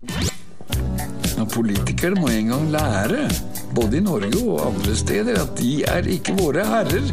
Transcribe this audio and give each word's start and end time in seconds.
Ja, 0.00 1.44
politikere 1.52 2.16
må 2.16 2.30
en 2.32 2.46
gang 2.48 2.68
lære, 2.72 3.26
både 3.76 3.98
i 3.98 4.00
Norge 4.00 4.38
og 4.40 4.62
andre 4.70 4.94
steder, 4.96 5.36
at 5.42 5.58
de 5.58 5.72
er 5.84 6.06
ikke 6.08 6.32
våre 6.38 6.64
herrer. 6.64 7.10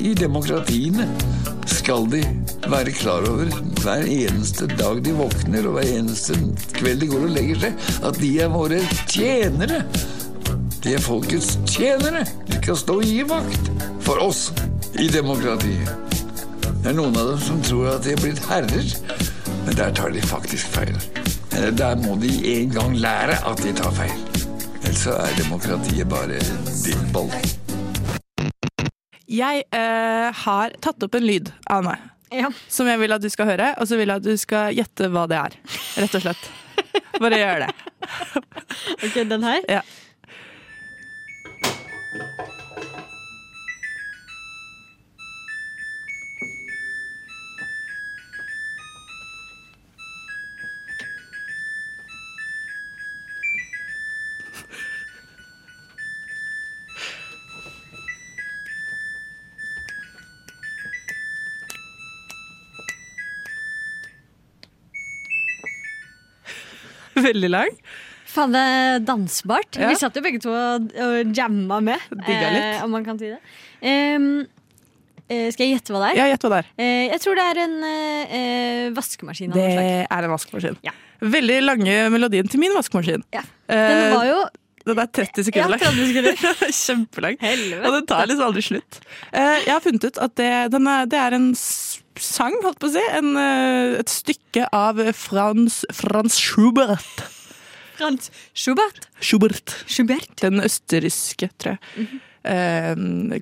I 0.00 0.14
demokratiene 0.16 1.04
skal 1.68 2.08
de 2.08 2.22
være 2.64 2.94
klar 2.96 3.28
over 3.28 3.52
hver 3.82 4.08
eneste 4.08 4.70
dag 4.72 5.02
de 5.04 5.12
våkner 5.18 5.68
og 5.68 5.76
hver 5.76 5.90
eneste 5.98 6.38
kveld 6.78 7.04
de 7.04 7.10
går 7.12 7.26
og 7.28 7.34
legger 7.36 7.60
seg, 7.66 7.84
at 8.08 8.20
de 8.22 8.30
er 8.40 8.54
våre 8.54 8.80
tjenere. 9.12 9.82
De 10.80 10.96
er 10.96 11.04
folkets 11.04 11.58
tjenere. 11.68 12.24
De 12.48 12.62
skal 12.62 12.80
stå 12.86 12.98
og 13.02 13.08
gi 13.10 13.20
vakt 13.28 13.68
for 14.06 14.24
oss 14.24 14.46
i 14.96 15.10
demokratiet. 15.12 15.92
Det 16.80 16.92
er 16.92 16.96
noen 16.96 17.20
av 17.20 17.34
dem 17.34 17.44
som 17.50 17.60
tror 17.68 17.98
at 17.98 18.08
de 18.08 18.16
er 18.16 18.24
blitt 18.24 18.40
herrer, 18.48 18.96
men 19.66 19.76
der 19.76 19.92
tar 19.96 20.12
de 20.12 20.24
faktisk 20.24 20.72
feil. 20.72 20.96
Eller 21.54 21.70
der 21.78 21.96
må 22.02 22.16
de 22.20 22.30
en 22.54 22.72
gang 22.74 22.96
lære 22.98 23.36
at 23.50 23.62
de 23.62 23.72
tar 23.76 23.92
feil. 23.96 24.16
Ellers 24.84 25.04
så 25.06 25.14
er 25.22 25.36
demokratiet 25.38 26.08
bare 26.10 26.40
drittball. 26.84 27.30
Jeg 29.34 29.64
eh, 29.74 30.28
har 30.44 30.74
tatt 30.84 31.06
opp 31.06 31.16
en 31.18 31.24
lyd 31.26 31.48
av 31.72 31.86
meg 31.86 32.02
Ja. 32.34 32.50
som 32.68 32.86
jeg 32.90 32.98
vil 33.00 33.14
at 33.14 33.22
du 33.22 33.28
skal 33.32 33.48
høre, 33.52 33.72
og 33.78 33.86
så 33.88 33.96
vil 33.98 34.10
jeg 34.10 34.20
at 34.20 34.26
du 34.26 34.34
skal 34.40 34.74
gjette 34.76 35.08
hva 35.14 35.24
det 35.30 35.38
er. 35.40 35.56
Rett 36.02 36.16
og 36.18 36.24
slett. 36.26 36.48
Bare 37.22 37.38
gjør 37.40 37.66
det. 37.66 37.72
Ok, 39.04 39.14
den 39.30 39.44
her. 39.46 39.62
Ja. 39.70 39.80
Veldig 67.28 67.50
lang. 67.52 67.70
Faen, 68.34 68.54
det 68.54 68.60
er 68.66 69.04
dansbart. 69.06 69.78
Ja. 69.78 69.92
Vi 69.92 70.00
satt 70.00 70.16
jo 70.18 70.22
begge 70.24 70.40
to 70.42 70.50
og, 70.50 70.90
og 70.98 71.36
jamma 71.36 71.78
med, 71.84 72.02
Digga 72.10 72.50
litt. 72.50 72.64
eh, 72.72 72.82
om 72.82 72.90
man 72.96 73.04
kan 73.06 73.20
si 73.20 73.30
det. 73.30 73.38
Um, 73.84 74.26
eh, 75.28 75.46
skal 75.54 75.68
jeg 75.68 75.76
gjette 75.76 75.94
hva 75.94 76.00
det 76.02 76.08
er? 76.14 76.18
Ja, 76.18 76.26
gjett 76.32 76.46
hva 76.46 76.50
det 76.56 76.60
er. 76.64 76.72
Eh, 76.82 77.04
jeg 77.12 77.22
tror 77.22 77.38
det 77.38 77.46
er 77.52 77.60
en 77.62 77.76
eh, 77.86 78.34
eh, 78.40 78.88
vaskemaskin 78.96 79.54
Det 79.54 79.68
er 80.08 80.26
en 80.26 80.34
vaskemaskin. 80.34 80.80
Ja. 80.86 80.96
Veldig 81.22 81.60
lange 81.62 81.96
melodien 82.12 82.50
til 82.50 82.62
min 82.64 82.74
vaskemaskin. 82.74 83.22
Ja. 83.36 83.44
Den 83.70 84.10
var 84.16 84.26
jo 84.28 84.42
Den 84.84 84.98
er 85.00 85.06
30 85.08 85.38
ja, 85.38 85.44
sekunder 85.46 85.70
lang. 85.72 85.80
30 85.84 86.08
sekunder. 86.10 86.72
Kjempelang. 86.80 87.38
Helvete. 87.40 87.84
Og 87.86 87.94
den 88.00 88.08
tar 88.10 88.26
liksom 88.28 88.48
aldri 88.50 88.64
slutt. 88.66 88.98
Eh, 89.30 89.54
jeg 89.62 89.72
har 89.72 89.84
funnet 89.84 90.10
ut 90.10 90.18
at 90.26 90.34
det, 90.42 90.50
den 90.74 90.90
er, 90.90 91.06
det 91.08 91.22
er 91.22 91.38
en 91.38 91.46
sang, 92.20 92.54
holdt 92.62 92.80
på 92.82 92.90
å 92.90 92.94
si. 92.94 93.02
En, 93.18 93.36
eh, 93.36 93.98
et 94.00 94.10
stykke 94.10 94.68
av 94.72 95.00
Frans, 95.18 95.84
Frans 95.92 96.38
Schubert. 96.38 97.24
Frans 97.98 98.30
Schubert. 98.54 99.08
Schubert. 99.20 99.74
Schubert. 99.86 100.34
Den 100.42 100.60
østerrikske, 100.60 101.50
tror 101.58 101.76
jeg. 101.76 101.80
Eh, 101.98 102.20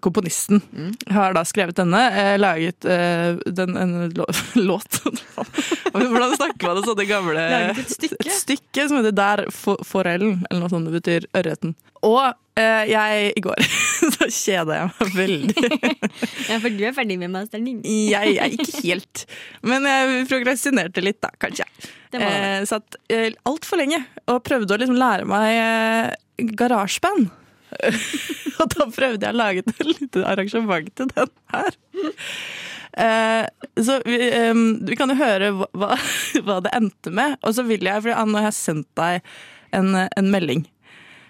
komponisten 0.01 0.61
Mm. 0.73 0.93
har 1.11 1.35
da 1.35 1.43
skrevet 1.45 1.77
denne. 1.77 2.01
Eh, 2.13 2.37
laget 2.39 2.85
eh, 2.85 3.35
den, 3.51 3.77
en 3.77 4.13
låt 4.69 5.01
Hvordan 5.93 6.37
snakker 6.37 6.67
man 6.69 6.79
det 6.79 6.85
sånne 6.87 7.07
gamle 7.09 7.43
Laget 7.51 7.81
et 7.83 7.91
stykke? 7.97 8.21
Et 8.23 8.37
stykke 8.37 8.87
som 8.89 9.01
heter 9.01 9.17
Der 9.19 9.43
forellen, 9.53 10.45
eller 10.51 10.63
noe 10.65 10.71
sånt. 10.73 10.87
Det 10.89 11.01
betyr 11.01 11.27
ørreten. 11.37 11.75
Og 12.07 12.23
eh, 12.59 12.85
jeg 12.91 13.33
i 13.39 13.43
går 13.45 13.61
så 14.17 14.29
kjeda 14.31 14.79
jeg 14.79 14.93
meg 14.93 15.13
veldig. 15.19 15.67
Ja, 16.51 16.57
for 16.63 16.71
du 16.75 16.83
er 16.87 16.95
ferdig 16.97 17.19
med 17.21 17.31
masteren 17.35 17.67
din. 17.69 17.83
Jeg 18.11 18.37
er 18.43 18.55
ikke 18.55 18.81
helt, 18.83 19.27
men 19.67 19.87
jeg 19.89 20.25
progresjonerte 20.31 21.05
litt 21.05 21.21
da, 21.23 21.31
kanskje. 21.43 21.67
Eh, 22.13 22.65
satt 22.69 22.99
eh, 23.13 23.31
altfor 23.49 23.81
lenge 23.81 24.03
og 24.29 24.43
prøvde 24.45 24.75
å 24.75 24.81
liksom 24.83 24.99
lære 25.01 25.29
meg 25.31 25.55
eh, 25.59 26.51
garasjeband. 26.59 27.31
og 28.61 28.75
da 28.75 28.89
prøvde 28.89 29.27
jeg 29.27 29.35
å 29.35 29.39
lage 29.39 29.65
et 29.65 29.87
lite 29.87 30.27
arrangement 30.29 30.93
til 30.99 31.11
den 31.15 31.33
her. 31.55 31.79
Eh, 32.93 33.47
så 33.81 33.99
vi, 34.05 34.19
eh, 34.29 34.55
vi 34.85 34.99
kan 34.99 35.13
jo 35.13 35.17
høre 35.17 35.51
hva, 35.57 35.97
hva, 36.45 36.61
det 36.65 36.75
endte 36.77 37.15
med. 37.15 37.39
Og 37.43 37.57
så 37.57 37.65
vil 37.69 37.85
jeg, 37.89 38.05
for 38.05 38.13
har 38.15 38.49
jeg 38.49 38.59
sendt 38.59 38.89
deg 38.99 39.35
en, 39.77 39.97
en 40.05 40.31
melding. 40.33 40.67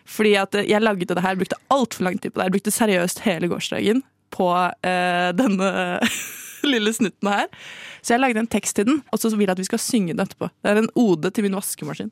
Fordi 0.09 0.35
at 0.41 0.57
jeg 0.67 0.83
lagde 0.83 1.15
det 1.15 1.25
her, 1.25 1.39
brukte 1.39 1.61
altfor 1.73 2.09
lang 2.09 2.19
tid 2.19 2.33
på 2.33 2.41
det. 2.41 2.49
Jeg 2.49 2.57
brukte 2.57 2.75
seriøst 2.75 3.23
hele 3.27 3.51
gårsdagen 3.51 4.03
på 4.35 4.49
eh, 4.83 5.31
denne 5.39 5.73
lille 6.73 6.93
snutten 6.95 7.31
her. 7.31 7.49
Så 8.03 8.17
jeg 8.17 8.23
lagde 8.25 8.43
en 8.43 8.51
tekst 8.51 8.77
til 8.77 8.89
den, 8.89 9.03
og 9.13 9.23
så 9.23 9.31
vil 9.31 9.47
jeg 9.47 9.55
at 9.55 9.63
vi 9.63 9.69
skal 9.69 9.83
synge 9.83 10.17
den 10.17 10.25
etterpå. 10.25 10.51
Det 10.63 10.73
er 10.73 10.83
en 10.83 10.93
ode 10.99 11.31
til 11.31 11.47
min 11.47 11.55
vaskemaskin. 11.59 12.11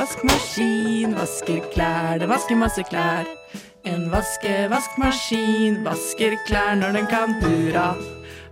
Vaskemaskin 0.00 1.12
vasker 1.12 1.60
klær, 1.74 2.14
den 2.22 2.30
vasker 2.30 2.56
masse 2.56 2.80
klær. 2.88 3.26
En 3.84 4.06
vaske-vaskmaskin 4.08 5.76
vasker 5.84 6.38
klær 6.46 6.78
når 6.80 6.96
den 6.96 7.08
kan, 7.10 7.34
hurra. 7.42 7.90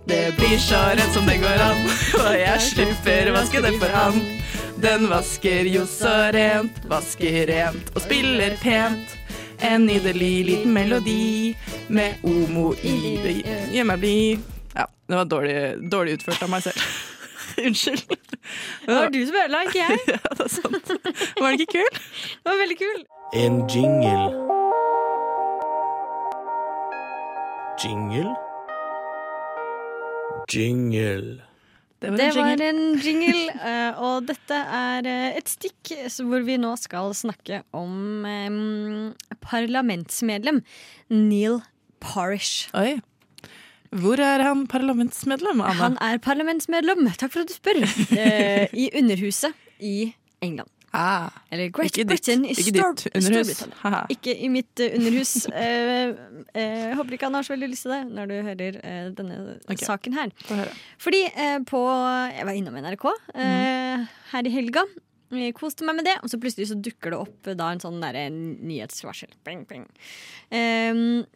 Det 0.05 0.35
blir 0.37 0.61
så 0.61 0.77
rent 0.93 1.17
som 1.17 1.25
det 1.25 1.39
går 1.41 1.63
an, 1.65 1.81
og 2.21 2.37
jeg 2.37 2.61
slipper 2.67 3.33
vaske 3.33 3.63
det 3.65 3.73
for 3.81 3.97
han. 3.97 4.21
Den 4.77 5.09
vasker 5.09 5.65
jo 5.73 5.87
så 5.89 6.13
rent, 6.37 6.83
vasker 6.91 7.41
rent 7.49 7.89
og 7.95 8.05
spiller 8.05 8.53
pent. 8.61 9.17
En 9.65 9.89
nydelig 9.89 10.33
liten 10.51 10.77
melodi 10.77 11.55
med 11.89 12.21
Omo 12.29 12.75
i 12.77 13.15
det 13.25 13.39
gjør 13.73 13.89
meg 13.95 14.05
blid. 14.05 14.51
Ja, 14.77 14.85
det 14.85 15.23
var 15.23 15.33
dårlig, 15.33 15.61
dårlig 15.89 16.19
utført 16.19 16.45
av 16.45 16.53
meg 16.53 16.69
selv. 16.69 17.17
Unnskyld. 17.65 18.03
Det 18.85 18.95
var 18.95 19.09
du 19.13 19.19
som 19.25 19.35
ødela, 19.35 19.63
ikke 19.67 19.79
jeg. 19.79 19.99
Ja, 20.13 20.19
det 20.37 20.45
er 20.45 20.53
sant. 20.53 20.93
Var 21.39 21.51
den 21.51 21.59
ikke 21.59 21.79
kul? 21.79 21.99
Det 22.43 22.51
var 22.51 22.61
veldig 22.63 22.77
kul. 22.79 23.03
En 23.33 23.59
jingle. 23.69 24.29
Jingle? 27.83 28.31
Jingle. 30.53 31.41
Det 32.01 32.11
var 32.11 32.17
Det 32.17 32.29
jingle, 32.35 32.41
var 32.41 32.69
en 32.69 32.99
jingle, 33.03 33.53
eh, 33.69 33.99
og 33.99 34.27
dette 34.27 34.55
er 34.55 35.07
eh, 35.09 35.37
et 35.37 35.51
stikk 35.51 35.91
hvor 36.23 36.45
vi 36.47 36.55
nå 36.61 36.71
skal 36.79 37.11
snakke 37.13 37.59
om 37.75 38.23
um, 38.23 39.09
parlamentsmedlem 39.43 40.61
Neil 41.11 41.59
Parish. 41.99 42.69
Oi. 42.73 43.01
Hvor 43.89 44.21
er 44.21 44.43
han 44.45 44.67
parlamentsmedlem, 44.69 45.61
Anna? 45.65 45.77
Han 45.79 45.95
er 46.05 46.19
parlamentsmedlem, 46.21 47.07
takk 47.17 47.33
for 47.33 47.45
at 47.45 47.49
du 47.49 47.55
spør, 47.55 47.79
eh, 48.21 48.69
i 48.77 48.89
Underhuset 48.99 49.55
i 49.81 50.11
England. 50.45 50.69
ah, 50.93 51.29
Eller 51.51 51.69
Great 51.69 51.91
ikke 51.91 52.01
ditt, 52.01 52.09
Britain 52.09 52.45
i 52.45 52.53
ikke 52.53 52.63
Stor 52.69 52.95
ditt 52.97 53.17
underhus. 53.17 53.49
Storbritannia. 53.57 53.99
Ikke 54.13 54.33
i 54.33 54.47
mitt 54.49 54.81
eh, 54.81 54.95
underhus. 54.97 55.33
Eh, 55.59 56.13
eh, 56.53 56.79
jeg 56.89 56.95
håper 56.97 57.17
ikke 57.17 57.29
han 57.29 57.37
har 57.37 57.45
så 57.45 57.53
veldig 57.53 57.69
lyst 57.73 57.85
til 57.85 57.93
det 57.93 57.99
når 58.13 58.31
du 58.31 58.35
hører 58.47 58.79
denne 59.17 59.37
okay. 59.65 59.83
saken 59.85 60.17
her. 60.17 60.33
Fordi 61.01 61.21
på 61.69 61.83
Jeg 62.33 62.47
var 62.49 62.57
innom 62.57 62.77
NRK 62.81 63.05
eh, 63.35 64.09
her 64.33 64.49
i 64.49 64.53
helga. 64.53 64.85
Jeg 65.29 65.53
koste 65.57 65.85
meg 65.85 65.99
med 65.99 66.07
det, 66.09 66.15
og 66.23 66.31
så 66.31 66.39
plutselig 66.41 66.71
så 66.71 66.77
dukker 66.77 67.13
det 67.13 67.19
opp 67.21 67.49
da 67.53 67.69
en 67.69 67.81
sånn 67.81 67.99
derre 68.01 68.25
nyhetsvarsel. 68.33 69.29
Bing, 69.45 69.61
bing. 69.69 69.85
Ehm, 70.49 71.27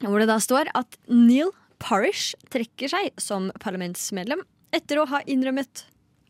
hvor 0.00 0.16
det 0.22 0.30
da 0.30 0.38
står 0.40 0.70
at 0.78 0.96
Neil 1.12 1.52
Parish 1.82 2.34
trekker 2.52 2.90
seg 2.90 3.12
som 3.20 3.52
parlamentsmedlem 3.62 4.42
etter 4.74 5.00
å 5.00 5.06
ha 5.08 5.22
innrømmet 5.30 5.86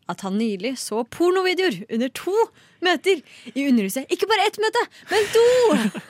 at 0.08 0.22
han 0.24 0.38
nylig 0.40 0.72
så 0.80 1.02
pornovideoer 1.12 1.82
under 1.92 2.08
to 2.16 2.32
møter 2.84 3.20
i 3.52 3.66
Underhuset. 3.68 4.08
Ikke 4.12 4.28
bare 4.30 4.46
ett 4.48 4.56
møte, 4.62 4.84
men 5.10 5.26
to! 5.34 5.44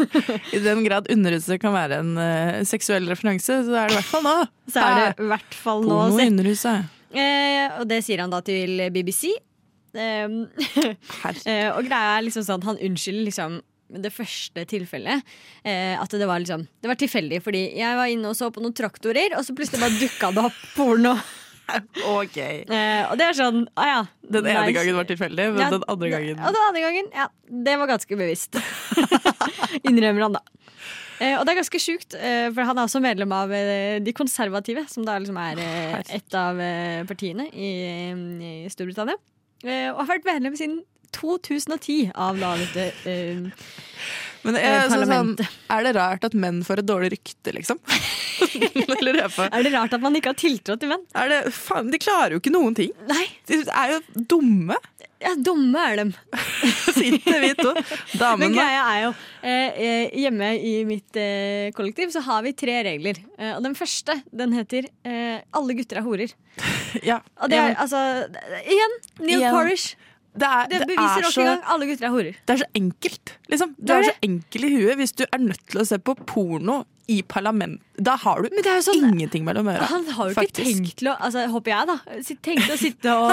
I 0.57 0.61
den 0.63 0.85
grad 0.87 1.11
underhuset 1.11 1.59
kan 1.63 1.75
være 1.75 1.99
en 2.05 2.13
uh, 2.15 2.61
seksuell 2.69 3.09
referanse, 3.11 3.59
så 3.67 3.75
er 3.75 3.91
det 3.91 3.97
i 3.97 3.99
hvert 3.99 4.13
fall 4.13 4.25
nå. 4.27 4.37
Så 4.71 4.85
er 4.85 5.01
det 5.01 5.27
i 5.27 5.29
hvert 5.33 5.59
fall 5.65 5.83
nå 5.83 5.99
Porno 6.05 6.23
i 6.23 6.31
underhuset. 6.31 6.95
Eh, 7.09 7.65
og 7.81 7.89
det 7.91 8.03
sier 8.05 8.23
han 8.23 8.33
da 8.33 8.43
til 8.45 8.87
BBC. 8.95 9.33
Eh, 9.97 10.29
Eh, 11.49 11.69
og 11.73 11.83
greia 11.89 12.19
er 12.19 12.25
liksom 12.27 12.45
sånn 12.47 12.61
at 12.63 12.69
han 12.69 12.81
unnskylder 12.87 13.25
liksom 13.27 13.59
det 13.89 14.13
første 14.13 14.65
tilfellet. 14.69 15.25
Eh, 15.65 15.95
at 15.97 16.11
det 16.13 16.29
var 16.29 16.43
liksom 16.43 16.67
Det 16.81 16.91
var 16.91 16.99
tilfeldig, 17.01 17.43
fordi 17.45 17.63
jeg 17.79 17.97
var 17.97 18.13
inne 18.13 18.31
og 18.33 18.37
så 18.37 18.51
på 18.53 18.61
noen 18.65 18.77
traktorer, 18.77 19.37
og 19.39 19.45
så 19.47 19.57
plutselig 19.57 19.81
bare 19.81 19.99
dukka 20.01 20.33
det 20.37 20.49
opp 20.51 20.65
porno. 20.77 21.17
Ok. 22.09 22.37
Eh, 22.41 23.03
og 23.11 23.19
det 23.21 23.27
er 23.27 23.35
sånn 23.37 23.67
ah, 23.77 23.89
ja, 23.91 23.97
Den 24.25 24.47
ene 24.49 24.63
nei, 24.65 24.73
gangen 24.73 24.97
var 24.97 25.05
tilfeldig, 25.05 25.51
men 25.53 25.61
Ja, 25.61 25.67
den 25.75 25.83
andre 25.93 26.09
gangen 26.15 26.39
Og 26.41 26.55
den 26.57 26.63
andre 26.65 26.81
gangen, 26.81 27.11
ja, 27.13 27.27
det 27.69 27.75
var 27.83 27.91
ganske 27.91 28.17
bevisst. 28.17 28.57
Innrømmer 29.89 30.25
han, 30.25 30.39
da. 30.39 30.43
Eh, 31.19 31.35
og 31.35 31.45
det 31.45 31.53
er 31.53 31.59
ganske 31.59 31.81
sjukt, 31.83 32.15
eh, 32.15 32.47
for 32.55 32.65
han 32.65 32.79
er 32.79 32.87
også 32.89 33.03
medlem 33.05 33.33
av 33.35 33.53
eh, 33.53 33.99
De 34.01 34.15
konservative, 34.17 34.87
som 34.89 35.05
da 35.07 35.19
liksom 35.21 35.39
er 35.43 35.61
eh, 35.61 36.13
et 36.17 36.39
av 36.39 36.61
partiene 37.11 37.49
i, 37.53 37.73
i 38.15 38.53
Storbritannia. 38.73 39.19
eh, 39.67 39.91
og 39.93 40.05
har 40.05 40.13
vært 40.15 40.29
medlem 40.31 40.57
siden 40.57 40.81
2010 41.17 42.11
av 42.15 42.39
da 42.41 42.55
dette 42.61 42.89
eh, 43.09 43.41
Men 44.45 44.59
jeg, 44.59 44.65
Eh, 44.65 44.85
er 44.95 45.07
sånn, 45.11 45.33
er 45.75 45.87
det 45.89 45.95
rart 45.97 46.25
at 46.29 46.35
menn 46.39 46.61
får 46.67 46.83
et 46.83 46.89
dårlig 46.89 47.13
rykte, 47.17 47.55
liksom? 47.57 47.81
Er 48.39 49.63
det 49.65 49.73
rart 49.75 49.95
at 49.97 50.03
man 50.03 50.15
ikke 50.15 50.31
har 50.31 50.39
tiltro 50.39 50.77
til 50.79 50.93
menn? 50.93 51.03
Er 51.19 51.31
det, 51.33 51.41
faen, 51.55 51.91
de 51.91 51.99
klarer 52.01 52.37
jo 52.37 52.43
ikke 52.43 52.53
noen 52.55 52.77
ting. 52.79 52.93
Nei, 53.11 53.27
De 53.51 53.59
er 53.67 53.97
jo 53.97 54.25
dumme, 54.31 54.77
ja, 55.19 55.33
dumme 55.35 55.83
er 55.83 55.97
dem. 55.99 56.13
sitter 56.95 57.41
vi 57.43 57.51
to. 57.59 57.73
Men 58.39 58.55
greia 58.55 58.83
er 58.93 59.01
jo 59.03 59.09
eh, 59.43 59.81
eh, 59.83 60.19
Hjemme 60.23 60.53
i 60.63 60.75
mitt 60.87 61.19
eh, 61.19 61.71
kollektiv 61.75 62.13
så 62.15 62.23
har 62.29 62.45
vi 62.47 62.55
tre 62.59 62.77
regler. 62.87 63.19
Eh, 63.39 63.57
og 63.57 63.65
den 63.67 63.75
første 63.79 64.21
den 64.31 64.55
heter 64.55 64.87
eh, 65.03 65.41
'Alle 65.51 65.75
gutter 65.79 65.99
er 66.03 66.07
horer'. 66.07 66.37
Ja, 67.05 67.19
Og 67.43 67.51
det 67.51 67.59
er 67.59 67.75
ja, 67.75 67.83
altså 67.85 67.99
Igjen, 68.65 68.95
Neil. 69.21 69.51
Porish. 69.53 69.97
Det, 70.41 70.49
er, 70.49 70.69
Det 70.73 70.87
beviser 70.91 71.23
er 71.23 71.27
nok 71.27 71.39
en 71.39 71.51
gang 71.51 71.65
'Alle 71.65 71.89
gutter 71.91 72.07
er 72.07 72.15
horer'. 72.15 72.37
det 72.47 72.55
er 72.55 72.61
så 72.63 72.69
enkelt, 72.75 73.35
liksom. 73.49 73.75
Det 73.79 73.91
er 73.91 73.99
er 73.99 74.11
så 74.13 74.19
enkel 74.23 74.65
i 74.65 74.71
huet 74.77 74.97
hvis 75.03 75.13
du 75.13 75.25
er 75.27 75.39
nødt 75.43 75.65
til 75.71 75.81
å 75.83 75.87
se 75.89 75.99
på 75.99 76.15
porno 76.27 76.85
i 77.09 77.23
parlament. 77.25 77.81
Da 77.97 78.15
har 78.21 78.45
du 78.45 78.59
sånn 78.85 79.07
ingenting 79.09 79.47
mellom 79.47 79.71
øra. 79.73 79.87
Han 79.91 80.05
har 80.13 80.29
jo 80.29 80.35
ikke 80.35 80.43
faktisk. 80.43 80.67
tenkt 80.69 80.99
til 81.01 81.09
å 81.11 81.15
altså, 81.17 81.47
Håper 81.51 81.73
jeg, 81.73 81.89
da. 81.89 81.97
Tenkt 82.45 82.69
å 82.75 82.77
sitte 82.85 83.15
og, 83.17 83.33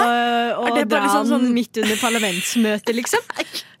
og 0.62 0.78
dra 0.88 1.02
liksom 1.04 1.28
sånn- 1.28 1.52
midt 1.54 1.82
under 1.82 2.00
parlamentsmøtet, 2.00 2.94
liksom. 2.96 3.28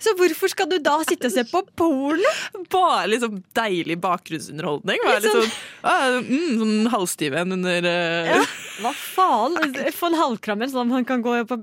Så 0.06 0.12
hvorfor 0.18 0.52
skal 0.52 0.68
du 0.70 0.76
da 0.84 0.98
sitte 1.08 1.30
og 1.30 1.34
se 1.34 1.46
på 1.48 1.64
porno? 1.80 2.34
Bare 2.70 3.08
liksom 3.14 3.40
deilig 3.56 3.96
bakgrunnsunderholdning. 4.04 5.00
Bare 5.08 5.24
Litt 5.24 5.32
sånn, 5.32 5.58
ah, 5.88 6.20
mm, 6.20 6.48
sånn 6.60 6.92
halvstiv 6.92 7.40
en 7.40 7.56
under 7.56 7.88
uh... 7.88 8.32
Ja, 8.36 8.40
hva 8.84 8.96
faen? 9.00 9.56
Få 9.98 10.12
en 10.12 10.20
halvkrammer 10.20 10.70
sånn 10.70 10.92
at 10.92 11.00
han 11.00 11.08
kan 11.08 11.24
gå 11.24 11.40
på 11.48 11.62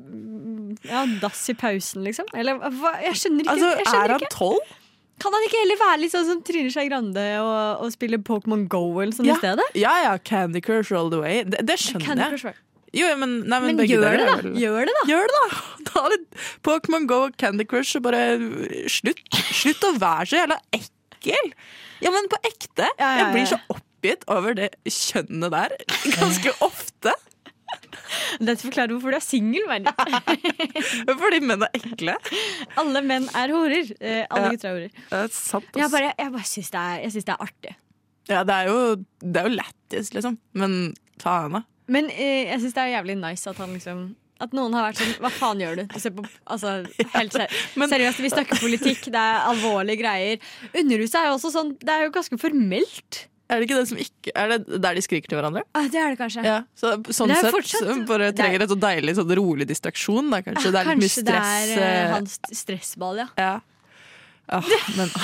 ja, 0.90 1.06
dass 1.22 1.46
i 1.54 1.56
pausen, 1.56 2.04
liksom. 2.04 2.28
Eller 2.34 2.58
hva? 2.58 2.98
Jeg 3.06 3.20
skjønner 3.22 3.46
ikke. 3.46 3.54
Altså, 3.54 3.76
jeg 3.78 4.00
er 4.02 4.18
han 4.18 4.32
tolv? 4.34 4.80
Kan 5.22 5.32
han 5.36 5.44
ikke 5.46 5.60
heller 5.62 5.78
være 5.80 6.00
litt 6.02 6.12
sånn 6.12 6.26
som 6.28 6.40
Trine 6.46 6.72
Skei 6.74 6.88
Grande 6.90 7.22
og, 7.40 7.84
og 7.86 7.92
spille 7.94 8.18
Pokémon 8.26 8.66
Go 8.72 8.82
eller 9.04 9.14
sånn 9.16 9.28
Ja. 9.30 9.36
i 9.38 9.42
stedet? 9.44 9.68
Ja 9.78 9.94
ja, 10.08 10.14
Candy 10.18 10.60
Crush 10.64 10.92
all 10.96 11.10
the 11.14 11.20
way. 11.22 11.44
Det, 11.46 11.62
det 11.70 11.78
skjønner 11.80 12.26
jeg. 12.26 12.40
Crush 12.40 12.60
Jo, 12.94 13.08
men, 13.18 13.40
nei, 13.50 13.60
men, 13.64 13.76
Men 13.80 13.88
gjør 13.90 14.18
det, 14.18 14.26
da! 14.28 14.36
vel- 14.42 14.58
Gjør 14.62 14.90
det, 14.90 14.94
da! 15.00 15.06
Gjør 15.10 15.30
det, 15.32 15.38
da! 15.40 15.62
Ta 15.92 16.04
litt 16.14 16.42
Pokémon 16.66 17.08
Go 17.10 17.22
og 17.30 17.38
Candy 17.42 17.66
Crush 17.70 17.98
og 17.98 18.04
bare 18.10 18.26
slutt. 18.92 19.22
Slutt 19.54 19.88
å 19.88 19.94
være 20.02 20.28
så 20.30 20.42
jævla 20.44 20.60
ekkel! 20.78 21.54
Ja, 22.04 22.12
men 22.12 22.28
på 22.30 22.38
ekte. 22.46 22.90
Ja, 23.00 23.08
ja, 23.08 23.12
Jeg 23.24 23.30
blir 23.38 23.48
så 23.54 23.58
oppgitt 23.72 24.26
over 24.34 24.58
det 24.60 24.72
kjønnet 24.90 25.54
der 25.56 25.78
ganske 26.18 26.52
ofte. 26.70 27.14
Dette 28.48 28.60
forklarer 28.64 28.94
hvorfor 28.96 29.14
du 29.14 29.18
er 29.20 29.24
singel, 29.26 29.66
Mari. 29.70 29.86
Fordi 31.24 31.40
menn 31.44 31.66
er 31.68 31.78
ekle. 31.80 32.16
Alle 32.80 33.02
menn 33.06 33.28
er 33.38 33.54
horer. 33.56 33.92
Eh, 34.00 34.24
alle 34.30 34.50
Ja. 34.50 34.54
gutter 34.56 34.70
er 34.70 34.78
horer. 34.78 34.96
Det 35.12 35.20
er 35.22 35.32
sant, 35.36 35.70
Jeg 35.80 35.92
bare, 35.94 36.14
jeg 36.18 36.34
bare 36.38 36.50
syns 36.50 36.74
det, 36.74 36.88
det 37.14 37.36
er 37.36 37.46
artig. 37.50 37.76
Ja, 38.32 38.42
det 38.48 38.56
er 38.56 38.70
jo, 38.72 38.80
det 39.20 39.42
er 39.42 39.48
jo 39.50 39.56
lættis, 39.58 40.14
liksom. 40.16 40.38
Men 40.56 40.78
faen, 41.22 41.58
da. 41.60 41.64
Men 41.92 42.10
eh, 42.14 42.50
jeg 42.52 42.62
syns 42.64 42.76
det 42.78 42.84
er 42.86 42.94
jævlig 42.98 43.18
nice 43.20 43.50
at 43.52 43.58
han 43.60 43.74
liksom 43.76 44.04
at 44.44 44.52
noen 44.56 44.74
har 44.76 44.90
vært 44.90 44.98
sånn 45.00 45.12
Hva 45.24 45.30
faen 45.32 45.60
gjør 45.62 45.76
du? 45.78 45.82
du 45.94 46.00
ser 46.02 46.12
på, 46.18 46.24
altså, 46.52 46.72
helt 47.14 47.36
ser, 47.36 47.52
seriøst, 47.94 48.20
vi 48.26 48.32
snakker 48.34 48.60
politikk, 48.60 49.06
det 49.14 49.20
er 49.22 49.46
alvorlige 49.52 50.02
greier. 50.02 50.42
Underhuset 50.74 51.20
er 51.22 51.30
jo 51.30 51.36
også 51.38 51.52
sånn 51.54 51.70
Det 51.80 51.94
er 51.94 52.08
jo 52.08 52.14
ganske 52.16 52.40
formelt. 52.42 53.20
Er 53.54 53.62
det 53.62 53.68
ikke 53.68 53.78
det 53.78 53.88
som 53.92 54.00
ikke 54.02 54.32
Er 54.34 54.52
det 54.54 54.80
der 54.82 54.98
de 54.98 55.02
skriker 55.06 55.30
til 55.30 55.38
hverandre? 55.38 55.62
Ah, 55.78 55.86
det 55.94 56.00
er 56.02 56.14
det 56.16 56.18
kanskje. 56.20 56.44
Ja, 56.48 56.56
så 56.80 56.96
sånn 57.14 57.30
Det 57.30 57.38
sett 57.44 57.54
fortsatt- 57.54 57.86
så 57.86 57.98
bare 58.10 58.32
er- 58.32 58.38
trenger 58.40 58.66
et 58.66 58.74
så 58.74 58.80
deilig 58.82 59.16
sånn 59.20 59.34
rolig 59.38 59.68
distraksjon. 59.70 60.32
Da, 60.34 60.42
kanskje. 60.42 60.68
Ah, 60.70 60.74
det 60.74 60.82
er 60.82 60.90
litt 60.90 61.04
mye 61.04 61.10
kanskje 61.14 61.26
det 61.30 61.38
er 61.38 61.84
eh, 61.86 62.14
hans 62.16 62.40
stressball, 62.64 63.22
ja. 63.22 63.28
Ja. 63.38 63.54
Ah, 64.50 64.64
men 64.98 65.14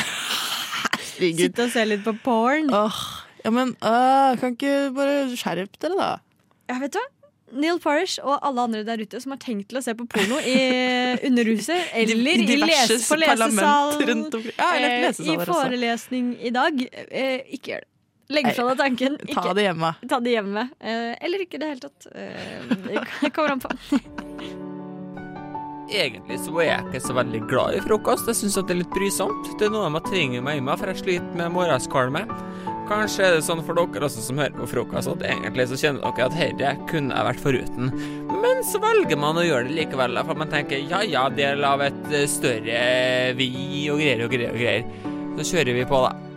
Herregud. 1.19 1.39
Sitte 1.49 1.65
og 1.67 1.71
se 1.73 1.85
litt 1.89 2.03
på 2.05 2.13
porn. 2.23 2.69
Oh, 2.71 2.99
ja, 3.43 3.51
men 3.51 3.73
uh, 3.83 4.35
kan 4.39 4.53
ikke 4.55 4.75
bare 4.95 5.15
skjerpe 5.35 5.79
dere, 5.81 5.97
da? 5.99 6.11
Ja, 6.69 6.77
vet 6.83 6.93
du 6.95 6.99
hva? 7.01 7.07
Neil 7.59 7.79
Parish 7.81 8.19
og 8.21 8.35
alle 8.45 8.61
andre 8.67 8.83
der 8.85 9.01
ute 9.01 9.17
som 9.23 9.33
har 9.33 9.39
tenkt 9.41 9.71
til 9.71 9.79
å 9.79 9.81
se 9.81 9.95
på 9.97 10.05
porno 10.11 10.37
i 10.45 10.53
Underhuset 11.27 11.89
eller 11.97 12.19
i, 12.37 12.45
diverse 12.45 12.93
les, 12.93 13.07
på 13.09 13.17
lesesalen, 13.17 14.03
lesesal. 14.05 14.51
Ja, 14.53 14.67
eller 14.77 15.07
eh, 15.09 15.21
i 15.33 15.37
forelesning 15.49 16.27
også. 16.35 16.45
i 16.45 16.51
dag, 16.53 16.83
eh, 17.09 17.39
ikke 17.57 17.73
gjør 17.73 17.81
det. 17.87 17.88
Legg 18.29 18.51
fra 18.53 18.67
deg 18.69 18.77
tanken. 18.77 19.17
Ta 19.33 19.53
det 19.57 19.65
hjemme. 19.65 19.93
ta 20.09 20.19
det 20.21 20.35
hjemme. 20.35 20.67
Eh, 20.79 21.13
eller 21.25 21.45
ikke 21.45 21.57
i 21.57 21.61
det 21.63 21.69
hele 21.71 21.81
tatt. 21.81 22.09
Eh, 22.13 23.05
det 23.23 23.31
kommer 23.33 23.55
an 23.55 23.63
på. 23.63 23.73
Egentlig 25.89 26.37
så 26.43 26.53
er 26.61 26.67
jeg 26.67 26.83
ikke 26.85 26.99
så 27.01 27.15
veldig 27.17 27.39
glad 27.49 27.79
i 27.79 27.81
frokost. 27.81 28.27
Jeg 28.29 28.37
syns 28.37 28.59
det 28.59 28.75
er 28.75 28.81
litt 28.83 28.93
brysomt. 28.93 29.49
Det 29.57 29.65
er 29.65 29.73
noe 29.73 29.89
med 29.89 30.03
å 30.03 30.11
tvinge 30.11 30.43
meg 30.45 30.59
i 30.59 30.61
meg, 30.61 30.77
for 30.77 30.91
jeg 30.91 31.01
sliter 31.01 31.39
med 31.39 31.55
morgenskvalme. 31.55 32.21
Kanskje 32.89 33.25
er 33.25 33.35
det 33.37 33.41
sånn 33.45 33.63
for 33.65 33.77
dere 33.77 34.05
også 34.05 34.21
som 34.25 34.37
hører 34.41 34.53
på 34.57 34.69
frokost, 34.69 35.09
at 35.09 35.25
egentlig 35.25 35.65
så 35.69 35.77
kjenner 35.81 36.05
dere 36.05 36.29
at 36.29 36.37
dette 36.37 36.75
kunne 36.89 37.17
jeg 37.17 37.27
vært 37.31 37.43
foruten. 37.43 37.91
Men 38.45 38.61
så 38.69 38.81
velger 38.81 39.17
man 39.21 39.41
å 39.41 39.45
gjøre 39.45 39.65
det 39.69 39.77
likevel, 39.81 40.21
for 40.29 40.37
man 40.37 40.53
tenker 40.53 40.85
ja 40.89 41.01
ja, 41.05 41.25
del 41.33 41.65
av 41.65 41.81
et 41.85 42.09
eh, 42.13 42.29
større 42.29 42.79
vi 43.37 43.49
og 43.89 44.01
greier 44.01 44.25
og 44.25 44.33
greier 44.33 44.53
og 44.53 44.61
greier. 44.61 44.89
Så 45.39 45.55
kjører 45.55 45.77
vi 45.81 45.89
på, 45.89 46.05
da. 46.05 46.28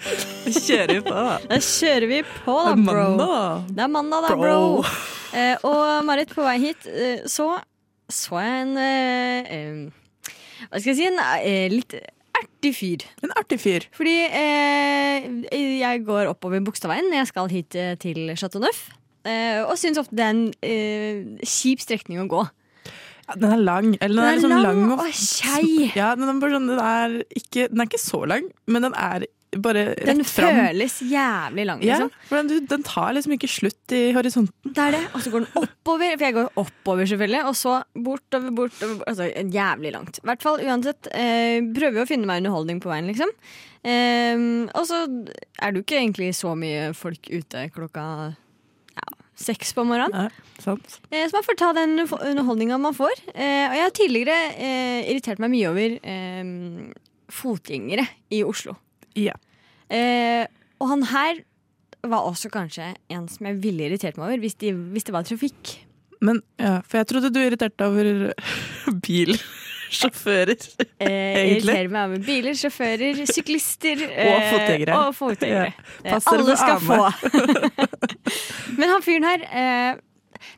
Kjører 0.00 0.94
vi 0.96 1.00
på, 1.04 1.14
da. 1.14 1.38
Da 1.50 1.58
kjører 1.64 2.06
vi 2.10 2.20
på, 2.24 2.54
da, 2.66 2.76
bro. 2.86 3.08
Det 3.68 3.84
er 3.84 3.90
mandag, 3.92 4.26
da, 4.26 4.36
bro. 4.38 4.84
Eh, 5.36 5.66
og 5.68 6.06
Marit, 6.08 6.32
på 6.34 6.42
vei 6.42 6.56
hit 6.58 6.88
eh, 6.90 7.26
så 7.30 7.52
så 8.10 8.40
jeg 8.42 8.62
en 8.64 8.78
eh, 8.82 9.66
Hva 10.66 10.80
skal 10.80 10.90
jeg 10.90 10.98
si? 10.98 11.04
En 11.06 11.20
eh, 11.22 11.68
litt 11.70 11.94
artig 12.40 12.72
fyr. 12.74 13.04
En 13.22 13.34
artig 13.38 13.60
fyr. 13.62 13.86
Fordi 13.94 14.16
eh, 14.26 15.28
jeg 15.78 16.02
går 16.08 16.32
oppover 16.32 16.64
Bogstadveien 16.66 17.06
når 17.12 17.22
jeg 17.22 17.30
skal 17.30 17.52
hit 17.52 17.78
til 18.02 18.32
Chateau 18.40 18.64
Neuf. 18.64 18.88
Eh, 19.28 19.60
og 19.62 19.76
syns 19.78 20.00
ofte 20.00 20.16
det 20.16 20.26
er 20.26 20.34
en 20.34 21.36
kjip 21.44 21.84
strekning 21.84 22.24
å 22.24 22.30
gå. 22.30 22.46
Ja, 23.28 23.36
den 23.38 23.52
er 23.52 23.62
lang. 23.62 23.92
Eller 24.02 24.16
den, 24.16 24.16
Den 24.16 24.24
er, 24.24 24.30
er 24.32 24.38
liksom 24.40 24.56
lang 24.56 24.80
lang, 24.80 24.94
og 24.96 25.14
skei. 25.14 25.90
Ja, 25.94 26.14
den 26.18 26.26
er, 26.26 26.40
sånn, 26.56 26.70
den, 26.72 26.80
er 26.82 27.20
ikke, 27.30 27.68
den 27.70 27.84
er 27.84 27.90
ikke 27.92 28.02
så 28.02 28.24
lang, 28.26 28.50
men 28.66 28.88
den 28.88 28.96
er 28.98 29.28
bare 29.58 29.82
rett 29.96 30.06
Den 30.06 30.20
fram. 30.24 30.54
føles 30.68 30.98
jævlig 31.10 31.64
lang, 31.66 31.80
Ja, 31.82 31.96
liksom. 31.98 32.10
den, 32.30 32.46
du- 32.46 32.66
den 32.70 32.82
tar 32.86 33.12
liksom 33.16 33.32
ikke 33.34 33.48
slutt 33.50 33.92
i 33.96 34.12
horisonten. 34.14 34.52
Det 34.74 34.78
er 34.78 34.90
det. 34.92 35.00
Og 35.14 35.20
så 35.24 35.30
går 35.32 35.46
den 35.46 35.62
oppover, 35.64 36.12
for 36.18 36.24
jeg 36.28 36.34
går 36.36 36.50
oppover 36.62 37.06
selvfølgelig, 37.10 37.40
og 37.48 37.54
så 37.58 37.82
bortover, 37.96 38.50
bortover 38.54 39.02
Altså 39.10 39.26
jævlig 39.50 39.92
langt. 39.92 40.20
I 40.22 40.26
hvert 40.30 40.42
fall 40.42 40.60
uansett. 40.62 41.08
Eh, 41.12 41.58
prøver 41.74 41.98
jo 41.98 42.04
å 42.04 42.08
finne 42.08 42.26
meg 42.30 42.44
underholdning 42.44 42.78
på 42.80 42.92
veien, 42.92 43.08
liksom. 43.10 43.32
Eh, 43.82 44.68
og 44.76 44.86
så 44.86 45.02
er 45.58 45.72
det 45.72 45.80
jo 45.80 45.84
ikke 45.86 45.98
egentlig 45.98 46.30
så 46.36 46.54
mye 46.54 46.92
folk 46.94 47.26
ute 47.32 47.66
klokka 47.74 48.04
ja, 48.94 49.06
seks 49.34 49.72
på 49.74 49.82
morgenen. 49.88 50.28
Ja, 50.30 50.60
sant? 50.62 51.00
Eh, 51.10 51.26
så 51.26 51.32
man 51.40 51.46
får 51.48 51.56
ta 51.58 51.72
den 51.72 51.98
underholdninga 52.06 52.78
man 52.78 52.94
får. 52.94 53.18
Eh, 53.34 53.66
og 53.66 53.74
jeg 53.78 53.82
har 53.82 53.96
tidligere 53.98 54.38
eh, 54.54 55.10
irritert 55.10 55.40
meg 55.42 55.50
mye 55.56 55.70
over 55.72 55.98
eh, 56.04 56.92
fotgjengere 57.34 58.06
i 58.30 58.42
Oslo. 58.46 58.76
Ja. 59.18 59.36
Eh, 59.90 60.46
og 60.80 60.92
han 60.92 61.06
her 61.10 61.40
var 62.06 62.24
også 62.28 62.48
kanskje 62.52 62.94
en 63.12 63.28
som 63.28 63.48
jeg 63.50 63.60
ville 63.60 63.88
irritert 63.90 64.16
meg 64.16 64.30
over 64.30 64.42
hvis, 64.44 64.56
de, 64.62 64.72
hvis 64.94 65.06
det 65.08 65.14
var 65.14 65.26
trafikk. 65.28 65.74
Men, 66.24 66.42
ja, 66.60 66.78
for 66.84 67.00
jeg 67.00 67.08
trodde 67.10 67.32
du 67.32 67.40
irriterte 67.40 67.86
over 67.86 68.30
bilsjåfører. 69.06 70.54
Eh, 71.00 71.08
Egentlig. 71.08 71.64
irriterer 71.64 71.90
meg 71.92 72.10
over 72.10 72.24
biler, 72.26 72.58
sjåfører, 72.60 73.22
syklister 73.30 74.04
Og 74.30 74.44
fotgjengere. 74.52 75.00
Og 75.00 75.16
fotgjengere. 75.16 75.72
Ja. 76.04 76.20
Alle 76.34 76.56
skal 76.60 76.84
få. 76.84 77.00
Men 78.78 78.94
han 78.94 79.04
fyren 79.04 79.28
her 79.28 79.44
eh, 79.48 80.06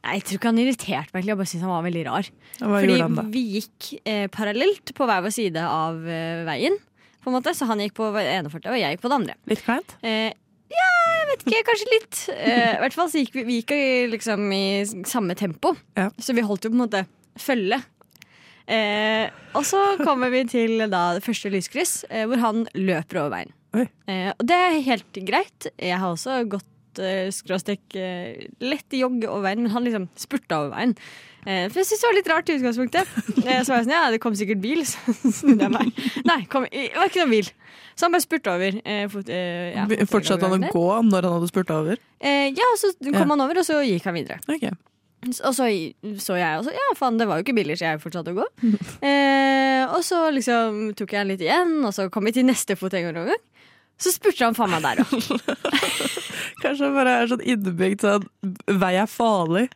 Nei, 0.03 0.15
Jeg 0.19 0.25
tror 0.27 0.39
ikke 0.39 0.51
han 0.53 0.63
irriterte 0.63 1.15
meg, 1.15 1.27
jeg 1.27 1.39
bare 1.39 1.51
syntes 1.51 1.67
han 1.67 1.73
var 1.73 1.87
veldig 1.87 2.03
rar. 2.07 2.29
Hva 2.61 2.83
Fordi 2.85 3.31
vi 3.35 3.43
gikk 3.57 3.89
eh, 4.07 4.27
parallelt 4.31 4.93
på 4.95 5.09
hver 5.09 5.25
vår 5.25 5.35
side 5.35 5.65
av 5.67 5.99
eh, 6.07 6.43
veien. 6.47 6.77
På 7.23 7.31
en 7.31 7.37
måte, 7.39 7.55
Så 7.55 7.67
han 7.71 7.79
gikk 7.79 7.95
på 7.95 8.09
det 8.17 8.25
ene 8.27 8.51
og 8.51 8.79
jeg 8.79 8.97
gikk 8.97 9.03
på 9.05 9.09
det 9.13 9.19
andre. 9.21 9.35
Litt 9.47 9.63
kleint? 9.65 9.95
Eh, 10.03 10.33
ja, 10.73 10.89
jeg 11.21 11.29
vet 11.31 11.45
ikke, 11.47 11.65
kanskje 11.71 11.91
litt. 11.93 12.21
Eh, 12.35 12.75
I 12.77 12.81
hvert 12.83 12.97
fall 12.99 13.11
så 13.13 13.21
gikk 13.23 13.35
vi, 13.37 13.45
vi 13.49 13.59
gikk 13.61 13.75
liksom 14.11 14.47
i 14.57 14.65
samme 15.09 15.37
tempo, 15.39 15.75
Ja. 15.97 16.11
så 16.19 16.35
vi 16.35 16.43
holdt 16.43 16.65
jo 16.65 16.71
på 16.73 16.79
en 16.81 16.85
måte 16.87 17.05
følge. 17.39 17.79
Eh, 18.67 19.29
og 19.59 19.65
så 19.67 19.81
kommer 20.03 20.31
vi 20.33 20.45
til 20.49 20.79
da, 20.89 21.13
det 21.17 21.25
første 21.25 21.51
lyskryss, 21.53 22.05
eh, 22.11 22.27
hvor 22.31 22.39
han 22.43 22.65
løper 22.79 23.23
over 23.25 23.35
veien. 23.37 23.53
Eh, 24.07 24.31
og 24.37 24.45
det 24.47 24.59
er 24.59 24.81
helt 24.87 25.19
greit. 25.27 25.67
Jeg 25.81 25.99
har 25.99 26.13
også 26.15 26.43
gått 26.53 27.01
eh, 27.03 27.31
skråstek 27.35 27.97
eh, 27.99 28.47
lett 28.63 28.93
jogg 28.99 29.25
over 29.29 29.47
veien, 29.49 29.63
men 29.65 29.73
han 29.75 29.85
liksom 29.87 30.09
spurta 30.19 30.63
over 30.63 30.75
veien. 30.77 30.95
Eh, 31.43 31.67
for 31.73 31.81
jeg 31.81 31.89
syntes 31.89 32.03
det 32.05 32.09
var 32.09 32.17
litt 32.19 32.31
rart 32.31 32.51
i 32.53 32.57
utgangspunktet. 32.59 33.17
Eh, 33.43 33.63
så 33.65 33.73
var 33.73 33.81
jeg 33.81 33.87
sånn, 33.89 33.95
ja, 33.97 34.03
det 34.15 34.21
kom 34.23 34.37
sikkert 34.39 34.61
bil. 34.63 34.85
Så 34.91 35.15
snudde 35.41 35.67
jeg 35.67 35.75
meg. 35.75 36.05
Nei, 36.29 36.39
kom, 36.53 36.69
det 36.71 36.93
var 36.95 37.11
ikke 37.11 37.25
noen 37.25 37.35
bil. 37.35 37.51
Så 37.99 38.07
han 38.07 38.15
bare 38.15 38.25
spurte 38.25 38.53
over. 38.55 38.79
Eh, 38.87 39.03
fot, 39.13 39.29
ja, 39.29 39.89
Fortsatte 40.11 40.47
han 40.49 40.63
å 40.69 40.71
gå 40.73 40.87
når 41.09 41.27
han 41.29 41.37
hadde 41.41 41.51
spurt 41.51 41.73
over? 41.75 41.99
Ja, 42.23 42.69
så 42.79 42.93
kom 43.03 43.13
Ja. 43.19 43.27
han 43.35 43.45
over, 43.45 43.59
og 43.61 43.67
så 43.67 43.81
gikk 43.85 44.07
han 44.09 44.17
videre. 44.21 44.39
Ok. 44.49 44.71
Og 45.23 45.55
så 45.55 45.67
så 46.19 46.35
jeg 46.35 46.59
også 46.59 46.73
Ja, 46.75 46.87
faen, 46.99 47.19
det 47.19 47.29
var 47.31 47.39
jo 47.39 47.45
ikke 47.45 47.55
billig, 47.55 47.77
så 47.79 47.93
jeg 47.93 48.01
fortsatte 48.03 48.33
å 48.35 48.39
gå. 48.43 48.47
Eh, 49.13 49.83
og 49.93 50.03
så 50.07 50.29
liksom 50.31 50.93
tok 50.99 51.11
jeg 51.17 51.27
litt 51.27 51.41
igjen, 51.43 51.81
og 51.85 51.91
så 51.95 52.07
kom 52.13 52.25
vi 52.29 52.33
til 52.37 52.47
neste 52.47 52.77
fotgjengerovergang. 52.79 53.41
Så 54.03 54.11
spurte 54.17 54.49
han 54.49 54.57
faen 54.59 54.73
meg 54.75 54.83
der 54.83 55.05
òg. 55.05 55.13
Kanskje 56.63 56.87
han 56.89 56.95
bare 56.95 57.13
er 57.23 57.31
sånn 57.31 57.43
innebygd 57.43 58.03
sånn 58.05 58.27
vei 58.83 58.93
er 58.99 59.09
farlig. 59.11 59.69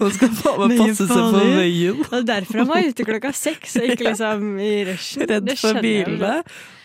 Man 0.00 0.10
skal 0.14 0.30
faen 0.38 0.70
meg 0.70 0.80
passe 0.80 1.06
seg 1.08 1.18
på 1.34 1.42
veien. 1.58 1.98
Det 2.08 2.18
er 2.20 2.26
derfor 2.28 2.62
han 2.62 2.68
var 2.70 2.86
ute 2.88 3.04
klokka 3.06 3.32
seks, 3.36 3.76
og 3.78 3.86
ikke 3.92 4.06
liksom 4.10 4.44
i 4.62 4.70
rushen. 4.88 5.26
Redd 5.30 5.50
for 5.60 5.80
bilene. 5.84 6.32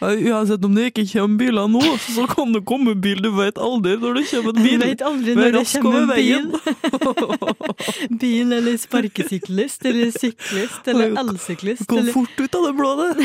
Uansett 0.04 0.66
om 0.68 0.74
det 0.76 0.90
ikke 0.92 1.06
kommer 1.14 1.40
biler 1.40 1.70
nå, 1.72 1.84
så 2.04 2.26
kan 2.30 2.52
det 2.56 2.64
komme 2.68 2.96
bil. 3.00 3.22
Du 3.24 3.30
vet 3.38 3.62
aldri 3.62 3.96
når 4.02 4.20
det 4.20 4.26
kommer 4.34 4.52
en 4.52 4.60
Du 4.60 4.86
vet 4.86 5.06
aldri 5.10 5.38
når 5.40 5.58
det 5.58 5.66
kommer 5.80 6.02
en 6.02 6.12
veien. 6.12 6.50
bil. 6.52 6.60
Bil 8.24 8.52
eller 8.60 8.78
sparkesyklist 8.82 9.86
eller 9.90 10.12
syklist 10.14 10.88
eller 10.92 11.16
elsyklist. 11.24 11.88
Gå 11.90 12.04
fort 12.14 12.36
ut 12.42 12.60
av 12.60 12.68
det 12.68 12.74
bladet. 12.78 13.16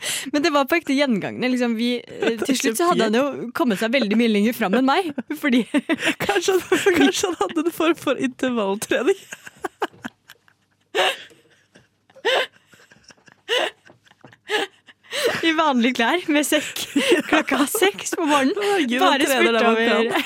Men 0.32 0.42
det 0.44 0.52
var 0.54 0.66
på 0.68 0.78
ekte 0.78 0.96
gjengangene. 0.96 1.50
Liksom 1.52 1.76
vi, 1.78 1.90
eh, 2.22 2.38
til 2.44 2.58
slutt 2.58 2.80
så 2.80 2.90
hadde 2.90 3.08
han 3.08 3.18
jo 3.18 3.50
kommet 3.56 3.80
seg 3.82 3.92
veldig 3.94 4.18
mye 4.20 4.32
lenger 4.32 4.56
fram 4.56 4.76
enn 4.78 4.88
meg. 4.88 5.12
Fordi 5.42 5.64
Kanskje, 6.20 6.58
kanskje 6.96 7.30
han 7.30 7.38
hadde 7.42 7.66
en 7.66 7.74
form 7.74 7.98
for 7.98 8.20
intervalltrening. 8.28 9.20
i 15.42 15.50
vanlige 15.56 15.96
klær 15.98 16.22
med 16.30 16.46
sekk 16.46 16.84
klokka 17.26 17.64
seks 17.68 18.14
på 18.14 18.26
morgenen. 18.30 18.86
Bare 19.02 19.26
spurt 19.26 19.48
spurte 19.50 19.66
over. 19.66 20.24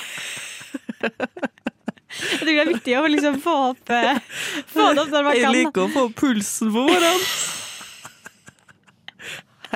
Jeg 2.15 2.37
tror 2.39 2.47
det 2.47 2.55
er 2.61 2.69
viktig 2.69 2.95
å 2.99 3.07
liksom 3.11 3.39
få 3.43 3.53
opp 3.71 3.91
eh, 3.91 4.21
Få 4.71 4.85
det 4.95 5.03
opp 5.03 5.09
når 5.11 5.25
man 5.27 5.35
Jeg 5.35 5.51
liker 5.51 5.83
å 5.83 5.89
få 5.91 6.05
pulsen 6.15 6.71
på 6.71 6.85
morgenen. 6.87 7.25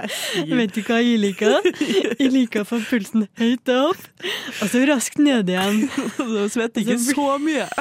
Vet 0.60 0.75
du 0.75 0.82
hva 0.88 1.00
jeg 1.03 1.20
liker? 1.22 1.60
Jeg 2.20 2.32
liker 2.34 2.63
å 2.63 2.68
få 2.68 2.79
pulsen 2.88 3.27
høyt 3.39 3.72
opp, 3.74 4.01
og 4.60 4.72
så 4.72 4.84
raskt 4.89 5.22
ned 5.22 5.51
igjen. 5.51 5.86
Du 6.20 6.44
svetter 6.51 6.84
ikke 6.84 7.00
så 7.03 7.38
mye. 7.44 7.68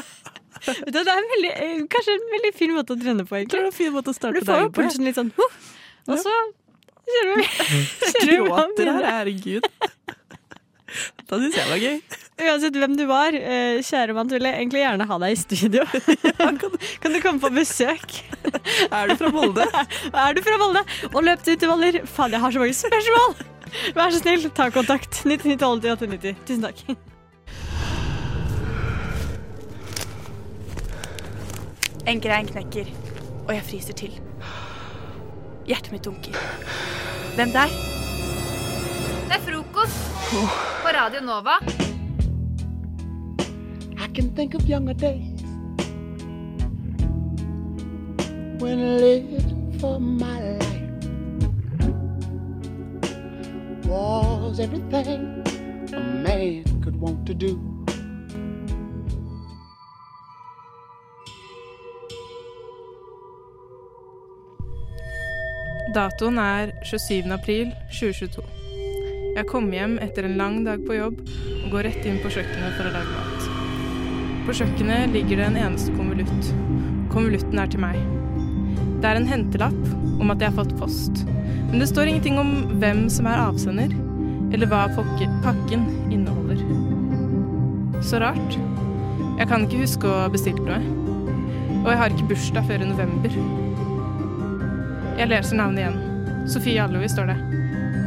Det 0.68 0.98
er 0.98 1.10
en 1.12 1.28
veldig, 1.32 1.50
eh, 1.54 1.82
kanskje 1.90 2.16
en 2.16 2.30
veldig 2.32 2.50
fin 2.56 2.72
måte 2.74 2.94
å 2.96 2.98
trene 2.98 3.22
på, 3.22 3.30
tror 3.30 3.38
egentlig. 3.38 3.58
det 3.58 3.62
er 3.62 3.70
en 3.70 3.76
fin 3.76 3.92
måte 3.94 4.10
å 4.10 4.16
starte 4.16 4.40
Du 4.42 4.48
får 4.48 4.64
jo 4.64 4.70
pulsen 4.74 5.06
litt 5.06 5.18
sånn 5.18 5.30
Og 5.38 6.16
så 6.18 6.32
kjører 7.08 7.38
du. 7.38 7.44
Gråter 8.26 8.90
her, 8.90 9.06
herregud. 9.12 9.68
Da 11.28 11.38
syns 11.38 11.54
jeg 11.54 11.62
det 11.62 11.70
var 11.70 11.84
gøy. 11.84 12.00
Uansett 12.38 12.76
hvem 12.78 12.94
du 12.94 13.02
var, 13.08 13.34
eh, 13.34 13.80
kjære 13.82 14.14
mann, 14.14 14.28
vil 14.30 14.46
jeg 14.46 14.54
egentlig 14.54 14.82
gjerne 14.84 15.06
ha 15.10 15.16
deg 15.18 15.34
i 15.34 15.38
studio. 15.40 15.82
kan 17.02 17.14
du 17.14 17.20
komme 17.24 17.42
på 17.42 17.50
besøk? 17.50 18.20
Er 18.94 19.10
du 19.10 19.16
fra 19.18 19.30
Molde? 19.34 19.66
Er 20.24 20.36
du 20.36 20.42
fra 20.46 20.58
Molde 20.60 20.84
og 21.10 21.24
løp 21.26 21.42
til 21.42 21.58
utevaller? 21.58 22.00
Faen, 22.06 22.36
jeg 22.36 22.40
har 22.44 22.54
så 22.54 22.62
mange 22.62 22.78
spørsmål! 22.78 23.34
Vær 23.96 24.14
så 24.14 24.22
snill, 24.22 24.46
ta 24.54 24.70
kontakt. 24.72 25.24
9912 25.26 25.90
8890. 25.98 26.38
Tusen 26.46 26.64
takk. 26.68 26.84
En 32.08 32.22
grein 32.24 32.48
knekker, 32.48 32.88
og 33.48 33.52
jeg 33.52 33.66
fryser 33.66 33.98
til. 33.98 34.14
Hjertet 35.68 35.92
mitt 35.92 36.06
dunker. 36.06 36.38
Hvem 37.36 37.52
der? 37.52 37.76
Det 39.28 39.36
er 39.36 39.44
frokost 39.44 40.24
på 40.30 40.96
Radio 40.96 41.26
Nova. 41.26 41.58
Can 44.18 44.34
think 44.34 44.54
of 44.54 44.68
younger 44.68 44.94
days 44.94 45.42
when 48.58 48.98
lived 48.98 49.80
for 49.80 50.00
my 50.00 50.40
life 50.58 50.90
was 53.86 54.58
everything 54.58 55.44
a 55.94 56.00
man 56.00 56.64
could 56.82 56.96
want 57.00 57.26
to 57.26 57.34
do. 57.34 57.60
Datoen 65.94 66.38
er 66.38 66.70
27. 66.84 67.32
april 67.32 67.72
2022. 68.00 68.42
Jeg 69.36 69.46
kommer 69.46 69.72
hjem 69.72 69.98
etter 70.02 70.26
en 70.26 70.36
lang 70.36 70.64
dag 70.66 70.82
på 70.86 70.98
jobb 70.98 71.22
og 71.64 71.70
går 71.70 71.92
rett 71.92 72.04
inn 72.04 72.18
på 72.18 72.34
kjøkkenet 72.34 72.74
for 72.74 72.90
å 72.90 72.96
lage 72.98 73.12
mat. 73.14 73.27
På 74.48 74.54
kjøkkenet 74.56 75.10
ligger 75.12 75.36
det 75.36 75.44
en 75.44 75.56
eneste 75.60 75.92
konvolutt. 75.92 76.46
Konvolutten 77.12 77.58
er 77.60 77.68
til 77.68 77.82
meg. 77.82 77.96
Det 79.02 79.04
er 79.04 79.18
en 79.18 79.26
hentelapp 79.28 80.20
om 80.22 80.30
at 80.32 80.40
jeg 80.40 80.48
har 80.48 80.54
fått 80.56 80.70
post, 80.78 81.18
men 81.68 81.82
det 81.82 81.88
står 81.90 82.08
ingenting 82.08 82.38
om 82.40 82.54
hvem 82.80 83.02
som 83.12 83.26
er 83.28 83.42
avsender, 83.42 83.92
eller 84.48 84.70
hva 84.70 84.86
pakken 84.96 85.82
inneholder. 86.08 86.62
Så 88.00 88.22
rart. 88.22 88.56
Jeg 89.36 89.50
kan 89.50 89.66
ikke 89.66 89.82
huske 89.82 90.08
å 90.08 90.22
ha 90.22 90.30
bestilt 90.32 90.62
noe. 90.64 90.80
Og 91.82 91.90
jeg 91.92 92.00
har 92.00 92.14
ikke 92.14 92.30
bursdag 92.30 92.64
før 92.70 92.86
i 92.86 92.88
november. 92.88 93.36
Jeg 95.18 95.28
leser 95.28 95.60
navnet 95.60 95.82
igjen. 95.82 96.48
Sofie 96.48 96.86
Allovi 96.86 97.10
står 97.12 97.34
det. 97.34 97.36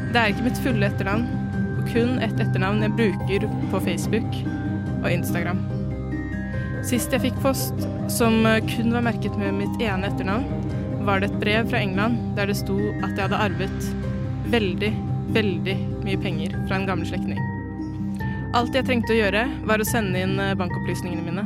Det 0.09 0.17
er 0.23 0.33
ikke 0.33 0.47
mitt 0.49 0.63
fulle 0.65 0.89
etternavn, 0.89 1.29
og 1.75 1.85
kun 1.93 2.17
et 2.17 2.41
etternavn 2.41 2.81
jeg 2.87 2.97
bruker 2.97 3.47
på 3.69 3.83
Facebook 3.85 4.41
og 5.03 5.07
Instagram. 5.13 5.61
Sist 6.81 7.13
jeg 7.13 7.21
fikk 7.21 7.37
post 7.43 7.83
som 8.09 8.41
eh, 8.49 8.61
kun 8.65 8.89
var 8.95 9.05
merket 9.05 9.35
med 9.37 9.53
mitt 9.59 9.83
ene 9.83 10.09
etternavn, 10.09 10.47
var 11.05 11.21
det 11.21 11.29
et 11.29 11.39
brev 11.41 11.69
fra 11.69 11.81
England 11.81 12.17
der 12.37 12.49
det 12.49 12.57
sto 12.57 12.77
at 13.01 13.13
jeg 13.13 13.25
hadde 13.27 13.41
arvet 13.45 13.87
veldig, 14.53 14.89
veldig 15.35 15.77
mye 16.05 16.19
penger 16.21 16.57
fra 16.65 16.79
en 16.79 16.87
gammel 16.89 17.07
slektning. 17.09 17.39
Alt 18.57 18.75
jeg 18.75 18.87
trengte 18.89 19.13
å 19.13 19.19
gjøre, 19.19 19.45
var 19.69 19.81
å 19.81 19.87
sende 19.87 20.25
inn 20.25 20.35
eh, 20.41 20.55
bankopplysningene 20.57 21.25
mine. 21.29 21.45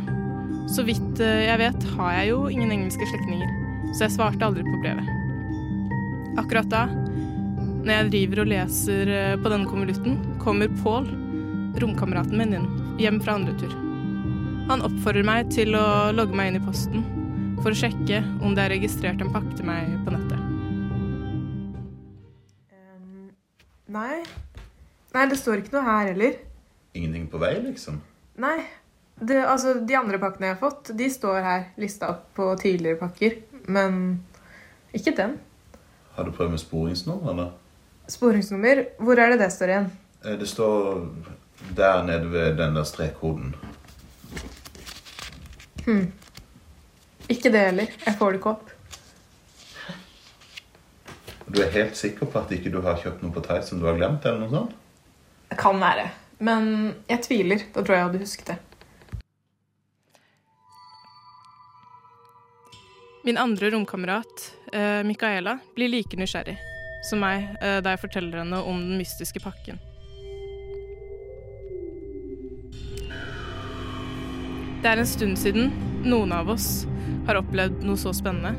Så 0.71 0.87
vidt 0.87 1.19
eh, 1.19 1.45
jeg 1.49 1.61
vet, 1.65 1.87
har 1.99 2.15
jeg 2.21 2.31
jo 2.31 2.41
ingen 2.47 2.71
engelske 2.79 3.11
slektninger, 3.11 3.51
så 3.91 4.07
jeg 4.07 4.15
svarte 4.15 4.47
aldri 4.47 4.63
på 4.63 4.81
brevet. 4.85 5.11
Akkurat 6.39 6.71
da, 6.71 6.85
når 7.85 7.91
jeg 7.91 8.11
driver 8.15 8.45
og 8.45 8.53
leser 8.55 9.15
på 9.43 9.51
denne 9.51 9.69
konvolutten, 9.69 10.17
kommer 10.41 10.71
Paul, 10.81 11.07
romkameraten 11.83 12.39
min, 12.39 12.61
inn, 12.61 12.69
hjem 13.03 13.19
fra 13.23 13.37
andre 13.37 13.55
tur. 13.59 13.81
Han 14.69 14.81
oppfordrer 14.81 15.25
meg 15.27 15.51
til 15.53 15.75
å 15.77 15.85
logge 16.15 16.33
meg 16.37 16.49
inn 16.49 16.57
i 16.59 16.63
posten 16.65 17.03
for 17.61 17.69
å 17.73 17.77
sjekke 17.77 18.21
om 18.45 18.55
det 18.57 18.63
er 18.65 18.71
registrert 18.73 19.21
en 19.21 19.29
pakke 19.33 19.53
til 19.57 19.67
meg 19.67 19.91
på 20.05 20.13
nettet. 20.13 20.41
Nei. 23.95 24.23
Nei, 25.15 25.25
det 25.31 25.37
står 25.39 25.61
ikke 25.61 25.75
noe 25.77 25.85
her 25.85 26.09
heller. 26.11 26.39
Ingenting 26.97 27.27
på 27.31 27.39
vei, 27.41 27.53
liksom? 27.63 28.01
Nei. 28.41 28.57
Det, 29.15 29.37
altså, 29.47 29.77
de 29.87 29.95
andre 29.95 30.17
pakkene 30.19 30.49
jeg 30.49 30.57
har 30.57 30.63
fått, 30.63 30.89
de 30.97 31.07
står 31.13 31.37
her 31.45 31.67
lista 31.79 32.09
opp 32.11 32.25
på 32.35 32.49
tidligere 32.59 32.99
pakker. 33.05 33.37
Men 33.71 34.01
ikke 34.97 35.13
den. 35.15 35.37
Har 36.17 36.27
du 36.27 36.33
prøvd 36.35 36.55
med 36.57 36.63
sporingsnummer, 36.63 37.31
eller? 37.31 37.53
Sporingsnummer, 38.11 38.83
hvor 38.99 39.21
er 39.21 39.31
det 39.33 39.39
det 39.45 39.51
står 39.55 39.71
igjen? 39.71 39.87
Eh, 40.25 40.35
Det 40.41 40.49
står 40.49 41.05
der 41.77 42.03
nede 42.09 42.27
ved 42.33 42.57
den 42.59 42.75
der 42.75 42.83
strekkoden. 42.87 43.53
Hm. 45.85 46.11
Ikke 47.31 47.51
det 47.53 47.61
heller. 47.69 47.93
Jeg 48.05 48.17
får 48.19 48.33
det 48.33 48.41
ikke 48.41 48.53
opp. 48.55 48.71
Du 51.45 51.61
er 51.61 51.73
helt 51.73 51.97
sikker 51.97 52.29
på 52.29 52.41
at 52.41 52.51
ikke 52.51 52.73
du 52.73 52.79
har 52.85 52.99
kjøpt 53.01 53.21
noe 53.23 53.33
på 53.33 53.43
Thai 53.45 53.61
som 53.63 53.79
du 53.81 53.85
har 53.87 53.97
glemt, 53.97 54.25
eller 54.25 54.41
noe 54.43 54.53
sånt? 54.53 54.77
Det 55.49 55.57
kan 55.61 55.79
være. 55.81 56.09
Men 56.43 56.71
jeg 57.09 57.23
tviler. 57.27 57.67
Da 57.71 57.81
tror 57.81 57.95
jeg 57.95 58.01
jeg 58.01 58.09
hadde 58.09 58.23
husket 58.25 58.53
det. 58.53 58.61
Min 63.25 63.37
andre 63.41 63.71
romkamerat, 63.73 64.51
eh, 64.73 65.01
Micaela, 65.03 65.57
blir 65.73 65.89
like 65.89 66.17
nysgjerrig 66.17 66.59
som 67.05 67.21
meg 67.21 67.45
eh, 67.61 67.79
da 67.81 67.93
jeg 67.93 68.03
forteller 68.03 68.41
henne 68.43 68.59
om 68.61 68.81
den 68.81 68.99
mystiske 68.99 69.41
pakken. 69.41 69.79
Det 74.85 74.91
er 74.93 74.99
en 75.01 75.07
stund 75.09 75.37
siden 75.41 75.71
noen 76.05 76.29
av 76.29 76.51
oss 76.53 76.83
har 77.25 77.39
opplevd 77.39 77.79
noe 77.87 77.97
så 77.97 78.11
spennende, 78.13 78.51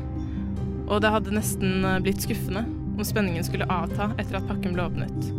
og 0.91 0.99
det 0.99 1.11
hadde 1.13 1.31
nesten 1.31 1.85
eh, 1.87 2.01
blitt 2.03 2.19
skuffende 2.25 2.65
om 2.67 3.05
spenningen 3.07 3.45
skulle 3.47 3.67
avta 3.71 4.09
etter 4.19 4.35
at 4.41 4.49
pakken 4.49 4.75
ble 4.75 4.89
åpnet. 4.89 5.29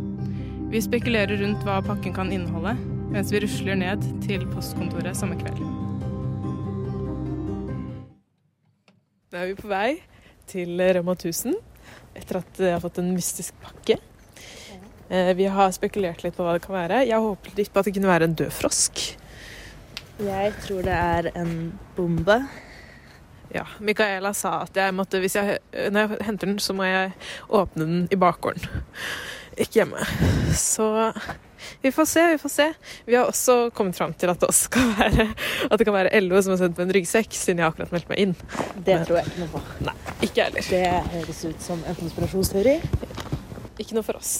Vi 0.72 0.80
spekulerer 0.80 1.42
rundt 1.42 1.60
hva 1.68 1.82
pakken 1.84 2.16
kan 2.16 2.32
inneholde, 2.32 2.72
mens 3.12 3.34
vi 3.34 3.42
rusler 3.44 3.76
ned 3.76 4.08
til 4.24 4.48
postkontoret 4.54 5.12
samme 5.20 5.36
kveld. 5.36 5.60
Da 9.28 9.44
er 9.44 9.52
vi 9.52 9.60
på 9.60 9.68
vei 9.68 9.98
til 10.48 10.72
Rema 10.80 11.12
1000 11.20 11.52
etter 12.16 12.40
at 12.40 12.64
jeg 12.64 12.78
har 12.78 12.84
fått 12.88 13.04
en 13.04 13.12
mystisk 13.12 13.60
pakke. 13.60 14.00
Eh, 15.12 15.34
Vi 15.36 15.52
har 15.52 15.76
spekulert 15.76 16.24
litt 16.24 16.40
på 16.40 16.48
hva 16.48 16.56
det 16.56 16.64
kan 16.64 16.80
være. 16.80 17.04
Jeg 17.12 17.28
håpet 17.28 17.60
litt 17.60 17.76
på 17.76 17.84
at 17.84 17.92
det 17.92 17.98
kunne 18.00 18.16
være 18.16 18.32
en 18.32 18.40
død 18.40 18.56
frosk. 18.64 19.10
Jeg 20.18 20.54
tror 20.64 20.82
det 20.82 20.94
er 20.94 21.30
en 21.38 21.52
bombe. 21.96 22.40
Ja, 23.54 23.64
Micaela 23.80 24.32
sa 24.36 24.64
at 24.66 24.76
jeg 24.76 24.94
måtte, 24.94 25.20
hvis 25.22 25.36
jeg, 25.38 25.58
når 25.92 26.00
jeg 26.00 26.24
henter 26.26 26.50
den, 26.50 26.58
så 26.60 26.74
må 26.76 26.84
jeg 26.88 27.12
åpne 27.48 27.86
den 27.86 28.08
i 28.12 28.18
bakgården. 28.18 28.66
Ikke 29.58 29.80
hjemme. 29.80 30.02
Så 30.58 30.88
vi 31.82 31.92
får 31.94 32.04
se, 32.10 32.24
vi 32.32 32.38
får 32.42 32.52
se. 32.52 32.66
Vi 33.06 33.14
har 33.14 33.30
også 33.30 33.70
kommet 33.74 33.96
fram 33.96 34.12
til 34.14 34.30
at 34.30 34.40
det, 34.40 34.48
også 34.50 34.68
skal 34.68 34.92
være, 34.98 35.28
at 35.70 35.78
det 35.78 35.86
kan 35.86 35.96
være 35.96 36.20
LO 36.20 36.42
som 36.42 36.54
har 36.54 36.60
sendt 36.60 36.78
meg 36.78 36.88
en 36.88 36.94
ryggsekk, 36.98 37.32
siden 37.34 37.62
jeg 37.62 37.66
har 37.66 37.74
akkurat 37.74 37.94
meldt 37.94 38.12
meg 38.12 38.22
inn. 38.26 38.34
Det 38.84 38.98
tror 39.06 39.20
jeg 39.20 39.30
ikke 39.30 39.44
noe 39.44 39.52
på. 39.54 39.62
Nei, 39.86 39.96
ikke 40.28 40.48
heller. 40.48 40.68
Det 40.74 41.14
høres 41.14 41.44
ut 41.46 41.68
som 41.70 41.86
en 41.86 41.98
konspirasjonsteori. 42.02 42.76
Ikke 43.78 43.96
noe 43.96 44.06
for 44.06 44.18
oss. 44.18 44.34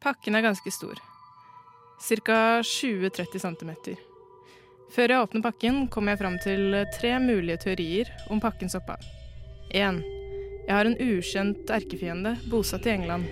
Pakken 0.00 0.36
er 0.36 0.46
ganske 0.46 0.74
stor. 0.74 1.00
Ca. 2.00 2.62
20-30 2.62 3.38
cm. 3.38 3.72
Før 4.90 5.12
jeg 5.12 5.22
åpner 5.22 5.44
pakken, 5.44 5.82
kommer 5.92 6.14
jeg 6.14 6.22
fram 6.22 6.38
til 6.42 6.78
tre 6.96 7.12
mulige 7.22 7.60
teorier 7.66 8.08
om 8.32 8.40
pakkens 8.42 8.74
opphav. 8.78 9.04
1. 9.70 10.00
Jeg 10.66 10.74
har 10.74 10.88
en 10.88 10.96
ukjent 10.96 11.70
erkefiende 11.70 12.34
bosatt 12.50 12.88
i 12.88 12.94
England 12.96 13.28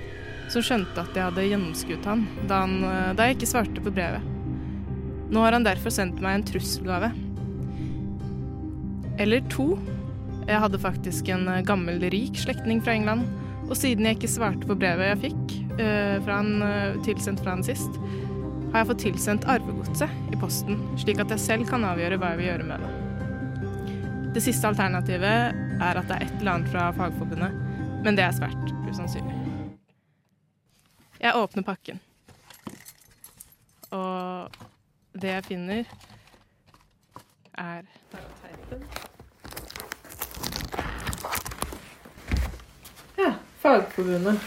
som 0.53 0.65
skjønte 0.65 1.01
at 1.03 1.17
jeg 1.17 1.27
hadde 1.27 1.47
gjennomskuet 1.49 2.07
han 2.09 2.23
da, 2.49 2.61
han 2.63 3.17
da 3.17 3.27
jeg 3.27 3.39
ikke 3.39 3.51
svarte 3.51 3.83
på 3.85 3.93
brevet. 3.93 4.25
Nå 5.29 5.43
har 5.45 5.57
han 5.57 5.67
derfor 5.67 5.93
sendt 5.93 6.23
meg 6.25 6.39
en 6.39 6.47
trusselgave. 6.49 7.11
Eller 9.21 9.43
to. 9.53 9.75
Jeg 10.49 10.63
hadde 10.63 10.81
faktisk 10.81 11.29
en 11.33 11.51
gammel, 11.69 12.01
rik 12.13 12.39
slektning 12.41 12.81
fra 12.85 12.95
England, 12.97 13.27
og 13.69 13.77
siden 13.77 14.07
jeg 14.09 14.17
ikke 14.17 14.31
svarte 14.33 14.69
på 14.69 14.77
brevet 14.79 15.11
jeg 15.11 15.21
fikk 15.27 15.57
eh, 15.83 16.17
fra 16.25 16.39
han, 16.41 16.63
eh, 16.65 16.97
tilsendt 17.05 17.43
fra 17.45 17.57
han 17.57 17.67
sist, 17.67 17.99
har 18.73 18.83
jeg 18.83 18.89
fått 18.91 19.03
tilsendt 19.07 19.47
arvegodset 19.49 20.33
i 20.33 20.39
posten, 20.41 20.81
slik 21.01 21.21
at 21.23 21.31
jeg 21.33 21.41
selv 21.41 21.69
kan 21.71 21.87
avgjøre 21.89 22.19
hva 22.21 22.33
jeg 22.35 22.41
vil 22.41 22.51
gjøre 22.51 22.67
med 22.69 22.85
det. 22.85 22.91
Det 24.37 24.43
siste 24.45 24.69
alternativet 24.69 25.57
er 25.81 25.99
at 25.99 26.11
det 26.11 26.19
er 26.19 26.27
et 26.27 26.35
eller 26.41 26.53
annet 26.53 26.73
fra 26.73 26.91
Fagforbundet, 26.99 27.55
men 28.05 28.19
det 28.19 28.27
er 28.27 28.37
svært 28.37 28.73
usannsynlig. 28.91 29.35
Jeg 31.19 31.35
åpner 31.35 31.65
pakken. 31.67 31.99
Og 33.91 34.61
det 35.17 35.33
jeg 35.33 35.45
finner, 35.49 35.85
er 37.59 37.83
Ja, 43.19 43.33
Fagforbundet. 43.65 44.39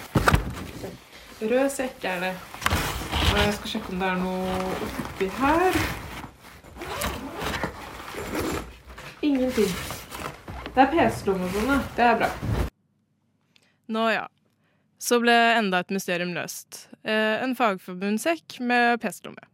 Rød 1.41 1.69
sekk 1.73 2.05
er 2.05 2.19
det. 2.29 2.50
Jeg 3.31 3.53
skal 3.57 3.71
sjekke 3.73 3.93
om 3.93 4.01
det 4.01 4.09
er 4.09 4.19
noe 4.21 4.55
oppi 5.07 5.27
her. 5.39 5.79
Ingenting. 9.21 9.71
Det 10.71 10.83
er 10.83 10.91
PC-lomme 10.91 11.47
og 11.47 11.55
sånn. 11.55 11.85
Det 11.97 12.05
er 12.07 12.19
bra. 12.19 12.29
Nå 13.91 14.09
ja. 14.13 14.25
Så 15.01 15.17
ble 15.23 15.35
enda 15.57 15.81
et 15.81 15.93
mysterium 15.93 16.35
løst. 16.35 16.85
Eh, 17.03 17.41
en 17.43 17.55
fagforbundssekk 17.57 18.59
med 18.65 19.01
PC-lomme. 19.03 19.47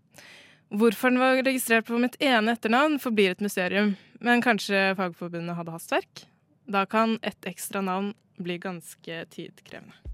Hvorfor 0.68 1.14
den 1.14 1.22
var 1.22 1.40
registrert 1.40 1.88
på 1.88 2.00
mitt 2.02 2.18
ene 2.20 2.58
etternavn, 2.58 3.00
forblir 3.00 3.32
et 3.32 3.44
mysterium. 3.44 3.96
Men 4.20 4.42
kanskje 4.44 4.96
Fagforbundet 4.98 5.56
hadde 5.56 5.72
hastverk? 5.72 6.26
Da 6.68 6.86
kan 6.90 7.20
ett 7.22 7.46
ekstra 7.48 7.82
navn 7.82 8.14
bli 8.42 8.58
ganske 8.60 9.26
tidkrevende. 9.32 10.07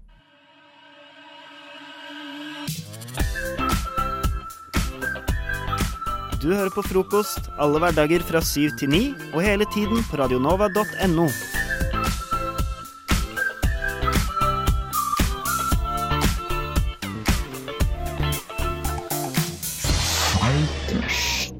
Du 6.44 6.50
hører 6.52 6.68
på 6.68 6.82
frokost 6.84 7.46
alle 7.56 7.80
hverdager 7.80 8.20
fra 8.28 8.42
syv 8.44 8.74
til 8.76 8.90
ni, 8.92 8.98
og 9.32 9.40
hele 9.40 9.64
tiden 9.72 10.02
på 10.10 10.18
radionova.no. 10.20 11.24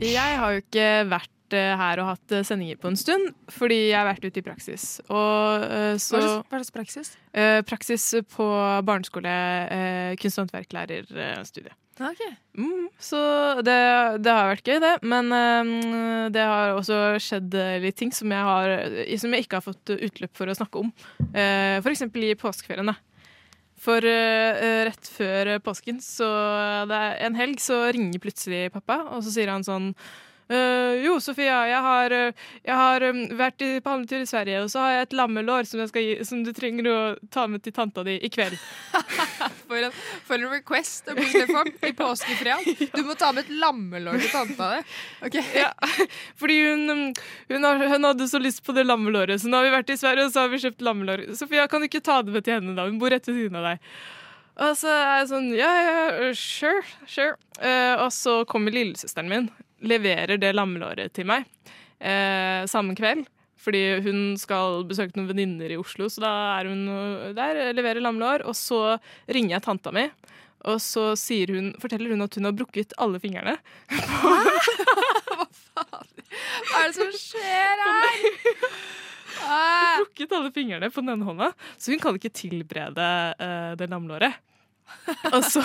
Jeg 0.04 0.36
har 0.42 0.52
jo 0.52 0.60
ikke 0.60 0.90
vært 1.08 1.33
eh, 1.56 1.76
her 1.78 2.02
og 2.02 2.10
hatt 2.12 2.34
eh, 2.34 2.44
sendinger 2.46 2.80
på 2.80 2.90
en 2.90 2.98
stund, 2.98 3.30
fordi 3.52 3.80
jeg 3.90 3.98
har 3.98 4.08
vært 4.10 4.26
ute 4.26 4.42
i 4.42 4.46
praksis. 4.46 4.88
Og, 5.08 5.64
eh, 5.68 5.94
så, 6.02 6.20
Hva 6.20 6.58
slags- 6.58 6.74
praksis? 6.74 7.14
Praksis 7.66 8.04
på 8.30 8.44
barneskole, 8.86 9.32
kunst- 10.20 10.38
og 10.38 10.46
håndverklærerstudiet. 10.46 11.74
Ok. 12.02 12.22
Mm, 12.58 12.88
så 12.98 13.18
det, 13.62 13.78
det 14.24 14.32
har 14.34 14.48
vært 14.50 14.66
gøy, 14.66 14.80
det. 14.82 14.94
Men 15.06 15.30
eh, 15.30 16.30
det 16.34 16.42
har 16.42 16.74
også 16.74 17.14
skjedd 17.22 17.54
litt 17.84 17.98
ting 18.00 18.10
som 18.14 18.32
jeg, 18.34 18.46
har, 18.48 18.74
som 19.22 19.34
jeg 19.34 19.46
ikke 19.46 19.60
har 19.60 19.66
fått 19.66 19.94
utløp 19.94 20.34
for 20.34 20.50
å 20.50 20.56
snakke 20.58 20.82
om. 20.82 20.90
Uh, 21.30 21.78
for 21.84 21.92
eksempel 21.92 22.26
i 22.26 22.34
påskeferien. 22.38 22.90
da. 22.90 22.96
For 23.84 24.02
uh, 24.02 24.82
rett 24.88 25.10
før 25.12 25.54
påsken, 25.62 26.00
så 26.02 26.26
det 26.90 26.98
er 26.98 27.18
en 27.28 27.38
helg, 27.38 27.62
så 27.62 27.84
ringer 27.94 28.22
plutselig 28.22 28.68
pappa, 28.74 29.02
og 29.14 29.22
så 29.26 29.34
sier 29.34 29.52
han 29.52 29.66
sånn 29.66 29.92
«Eh, 30.48 31.00
jo, 31.00 31.14
Sofia, 31.24 31.62
jeg 31.64 31.80
har, 31.80 32.12
eh, 32.12 32.42
jeg 32.66 32.76
har 32.76 33.04
eh, 33.06 33.20
vært 33.32 33.62
i, 33.64 33.68
på 33.80 33.92
handletur 33.94 34.20
i 34.20 34.28
Sverige, 34.28 34.58
og 34.64 34.72
så 34.72 34.82
har 34.82 34.90
jeg 34.92 35.06
et 35.06 35.14
lammelår 35.16 35.64
som, 35.64 35.80
gi, 35.88 36.18
som 36.28 36.42
du 36.44 36.50
trenger 36.52 36.88
å 36.90 36.96
ta 37.32 37.46
med 37.48 37.62
til 37.64 37.72
tanta 37.72 38.04
di 38.04 38.18
i 38.20 38.28
kveld. 38.28 38.58
For 39.64 39.80
en, 39.80 39.94
for 40.28 40.36
en 40.36 40.52
request 40.52 41.08
å 41.08 41.14
plutselig 41.16 41.48
få 41.48 41.62
i 41.88 41.94
påskefred. 41.96 42.68
Du 42.94 43.00
må 43.08 43.16
ta 43.18 43.30
med 43.32 43.46
et 43.46 43.54
lammelår 43.58 44.20
til 44.20 44.30
tanta 44.34 44.68
di. 44.74 44.82
Okay. 45.30 45.46
Ja, 45.64 45.70
fordi 46.38 46.58
hun, 46.66 46.84
um, 46.90 47.02
hun, 47.48 47.64
har, 47.64 47.80
hun 47.94 48.06
hadde 48.10 48.28
så 48.28 48.38
lyst 48.42 48.60
på 48.66 48.74
det 48.76 48.84
lammelåret, 48.84 49.40
så 49.40 49.48
nå 49.48 49.58
har 49.58 49.66
vi 49.66 49.72
vært 49.74 49.94
i 49.94 49.98
Sverige, 49.98 50.28
og 50.28 50.34
så 50.34 50.44
har 50.44 50.52
vi 50.52 50.60
kjøpt 50.62 50.84
lammelår. 50.84 51.24
Sofia, 51.38 51.64
kan 51.70 51.80
du 51.80 51.88
ikke 51.88 52.04
ta 52.04 52.20
det 52.22 52.34
med 52.34 52.44
til 52.44 52.58
henne, 52.58 52.76
da? 52.76 52.86
Hun 52.90 53.00
bor 53.00 53.12
rett 53.14 53.26
ved 53.30 53.40
siden 53.40 53.58
av 53.60 53.70
deg. 53.72 53.90
Og 54.64 54.76
så 54.78 54.92
er 54.92 55.16
jeg 55.18 55.30
sånn 55.32 55.48
Ja, 55.56 55.70
ja, 55.82 56.32
sure, 56.38 56.84
sure. 57.10 57.38
Uh, 57.58 58.04
og 58.04 58.10
så 58.14 58.42
kommer 58.50 58.74
lillesøsteren 58.74 59.32
min, 59.32 59.48
leverer 59.86 60.40
det 60.40 60.54
lammelåret 60.56 61.14
til 61.14 61.28
meg 61.28 61.46
eh, 62.00 62.64
samme 62.70 62.96
kveld. 62.98 63.26
Fordi 63.64 63.82
hun 64.04 64.34
skal 64.36 64.82
besøke 64.84 65.16
noen 65.16 65.30
venninner 65.30 65.72
i 65.72 65.78
Oslo, 65.80 66.10
så 66.12 66.20
da 66.20 66.32
er 66.58 66.68
hun 66.68 66.82
der, 67.36 67.70
leverer 67.72 68.02
lammelår. 68.04 68.44
Og 68.50 68.56
så 68.58 68.98
ringer 69.24 69.56
jeg 69.56 69.64
tanta 69.64 69.92
mi, 69.94 70.04
og 70.68 70.80
så 70.84 71.12
hun, 71.48 71.70
forteller 71.80 72.12
hun 72.12 72.24
at 72.26 72.36
hun 72.36 72.48
har 72.48 72.56
brukket 72.56 72.92
alle 73.00 73.20
fingrene. 73.22 73.56
Hæ? 73.88 74.34
Hva 75.38 75.46
faen? 75.48 76.12
Hva 76.68 76.82
er 76.82 76.90
det 76.90 76.98
som 76.98 77.14
skjer 77.16 77.84
her? 77.84 78.28
Ah. 79.44 80.00
Brukket 80.02 80.32
alle 80.36 80.52
fingrene 80.54 80.90
på 80.92 81.02
den 81.02 81.14
ene 81.14 81.26
hånda, 81.26 81.50
så 81.78 81.94
hun 81.94 82.02
kan 82.02 82.18
ikke 82.18 82.32
tilberede 82.36 83.08
uh, 83.40 83.72
det 83.80 83.88
lammelåret. 83.90 84.40
Og 85.32 85.44
så, 85.48 85.62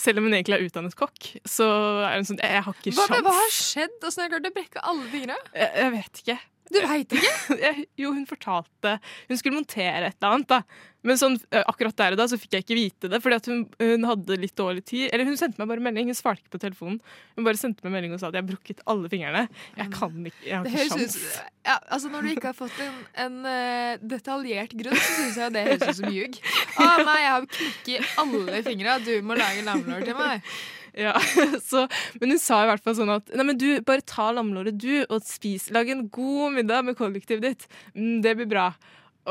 selv 0.00 0.20
om 0.20 0.28
hun 0.28 0.34
egentlig 0.36 0.58
er 0.58 0.66
utdannet 0.68 0.96
kokk, 0.98 1.30
så 1.48 1.66
er 2.08 2.18
hun 2.18 2.26
sånn 2.28 2.40
Jeg 2.42 2.64
har 2.66 2.76
ikke 2.78 2.94
Hva, 2.96 3.20
hva 3.26 3.36
har 3.38 3.54
skjedd? 3.54 3.96
Åssen 4.04 4.24
har 4.24 4.30
du 4.32 4.36
klart 4.36 4.50
å 4.50 4.54
brekke 4.58 4.84
alle 4.92 5.06
fingrene? 5.12 5.38
Jeg, 5.54 5.70
jeg 5.82 5.94
vet 5.98 6.22
ikke. 6.24 6.38
Du 6.72 6.80
veit 6.80 7.12
ikke? 7.12 7.60
Jo, 8.00 8.10
hun 8.14 8.24
fortalte 8.28 8.96
Hun 9.28 9.38
skulle 9.38 9.58
montere 9.58 10.08
et 10.08 10.16
eller 10.16 10.36
annet, 10.38 10.50
da. 10.50 10.90
Men 11.04 11.18
sånn, 11.20 11.34
akkurat 11.52 11.96
der 11.98 12.14
og 12.14 12.20
da 12.22 12.24
så 12.30 12.38
fikk 12.40 12.54
jeg 12.56 12.64
ikke 12.64 12.76
vite 12.78 13.08
det, 13.12 13.18
fordi 13.20 13.52
hun, 13.52 13.64
hun 13.76 14.06
hadde 14.08 14.38
litt 14.40 14.54
dårlig 14.56 14.86
tid. 14.88 15.10
Eller 15.10 15.28
hun 15.28 15.36
sendte 15.36 15.60
meg 15.60 15.68
bare 15.68 15.84
melding. 15.84 16.08
Hun 16.08 16.16
svarte 16.16 16.40
ikke 16.40 16.54
på 16.54 16.60
telefonen. 16.62 16.96
Hun 17.36 17.44
bare 17.44 17.60
sendte 17.60 17.84
meg 17.84 17.92
melding 17.98 18.14
og 18.16 18.22
sa 18.22 18.30
at 18.30 18.38
jeg 18.38 18.40
har 18.40 18.48
brukket 18.48 18.80
alle 18.88 19.10
fingrene. 19.12 19.42
Jeg 19.76 19.92
kan 19.92 20.30
ikke, 20.30 20.40
jeg 20.46 20.56
har 20.56 20.70
ikke 20.70 20.86
sjans. 20.94 21.18
ut 21.18 21.52
ja, 21.64 21.76
altså 21.96 22.12
Når 22.12 22.24
du 22.24 22.30
ikke 22.32 22.48
har 22.50 22.56
fått 22.56 22.80
en, 22.84 22.96
en 23.26 23.36
uh, 23.44 24.06
detaljert 24.14 24.72
grunn, 24.80 24.96
så 24.96 25.18
syns 25.18 25.38
jeg 25.42 25.54
det 25.54 25.66
høres 25.68 25.84
ut 25.84 26.00
som 26.00 26.16
ljug. 26.16 26.40
Å 26.72 26.88
nei, 27.04 27.18
jeg 27.20 27.34
har 27.34 27.46
knukket 27.58 28.16
alle 28.24 28.64
fingra. 28.70 28.96
Du 29.04 29.12
må 29.28 29.36
lage 29.40 29.68
lammelår 29.68 30.08
til 30.08 30.18
meg. 30.18 30.56
Ja, 30.94 31.14
så, 31.70 31.86
men 32.20 32.34
hun 32.34 32.40
sa 32.42 32.62
i 32.62 32.68
hvert 32.70 32.84
fall 32.84 32.96
sånn 32.98 33.14
at 33.16 33.32
Nei, 33.34 33.46
men 33.48 33.58
du, 33.58 33.68
bare 33.86 34.04
ta 34.06 34.30
lammelåret 34.34 34.76
du, 34.78 35.04
og 35.08 35.24
spis. 35.26 35.70
Lag 35.74 35.90
en 35.90 36.06
god 36.12 36.58
middag 36.58 36.86
med 36.86 36.98
kollektivet 36.98 37.46
ditt. 37.48 37.66
Mm, 37.96 38.20
det 38.24 38.36
blir 38.38 38.50
bra. 38.50 38.68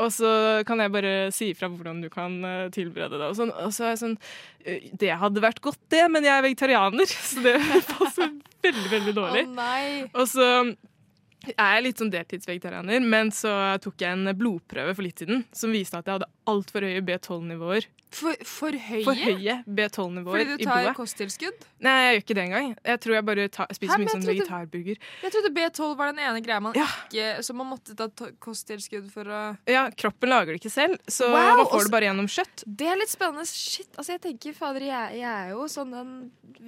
Og 0.00 0.10
så 0.10 0.28
kan 0.66 0.80
jeg 0.82 0.90
bare 0.90 1.12
si 1.34 1.52
ifra 1.52 1.68
hvordan 1.70 2.00
du 2.02 2.08
kan 2.10 2.40
eh, 2.46 2.70
tilberede 2.74 3.20
det. 3.20 3.28
Og, 3.28 3.36
sånn. 3.38 3.52
og 3.54 3.70
så 3.74 3.86
er 3.86 3.92
jeg 3.92 4.00
sånn 4.00 4.16
eh, 4.66 4.88
Det 4.98 5.12
hadde 5.20 5.44
vært 5.44 5.62
godt, 5.62 5.78
det, 5.94 6.02
men 6.10 6.26
jeg 6.26 6.34
er 6.34 6.46
vegetarianer, 6.48 7.14
så 7.30 7.44
det 7.44 7.54
passer 7.92 8.32
veldig, 8.64 8.88
veldig 8.90 9.14
dårlig. 9.20 9.44
Nei. 9.54 9.86
Og 10.10 10.26
så 10.30 10.48
er 11.58 11.82
litt 11.84 12.00
sånn 12.00 12.10
deltidsvegetarianer, 12.14 13.00
men 13.04 13.30
så 13.34 13.52
tok 13.84 14.00
jeg 14.04 14.12
en 14.16 14.30
blodprøve 14.38 14.94
for 14.96 15.02
litt 15.06 15.18
siden 15.22 15.44
som 15.54 15.72
viste 15.74 15.98
at 15.98 16.06
jeg 16.08 16.18
hadde 16.18 16.30
altfor 16.50 16.84
høye 16.86 17.00
B12-nivåer. 17.04 17.86
For, 18.14 18.36
for 18.46 18.70
høye? 18.78 19.02
For 19.02 19.18
høye 19.18 19.54
B12-nivåer 19.66 20.44
i 20.44 20.44
blodet. 20.44 20.58
Fordi 20.60 20.62
du 20.62 20.70
tar 20.70 20.94
kosttilskudd? 20.94 21.64
Nei, 21.82 21.94
jeg 21.98 22.12
gjør 22.14 22.20
ikke 22.22 22.36
det 22.38 22.42
engang. 22.44 22.68
Jeg 22.86 23.00
tror 23.02 23.14
jeg 23.16 23.26
bare 23.26 23.46
tar, 23.56 23.72
spiser 23.74 23.94
Hæ, 23.96 24.00
mye 24.04 24.12
sånn 24.12 24.26
vegetarburger. 24.28 25.00
Jeg 25.24 25.34
trodde 25.34 25.50
B12 25.56 25.96
var 25.98 26.12
den 26.12 26.22
ene 26.22 26.42
greia 26.44 26.60
man 26.62 26.78
ikke 26.78 27.26
Så 27.42 27.56
man 27.58 27.70
måtte 27.72 27.96
ta 27.98 28.06
kosttilskudd 28.44 29.08
for 29.10 29.26
å 29.34 29.42
Ja, 29.70 29.88
kroppen 29.98 30.30
lager 30.30 30.54
det 30.54 30.60
ikke 30.62 30.72
selv, 30.76 31.00
så 31.10 31.26
Wow, 31.32 31.40
man 31.40 31.66
får 31.66 31.74
også, 31.80 31.88
det 31.88 31.94
bare 31.96 32.08
gjennom 32.10 32.30
kjøtt. 32.36 32.64
Det 32.82 32.90
er 32.92 33.00
litt 33.02 33.10
spennende. 33.12 33.46
Shit, 33.50 33.90
altså 33.98 34.14
jeg 34.14 34.22
tenker, 34.28 34.54
fader, 34.62 34.86
jeg, 34.92 35.18
jeg 35.24 35.30
er 35.32 35.50
jo 35.56 35.66
sånn 35.74 35.96
en 35.98 36.14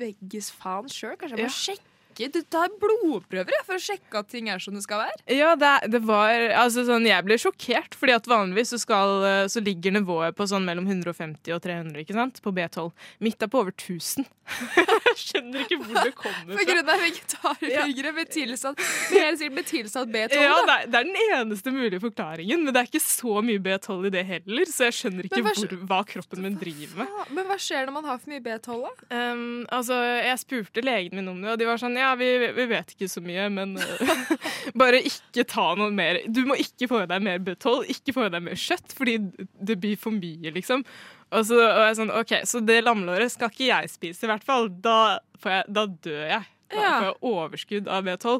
veggisfan 0.03 0.91
sjøl. 0.91 1.15
Kanskje 1.21 1.37
jeg 1.39 1.47
må 1.47 1.53
Ja. 1.53 1.55
sjekke 1.62 1.93
sjekke 2.16 2.33
Du 2.33 2.42
tar 2.50 2.68
blodprøver 2.81 3.52
ja, 3.52 3.62
for 3.66 3.76
å 3.76 3.83
sjekke 3.83 4.20
at 4.20 4.29
ting 4.33 4.48
er 4.48 4.59
som 4.62 4.74
det 4.74 4.83
skal 4.85 5.05
være. 5.05 5.20
Ja, 5.33 5.55
det, 5.57 5.72
det 5.92 6.02
var 6.07 6.33
altså 6.62 6.85
sånn, 6.88 7.07
Jeg 7.09 7.24
ble 7.26 7.38
sjokkert, 7.40 7.96
fordi 7.98 8.16
at 8.16 8.26
vanligvis 8.31 8.74
så, 8.74 8.81
skal, 8.81 9.24
eh, 9.26 9.44
så 9.52 9.62
ligger 9.64 9.96
nivået 9.96 10.37
på 10.37 10.46
sånn 10.48 10.66
mellom 10.66 10.87
150 10.88 11.55
og 11.55 11.62
300 11.64 12.02
ikke 12.02 12.16
sant? 12.16 12.40
på 12.42 12.52
B12. 12.52 12.90
Mitt 13.24 13.42
er 13.42 13.50
på 13.50 13.61
over 13.62 13.72
1000. 13.74 14.26
jeg 14.76 15.16
skjønner 15.18 15.64
ikke 15.64 15.79
hvor 15.81 15.96
det 16.07 16.12
kommer 16.14 16.55
På 16.55 16.64
grunn 16.68 16.90
av 16.92 17.00
vegetarburgere 17.02 18.12
med 18.14 18.29
tilsatt 18.31 18.79
med 18.79 19.16
helt 19.16 19.40
sikkert 19.40 19.57
med 19.57 19.68
tilsatt 19.70 20.12
B12. 20.12 20.37
Ja, 20.38 20.59
det 20.68 20.76
er, 20.76 20.90
det 20.92 21.00
er 21.00 21.09
den 21.09 21.33
eneste 21.40 21.72
mulige 21.74 22.02
forklaringen, 22.05 22.62
men 22.62 22.74
det 22.74 22.83
er 22.83 22.90
ikke 22.90 23.02
så 23.02 23.40
mye 23.44 23.62
B12 23.64 24.07
i 24.07 24.12
det 24.14 24.24
heller. 24.29 24.70
Så 24.70 24.87
jeg 24.88 24.98
skjønner 25.00 25.26
ikke 25.29 25.42
hva- 25.42 25.55
hvor, 25.57 25.74
hva 25.90 26.00
kroppen 26.07 26.44
min 26.46 26.59
driver 26.61 27.02
med. 27.02 27.33
Men 27.35 27.50
hva 27.50 27.59
skjer 27.61 27.88
når 27.88 27.96
man 27.98 28.09
har 28.12 28.20
for 28.22 28.33
mye 28.35 28.44
B12, 28.44 28.87
da? 28.87 28.92
Um, 29.16 29.44
altså, 29.72 29.98
Jeg 30.22 30.42
spurte 30.42 30.85
legen 30.85 31.18
min 31.18 31.33
om 31.33 31.42
det, 31.42 31.55
og 31.57 31.61
de 31.61 31.68
var 31.68 31.83
sånn 31.83 31.98
Ja, 31.98 32.06
vi, 32.16 32.29
vi 32.55 32.66
vet 32.71 32.92
ikke 32.95 33.09
så 33.11 33.21
mye, 33.25 33.49
men 33.51 33.75
uh, 33.77 34.33
bare 34.83 35.03
ikke 35.03 35.45
ta 35.51 35.66
noe 35.79 35.90
mer. 35.95 36.21
Du 36.31 36.45
må 36.47 36.55
ikke 36.62 36.88
få 36.90 37.03
i 37.03 37.11
deg 37.11 37.23
mer 37.27 37.42
B12, 37.42 37.87
ikke 37.97 38.14
få 38.16 38.27
i 38.29 38.33
deg 38.37 38.45
mer 38.47 38.59
kjøtt, 38.61 38.95
fordi 38.97 39.19
det 39.66 39.79
blir 39.83 39.99
for 40.01 40.14
mye, 40.14 40.53
liksom. 40.55 40.87
Og 41.35 41.47
så 41.49 41.57
og 41.59 41.83
jeg 41.88 41.97
sånn, 41.99 42.12
ok, 42.14 42.37
så 42.47 42.61
det 42.62 42.83
lammelåret 42.87 43.33
skal 43.35 43.51
ikke 43.51 43.71
jeg 43.73 43.90
spise, 43.90 44.27
i 44.27 44.31
hvert 44.31 44.47
fall. 44.47 44.69
Da, 44.85 44.99
får 45.42 45.59
jeg, 45.59 45.73
da 45.81 45.87
dør 46.07 46.29
jeg. 46.37 46.45
Da 46.66 46.81
Ja. 46.83 46.87
får 46.99 47.05
jeg 47.07 47.31
overskudd 47.31 47.88
av 47.95 48.07
B12. 48.07 48.31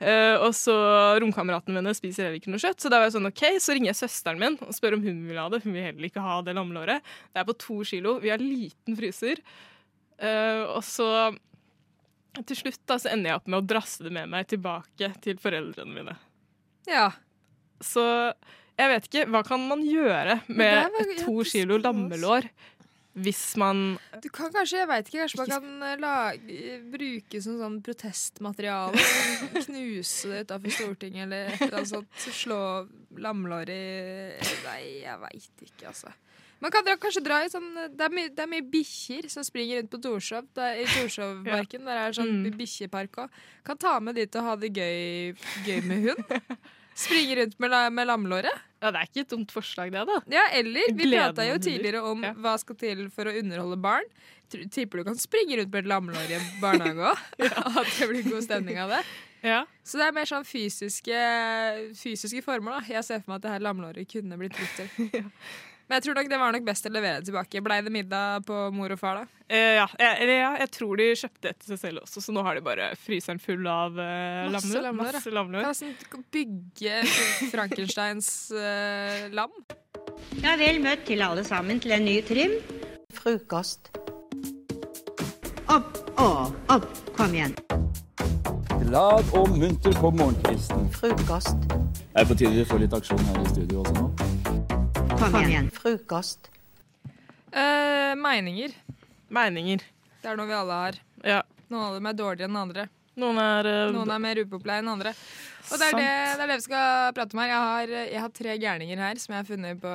Uh, 0.00 0.36
og 0.46 0.52
så 0.56 0.74
Romkameratene 1.20 1.76
mine 1.76 1.92
spiser 1.96 2.24
heller 2.24 2.38
ikke 2.40 2.48
noe 2.52 2.60
kjøtt. 2.62 2.80
Så 2.80 2.88
da 2.92 3.00
var 3.02 3.08
jeg 3.10 3.16
sånn, 3.18 3.28
ok, 3.28 3.42
så 3.60 3.76
ringer 3.76 3.90
jeg 3.90 3.98
søsteren 4.00 4.40
min 4.40 4.56
og 4.64 4.72
spør 4.76 4.96
om 4.96 5.02
hun 5.04 5.18
vil 5.28 5.40
ha 5.40 5.44
det. 5.52 5.60
Hun 5.64 5.76
vil 5.76 5.84
heller 5.90 6.08
ikke 6.08 6.24
ha 6.24 6.38
det 6.46 6.54
lammelåret. 6.56 7.04
Det 7.32 7.42
er 7.42 7.48
på 7.50 7.56
to 7.60 7.76
kilo. 7.88 8.14
Vi 8.24 8.32
har 8.32 8.40
liten 8.40 8.96
fryser. 8.96 9.42
Uh, 10.16 10.64
og 10.72 10.80
så 10.88 11.08
til 12.44 12.56
slutt 12.56 12.80
da, 12.86 12.98
så 13.00 13.08
ender 13.12 13.30
jeg 13.32 13.40
opp 13.40 13.46
med 13.48 13.58
å 13.62 13.66
drasse 13.66 14.04
det 14.04 14.12
med 14.12 14.28
meg 14.28 14.46
tilbake 14.52 15.12
til 15.24 15.38
foreldrene 15.40 15.94
mine. 15.94 16.16
Ja. 16.90 17.10
Så 17.80 18.04
jeg 18.76 18.88
vet 18.92 19.08
ikke, 19.08 19.26
hva 19.32 19.42
kan 19.46 19.62
man 19.68 19.82
gjøre 19.86 20.40
med 20.48 20.74
var- 20.84 20.96
ja, 21.08 21.20
to 21.24 21.42
kilo 21.48 21.78
lammelår 21.80 22.48
hvis 23.16 23.56
man 23.56 23.98
Du 24.20 24.28
kan 24.28 24.50
kanskje, 24.52 24.82
jeg 24.82 24.88
vet 24.90 25.06
ikke, 25.08 25.22
kanskje 25.24 25.38
man 25.38 25.48
kan 25.48 25.82
eh, 25.88 25.96
lage, 26.02 26.74
bruke 26.92 27.40
som 27.40 27.56
sånn 27.56 27.78
protestmateriale. 27.80 29.00
Knuse 29.64 30.28
det 30.34 30.42
utafor 30.44 30.74
Stortinget 30.76 31.24
eller 31.24 31.48
et 31.54 31.62
eller 31.64 31.78
annet 31.80 31.88
sånt. 31.94 32.10
Slå 32.36 32.58
lammelår 33.24 33.72
i 33.72 33.80
Nei, 34.66 34.82
jeg 35.06 35.16
veit 35.22 35.64
ikke, 35.64 35.88
altså. 35.94 36.12
Man 36.64 36.72
kan 36.72 36.84
dra, 36.86 36.94
kanskje 36.96 37.20
dra 37.22 37.42
i 37.44 37.50
sånn 37.52 37.66
Det 37.92 38.00
er 38.06 38.12
mye, 38.16 38.30
det 38.32 38.40
er 38.46 38.48
mye 38.48 38.64
bikkjer 38.72 39.26
som 39.28 39.44
springer 39.44 39.82
rundt 39.82 39.90
på 39.92 40.00
Torshov. 40.06 40.46
I 40.56 40.84
I 40.84 40.86
Torshovparken 40.94 41.84
der 41.88 42.00
er 42.06 42.16
sånn 42.16 42.32
Mm. 42.46 42.56
bikkjepark 42.56 43.18
òg. 43.26 43.36
Kan 43.66 43.76
ta 43.76 43.98
med 44.00 44.16
dit 44.16 44.34
og 44.40 44.42
ha 44.48 44.54
det 44.56 44.72
gøy, 44.72 45.34
gøy 45.66 45.82
med 45.84 46.08
hund. 46.08 46.56
Springe 46.96 47.34
rundt 47.42 47.58
med, 47.60 47.68
la- 47.70 47.90
med 47.92 48.06
lamlåret. 48.08 48.62
Ja, 48.80 48.88
det 48.90 49.00
er 49.02 49.08
ikke 49.10 49.20
et 49.26 49.28
dumt 49.34 49.52
forslag, 49.52 49.90
det, 49.92 50.06
da. 50.08 50.16
Ja, 50.32 50.46
eller 50.56 50.88
vi 50.96 51.10
prata 51.12 51.44
jo 51.44 51.58
tidligere 51.60 52.00
om 52.08 52.22
hva 52.40 52.54
skal 52.60 52.76
til 52.80 53.02
for 53.12 53.28
å 53.28 53.34
underholde 53.36 53.76
barn. 53.84 54.08
Tipper 54.48 55.02
du 55.02 55.04
kan 55.10 55.18
springe 55.20 55.58
rundt 55.60 55.72
med 55.74 55.84
et 55.84 55.90
lamlår 55.92 56.30
i 56.32 56.36
en 56.38 56.48
barnehage 56.62 57.10
òg? 57.10 57.24
At 57.82 57.92
det 57.98 58.08
blir 58.08 58.24
god 58.30 58.44
stemning 58.48 58.78
av 58.80 58.94
det. 58.96 59.02
Så 59.84 60.00
det 60.00 60.06
er 60.08 60.14
mer 60.16 60.26
sånn 60.26 60.46
fysiske, 60.48 61.18
fysiske 62.00 62.40
formål. 62.42 62.80
da 62.80 62.94
Jeg 62.96 63.04
ser 63.06 63.20
for 63.22 63.34
meg 63.34 63.36
at 63.38 63.44
det 63.44 63.52
her 63.52 63.64
lamlåret 63.68 64.08
kunne 64.10 64.38
blitt 64.40 64.56
brukt 64.56 64.80
til. 64.80 65.28
Men 65.86 66.00
jeg 66.00 66.06
tror 66.06 66.16
nok 66.18 66.28
det 66.30 66.38
var 66.40 66.54
nok 66.54 66.64
best 66.66 66.88
å 66.88 66.90
levere 66.90 67.20
det 67.20 67.28
tilbake. 67.28 67.62
Blei 67.62 67.78
det 67.86 67.92
middag 67.94 68.46
på 68.48 68.58
mor 68.74 68.90
og 68.90 68.98
far, 68.98 69.20
da? 69.20 69.42
Eh, 69.46 69.76
ja, 69.78 69.86
jeg, 70.02 70.26
ja, 70.34 70.48
jeg 70.64 70.70
tror 70.74 70.98
de 70.98 71.06
kjøpte 71.14 71.52
et 71.52 71.60
til 71.62 71.72
seg 71.72 71.78
selv 71.84 72.02
også, 72.02 72.22
så 72.24 72.34
nå 72.34 72.42
har 72.42 72.58
de 72.58 72.64
bare 72.66 72.88
fryseren 72.98 73.38
full 73.38 73.62
av 73.70 73.94
eh, 74.02 74.48
Masse 74.50 74.82
lammelår. 74.82 75.12
Masse 75.14 75.30
ja. 75.30 75.34
lammelår. 75.38 75.68
Kan 75.68 75.76
nesten 75.76 76.24
bygge 76.34 76.98
Frankensteins 77.52 78.30
eh, 78.50 79.28
lam. 79.30 79.54
Ja, 80.42 80.56
vel 80.58 80.82
møtt 80.82 81.06
til 81.06 81.22
alle 81.22 81.46
sammen 81.46 81.78
til 81.82 81.94
en 81.94 82.06
ny 82.08 82.18
trim. 82.26 82.58
Frokost. 83.14 83.92
Opp, 85.70 86.02
opp, 86.18 86.56
opp, 86.74 86.90
kom 87.14 87.34
igjen. 87.34 87.54
Glad 88.82 89.30
og 89.38 89.54
munter 89.54 89.94
på 90.02 90.10
morgenkvisten. 90.18 90.90
Frokost. 90.98 91.70
Det 91.70 92.24
er 92.24 92.26
på 92.26 92.38
tide 92.38 92.56
vi 92.58 92.66
får 92.66 92.82
litt 92.82 92.98
aksjon 92.98 93.22
her 93.30 93.42
i 93.44 93.54
studio 93.54 93.84
også 93.84 93.96
nå. 94.00 94.35
Kom 95.16 95.36
igjen. 95.40 95.70
Frokost. 95.70 96.50
Eh, 97.52 98.12
meninger. 98.20 98.72
Meninger. 99.32 99.80
Det 100.20 100.28
er 100.28 100.36
noe 100.36 100.48
vi 100.48 100.56
alle 100.56 100.76
har. 100.76 100.98
Ja. 101.24 101.38
Noen 101.72 101.84
av 101.86 101.94
dem 101.96 102.08
er 102.10 102.16
dårligere 102.18 102.50
enn 102.50 102.58
andre. 102.60 102.84
Noen 103.16 103.40
er, 103.40 103.68
uh, 103.70 103.94
Noen 103.96 104.12
er 104.12 104.20
mer 104.20 104.40
upopulære 104.44 104.84
enn 104.84 104.90
andre. 104.92 105.14
Og 105.70 105.80
det 105.80 105.86
er 105.88 105.96
det, 105.96 106.10
det 106.36 106.44
er 106.44 106.50
det 106.52 106.58
vi 106.60 106.66
skal 106.66 107.14
prate 107.16 107.32
om 107.32 107.40
her. 107.40 107.48
Jeg 107.48 107.62
har, 107.64 107.94
jeg 108.12 108.22
har 108.26 108.34
tre 108.36 108.56
gærninger 108.66 109.02
her 109.06 109.22
som 109.22 109.32
jeg 109.32 109.40
har 109.40 109.48
funnet 109.48 109.80
på, 109.80 109.94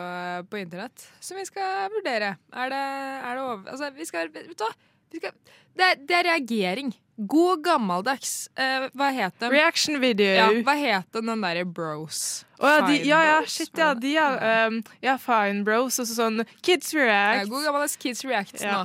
på 0.49 0.61
internett, 0.63 1.05
som 1.21 1.37
vi 1.37 1.45
skal 1.47 1.91
vurdere. 1.93 2.33
Er 2.63 2.73
det, 2.73 2.81
er 3.21 3.37
det 3.37 3.43
over... 3.45 3.61
Altså, 3.75 3.91
vi 3.93 4.09
skal 4.09 4.33
Vet 4.33 4.49
du 4.57 4.65
hva? 4.65 4.73
Vi 5.11 5.21
skal, 5.21 5.37
det, 5.77 5.93
det 6.07 6.17
er 6.19 6.27
reagering. 6.33 6.91
God 7.21 7.61
gammeldags. 7.65 8.49
Eh, 8.57 8.87
hva 8.97 9.11
het 9.13 9.35
den? 9.41 9.51
Reaction 9.53 9.99
video. 10.01 10.31
Ja, 10.33 10.47
hva 10.65 10.73
het 10.79 11.09
den, 11.13 11.27
den 11.29 11.43
derre 11.43 11.65
bros? 11.69 12.21
Å, 12.57 12.69
ja, 12.69 12.79
de, 12.87 12.95
ja, 13.05 13.19
ja, 13.27 13.39
shit, 13.49 13.71
ja, 13.77 13.91
de 13.97 14.13
er 14.17 14.37
um, 14.69 14.79
Ja, 15.03 15.17
Fine 15.21 15.65
Bros. 15.67 15.99
Og 16.01 16.09
sånn 16.09 16.43
Kids 16.65 16.93
React. 16.97 17.43
Ja, 17.43 17.49
god 17.51 17.67
gammeldags 17.67 17.97
Kids 18.01 18.23
React 18.25 18.63
nå. 18.65 18.81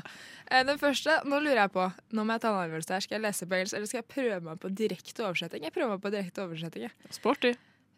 Eh, 0.50 0.62
Den 0.68 0.78
første, 0.80 1.20
nå 1.26 1.40
lurer 1.42 1.64
jeg 1.64 1.72
på 1.74 1.86
Nå 2.14 2.24
må 2.26 2.36
jeg 2.36 2.44
ta 2.44 2.52
en 2.52 2.60
avgjørelse 2.66 2.94
her. 2.96 3.06
Skal 3.06 3.18
jeg 3.18 3.24
lese 3.24 3.48
på 3.48 3.58
engelsk, 3.58 3.78
eller 3.78 3.90
skal 3.90 4.02
jeg 4.02 4.08
prøve 4.12 4.40
meg 4.50 4.60
på 4.62 4.72
direkte 4.82 5.24
oversetting? 5.26 5.64
Jeg 5.66 5.74
prøver 5.74 5.96
meg 5.96 6.04
på 6.04 6.12
direkte 6.14 6.44
oversetting. 6.44 6.92
Sporty. 7.14 7.54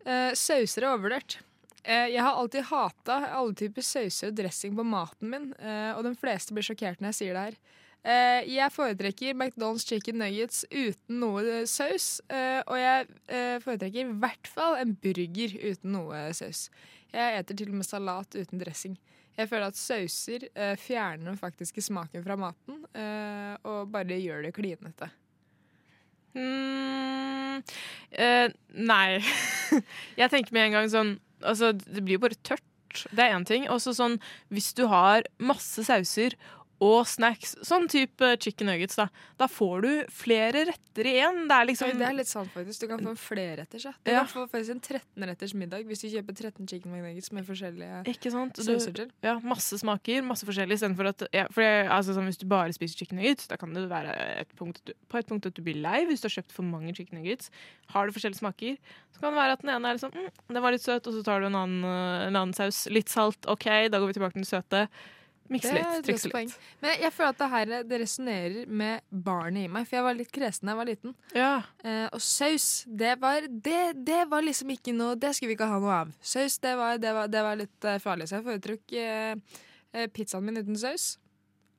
Eh, 0.07 0.31
sauser 0.38 0.87
er 0.87 0.92
overvurdert. 0.92 1.40
Eh, 1.85 2.09
jeg 2.14 2.22
har 2.22 2.38
alltid 2.38 2.68
hata 2.70 3.18
alle 3.38 3.55
typer 3.59 3.85
sauser 3.87 4.31
og 4.31 4.38
dressing 4.38 4.74
på 4.79 4.87
maten 4.87 5.31
min, 5.33 5.51
eh, 5.59 5.92
og 5.96 6.03
de 6.07 6.14
fleste 6.18 6.55
blir 6.57 6.66
sjokkert 6.66 7.03
når 7.03 7.12
jeg 7.14 7.18
sier 7.22 7.38
det 7.38 7.44
her. 7.48 7.61
Eh, 8.06 8.46
jeg 8.46 8.72
foretrekker 8.72 9.34
McDonald's 9.34 9.87
chicken 9.88 10.20
nuggets 10.22 10.62
uten 10.70 11.18
noe 11.20 11.64
saus, 11.68 12.20
eh, 12.30 12.61
og 12.62 12.78
jeg 12.78 13.08
eh, 13.26 13.58
foretrekker 13.64 14.04
i 14.04 14.18
hvert 14.22 14.50
fall 14.50 14.78
en 14.78 14.94
burger 15.02 15.56
uten 15.58 15.94
noe 15.96 16.26
saus. 16.37 16.68
Jeg 17.12 17.40
eter 17.40 17.58
til 17.58 17.72
og 17.72 17.80
med 17.80 17.88
salat 17.88 18.37
uten 18.37 18.61
dressing. 18.62 18.98
Jeg 19.38 19.48
føler 19.48 19.70
at 19.70 19.78
sauser 19.78 20.48
fjerner 20.82 21.30
den 21.30 21.38
faktiske 21.38 21.80
smaken 21.87 22.24
fra 22.24 22.34
maten, 22.37 22.80
og 23.70 23.92
bare 23.94 24.18
gjør 24.18 24.42
det 24.48 24.50
klinete. 24.56 25.06
Mm, 26.37 27.62
eh, 28.11 28.50
nei. 28.76 29.18
jeg 30.20 30.30
tenker 30.32 30.54
med 30.54 30.68
en 30.68 30.78
gang 30.78 30.92
sånn 30.92 31.16
Altså, 31.38 31.70
det 31.70 32.02
blir 32.02 32.16
jo 32.16 32.24
bare 32.24 32.37
tørt. 32.42 32.64
Det 33.14 33.22
er 33.22 33.37
én 33.37 33.44
ting. 33.46 33.68
Og 33.70 33.78
så 33.78 33.92
sånn, 33.94 34.16
hvis 34.50 34.72
du 34.74 34.88
har 34.90 35.22
masse 35.38 35.84
sauser 35.87 36.34
og 36.84 37.08
snacks, 37.10 37.56
sånn 37.66 37.88
type 37.90 38.34
chicken 38.44 38.70
nuggets, 38.70 38.98
da, 39.00 39.08
da 39.40 39.48
får 39.50 39.82
du 39.82 39.90
flere 40.14 40.66
retter 40.68 41.08
igjen. 41.10 41.44
Det 41.50 41.56
er 41.56 41.68
liksom 41.72 41.90
Oi, 41.90 41.98
det 41.98 42.06
er 42.06 42.16
litt 42.20 42.30
sant, 42.30 42.52
faktisk. 42.54 42.84
Du 42.84 42.92
kan 42.92 43.02
få 43.02 43.16
flere 43.18 43.48
flerretters. 43.48 43.84
Ja. 43.84 43.92
Du 44.04 44.10
kan 44.12 44.28
få 44.30 44.44
faktisk 44.50 44.74
en 44.74 44.80
13-retters 44.82 45.54
middag 45.58 45.86
hvis 45.88 46.02
du 46.02 46.08
kjøper 46.12 46.36
13 46.36 46.68
chicken 46.68 46.92
nuggets 46.94 47.32
med 47.32 47.46
forskjellige 47.46 48.02
Ikke 48.12 48.32
sant? 48.34 48.60
sauser 48.62 48.94
til. 48.96 49.10
ja, 49.24 49.36
masse 49.42 49.78
smaker, 49.80 50.22
masse 50.26 50.46
forskjellig. 50.48 50.78
Istedenfor 50.78 51.10
at 51.12 51.26
ja, 51.34 51.46
for 51.52 51.64
jeg, 51.64 51.88
altså, 51.94 52.16
sånn, 52.16 52.28
Hvis 52.30 52.40
du 52.40 52.46
bare 52.50 52.74
spiser 52.76 52.98
chicken 53.02 53.20
nuggets, 53.20 53.48
da 53.50 53.58
kan 53.60 53.74
det 53.74 53.86
være 53.90 54.14
et 54.44 54.54
punkt, 54.58 54.92
på 55.08 55.20
et 55.20 55.28
punkt 55.28 55.46
at 55.46 55.56
du 55.56 55.62
blir 55.64 55.78
lei 55.82 56.04
hvis 56.08 56.22
du 56.22 56.28
har 56.28 56.38
kjøpt 56.38 56.54
for 56.54 56.66
mange 56.66 56.94
chicken 56.96 57.20
nuggets. 57.20 57.52
Har 57.94 58.06
du 58.06 58.16
forskjellige 58.16 58.42
smaker, 58.42 58.78
så 59.14 59.22
kan 59.22 59.32
det 59.32 59.42
være 59.42 59.58
at 59.58 59.62
den 59.64 59.74
ene 59.74 59.88
er 59.90 59.98
liksom 59.98 60.12
mm, 60.14 60.32
den 60.52 60.62
var 60.64 60.74
litt 60.74 60.84
søt, 60.84 61.06
og 61.06 61.14
så 61.14 61.22
tar 61.24 61.40
du 61.40 61.48
en 61.48 61.58
annen, 61.58 61.84
eh, 61.84 62.26
en 62.28 62.36
annen 62.36 62.56
saus. 62.56 62.86
Litt 62.92 63.12
salt, 63.12 63.48
OK, 63.48 63.68
da 63.88 64.00
går 64.00 64.12
vi 64.12 64.18
tilbake 64.18 64.36
til 64.36 64.44
den 64.44 64.50
søte. 64.50 64.88
Mikse 65.48 65.70
litt, 65.72 66.02
trikse 66.04 66.28
litt. 66.28 66.54
Men 66.84 66.98
jeg 67.00 67.12
føler 67.16 67.30
at 67.32 67.38
det 67.40 67.48
her 67.52 67.70
det 67.88 67.98
resonnerer 68.02 68.66
med 68.68 69.00
barnet 69.11 69.64
i 69.64 69.70
meg, 69.72 69.87
for 69.88 69.96
jeg 69.98 70.04
var 70.04 70.16
litt 70.18 70.32
kresen 70.34 70.68
da 70.68 70.74
jeg 70.74 70.80
var 70.82 70.88
liten. 70.90 71.14
Eh, 71.34 72.04
og 72.12 72.20
saus, 72.20 72.66
det 72.87 73.14
var, 73.22 73.46
det, 73.48 73.78
det 74.04 74.18
var 74.28 74.44
liksom 74.44 74.74
ikke 74.74 74.92
noe 74.96 75.14
Det 75.16 75.30
skulle 75.37 75.54
vi 75.54 75.56
ikke 75.56 75.70
ha 75.70 75.78
noe 75.80 75.94
av. 76.02 76.12
Saus, 76.20 76.58
det 76.64 76.74
var, 76.76 76.98
det 77.00 77.14
var, 77.16 77.30
det 77.32 77.44
var 77.48 77.56
litt 77.62 77.88
eh, 77.88 77.96
farlig, 78.04 78.28
så 78.28 78.38
jeg 78.40 78.46
foretrukk 78.50 78.92
eh, 79.00 79.32
eh, 79.94 80.06
pizzaen 80.12 80.44
min 80.44 80.61
uten 80.61 80.76
saus. 80.78 81.14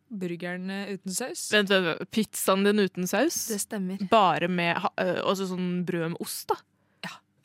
Burgeren 0.10 0.70
eh, 0.74 0.96
uten 0.98 1.14
saus. 1.14 1.46
Vent, 1.54 1.70
vent, 1.70 1.86
vent, 1.92 2.10
Pizzaen 2.16 2.66
din 2.66 2.82
uten 2.82 3.06
saus? 3.12 3.44
Det 3.52 3.60
stemmer. 3.62 4.02
Bare 4.10 4.50
med 4.50 4.82
ha- 4.82 4.96
også 5.30 5.52
sånn 5.54 5.84
brød 5.86 6.16
med 6.16 6.22
ost, 6.26 6.50
da? 6.50 6.58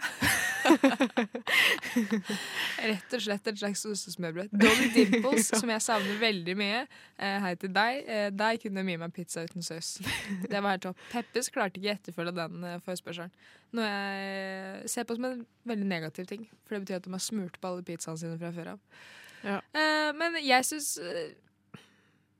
Rett 2.91 3.17
og 3.17 3.25
slett 3.25 3.51
et 3.51 3.61
slags 3.61 3.85
ostesmørbrød. 3.89 4.53
Dolly 4.53 4.89
Dimples, 4.95 5.51
som 5.61 5.73
jeg 5.73 5.85
savner 5.85 6.21
veldig 6.21 6.55
mye. 6.59 6.85
Eh, 7.19 7.37
hei 7.45 7.55
til 7.61 7.73
deg. 7.75 8.01
Eh, 8.05 8.29
deg 8.35 8.63
kunne 8.63 8.85
mye 8.87 9.03
meg 9.05 9.15
pizza 9.17 9.45
uten 9.47 9.65
saus. 9.65 9.97
Det 10.51 10.61
var 10.61 10.77
helt 10.77 10.87
topp. 10.89 11.03
Peppes 11.13 11.51
klarte 11.55 11.81
ikke 11.81 11.97
etterfølge 11.99 12.37
den 12.37 12.69
eh, 12.69 12.81
forespørselen. 12.87 13.35
Noe 13.75 13.91
jeg 13.91 14.93
ser 14.93 15.07
på 15.09 15.17
som 15.19 15.29
en 15.29 15.45
veldig 15.67 15.89
negativ 15.91 16.29
ting. 16.31 16.47
For 16.65 16.77
det 16.77 16.85
betyr 16.85 17.01
at 17.01 17.09
de 17.09 17.15
har 17.15 17.25
smurt 17.25 17.61
på 17.61 17.73
alle 17.73 17.87
pizzaene 17.87 18.21
sine 18.21 18.41
fra 18.41 18.53
før 18.55 18.75
av. 18.77 18.85
Ja. 19.45 19.59
Eh, 19.77 20.11
men 20.17 20.39
jeg 20.41 20.69
syns 20.69 20.95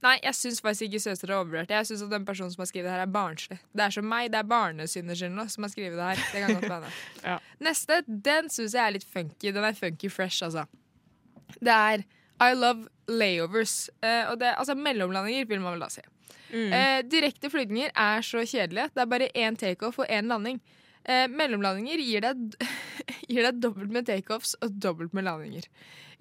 Nei, 0.05 0.19
jeg 0.21 0.37
syns 0.37 0.61
faktisk 0.61 0.91
ikke 0.91 1.01
søstre 1.01 1.31
er 1.31 1.39
overvurdert. 1.39 1.71
Jeg 1.73 1.89
syns 1.89 2.03
at 2.05 2.11
den 2.13 2.27
personen 2.29 2.53
som 2.53 2.61
har 2.61 2.69
skrevet 2.69 2.91
det 2.91 2.93
her, 2.93 3.05
er 3.07 3.13
barnslig. 3.13 3.59
Det 3.73 3.85
er 3.87 3.95
som 3.97 4.09
meg, 4.09 4.31
det 4.35 4.41
er 4.43 4.49
barnesynderskyld 4.51 5.39
som 5.55 5.65
har 5.65 5.73
skrevet 5.73 5.97
det 5.97 6.09
her. 6.11 6.25
Det 6.33 6.43
kan 6.43 6.59
godt 6.59 6.73
være. 6.75 6.91
ja. 7.31 7.37
Neste, 7.65 8.01
den 8.29 8.51
syns 8.53 8.77
jeg 8.77 8.85
er 8.85 8.97
litt 8.99 9.07
funky. 9.09 9.55
Den 9.55 9.65
er 9.65 9.79
funky 9.79 10.11
fresh, 10.13 10.45
altså. 10.45 10.67
Det 11.57 11.73
er 11.73 12.05
I 12.45 12.53
love 12.59 12.89
layovers. 13.09 13.89
Eh, 14.05 14.29
og 14.29 14.41
det, 14.43 14.53
altså 14.59 14.77
mellomlandinger, 14.77 15.49
vil 15.49 15.65
man 15.65 15.79
vel 15.79 15.87
da 15.87 15.91
si. 15.97 16.05
Mm. 16.53 16.73
Eh, 16.73 17.01
direkte 17.09 17.51
flygninger 17.51 17.97
er 17.97 18.25
så 18.27 18.45
kjedelige. 18.45 18.91
Det 18.95 19.05
er 19.07 19.11
bare 19.11 19.33
én 19.33 19.57
takeoff 19.57 20.03
og 20.05 20.11
én 20.13 20.29
landing. 20.29 20.61
Eh, 21.05 21.27
mellomlandinger 21.29 22.01
gir 22.01 22.25
deg, 22.25 22.57
gir 23.31 23.45
deg 23.45 23.61
dobbelt 23.61 23.93
med 23.93 24.07
takeoffs 24.09 24.55
og 24.65 24.81
dobbelt 24.81 25.13
med 25.17 25.27
landinger. 25.27 25.69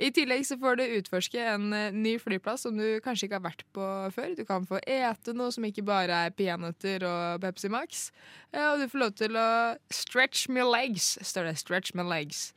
I 0.02 0.10
tillegg 0.12 0.44
så 0.48 0.58
får 0.60 0.80
du 0.80 0.84
utforske 0.98 1.40
en 1.54 1.70
eh, 1.76 1.96
ny 1.96 2.16
flyplass 2.20 2.66
som 2.66 2.78
du 2.78 3.00
kanskje 3.06 3.30
ikke 3.30 3.40
har 3.40 3.46
vært 3.46 3.66
på 3.76 3.88
før. 4.16 4.34
Du 4.36 4.44
kan 4.48 4.66
få 4.68 4.82
ete 4.84 5.36
noe 5.38 5.54
som 5.56 5.66
ikke 5.68 5.86
bare 5.88 6.26
er 6.28 6.36
peanøtter 6.36 7.06
og 7.08 7.44
Pepsi 7.44 7.72
Max. 7.72 8.08
Eh, 8.52 8.64
og 8.72 8.82
du 8.82 8.88
får 8.92 9.04
lov 9.06 9.14
til 9.20 9.38
å 9.40 9.50
stretch 9.94 10.50
my 10.52 10.66
legs, 10.68 11.14
står 11.22 11.52
det. 11.52 11.60
Stretch 11.62 11.94
my 11.96 12.06
legs. 12.08 12.50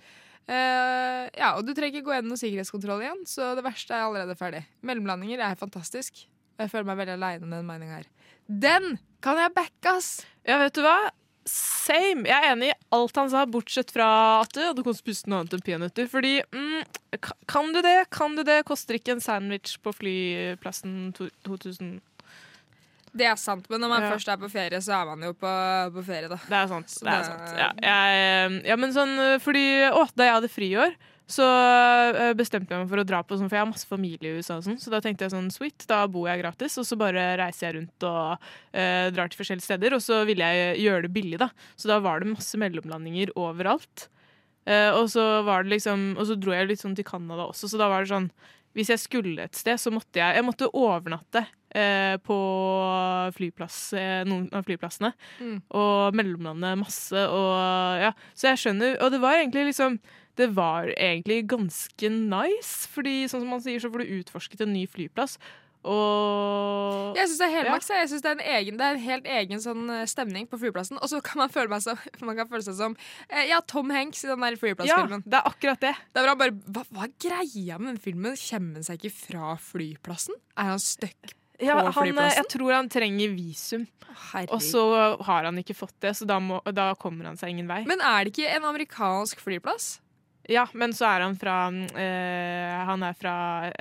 Eh, 0.47 1.27
ja, 1.37 1.53
og 1.55 1.67
du 1.67 1.75
trenger 1.75 2.01
ikke 2.01 2.09
gå 2.09 2.17
gjennom 2.17 2.39
sikkerhetskontroll 2.41 3.05
igjen, 3.05 3.23
så 3.29 3.53
det 3.59 3.67
verste 3.67 3.95
er 3.95 4.07
allerede 4.07 4.39
ferdig. 4.39 4.65
Mellomlandinger 4.87 5.43
er 5.43 5.61
fantastisk. 5.61 6.25
Og 6.57 6.65
jeg 6.65 6.73
føler 6.73 6.89
meg 6.89 7.03
veldig 7.03 7.17
aleine 7.19 7.47
med 7.47 7.59
den 7.61 7.69
meninga 7.69 8.01
her. 8.01 8.11
Den 8.47 8.97
kan 9.25 9.39
jeg 9.43 9.53
backe, 9.57 9.93
ass! 9.93 10.11
Ja, 10.47 10.57
vet 10.63 10.77
du 10.79 10.83
hva? 10.87 10.97
Same. 11.47 12.27
Jeg 12.27 12.35
er 12.43 12.53
enig 12.57 12.73
i 12.73 12.77
alt 12.97 13.19
han 13.21 13.31
sa, 13.31 13.45
bortsett 13.47 13.93
fra 13.95 14.07
at 14.43 14.51
du 14.57 14.61
hadde 14.65 14.95
spist 14.99 15.29
noe 15.31 15.45
annet 15.45 15.55
enn 15.55 15.63
peanøtter. 15.67 16.09
Fordi 16.11 16.41
mm, 16.51 16.83
kan 17.47 17.71
du 17.75 17.79
det? 17.87 17.97
Kan 18.15 18.35
du 18.39 18.43
det? 18.47 18.65
Koster 18.67 18.99
ikke 18.99 19.15
en 19.15 19.23
sandwich 19.23 19.77
på 19.85 19.93
flyplassen 19.95 21.13
2000 21.47 22.01
Det 23.17 23.25
er 23.31 23.39
sant, 23.41 23.65
men 23.73 23.81
når 23.81 23.89
man 23.95 24.03
Ja. 24.03 24.11
først 24.13 24.29
er 24.29 24.37
på 24.43 24.51
ferie, 24.53 24.81
så 24.85 24.93
er 25.01 25.07
man 25.09 25.23
jo 25.25 25.33
på, 25.33 25.53
på 25.95 26.03
ferie, 26.05 26.29
da. 26.29 26.37
Det 26.37 26.59
er 26.59 26.67
sant. 26.69 26.97
Det 27.01 27.15
er 27.15 27.23
sant. 27.25 27.55
Ja, 27.57 27.71
jeg, 27.81 28.59
ja, 28.69 28.77
men 28.77 28.93
sånn 28.93 29.15
fordi 29.41 29.63
Å, 29.89 30.03
da 30.19 30.27
jeg 30.29 30.35
hadde 30.37 30.51
friår, 30.53 30.97
så 31.27 31.47
øh, 32.15 32.33
bestemte 32.39 32.71
jeg 32.71 32.85
meg 32.85 32.91
for 32.91 33.03
å 33.03 33.07
dra 33.07 33.19
på 33.27 33.35
sånn, 33.35 33.49
for 33.51 33.59
jeg 33.59 33.65
har 33.65 33.71
masse 33.71 33.89
familie 33.91 34.31
i 34.31 34.39
USA 34.39 34.61
og 34.61 34.67
sånn, 34.67 34.79
så 34.79 34.93
da 34.93 35.01
tenkte 35.03 35.27
jeg 35.27 35.35
sånn 35.35 35.49
sweet, 35.51 35.87
da 35.91 36.05
bor 36.11 36.29
jeg 36.31 36.43
gratis, 36.45 36.77
og 36.79 36.87
så 36.87 36.99
bare 37.01 37.33
reiser 37.41 37.67
jeg 37.67 37.77
rundt 37.81 38.07
og 38.07 38.37
uh, 38.39 39.07
drar 39.11 39.33
til 39.33 39.41
forskjellige 39.41 39.67
steder, 39.67 39.97
og 39.97 40.05
så 40.05 40.21
ville 40.29 40.47
jeg 40.47 40.85
gjøre 40.85 41.09
det 41.09 41.13
billig, 41.17 41.41
da. 41.43 41.51
Så 41.75 41.91
da 41.91 41.99
var 42.05 42.23
det 42.23 42.31
masse 42.31 42.61
mellomlandinger 42.63 43.35
overalt. 43.35 44.07
Uh, 44.67 44.93
og 45.01 45.11
så 45.11 45.25
var 45.47 45.63
det 45.63 45.77
liksom 45.77 46.17
Og 46.19 46.25
så 46.27 46.35
dro 46.35 46.51
jeg 46.51 46.67
litt 46.67 46.81
sånn 46.81 46.97
til 46.99 47.07
Canada 47.07 47.45
også, 47.53 47.69
så 47.71 47.79
da 47.79 47.87
var 47.87 48.03
det 48.03 48.11
sånn 48.11 48.25
Hvis 48.75 48.89
jeg 48.91 48.99
skulle 48.99 49.45
et 49.45 49.55
sted, 49.55 49.79
så 49.79 49.93
måtte 49.95 50.19
jeg 50.19 50.41
Jeg 50.41 50.43
måtte 50.43 50.67
overnatte 50.75 51.45
eh, 51.71 52.17
på 52.27 52.39
flyplass, 53.37 53.79
eh, 53.93 54.25
noen 54.29 54.49
av 54.55 54.67
flyplassene. 54.67 55.13
Mm. 55.39 55.57
Og 55.71 56.17
mellomlande 56.19 56.75
masse 56.81 57.27
og 57.31 58.03
ja. 58.03 58.13
Så 58.35 58.51
jeg 58.51 58.63
skjønner 58.63 58.99
Og 59.05 59.13
det 59.15 59.23
var 59.23 59.39
egentlig 59.39 59.69
liksom 59.71 60.01
det 60.37 60.51
var 60.57 60.91
egentlig 60.95 61.43
ganske 61.51 62.11
nice, 62.13 62.89
fordi 62.93 63.23
sånn 63.31 63.45
som 63.45 63.55
man 63.57 63.63
sier, 63.65 63.81
så 63.83 63.93
får 63.93 64.05
du 64.05 64.19
utforsket 64.21 64.67
en 64.67 64.75
ny 64.77 64.85
flyplass. 64.91 65.39
Og 65.87 67.15
Jeg 67.15 67.31
syns 67.31 67.41
det 67.41 67.47
er 67.47 67.55
Helmaks. 67.61 67.89
Ja. 67.93 68.01
Jeg 68.03 68.11
synes 68.11 68.25
det, 68.25 68.31
er 68.33 68.39
en 68.41 68.49
egen, 68.57 68.79
det 68.79 68.87
er 68.87 68.97
en 68.97 69.05
helt 69.05 69.29
egen 69.37 69.63
sånn 69.63 69.87
eh, 69.95 70.03
stemning 70.11 70.49
på 70.51 70.59
flyplassen. 70.59 70.99
Og 70.99 71.11
så 71.13 71.21
kan 71.25 71.45
man 71.45 71.53
føle, 71.53 71.79
så, 71.83 71.95
man 72.27 72.39
kan 72.39 72.51
føle 72.51 72.65
seg 72.67 72.79
som 72.79 72.97
eh, 73.29 73.47
Ja, 73.53 73.61
Tom 73.63 73.93
Hanks 73.95 74.25
i 74.27 74.31
den 74.33 74.43
der 74.43 74.59
flyplassfilmen. 74.59 75.23
Ja, 75.23 75.31
det 75.31 75.41
er 75.41 75.51
akkurat 75.53 75.83
det. 75.85 75.95
Det 76.11 76.23
er 76.23 76.29
bra 76.29 76.37
bare, 76.43 76.57
hva, 76.67 76.87
hva 76.91 77.07
er 77.07 77.17
greia 77.23 77.79
med 77.79 77.95
den 77.95 78.03
filmen? 78.03 78.39
Kommer 78.49 78.81
han 78.81 78.87
seg 78.89 78.99
ikke 78.99 79.15
fra 79.15 79.57
flyplassen? 79.63 80.39
Er 80.59 80.73
han 80.75 80.83
stuck 80.83 81.37
Ja, 81.63 81.79
han, 81.79 82.19
eh, 82.19 82.33
jeg 82.35 82.49
tror 82.53 82.75
han 82.75 82.91
trenger 82.93 83.31
visum, 83.33 83.87
og 84.51 84.59
så 84.65 84.83
har 85.25 85.47
han 85.47 85.63
ikke 85.63 85.77
fått 85.77 85.95
det, 86.05 86.13
så 86.19 86.27
da, 86.29 86.41
må, 86.43 86.59
da 86.75 86.91
kommer 87.01 87.31
han 87.31 87.39
seg 87.41 87.55
ingen 87.55 87.71
vei. 87.71 87.85
Men 87.89 88.03
er 88.05 88.27
det 88.27 88.35
ikke 88.35 88.51
en 88.59 88.67
amerikansk 88.75 89.41
flyplass? 89.45 89.95
Ja, 90.49 90.63
men 90.79 90.93
så 90.95 91.09
er 91.11 91.25
han 91.25 91.35
fra 91.39 91.55
eh, 91.75 92.75
Han 92.87 93.03
er 93.03 93.17
fra 93.19 93.33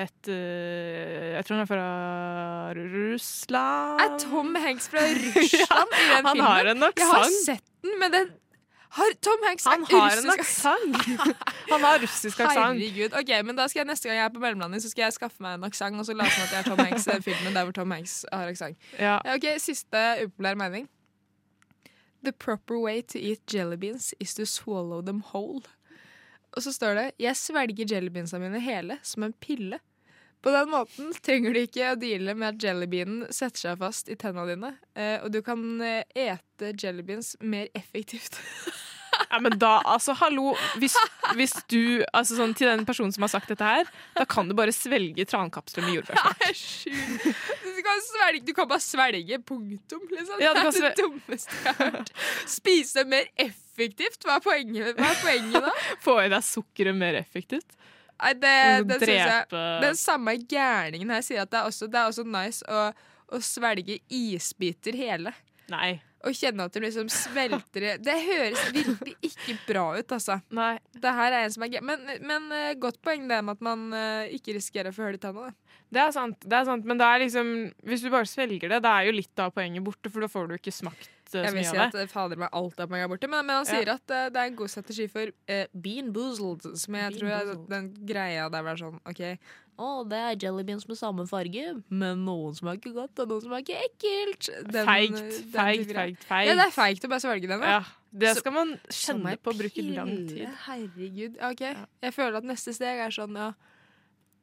et 0.01 0.29
eh, 0.33 1.35
Jeg 1.35 1.45
tror 1.45 1.59
han 1.59 1.65
er 1.65 1.69
fra 1.69 1.89
Russland 2.73 4.01
Er 4.01 4.15
Tom 4.23 4.55
Hanks 4.55 4.87
fra 4.89 5.03
Russland 5.13 5.93
i 5.93 6.07
den 6.09 6.25
han 6.25 6.31
filmen? 6.31 6.47
har 6.47 6.71
en 6.71 6.87
Jeg 6.89 7.11
har 7.11 7.29
sett 7.45 7.63
den, 7.85 7.99
men 8.01 8.11
den 8.15 8.33
har 8.95 9.13
Tom 9.21 9.41
Hanks 9.43 9.65
Han 9.67 9.85
har 9.91 10.17
en 10.23 10.29
aksent! 10.31 10.97
Han 11.71 11.81
har 11.83 11.99
russisk 11.99 12.39
aksent. 12.39 12.79
Herregud. 12.79 13.13
Ok, 13.19 13.31
men 13.43 13.57
da 13.57 13.65
skal 13.67 13.81
jeg 13.81 13.89
Neste 13.89 14.07
gang 14.07 14.17
jeg 14.21 14.25
er 14.25 14.33
på 14.33 14.39
mellomlandet, 14.39 14.81
Så 14.85 14.89
skal 14.93 15.03
jeg 15.09 15.15
skaffe 15.17 15.43
meg 15.43 15.57
en 15.57 15.65
aksent 15.67 15.99
og 15.99 16.05
så 16.07 16.15
late 16.15 16.31
som 16.31 16.45
at 16.45 16.53
jeg 16.53 16.59
er 16.63 16.69
Tom 16.69 16.79
Hanks 16.85 17.07
i 17.11 17.17
filmen 17.25 17.57
der 17.57 17.67
hvor 17.67 17.75
Tom 17.75 17.91
Hanks 17.91 18.13
har 18.31 18.47
aksent. 18.53 18.77
Ja. 18.97 19.17
Ok, 19.35 19.49
Siste 19.59 20.03
upopulær 20.23 20.55
mening. 20.55 20.87
The 22.23 22.31
proper 22.31 22.79
way 22.79 23.01
to 23.01 23.19
eat 23.19 23.43
jelly 23.53 23.75
beans 23.75 24.13
is 24.19 24.33
to 24.35 24.45
swallow 24.45 25.01
them 25.01 25.19
whole. 25.33 25.61
Og 26.55 26.63
så 26.63 26.71
står 26.71 26.95
det 26.95 27.05
Jeg 27.21 27.37
svelger 27.39 27.91
jellybeansa 27.95 28.39
mine 28.39 28.61
hele, 28.63 28.99
som 29.03 29.27
en 29.27 29.35
pille. 29.43 29.79
På 30.45 30.51
den 30.53 30.69
måten 30.69 31.13
trenger 31.25 31.55
du 31.55 31.63
ikke 31.63 31.91
å 31.91 31.99
deale 31.99 32.35
med 32.37 32.53
at 32.53 32.65
jellybeanen 32.67 33.33
setter 33.33 33.63
seg 33.63 33.79
fast 33.81 34.11
i 34.13 34.17
tenna 34.19 34.45
dine, 34.45 34.75
eh, 34.93 35.17
og 35.25 35.31
du 35.33 35.39
kan 35.45 35.63
eh, 35.81 36.03
ete 36.13 36.69
jellybeans 36.77 37.35
mer 37.41 37.71
effektivt. 37.73 38.37
Ja, 39.29 39.39
men 39.43 39.57
da, 39.59 39.77
altså, 39.89 40.13
hallo 40.19 40.53
Hvis, 40.79 40.95
hvis 41.35 41.53
du, 41.71 42.03
altså 42.15 42.37
sånn 42.37 42.53
Til 42.57 42.69
den 42.71 42.85
personen 42.87 43.13
som 43.15 43.25
har 43.25 43.31
sagt 43.33 43.49
dette 43.51 43.67
her, 43.67 43.89
da 44.15 44.25
kan 44.29 44.49
du 44.49 44.55
bare 44.57 44.73
svelge 44.75 45.25
trankapsler 45.29 45.85
med 45.85 45.97
jordbær. 45.99 46.35
Det 46.39 46.49
er 46.49 46.57
sjukt. 46.59 47.25
Du 47.65 47.81
kan, 47.85 48.03
svelge, 48.07 48.43
du 48.47 48.53
kan 48.57 48.69
bare 48.69 48.83
svelge, 48.83 49.39
punktum. 49.47 50.03
Liksom. 50.11 50.39
Ja, 50.43 50.53
det 50.55 50.65
er 50.67 50.77
det 50.87 50.93
dummeste 50.99 51.57
jeg 51.63 51.77
har 51.79 51.91
hørt. 51.97 52.11
Spise 52.49 53.05
mer 53.09 53.27
effektivt? 53.41 54.21
Hva 54.25 54.39
er 54.39 54.45
poenget, 54.45 54.93
hva 54.99 55.11
er 55.11 55.19
poenget 55.21 55.67
da? 55.67 55.73
Få 56.05 56.17
i 56.23 56.29
deg 56.31 56.45
sukkeret 56.47 56.97
mer 56.97 57.19
effektivt. 57.19 57.75
Nei, 58.15 58.31
det, 58.39 58.55
det 58.87 58.99
synes 59.01 59.11
jeg 59.11 59.63
Den 59.83 59.97
samme 59.99 60.37
gærningen 60.39 61.09
her 61.11 61.23
sier 61.25 61.43
at 61.43 61.51
det 61.51 61.59
er 61.59 61.67
også, 61.67 61.89
det 61.91 61.99
er 61.99 62.11
også 62.13 62.23
nice 62.23 62.63
å, 62.71 62.85
å 63.27 63.41
svelge 63.43 63.99
isbiter 64.07 64.95
hele. 64.95 65.35
Nei. 65.71 65.97
Og 66.25 66.33
kjenne 66.33 66.65
at 66.65 66.73
du 66.73 66.81
liksom 66.81 67.09
svelter 67.13 67.85
i 67.85 67.91
Det 68.01 68.15
høres 68.23 68.63
virkelig 68.73 69.15
ikke 69.29 69.57
bra 69.67 69.85
ut, 69.99 70.15
altså. 70.17 70.39
Nei. 70.55 70.73
Det 70.97 71.13
her 71.19 71.35
er 71.35 71.45
en 71.45 71.53
som 71.53 71.65
er 71.65 71.75
gøy. 71.75 71.81
Men, 71.85 72.07
men 72.25 72.47
uh, 72.49 72.71
godt 72.81 72.97
poeng 73.05 73.27
det 73.29 73.41
med 73.45 73.57
at 73.59 73.65
man 73.65 73.87
uh, 73.93 74.25
ikke 74.33 74.57
risikerer 74.57 74.89
å 74.89 74.95
få 74.95 75.05
hull 75.07 75.19
i 75.19 75.21
tanna. 75.21 75.49
da. 75.51 75.79
Det 75.95 76.01
er 76.01 76.15
sant, 76.15 76.39
det 76.41 76.57
er 76.57 76.65
sant, 76.67 76.87
men 76.89 76.97
det 76.99 77.07
er 77.07 77.21
liksom 77.21 77.51
Hvis 77.85 78.01
du 78.03 78.09
bare 78.09 78.27
svelger 78.27 78.73
det, 78.73 78.81
da 78.83 78.97
er 78.97 79.09
jo 79.09 79.19
litt 79.19 79.41
av 79.41 79.53
poenget 79.55 79.85
borte, 79.85 80.09
for 80.09 80.25
da 80.25 80.31
får 80.31 80.49
du 80.49 80.57
ikke 80.57 80.73
smakt 80.73 81.11
Jeg 81.43 81.53
vil 81.53 81.65
si 81.65 81.77
at 81.77 81.95
eh, 81.95 82.07
fader 82.07 82.37
meg 82.37 82.49
alt 82.53 82.79
er 82.79 82.87
poenget 82.87 83.09
borte, 83.09 83.27
men, 83.27 83.45
men 83.45 83.55
han 83.57 83.65
Ja. 83.65 83.71
sier 83.73 83.91
at 83.93 84.09
uh, 84.15 84.29
det 84.29 84.37
er 84.41 84.47
en 84.51 84.55
god 84.55 84.69
strategi 84.71 85.07
for 85.11 85.27
uh, 85.49 85.65
bean 85.73 86.13
boozled, 86.15 86.61
som 86.77 86.93
jeg 86.95 87.11
Bean 87.11 87.19
tror 87.19 87.29
er 87.29 87.53
den 87.69 87.93
greia 88.05 88.49
der 88.49 88.63
var 88.63 88.75
sånn 88.79 88.99
OK. 89.05 89.21
Å, 89.75 90.07
det 90.07 90.15
er 90.23 90.37
jellybeans 90.39 90.85
med 90.87 90.95
samme 90.95 91.25
farge, 91.27 91.81
men 91.91 92.21
noen 92.23 92.53
smaker 92.55 92.93
godt, 92.95 93.19
og 93.19 93.27
noen 93.27 93.41
smaker 93.43 93.75
ekkelt. 93.89 94.47
Den- 94.71 94.87
Feigt, 94.87 95.17
den 95.19 95.51
feigt, 95.51 95.91
feigt, 95.91 96.23
feigt. 96.23 96.47
Ja, 96.47 96.55
det 96.55 96.67
er 96.69 96.71
feigt 96.71 97.03
å 97.03 97.09
bare 97.11 97.19
svelge 97.25 97.49
den. 97.51 97.59
Ja, 97.59 97.81
det 98.15 98.29
Så- 98.37 98.39
skal 98.39 98.53
man 98.55 98.71
kjenne 98.87 99.35
på 99.43 99.51
og 99.51 99.59
bruke 99.59 99.83
lang 99.93 100.13
tid. 100.29 100.47
Herregud. 100.69 101.35
Ja, 101.41 101.49
OK. 101.51 101.65
Jeg 102.07 102.13
føler 102.15 102.37
at 102.39 102.43
neste 102.47 102.71
steg 102.73 103.03
er 103.03 103.11
sånn, 103.11 103.35
ja 103.35 103.51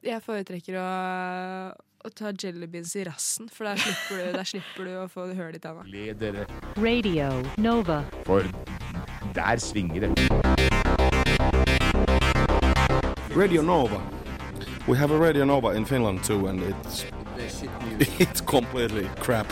Jeg 0.02 0.20
foretrekker 0.20 0.74
å, 0.82 0.86
å 2.04 2.10
ta 2.10 2.32
jellybeans 2.32 2.94
i 2.98 3.04
rassen, 3.06 3.48
for 3.52 3.64
der 3.68 3.76
slipper 3.78 4.18
du, 4.18 4.32
der 4.36 4.48
slipper 4.48 4.88
du 4.88 4.92
å 5.02 5.08
få 5.10 5.26
hull 5.38 5.54
i 5.54 5.60
tanna. 5.62 5.84
Radio 6.76 7.28
Nova. 7.56 8.02
for 8.24 8.42
der 9.34 9.56
svinger 9.56 10.00
det. 10.00 10.10
Radio 13.36 13.62
Nova. 13.62 14.02
We 14.88 14.96
have 14.98 15.12
a 15.12 15.18
Radio 15.18 15.44
Nova 15.44 15.70
in 15.70 15.84
Finland 15.84 16.24
too, 16.24 16.48
and 16.48 16.60
it's 16.62 17.04
it's 18.18 18.40
completely 18.40 19.08
crap. 19.20 19.46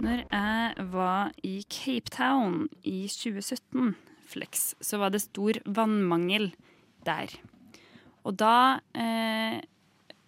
Når 0.00 0.22
jeg 0.32 0.74
var 0.92 1.30
i 1.42 1.64
Cape 1.70 2.10
Town 2.10 2.68
i 2.82 3.08
2017, 3.08 3.96
Flex, 4.30 4.74
så 4.80 5.00
var 5.02 5.12
det 5.12 5.22
stor 5.24 5.58
vannmangel 5.66 6.50
der. 7.06 7.32
Og 8.28 8.36
da 8.38 8.80
eh, 8.94 9.60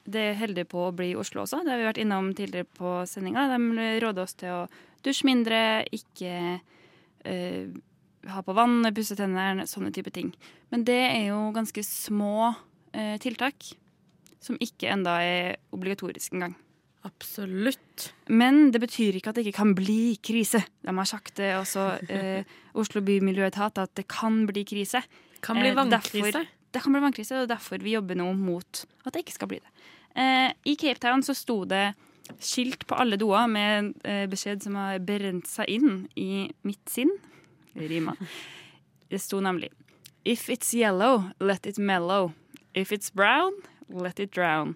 Det 0.03 0.25
holder 0.41 0.67
på 0.67 0.89
å 0.89 0.95
bli 0.97 1.13
Oslo 1.15 1.45
også, 1.45 1.61
det 1.63 1.71
har 1.71 1.79
vi 1.79 1.87
vært 1.87 2.03
innom 2.03 2.33
tidligere 2.35 2.67
på 2.67 2.95
sendinga. 3.07 3.47
De 3.53 3.87
råder 4.03 4.25
oss 4.25 4.35
til 4.35 4.51
å 4.51 4.63
dusje 5.07 5.29
mindre, 5.29 5.85
ikke 5.95 6.33
eh, 7.23 7.69
ha 8.31 8.43
på 8.43 8.57
vann, 8.57 8.83
pusse 8.95 9.15
tennene, 9.19 9.67
sånne 9.71 9.93
type 9.95 10.11
ting. 10.15 10.33
Men 10.75 10.83
det 10.89 10.99
er 11.07 11.29
jo 11.29 11.53
ganske 11.55 11.85
små 11.87 12.51
eh, 12.95 13.15
tiltak 13.23 13.73
som 14.43 14.59
ikke 14.59 14.91
enda 14.91 15.21
er 15.23 15.61
obligatorisk 15.75 16.35
engang. 16.35 16.57
Absolutt. 17.05 18.13
Men 18.31 18.71
det 18.73 18.81
betyr 18.83 19.17
ikke 19.19 19.33
at 19.33 19.39
det 19.39 19.47
ikke 19.47 19.59
kan 19.59 19.75
bli 19.79 20.17
krise. 20.23 20.61
De 20.87 20.95
har 20.95 21.09
sagt 21.09 21.35
det 21.41 21.51
også, 21.59 21.87
eh, 22.09 22.45
Oslo 22.79 23.01
bymiljøetat, 23.03 23.79
at 23.83 23.95
det 23.99 24.07
kan 24.09 24.47
bli 24.47 24.65
krise. 24.65 25.03
Kan 25.43 25.57
bli 25.57 25.69
Eh, 25.71 25.75
vannkrise. 25.75 26.33
derfor- 26.33 26.47
det 26.73 26.83
kan 26.83 26.93
bli 26.93 27.01
vannkrise, 27.01 27.33
og 27.43 27.49
derfor 27.49 27.79
vi 27.83 27.93
jobber 27.93 28.15
nå 28.15 28.33
mot 28.37 28.85
at 29.07 29.13
det 29.13 29.25
ikke 29.25 29.33
skal 29.35 29.49
bli 29.49 29.59
det. 29.59 29.69
Eh, 30.15 30.53
I 30.67 30.75
Cape 30.77 31.01
Town 31.01 31.23
så 31.23 31.35
sto 31.35 31.65
det 31.65 31.95
skilt 32.41 32.87
på 32.87 32.97
alle 32.99 33.17
doer 33.17 33.49
med 33.49 33.95
eh, 34.05 34.27
beskjed 34.27 34.63
som 34.63 34.75
har 34.75 34.99
brent 35.01 35.45
seg 35.47 35.67
inn 35.69 36.09
i 36.17 36.51
mitt 36.65 36.85
sinn. 36.89 37.11
Det 37.75 37.91
rimer. 37.91 38.17
Det 39.11 39.21
sto 39.21 39.41
nemlig 39.41 39.71
If 40.25 40.47
it's 40.49 40.73
yellow, 40.73 41.33
let 41.41 41.67
it 41.67 41.79
mellow. 41.79 42.33
If 42.75 42.91
it's 42.93 43.11
brown, 43.13 43.53
let 44.01 44.21
it 44.23 44.33
drown. 44.35 44.75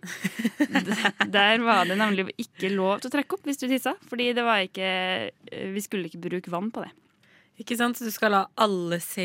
Der 1.37 1.59
var 1.64 1.85
det 1.88 1.96
nemlig 1.98 2.29
ikke 2.40 2.70
lov 2.74 3.00
til 3.00 3.11
å 3.11 3.14
trekke 3.16 3.37
opp 3.38 3.48
hvis 3.48 3.61
du 3.61 3.66
tissa, 3.70 3.94
fordi 4.11 4.31
det 4.37 4.44
var 4.46 4.62
ikke 4.66 4.87
eh, 4.87 5.66
Vi 5.74 5.83
skulle 5.85 6.11
ikke 6.11 6.22
bruke 6.29 6.52
vann 6.52 6.70
på 6.74 6.85
det. 6.85 6.92
Ikke 7.62 7.76
sant? 7.79 7.96
Så 7.96 8.05
du 8.05 8.12
skal 8.12 8.35
la 8.35 8.42
alle 8.61 8.98
se 9.00 9.24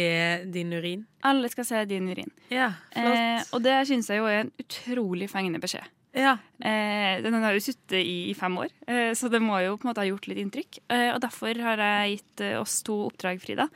din 0.54 0.72
urin? 0.72 1.02
Alle 1.28 1.50
skal 1.52 1.66
se 1.68 1.82
din 1.90 2.06
urin. 2.08 2.30
Ja, 2.48 2.70
flott. 2.94 3.18
Eh, 3.18 3.42
og 3.52 3.66
det 3.66 3.74
syns 3.90 4.08
jeg 4.08 4.22
jo 4.22 4.30
er 4.32 4.46
en 4.46 4.54
utrolig 4.64 5.28
fengende 5.32 5.60
beskjed. 5.60 5.90
Ja. 6.16 6.38
Eh, 6.60 7.20
den 7.24 7.36
har 7.44 7.56
jo 7.56 7.64
sittet 7.64 7.98
i, 8.00 8.30
i 8.32 8.36
fem 8.36 8.56
år, 8.60 8.72
eh, 8.88 9.12
så 9.16 9.28
det 9.32 9.40
må 9.44 9.60
jo 9.64 9.76
på 9.80 9.86
en 9.88 9.92
måte 9.92 10.04
ha 10.04 10.08
gjort 10.08 10.28
litt 10.32 10.40
inntrykk. 10.46 10.80
Eh, 10.92 11.10
og 11.16 11.20
derfor 11.24 11.60
har 11.64 11.84
jeg 11.84 12.18
gitt 12.18 12.44
eh, 12.48 12.56
oss 12.60 12.80
to 12.88 12.98
oppdrag, 13.10 13.40
Frida. 13.44 13.68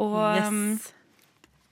Og, 0.00 0.20
Yes. 0.36 0.92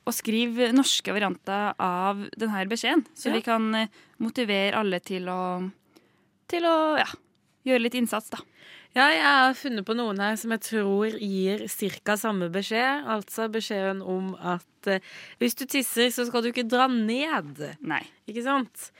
Og 0.06 0.14
skriv 0.16 0.56
norske 0.74 1.12
varianter 1.14 1.74
av 1.78 2.24
denne 2.38 2.64
beskjeden, 2.70 3.04
så 3.14 3.30
Ja. 3.30 3.34
vi 3.36 3.42
kan 3.46 3.74
eh, 3.74 3.88
motivere 4.18 4.74
alle 4.80 4.98
til 5.00 5.28
å, 5.30 5.70
til 6.48 6.64
å 6.66 6.98
ja, 6.98 7.06
gjøre 7.68 7.84
litt 7.84 7.94
innsats, 7.94 8.30
da. 8.30 8.38
Ja, 8.94 9.06
jeg 9.08 9.22
har 9.24 9.54
funnet 9.56 9.86
på 9.88 9.94
noen 9.96 10.18
her 10.20 10.34
som 10.36 10.50
jeg 10.52 10.60
tror 10.66 11.14
gir 11.16 11.62
ca. 12.04 12.16
samme 12.20 12.50
beskjed. 12.52 13.06
Altså 13.08 13.46
beskjeden 13.48 14.02
om 14.04 14.34
at 14.36 14.90
eh, 14.90 15.00
hvis 15.40 15.54
du 15.56 15.64
tisser, 15.64 16.10
så 16.12 16.26
skal 16.28 16.42
du 16.44 16.50
ikke 16.50 16.66
dra 16.68 16.88
ned. 16.92 17.62
Nei. 17.80 18.02
Ikke 18.28 18.42
sant? 18.44 18.90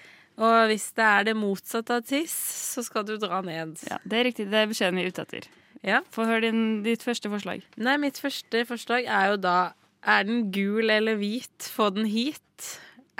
Og 0.41 0.71
hvis 0.71 0.87
det 0.97 1.05
er 1.05 1.25
det 1.29 1.35
motsatte 1.37 1.99
av 1.99 2.07
tiss, 2.09 2.33
så 2.73 2.81
skal 2.87 3.05
du 3.05 3.19
dra 3.21 3.43
ned. 3.45 3.77
Ja, 3.91 3.99
Det 4.09 4.17
er 4.17 4.25
riktig, 4.31 4.49
det 4.49 4.63
er 4.63 4.71
beskjeden 4.71 4.97
vi 4.97 5.05
er 5.05 5.13
ute 5.13 5.27
etter. 5.27 5.51
Ja. 5.85 6.01
Få 6.15 6.25
høre 6.25 6.47
din, 6.47 6.83
ditt 6.87 7.03
første 7.05 7.29
forslag. 7.29 7.61
Nei, 7.77 7.99
mitt 8.01 8.17
første 8.17 8.65
forslag 8.65 9.05
er 9.05 9.35
jo 9.35 9.37
da 9.45 9.75
Er 10.03 10.25
den 10.27 10.49
gul 10.55 10.91
eller 10.91 11.15
hvit, 11.21 11.69
få 11.71 11.91
den 11.95 12.07
hit. 12.11 12.71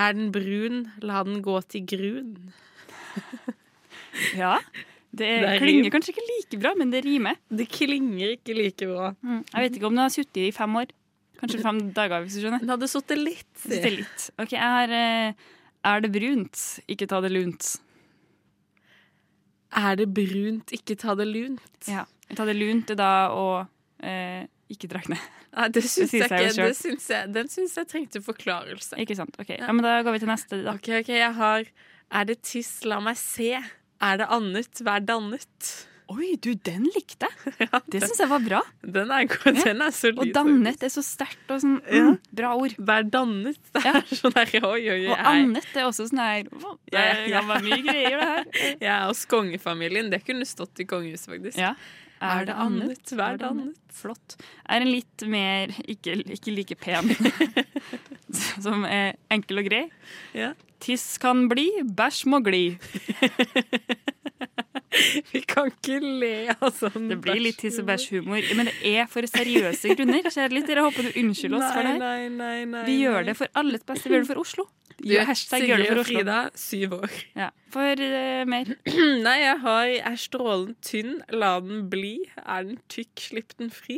Er 0.01 0.17
den 0.17 0.33
brun, 0.35 0.89
la 1.05 1.23
den 1.27 1.43
gå 1.45 1.61
til 1.71 1.85
grun. 1.87 2.33
Ja, 4.37 4.57
det, 5.13 5.19
Det 5.19 5.29
er 5.47 5.59
klinger 5.61 5.85
rim. 5.87 5.93
kanskje 5.93 6.13
ikke 6.15 6.25
like 6.29 6.59
bra, 6.63 6.73
men 6.77 6.91
det 6.93 7.05
rimer. 7.05 7.37
Det 7.49 7.69
klinger 7.71 8.35
ikke 8.35 8.57
like 8.57 8.87
bra. 8.89 9.13
Mm. 9.23 9.45
Jeg 9.53 9.65
vet 9.67 9.77
ikke 9.79 9.87
om 9.89 9.95
den 9.97 10.03
har 10.03 10.13
sittet 10.15 10.43
i 10.49 10.51
fem 10.57 10.77
år. 10.81 10.91
Kanskje 11.41 11.61
fem 11.63 11.79
dager, 11.95 12.23
hvis 12.25 12.37
du 12.39 12.43
skjønner. 12.43 12.63
Den 12.63 12.73
hadde 12.75 12.89
sittet 12.91 13.19
litt. 13.21 13.49
Sittet 13.63 13.97
litt. 14.01 14.27
Ok, 14.41 14.55
har 14.59 14.93
eh, 14.95 15.33
Er 15.85 16.01
det 16.05 16.13
brunt, 16.15 16.59
ikke 16.89 17.09
ta 17.11 17.21
det 17.25 17.33
lunt. 17.35 17.73
Er 19.75 19.97
det 19.97 20.09
brunt, 20.15 20.73
ikke 20.77 20.97
ta 21.01 21.15
det 21.19 21.27
lunt. 21.27 21.89
Ja. 21.91 22.05
Ta 22.37 22.45
det 22.49 22.55
lunt 22.57 22.91
er 22.93 22.99
da 23.01 23.13
å 23.35 23.47
eh, 24.03 24.45
ikke 24.73 24.89
trekke 24.93 25.15
ned. 25.15 25.31
Nei, 25.53 25.69
det 25.69 25.83
syns 25.85 26.13
jeg 26.17 26.25
ikke. 26.31 26.41
Det 26.57 26.73
syns 26.79 27.09
jeg, 27.13 27.31
den 27.35 27.49
syns 27.53 27.77
jeg 27.77 27.89
trengte 27.91 28.23
forklarelse. 28.25 28.97
Ikke 29.03 29.17
sant. 29.19 29.37
Ok, 29.43 29.53
ja, 29.59 29.69
men 29.73 29.85
Da 29.85 29.99
går 30.07 30.17
vi 30.17 30.23
til 30.25 30.31
neste. 30.33 30.63
da. 30.65 30.75
Ok, 30.79 30.89
ok, 31.03 31.09
jeg 31.19 31.33
har 31.39 31.65
Er 32.13 32.25
det 32.29 32.43
tiss, 32.45 32.83
la 32.89 33.01
meg 33.01 33.17
se. 33.21 33.55
Er 34.03 34.17
det 34.21 34.27
annet, 34.33 34.81
vær 34.85 35.01
dannet. 35.01 35.73
Oi, 36.13 36.35
du, 36.45 36.51
den 36.61 36.83
likte 36.93 37.25
jeg. 37.31 37.69
Det 37.93 38.03
syns 38.03 38.19
jeg 38.21 38.29
var 38.29 38.43
bra. 38.45 38.59
Den 38.85 39.09
er, 39.15 39.25
god, 39.31 39.57
den 39.65 39.81
er 39.81 39.95
solid. 39.97 40.19
Og 40.21 40.33
dannet 40.35 40.83
er 40.85 40.91
så 40.93 41.01
sterkt 41.07 41.49
og 41.55 41.63
sånn 41.63 41.79
Ja. 41.89 42.03
mm, 42.11 42.19
bra 42.37 42.51
ord. 42.59 42.75
Vær 42.77 43.07
dannet. 43.09 43.57
Det 43.79 43.85
er 43.89 44.03
sånn 44.19 44.35
der, 44.37 44.51
oi, 44.67 44.83
oi. 44.93 44.99
Og 45.09 45.17
annet 45.31 45.71
er 45.73 45.87
også 45.89 46.09
sånn 46.11 46.21
her 46.21 46.51
å, 46.53 46.75
Det 46.91 47.01
er 47.01 47.23
kan 47.33 47.49
være 47.49 47.65
mye 47.69 47.81
greier, 47.87 48.19
det 48.19 48.29
her. 48.29 48.45
Jeg 48.85 48.93
er 48.99 49.07
hos 49.09 49.25
kongefamilien. 49.31 50.11
Det 50.13 50.21
kunne 50.27 50.45
stått 50.49 50.83
i 50.85 50.89
kongehuset, 50.91 51.31
faktisk. 51.33 51.63
Er 52.23 52.47
det 52.47 52.55
annet, 52.55 53.13
vær 53.19 53.41
annet? 53.49 53.79
Flott. 53.93 54.37
Er 54.71 54.85
en 54.85 54.91
litt 54.93 55.25
mer 55.29 55.73
ikke, 55.85 56.21
ikke 56.37 56.55
like 56.55 56.77
pen, 56.81 57.11
som 58.65 58.87
er 58.89 59.17
enkel 59.35 59.63
og 59.63 59.69
grei. 59.69 59.83
Ja. 60.39 60.53
Tiss 60.83 61.05
kan 61.23 61.47
bli, 61.51 61.69
bæsj 61.87 62.25
må 62.33 62.41
gli. 62.45 62.65
Vi 65.33 65.41
kan 65.49 65.71
ikke 65.71 65.97
le 66.03 66.53
av 66.53 66.69
sånn 66.77 67.07
Det 67.09 67.17
blir 67.25 67.39
litt 67.41 67.57
tiss 67.63 67.79
og 67.81 67.87
bæsj-humor, 67.89 68.45
men 68.59 68.69
det 68.69 68.91
er 68.93 69.07
for 69.11 69.25
seriøse 69.29 69.95
grunner. 69.97 70.27
Kjære 70.29 70.53
lytter, 70.53 70.81
jeg 70.81 70.85
håper 70.85 71.07
du 71.09 71.19
unnskylder 71.23 71.59
oss 71.63 71.73
for 71.73 71.87
det 71.87 71.93
her. 71.95 72.01
Nei, 72.03 72.29
nei, 72.35 72.59
nei, 72.69 72.83
Vi 72.89 72.97
gjør 73.01 73.25
det 73.31 73.35
for 73.39 73.53
alles 73.63 73.85
beste. 73.89 74.11
Vi 74.11 74.17
gjør 74.17 74.27
det 74.27 74.31
for 74.35 74.43
Oslo. 74.43 74.67
Du, 75.03 75.15
hashtag 75.27 75.65
gjør 75.67 75.81
det 75.81 75.87
for 75.89 76.03
Oslo. 76.03 76.19
Frida, 76.19 76.39
syv 76.61 76.97
år. 76.99 77.15
Ja. 77.41 77.49
For 77.73 78.03
uh, 78.05 78.43
mer. 78.53 78.75
Nei, 79.27 79.37
jeg 79.41 79.57
har 79.65 79.95
Er 80.13 80.19
strålen 80.21 80.75
tynn, 80.85 81.15
la 81.33 81.55
den 81.65 81.87
bli. 81.93 82.15
Er 82.45 82.69
den 82.69 82.83
tykk, 82.93 83.25
slipp 83.31 83.57
den 83.63 83.73
fri. 83.73 83.97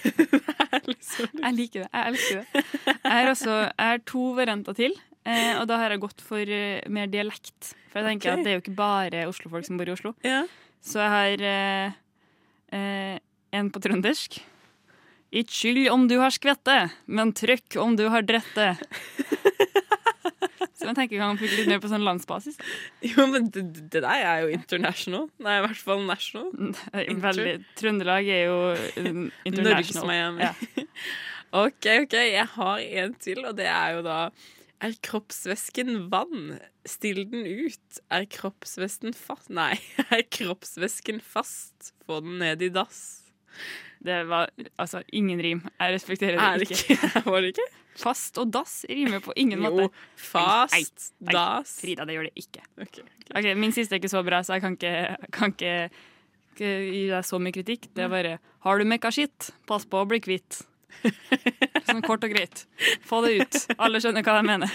liksom- 0.88 1.36
Jeg 1.42 1.54
liker 1.58 1.84
det. 1.84 1.90
Jeg 1.92 2.14
elsker 2.14 2.40
det. 2.40 2.64
Jeg 2.86 3.12
har 3.12 3.30
også 3.34 3.54
jeg 3.60 3.86
har 3.92 4.02
to 4.08 4.24
varianter 4.40 4.72
til, 4.78 4.96
eh, 5.30 5.52
og 5.60 5.66
da 5.70 5.78
har 5.80 5.94
jeg 5.94 6.02
gått 6.02 6.20
for 6.26 6.54
eh, 6.58 6.82
mer 6.92 7.10
dialekt. 7.12 7.72
For 7.92 8.00
jeg 8.02 8.12
tenker 8.12 8.32
Ok. 8.32 8.38
at 8.38 8.44
det 8.46 8.52
er 8.52 8.58
jo 8.58 8.64
ikke 8.64 8.76
bare 8.78 9.24
Oslo-folk 9.30 9.66
som 9.66 9.78
bor 9.80 9.88
i 9.90 9.94
Oslo. 9.94 10.14
Ja. 10.26 10.44
Så 10.82 11.00
jeg 11.02 11.10
har 11.16 11.44
eh, 11.50 11.98
eh, 12.76 13.16
en 13.58 13.70
på 13.74 13.82
trøndersk. 13.82 14.40
Ikke 15.30 15.54
skyld 15.54 15.84
om 15.92 16.08
du 16.10 16.16
har 16.18 16.32
skvette, 16.34 16.76
men 17.06 17.30
trykk 17.38 17.76
om 17.82 17.94
du 17.98 18.08
har 18.10 18.26
drette. 18.26 18.72
Så 20.80 20.86
jeg 20.88 20.96
tenker 20.96 21.18
jeg 21.18 21.20
kan 21.20 21.36
putte 21.36 21.56
litt 21.58 21.68
mer 21.68 21.80
på 21.82 21.90
sånn 21.92 22.04
landsbasis. 22.06 22.54
Jo, 23.04 23.26
men 23.28 23.50
det, 23.52 23.66
det 23.92 24.00
der 24.00 24.22
er 24.24 24.46
jo 24.46 24.52
international. 24.56 25.26
Nei, 25.44 25.58
i 25.58 25.64
hvert 25.66 25.82
fall 25.84 26.06
national. 26.08 26.48
Veldig, 27.20 27.52
Trøndelag 27.76 28.30
er 28.32 28.46
jo 28.46 28.54
eh, 28.72 29.10
international. 29.44 29.66
Norges 29.68 30.00
Miami. 30.08 30.46
Ja. 30.48 30.86
OK, 31.66 31.90
OK, 32.06 32.16
jeg 32.16 32.46
har 32.54 32.80
en 33.02 33.12
til, 33.20 33.42
og 33.44 33.58
det 33.60 33.68
er 33.68 33.98
jo 33.98 34.06
da 34.06 34.16
Er 34.80 34.94
kroppsvæsken 35.04 36.06
vann? 36.12 36.54
Still 36.88 37.24
den 37.28 37.44
ut. 37.44 37.98
Er 38.10 38.24
kroppsvæsken 38.32 39.12
fast 39.16 39.50
Nei, 39.52 39.74
er 40.14 40.22
kroppsvæsken 40.32 41.20
fast? 41.20 41.92
Få 42.06 42.20
den 42.24 42.38
ned 42.40 42.62
i 42.64 42.70
dass. 42.72 43.02
Det 44.00 44.22
var 44.30 44.48
altså 44.80 45.02
ingen 45.12 45.40
rim. 45.44 45.60
Jeg 45.76 45.94
respekterer 45.98 46.38
det, 46.38 46.46
Er 46.46 46.62
det 46.62 46.70
ikke? 46.70 47.10
Var 47.30 47.40
det 47.44 47.50
ikke? 47.52 47.66
Fast 48.00 48.38
og 48.40 48.48
dass 48.54 48.86
rimer 48.88 49.20
på 49.20 49.34
ingen 49.36 49.60
Jo, 49.60 49.68
måte. 49.74 49.88
fast, 50.16 50.72
Nei, 50.72 51.26
nei, 51.26 51.34
dass. 51.34 51.74
Frida, 51.82 52.06
det 52.08 52.14
gjør 52.16 52.28
det 52.30 52.32
ikke. 52.40 52.62
Okay, 52.78 53.02
okay. 53.04 53.26
Okay, 53.34 53.54
Min 53.60 53.74
siste 53.76 53.92
er 53.98 54.00
ikke 54.00 54.12
så 54.14 54.22
bra, 54.24 54.40
så 54.46 54.56
jeg 54.56 54.64
kan 54.64 54.78
ikke, 54.78 54.94
kan 55.36 55.52
ikke, 55.52 55.74
ikke 56.54 56.70
gi 56.94 57.02
deg 57.10 57.26
så 57.28 57.42
mye 57.42 57.56
kritikk. 57.58 57.90
Det 57.92 58.06
er 58.06 58.12
bare 58.14 58.38
Har 58.64 58.80
du 58.80 58.88
mekka 58.88 59.12
skitt, 59.12 59.50
pass 59.68 59.84
på 59.84 60.00
å 60.00 60.08
bli 60.08 60.22
kvitt. 60.24 60.62
Sånn 61.86 62.02
kort 62.06 62.24
og 62.26 62.32
greit. 62.32 62.64
Få 63.06 63.20
det 63.24 63.32
ut. 63.40 63.60
Alle 63.80 64.00
skjønner 64.02 64.24
hva 64.26 64.36
jeg 64.40 64.48
mener. 64.48 64.74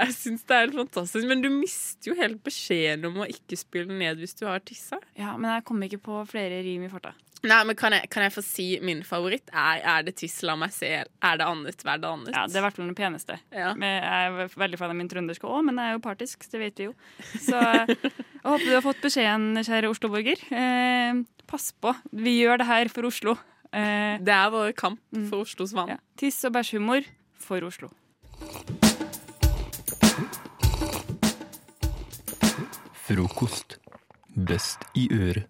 Jeg 0.00 0.14
syns 0.16 0.44
det 0.46 0.56
er 0.56 0.66
helt 0.66 0.78
fantastisk, 0.78 1.26
men 1.30 1.42
du 1.44 1.50
mister 1.52 2.12
jo 2.12 2.18
helt 2.20 2.40
beskjeden 2.46 3.08
om 3.10 3.22
å 3.24 3.28
ikke 3.30 3.58
spille 3.60 3.92
ned 3.96 4.20
hvis 4.22 4.36
du 4.40 4.46
har 4.48 4.62
tissa. 4.64 5.00
Ja, 5.18 5.36
Men 5.36 5.52
jeg 5.56 5.66
kom 5.68 5.82
ikke 5.86 6.00
på 6.04 6.22
flere 6.30 6.62
rim 6.66 6.86
i 6.86 6.92
farta. 6.92 7.12
Nei, 7.40 7.62
men 7.64 7.72
kan 7.78 7.94
jeg, 7.96 8.04
kan 8.12 8.20
jeg 8.26 8.34
få 8.34 8.42
si 8.44 8.64
min 8.84 8.98
favoritt? 9.06 9.46
Er, 9.56 9.78
er 9.80 10.02
det 10.04 10.12
tiss, 10.20 10.34
la 10.44 10.58
meg 10.60 10.74
se. 10.76 10.90
Er 11.00 11.38
det 11.40 11.46
annet, 11.48 11.84
vær 11.88 12.00
det 12.02 12.08
annet? 12.10 12.34
Ja, 12.36 12.42
Det 12.44 12.58
er 12.58 12.60
i 12.60 12.64
hvert 12.66 12.76
fall 12.76 12.90
den 12.90 12.98
peneste. 12.98 13.38
Ja. 13.48 13.70
Jeg 13.80 14.02
er 14.44 14.52
veldig 14.60 14.80
fan 14.80 14.92
av 14.92 14.98
min 14.98 15.08
trønderske 15.08 15.48
òg, 15.48 15.62
men 15.70 15.80
jeg 15.80 15.88
er 15.88 15.96
jo 15.96 16.02
partisk, 16.04 16.44
det 16.52 16.60
vet 16.60 16.82
vi 16.82 16.90
jo. 16.90 16.92
Så 17.40 17.56
jeg 17.56 17.96
håper 18.44 18.66
du 18.66 18.74
har 18.74 18.84
fått 18.84 19.00
beskjeden, 19.06 19.54
kjære 19.64 19.88
Oslo-borger. 19.88 20.44
Eh, 20.52 21.22
pass 21.48 21.70
på, 21.80 21.94
vi 22.12 22.36
gjør 22.42 22.60
det 22.60 22.68
her 22.68 22.92
for 22.92 23.08
Oslo. 23.08 23.38
Eh, 23.72 24.18
det 24.26 24.34
er 24.34 24.50
vår 24.50 24.72
kamp 24.78 25.00
for 25.30 25.44
Oslos 25.44 25.74
vann. 25.76 25.88
Ja. 25.94 25.96
Tiss 26.18 26.42
og 26.44 26.52
bæsjhumor 26.56 27.06
for 27.38 27.62
Oslo. 27.68 27.88
Frokost. 32.92 33.78
Best 34.36 34.78
i 34.94 35.08
øret. 35.12 35.46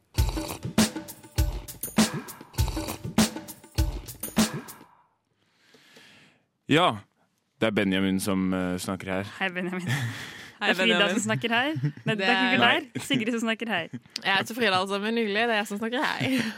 Ja, 6.68 6.90
det 7.60 7.66
er 7.66 7.70
Benjamin 7.74 8.20
som 8.22 8.52
eh, 8.54 8.76
snakker 8.78 9.10
her. 9.12 9.30
Hei, 9.40 9.48
Benjamin. 9.54 9.88
Hei, 9.88 9.96
det 10.60 10.68
er 10.70 10.74
Frida 10.74 10.84
Benjamin. 10.86 11.14
som 11.16 11.24
snakker 11.24 11.54
her. 11.54 11.72
Nei, 12.06 12.14
det 12.14 12.28
er 12.28 12.52
ikke 12.52 12.64
er- 12.68 12.86
der. 12.94 13.00
Sigrid 13.08 13.32
som 13.34 13.40
snakker 13.48 13.72
her. 13.74 13.88
Jeg 14.24 14.36
heter 14.36 14.54
Frida, 14.54 14.76
altså, 14.80 14.98
men 15.02 15.18
hyggelig. 15.18 15.42
Det 15.48 15.56
er 15.56 15.60
jeg 15.62 15.66
som 15.72 15.78
snakker 15.82 16.04
her. 16.04 16.54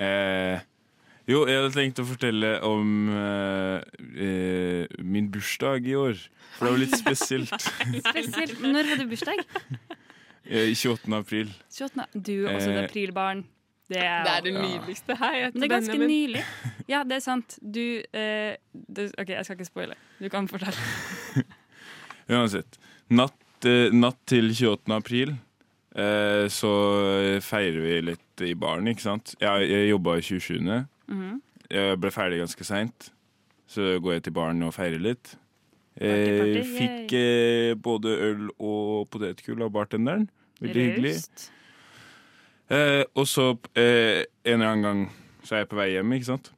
Eh, 0.00 0.60
jo, 1.30 1.44
jeg 1.48 1.60
hadde 1.60 1.70
tenkt 1.76 2.00
å 2.02 2.06
fortelle 2.08 2.50
om 2.66 3.08
eh, 3.14 3.80
eh, 4.26 4.98
min 5.06 5.30
bursdag 5.32 5.86
i 5.88 5.94
år. 5.98 6.18
For 6.56 6.66
det 6.66 6.72
var 6.74 6.82
litt 6.82 6.98
spesielt. 6.98 7.54
Spesielt. 8.10 8.58
Når 8.64 8.90
hadde 8.90 9.04
du 9.06 9.12
bursdag? 9.14 9.44
Eh, 10.50 10.72
28. 10.74 11.14
april. 11.16 11.50
28. 11.70 12.06
Du 12.14 12.34
er 12.46 12.54
også 12.56 12.70
et 12.72 12.78
Eh, 12.80 12.84
aprilbarn. 12.88 13.44
Det 13.90 13.98
er, 13.98 14.22
Det 14.22 14.32
er 14.36 14.42
det 14.46 14.52
nydeligste. 14.54 15.16
her. 15.18 15.32
jeg 15.34 15.44
heter 15.46 15.54
Men 15.58 15.62
det 15.62 15.66
er 15.70 15.74
ganske 15.74 15.92
Benjamin. 15.98 16.16
nylig. 16.30 16.42
Ja, 16.88 17.00
det 17.02 17.16
er 17.16 17.22
sant. 17.24 17.56
Du 17.62 17.80
eh, 18.14 18.56
det, 18.72 19.08
OK, 19.18 19.28
jeg 19.34 19.44
skal 19.48 19.56
ikke 19.58 19.66
spoile. 19.70 19.96
Du 20.20 20.28
kan 20.30 20.46
fortelle. 20.48 21.44
Uansett. 22.30 22.78
Natt, 23.10 23.66
eh, 23.66 23.90
natt 23.92 24.18
til 24.30 24.52
28. 24.54 24.94
april 24.94 25.32
eh, 25.96 26.46
så 26.54 26.70
feirer 27.42 27.80
vi 27.82 27.96
litt 28.12 28.44
i 28.46 28.54
baren, 28.54 28.86
ikke 28.92 29.02
sant. 29.08 29.34
Jeg, 29.42 29.66
jeg 29.70 29.90
jobba 29.90 30.14
i 30.20 30.22
27. 30.22 30.60
Mhm. 31.10 31.38
Jeg 31.70 32.00
ble 32.02 32.10
ferdig 32.10 32.40
ganske 32.40 32.64
seint, 32.66 33.12
så 33.70 33.92
går 34.02 34.16
jeg 34.16 34.22
til 34.26 34.34
baren 34.34 34.62
og 34.66 34.72
feirer 34.74 34.98
litt. 34.98 35.36
Eh, 36.00 36.62
fikk 36.66 37.12
eh, 37.14 37.74
både 37.78 38.14
øl 38.26 38.48
og 38.58 39.06
potetgull 39.12 39.62
av 39.62 39.70
bartenderen. 39.74 40.28
Veldig 40.60 40.86
hyggelig. 40.86 41.14
Eh, 42.70 43.04
og 43.18 43.26
så 43.26 43.52
eh, 43.78 44.24
en 44.46 44.56
eller 44.60 44.72
annen 44.72 44.82
gang 44.86 45.04
så 45.46 45.56
er 45.56 45.64
jeg 45.64 45.70
på 45.72 45.78
vei 45.78 45.88
hjem, 45.94 46.12
ikke 46.16 46.30
sant. 46.32 46.50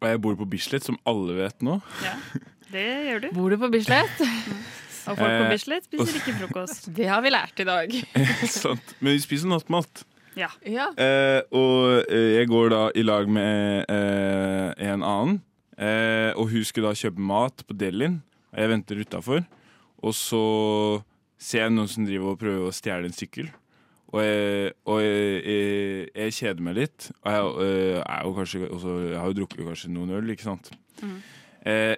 Og 0.00 0.08
jeg 0.10 0.20
bor 0.22 0.36
på 0.38 0.48
Bislett, 0.50 0.86
som 0.86 0.98
alle 1.08 1.36
vet 1.38 1.62
nå. 1.64 1.78
Ja, 2.04 2.14
det 2.72 2.86
gjør 3.08 3.22
du. 3.26 3.28
Bor 3.36 3.54
du 3.54 3.58
på 3.62 3.70
Bislett? 3.74 4.22
Og 5.06 5.14
folk 5.14 5.30
på 5.30 5.44
Eh, 5.44 5.50
Bislett 5.52 5.86
spiser 5.86 6.18
ikke 6.18 6.34
frokost. 6.40 6.88
Det 6.98 7.06
har 7.06 7.22
vi 7.22 7.30
lært 7.30 7.62
i 7.62 7.66
dag. 7.68 7.92
Sant. 8.50 8.96
Men 8.98 9.14
vi 9.14 9.22
spiser 9.22 9.50
nattmat. 9.52 10.02
Ja. 10.36 10.50
Eh, 11.00 11.40
og 11.56 12.06
eh, 12.12 12.36
jeg 12.36 12.48
går 12.50 12.72
da 12.74 12.80
i 12.94 13.04
lag 13.06 13.28
med 13.32 13.86
eh, 13.92 14.70
en 14.90 15.02
annen. 15.02 15.38
Eh, 15.76 16.32
og 16.36 16.50
hun 16.52 16.64
skulle 16.64 16.92
da 16.92 16.96
kjøpe 16.96 17.20
mat 17.20 17.64
på 17.66 17.76
Delin. 17.76 18.20
Og 18.52 18.60
jeg 18.62 18.72
venter 18.72 19.00
utafor. 19.02 19.46
Og 20.04 20.16
så 20.16 20.42
ser 21.40 21.66
jeg 21.66 21.76
noen 21.76 21.90
som 21.90 22.06
driver 22.06 22.34
og 22.34 22.40
prøver 22.40 22.68
å 22.68 22.74
stjele 22.74 23.08
en 23.08 23.16
sykkel. 23.16 23.48
Og 24.14 24.22
jeg, 24.22 24.72
og 24.86 25.00
jeg, 25.02 25.38
jeg, 25.42 26.08
jeg 26.14 26.34
kjeder 26.38 26.66
meg 26.68 26.78
litt. 26.78 27.08
Og 27.24 27.32
jeg, 27.32 27.54
eh, 27.66 28.02
er 28.04 28.26
jo 28.28 28.34
kanskje, 28.36 28.68
også, 28.70 28.98
jeg 29.10 29.20
har 29.20 29.32
jo 29.32 29.38
drukket 29.40 29.64
kanskje 29.66 29.92
noen 29.92 30.14
øl, 30.16 30.34
ikke 30.34 30.46
sant. 30.46 30.70
Mm. 31.02 31.16
Eh, 31.72 31.94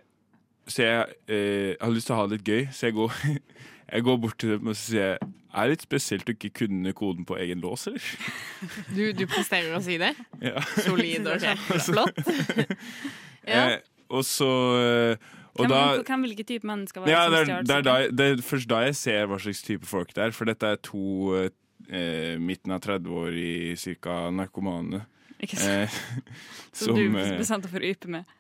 så 0.69 0.85
jeg, 0.85 1.19
eh, 1.29 1.75
jeg 1.75 1.83
har 1.83 1.95
lyst 1.95 2.09
til 2.11 2.17
å 2.17 2.21
ha 2.21 2.29
det 2.29 2.39
litt 2.39 2.49
gøy, 2.49 2.63
så 2.75 2.89
jeg 2.89 2.97
går, 2.97 3.21
jeg 3.89 4.05
går 4.05 4.19
bort 4.23 4.39
til 4.41 4.57
dem 4.57 4.71
og 4.73 4.77
sier 4.79 5.19
er 5.49 5.65
det 5.65 5.79
litt 5.79 5.85
spesielt 5.87 6.29
å 6.29 6.35
ikke 6.35 6.51
kunne 6.61 6.93
koden 6.97 7.25
på 7.29 7.39
egen 7.41 7.63
lås, 7.65 7.87
eller? 7.89 8.05
Du, 8.97 9.03
du 9.17 9.25
presterer 9.31 9.73
å 9.79 9.81
si 9.85 9.97
det? 10.01 10.13
Ja. 10.45 10.61
Solid 10.85 11.29
og 11.31 11.47
flott 11.89 12.21
Ja. 13.49 13.63
Eh, 13.65 13.79
og 14.13 14.25
så 14.29 14.49
eh, 14.77 15.29
og 15.59 15.65
Hvem, 15.65 15.73
da, 15.73 16.03
hvem 16.07 16.27
hvilke 16.27 16.45
type 16.47 16.69
mennesker 16.69 17.03
var 17.03 17.09
det 17.09 17.15
ja, 17.15 17.23
som 17.25 17.33
det, 17.33 17.39
er, 17.39 17.47
stjal 17.49 17.65
det, 17.67 17.77
er 17.77 17.87
da, 17.87 17.95
det 18.15 18.27
er 18.31 18.43
først 18.47 18.69
da 18.71 18.83
jeg 18.85 18.99
ser 19.01 19.25
hva 19.27 19.39
slags 19.43 19.63
type 19.67 19.89
folk 19.91 20.13
det 20.15 20.29
er. 20.29 20.35
For 20.37 20.47
dette 20.47 20.69
er 20.71 20.79
to 20.87 21.01
eh, 21.41 22.37
midten 22.39 22.77
av 22.77 22.83
30 22.85 23.17
år 23.25 23.39
i 23.41 23.55
cirka 23.81 24.21
narkomane. 24.35 25.03
Ikke 25.43 25.59
sant? 25.59 25.97
Eh, 25.99 26.37
Som, 26.79 26.95
du 26.95 27.11
bestemte 27.11 27.67
deg 27.67 27.73
for 27.73 27.83
å 27.83 27.91
ype 27.91 28.13
med. 28.13 28.37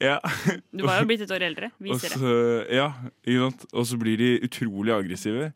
Ja. 0.00 0.18
Du 0.76 0.84
var 0.86 1.00
jo 1.00 1.08
blitt 1.10 1.24
et 1.26 1.32
år 1.34 1.44
eldre. 1.50 1.70
Og 1.78 1.88
Viser 1.88 2.14
det. 2.16 2.76
ja, 2.76 2.90
ikke 3.24 3.46
sant? 3.46 3.66
Og 3.72 3.86
så 3.86 3.98
blir 4.00 4.20
de 4.20 4.30
utrolig 4.46 4.94
aggressive. 4.94 5.50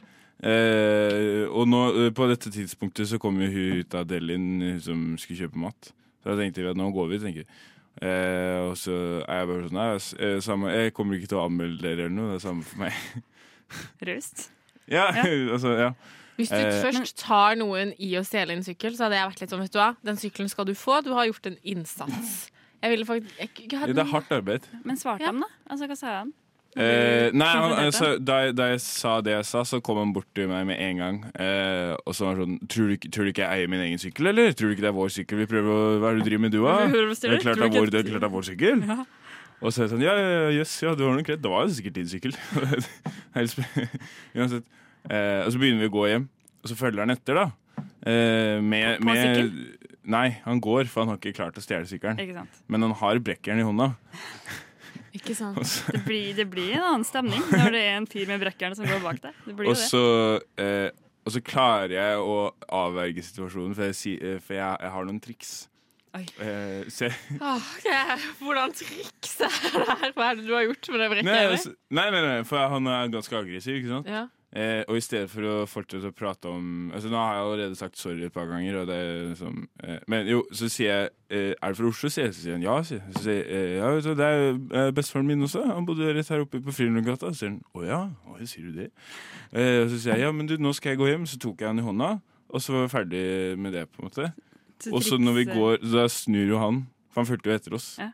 Eh, 0.44 1.44
og 1.48 1.68
nå, 1.70 1.82
eh, 2.06 2.10
på 2.14 2.26
dette 2.28 2.50
tidspunktet 2.52 3.08
så 3.08 3.20
kommer 3.22 3.48
hun 3.52 3.80
ut 3.80 3.94
av 3.96 4.08
Delin, 4.10 4.48
hun 4.60 4.80
som 4.82 5.04
skulle 5.20 5.46
kjøpe 5.46 5.60
mat. 5.62 5.92
Så 6.20 6.32
da 6.32 6.36
tenkte 6.40 6.64
vi 6.64 6.72
at 6.72 6.80
nå 6.80 6.90
går 6.92 7.08
vi, 7.12 7.20
tenker. 7.22 7.46
Eh, 8.02 8.58
og 8.66 8.74
så 8.80 8.96
er 9.22 9.38
jeg 9.38 9.48
bare 9.52 9.68
sånn 9.68 9.76
Nei, 9.78 9.86
eh, 10.26 10.38
samme, 10.42 10.72
jeg 10.74 10.94
kommer 10.96 11.14
ikke 11.14 11.30
til 11.30 11.38
å 11.38 11.46
anmelde 11.46 11.84
dere 11.84 12.08
eller 12.08 12.16
noe. 12.16 12.32
Det 12.34 12.40
er 12.40 12.44
samme 12.48 12.66
for 12.66 12.82
meg. 12.82 12.98
Raust. 14.08 14.48
ja, 14.90 15.08
altså, 15.54 15.76
ja. 15.78 15.92
Hvis 16.34 16.50
du 16.50 16.58
Eh, 16.58 16.80
først 16.82 17.14
tar 17.22 17.54
noen 17.60 17.92
i 18.02 18.10
å 18.18 18.24
stjele 18.26 18.56
en 18.56 18.64
sykkel, 18.66 18.96
så 18.98 19.06
hadde 19.06 19.20
jeg 19.20 19.28
vært 19.30 19.42
litt 19.44 19.52
sånn, 19.54 19.62
vet 19.62 19.74
du 19.76 19.78
hva, 19.78 19.92
den 20.02 20.18
sykkelen 20.18 20.50
skal 20.50 20.66
du 20.66 20.74
få, 20.74 20.98
du 21.06 21.12
har 21.14 21.28
gjort 21.30 21.46
en 21.46 21.56
innsats. 21.62 22.48
Jeg 22.84 22.92
ville 22.92 23.06
faktisk 23.08 23.38
jeg, 23.40 23.50
jeg 23.70 23.78
hadde- 23.80 23.94
Det 23.96 24.02
er 24.04 24.10
hardt 24.12 24.32
arbeid. 24.36 24.66
Men 24.84 24.98
svarte 25.00 25.24
han, 25.24 25.40
da? 25.40 25.48
Altså, 25.72 25.86
hva 25.88 25.96
sa 25.96 26.18
han? 26.20 26.32
Eh, 26.74 27.30
nei, 27.30 27.46
han, 27.54 27.72
altså, 27.84 28.16
da, 28.18 28.36
jeg, 28.42 28.54
da 28.58 28.64
jeg 28.72 28.80
sa 28.82 29.12
det 29.22 29.30
jeg 29.30 29.44
sa, 29.46 29.60
så 29.62 29.78
kom 29.86 30.00
han 30.00 30.10
bort 30.12 30.26
til 30.34 30.48
meg 30.50 30.64
med 30.66 30.80
en 30.82 30.96
gang. 30.98 31.20
Eh, 31.38 31.92
og 32.02 32.16
så 32.18 32.26
var 32.26 32.34
han 32.34 32.42
sånn 32.42 32.56
tror 32.68 32.88
du, 32.90 32.96
tror 33.14 33.28
du 33.28 33.30
ikke 33.30 33.44
jeg 33.46 33.60
eier 33.62 33.70
min 33.70 33.84
egen 33.84 34.00
sykkel, 34.02 34.26
eller? 34.32 34.50
Tror 34.58 34.72
du 34.72 34.74
ikke 34.74 34.82
det 34.82 34.90
er 34.90 34.96
vår 34.98 35.12
sykkel? 35.14 35.38
Vi 35.44 35.46
prøver 35.52 35.70
å, 35.70 35.76
Hva 36.02 36.10
er 36.10 36.18
det 36.18 36.24
du 36.24 36.28
driver 36.30 36.42
med, 36.44 36.52
du, 36.56 36.58
da? 36.66 36.74
Det 36.90 37.30
er 37.30 37.44
klart 37.46 37.62
det 37.62 37.68
er 37.68 37.76
vår, 37.78 37.92
det 37.94 38.00
er 38.02 38.08
klart 38.10 38.24
det 38.26 38.28
er 38.28 38.34
vår 38.34 38.48
sykkel. 38.50 38.82
Ja. 38.90 38.98
Og 39.62 39.70
så 39.72 39.84
er 39.84 39.86
det 39.86 39.92
sånn 39.94 40.02
Ja, 40.02 40.14
ja, 40.18 40.50
jøss, 40.58 40.74
ja, 40.82 40.96
du 40.98 41.04
har 41.06 41.14
nok 41.14 41.30
rett. 41.30 41.40
Det 41.46 41.52
var 41.54 41.62
jo 41.64 41.76
sikkert 41.78 41.94
din 42.00 42.10
sykkel. 42.10 42.34
Uansett. 44.34 44.66
Eh, 45.08 45.40
og 45.46 45.52
så 45.54 45.60
begynner 45.62 45.84
vi 45.84 45.90
å 45.92 45.94
gå 45.94 46.04
hjem, 46.10 46.26
og 46.64 46.70
så 46.70 46.76
følger 46.78 47.04
han 47.04 47.14
etter, 47.14 47.38
da. 47.38 47.46
Eh, 48.02 48.58
med, 48.64 48.98
med 49.04 49.83
Nei, 50.04 50.26
han 50.44 50.60
går, 50.60 50.84
for 50.92 51.04
han 51.04 51.14
har 51.14 51.18
ikke 51.20 51.32
klart 51.38 51.56
å 51.56 51.62
stjele 51.64 51.86
sykkelen. 51.88 52.46
Men 52.68 52.84
han 52.84 52.92
har 53.00 53.20
brekkeren 53.24 53.62
i 53.62 53.64
hånda. 53.64 53.92
Ikke 55.14 55.34
sant? 55.38 55.60
Det 55.94 56.00
blir, 56.04 56.32
det 56.36 56.44
blir 56.50 56.72
en 56.76 56.82
annen 56.88 57.06
stemning 57.06 57.42
når 57.52 57.70
det 57.76 57.82
er 57.86 57.94
en 58.00 58.08
fyr 58.10 58.26
med 58.30 58.42
brekkeren 58.42 58.74
som 58.76 58.86
går 58.88 59.00
bak 59.04 59.20
deg. 59.22 59.36
Det 59.46 59.54
blir 59.56 59.70
Og 59.70 59.76
det. 59.78 59.84
så, 59.88 60.02
eh, 60.60 60.88
og 61.24 61.32
så 61.36 61.40
klarer 61.46 61.94
jeg 61.94 62.18
å 62.20 62.34
avverge 62.82 63.22
situasjonen, 63.24 63.76
for 63.78 63.88
jeg, 63.88 63.96
si, 64.00 64.16
eh, 64.18 64.40
for 64.42 64.58
jeg, 64.58 64.82
jeg 64.82 64.92
har 64.96 65.06
noen 65.08 65.22
triks. 65.22 65.52
Oi. 66.14 66.24
Eh, 66.42 66.84
se. 66.94 67.08
Åh, 67.40 67.70
Hvordan 68.42 68.74
triks 68.76 69.32
er 69.46 69.54
det 69.78 69.86
her? 69.88 70.12
Hva 70.14 70.28
er 70.32 70.36
det 70.38 70.44
du 70.46 70.52
har 70.54 70.66
gjort 70.68 70.90
med 70.94 71.00
det 71.02 71.08
brekket? 71.14 71.72
nei, 71.90 72.04
nei, 72.14 72.20
nei, 72.28 72.36
for 72.46 72.74
han 72.74 72.86
er 72.98 73.08
ganske 73.14 73.38
aggressiv, 73.40 73.80
ikke 73.80 73.94
sant? 73.96 74.10
Ja. 74.10 74.26
Eh, 74.54 74.84
og 74.86 74.94
i 74.94 75.02
stedet 75.02 75.26
for 75.32 75.42
å 75.50 75.54
fortsette 75.66 76.12
å 76.12 76.14
prate 76.14 76.46
om 76.46 76.92
altså 76.94 77.08
Nå 77.10 77.18
har 77.18 77.32
jeg 77.34 77.42
allerede 77.42 77.78
sagt 77.78 77.98
sorry 77.98 78.22
et 78.22 78.34
par 78.34 78.46
ganger, 78.46 78.76
og 78.78 78.86
det 78.86 78.98
er 79.02 79.16
liksom 79.32 79.64
eh, 79.82 79.96
Men 80.06 80.28
jo, 80.30 80.44
så 80.54 80.68
sier 80.70 80.92
jeg 80.92 81.08
eh, 81.34 81.56
Er 81.58 81.74
du 81.74 81.80
fra 81.80 81.88
Oslo? 81.88 82.10
sier 82.14 82.28
jeg. 82.28 82.36
Så 82.36 82.44
sier 82.44 82.54
han 82.54 82.62
ja. 82.62 82.76
Sier. 82.86 83.00
Så 83.16 83.24
sier 83.24 83.40
jeg 83.40 83.48
eh, 83.50 83.72
ja, 83.80 83.88
vet 83.90 84.06
du, 84.06 84.12
det 84.20 84.28
er 84.28 84.44
eh, 84.52 84.92
bestefaren 84.94 85.26
min 85.26 85.42
også. 85.42 85.64
Han 85.72 85.88
bodde 85.88 86.12
rett 86.14 86.30
her 86.30 86.44
oppe 86.44 86.60
på 86.62 86.74
Frilundgata. 86.76 87.32
Så 87.32 87.40
sier 87.40 87.50
han 87.50 87.58
å 87.74 87.82
ja, 87.82 87.98
å, 88.30 88.36
sier 88.46 88.68
du 88.68 88.78
det? 88.78 88.92
Eh, 89.50 89.80
og 89.82 89.90
så 89.90 89.98
sier 89.98 90.14
jeg 90.14 90.28
ja, 90.28 90.34
men 90.36 90.46
du, 90.46 90.54
nå 90.62 90.70
skal 90.78 90.94
jeg 90.94 91.00
gå 91.02 91.08
hjem. 91.10 91.24
Så 91.26 91.40
tok 91.42 91.64
jeg 91.64 91.72
han 91.72 91.82
i 91.82 91.86
hånda, 91.86 92.12
og 92.54 92.62
så 92.62 92.76
var 92.76 92.86
vi 92.86 92.92
ferdig 92.92 93.24
med 93.58 93.74
det, 93.74 93.88
på 93.90 94.04
en 94.04 94.10
måte. 94.12 94.28
Og 94.92 95.02
så 95.02 95.18
når 95.18 95.40
vi 95.40 95.48
går, 95.48 95.80
da 95.82 96.04
snur 96.10 96.46
jo 96.52 96.60
han, 96.62 96.84
for 97.10 97.24
han 97.24 97.30
fulgte 97.32 97.50
jo 97.50 97.56
etter 97.56 97.74
oss. 97.74 97.96
Ja. 97.98 98.12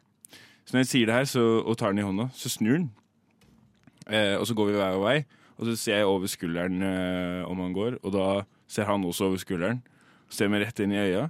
Så 0.64 0.76
når 0.76 0.84
jeg 0.84 0.91
sier 0.95 1.11
det 1.11 1.18
her 1.18 1.28
så, 1.28 1.45
og 1.61 1.76
tar 1.76 1.93
den 1.93 2.01
i 2.01 2.07
hånda, 2.07 2.30
så 2.36 2.53
snur 2.53 2.78
han. 2.78 2.88
Eh, 4.09 4.36
og 4.38 4.49
så 4.49 4.57
går 4.57 4.70
vi 4.70 4.78
hver 4.78 4.99
vei, 5.03 5.18
og 5.61 5.69
så 5.69 5.75
ser 5.77 6.01
jeg 6.01 6.09
over 6.09 6.31
skulderen 6.33 6.81
eh, 6.83 7.43
om 7.45 7.61
han 7.61 7.75
går, 7.77 7.99
og 8.01 8.15
da 8.17 8.27
ser 8.71 8.89
han 8.89 9.05
også 9.05 9.29
over 9.29 9.41
skulderen. 9.43 9.83
Ser 10.33 10.49
meg 10.49 10.63
rett 10.65 10.81
inn 10.81 10.95
i 10.95 11.01
øya. 11.03 11.27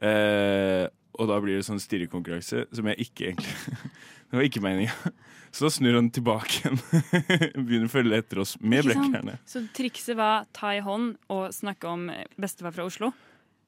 Eh, 0.00 0.86
og 1.18 1.28
da 1.28 1.36
blir 1.42 1.58
det 1.58 1.66
sånn 1.66 1.80
stirrekonkurranse 1.82 2.62
som 2.72 2.86
jeg 2.88 3.04
ikke 3.08 3.26
egentlig 3.32 3.82
Det 4.30 4.38
var 4.38 4.46
ikke 4.46 4.62
meninga. 4.62 4.94
Så 5.50 5.64
da 5.66 5.70
snur 5.74 5.96
han 5.98 6.06
tilbake 6.14 6.60
igjen. 6.60 6.76
Begynner 7.66 7.88
å 7.88 7.90
følge 7.90 8.20
etter 8.22 8.38
oss 8.44 8.52
med 8.62 8.86
blekkerne. 8.86 9.34
Så 9.50 9.64
trikset 9.74 10.14
var 10.20 10.44
ta 10.54 10.70
i 10.78 10.84
hånd 10.86 11.16
og 11.34 11.48
snakke 11.56 11.90
om 11.90 12.04
bestefar 12.38 12.76
fra 12.76 12.86
Oslo. 12.86 13.10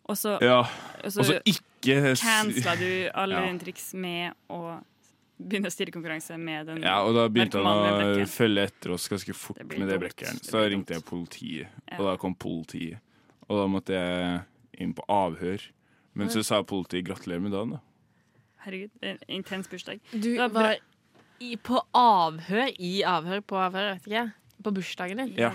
Og 0.07 0.19
så, 0.21 0.37
Ja, 0.43 0.61
og 1.03 1.09
og 1.11 1.27
så 1.27 1.41
ikke 1.43 2.15
cancela 2.15 2.77
du 2.79 2.87
alle 3.11 3.35
Ja. 3.35 3.43
dine 3.49 3.59
triks 3.65 3.89
med 3.99 4.39
å 4.47 4.79
begynne 5.49 5.71
stirrekonkurranse 5.73 6.37
med 6.39 6.67
den 6.71 6.83
Ja, 6.83 6.99
og 7.07 7.15
da 7.17 7.27
begynte 7.29 7.63
han 7.63 8.23
å 8.23 8.27
følge 8.31 8.65
etter 8.69 8.95
oss 8.95 9.09
ganske 9.13 9.35
fort 9.35 9.59
Det 9.59 9.79
med 9.79 9.89
det 9.89 9.99
brekkeren. 10.03 10.39
Så 10.43 10.57
da 10.59 10.65
ringte 10.69 10.95
jeg 10.97 11.05
politiet, 11.05 11.69
Ja. 11.91 11.99
og 11.99 12.07
da 12.11 12.17
kom 12.17 12.35
politiet. 12.35 12.99
Og 13.49 13.59
da 13.59 13.67
måtte 13.67 13.93
jeg 13.97 14.43
inn 14.81 14.95
på 14.95 15.05
avhør. 15.09 15.61
Men 16.15 16.29
så 16.29 16.43
sa 16.45 16.63
politiet 16.63 17.05
gratulerer 17.07 17.41
med 17.41 17.53
dagen, 17.53 17.71
da. 17.77 17.81
Herregud, 18.65 18.91
en 19.03 19.19
intens 19.29 19.69
bursdag. 19.69 20.01
Du 20.13 20.37
var 20.37 20.49
var 20.55 20.77
i, 21.41 21.57
på 21.57 21.81
avhør 21.95 22.71
i 22.79 23.03
avhør 23.03 23.41
på 23.43 23.57
avhør, 23.59 23.95
vet 23.95 24.03
ikke. 24.07 24.11
jeg. 24.13 24.33
På 24.63 24.71
bursdagen 24.73 25.17
din. 25.19 25.33
Ja. 25.37 25.51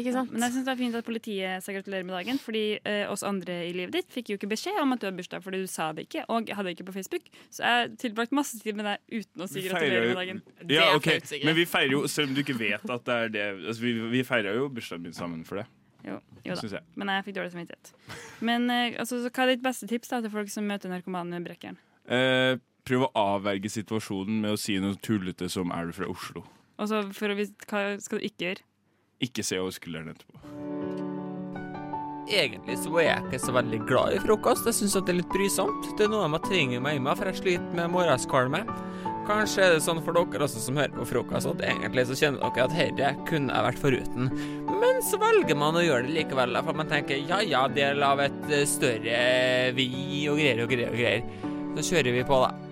Ikke 0.00 0.12
sant? 0.14 0.30
Men 0.32 0.46
jeg 0.46 0.54
synes 0.54 0.66
det 0.66 0.72
er 0.72 0.78
fint 0.80 0.96
at 0.96 1.04
politiet 1.04 1.64
sa 1.64 1.74
gratulerer 1.74 2.06
med 2.08 2.14
dagen, 2.16 2.38
fordi 2.40 2.62
eh, 2.88 3.02
oss 3.12 3.24
andre 3.26 3.58
i 3.66 3.74
livet 3.76 3.92
ditt 3.98 4.14
fikk 4.14 4.32
jo 4.32 4.38
ikke 4.38 4.48
beskjed 4.54 4.78
om 4.80 4.94
at 4.94 5.02
du 5.02 5.08
har 5.08 5.16
bursdag, 5.16 5.44
fordi 5.44 5.60
du 5.64 5.68
sa 5.68 5.90
det 5.96 6.06
ikke, 6.08 6.24
og 6.32 6.48
hadde 6.48 6.70
det 6.70 6.76
ikke 6.78 6.88
på 6.88 6.96
Facebook. 6.96 7.28
Så 7.52 7.66
jeg 7.66 7.82
har 7.82 7.92
tilbrakt 8.00 8.32
masse 8.36 8.60
tid 8.62 8.78
med 8.78 8.88
deg 8.88 9.20
uten 9.20 9.44
å 9.44 9.50
si 9.50 9.66
gratulerer 9.66 10.08
med 10.08 10.20
dagen. 10.22 10.42
Ja, 10.72 10.88
ok, 10.96 11.10
Men 11.44 11.58
vi 11.58 11.68
feirer 11.68 11.92
jo, 11.92 12.02
selv 12.08 12.32
om 12.32 12.38
du 12.38 12.42
ikke 12.44 12.56
vet 12.56 12.88
at 12.88 13.06
det 13.08 13.18
er 13.26 13.36
det 13.36 13.46
altså, 13.60 13.78
Vi, 13.84 13.94
vi 14.16 14.24
feirer 14.26 14.56
jo 14.56 14.72
bursdagen 14.72 15.04
min 15.04 15.16
sammen 15.16 15.44
for 15.48 15.60
det. 15.60 15.68
Jo, 16.02 16.16
jo 16.42 16.56
da. 16.56 16.66
jeg. 16.78 16.82
Men 16.98 17.12
jeg 17.12 17.26
fikk 17.28 17.36
dårlig 17.36 17.52
samvittighet. 17.52 17.92
Men 18.42 18.66
eh, 18.72 18.98
altså, 18.98 19.20
så 19.22 19.30
hva 19.30 19.44
er 19.44 19.54
ditt 19.54 19.64
beste 19.64 19.86
tips 19.90 20.10
da, 20.10 20.22
til 20.24 20.32
folk 20.32 20.50
som 20.50 20.66
møter 20.66 20.90
narkomane 20.90 21.36
med 21.36 21.46
brekkeren? 21.46 21.78
Eh, 22.08 22.56
prøv 22.88 23.06
å 23.06 23.12
avverge 23.18 23.70
situasjonen 23.70 24.40
med 24.42 24.56
å 24.56 24.58
si 24.58 24.80
noe 24.82 24.98
tullete 25.04 25.52
som 25.52 25.70
'er 25.70 25.92
du 25.92 25.96
fra 26.00 26.08
Oslo'? 26.10 26.42
Og 26.80 26.88
så 26.90 27.04
for 27.14 27.30
å 27.30 27.36
hva 27.36 27.82
skal 28.02 28.18
du 28.18 28.26
ikke 28.26 28.48
gjøre? 28.48 28.64
Ikke 29.22 29.44
se 29.46 29.60
over 29.62 29.74
skulderen 29.74 30.12
etterpå. 30.12 30.42
Egentlig 32.32 32.76
så 32.78 32.92
er 33.00 33.06
jeg 33.08 33.24
ikke 33.26 33.40
så 33.42 33.52
veldig 33.56 33.80
glad 33.88 34.16
i 34.16 34.20
frokost. 34.22 34.66
Jeg 34.68 34.78
syns 34.78 34.94
det 34.96 35.10
er 35.12 35.18
litt 35.18 35.32
brysomt. 35.34 35.90
Det 35.98 36.06
er 36.06 36.12
noe 36.12 36.22
jeg 36.24 36.32
må 36.32 36.40
tvinge 36.46 36.80
meg 36.84 37.00
med, 37.02 37.18
for 37.18 37.28
jeg 37.28 37.40
sliter 37.40 37.76
med 37.76 37.92
morgenskvalme. 37.92 38.62
Kanskje 39.26 39.62
er 39.62 39.76
det 39.76 39.82
sånn 39.84 40.00
for 40.02 40.16
dere 40.16 40.46
også 40.46 40.62
som 40.62 40.78
hører 40.80 40.94
på 40.96 41.06
frokost, 41.06 41.50
at 41.50 41.62
egentlig 41.66 42.06
så 42.08 42.16
kjenner 42.18 42.42
dere 42.42 42.64
at 42.66 42.74
dette 42.74 43.12
kunne 43.28 43.54
jeg 43.54 43.66
vært 43.68 43.82
foruten. 43.82 44.32
Men 44.82 44.98
så 45.06 45.20
velger 45.22 45.58
man 45.58 45.78
å 45.78 45.84
gjøre 45.84 46.08
det 46.08 46.16
likevel, 46.16 46.58
for 46.66 46.78
man 46.78 46.90
tenker 46.90 47.22
ja 47.28 47.38
ja, 47.46 47.62
del 47.70 48.02
av 48.06 48.22
et 48.24 48.50
eh, 48.50 48.66
større 48.66 49.22
vi 49.76 49.88
og 50.30 50.42
greier 50.42 50.64
og 50.64 50.74
greier 50.74 50.90
og 50.90 50.98
greier. 50.98 51.48
Så 51.78 51.92
kjører 51.92 52.18
vi 52.18 52.26
på, 52.26 52.42
da. 52.42 52.71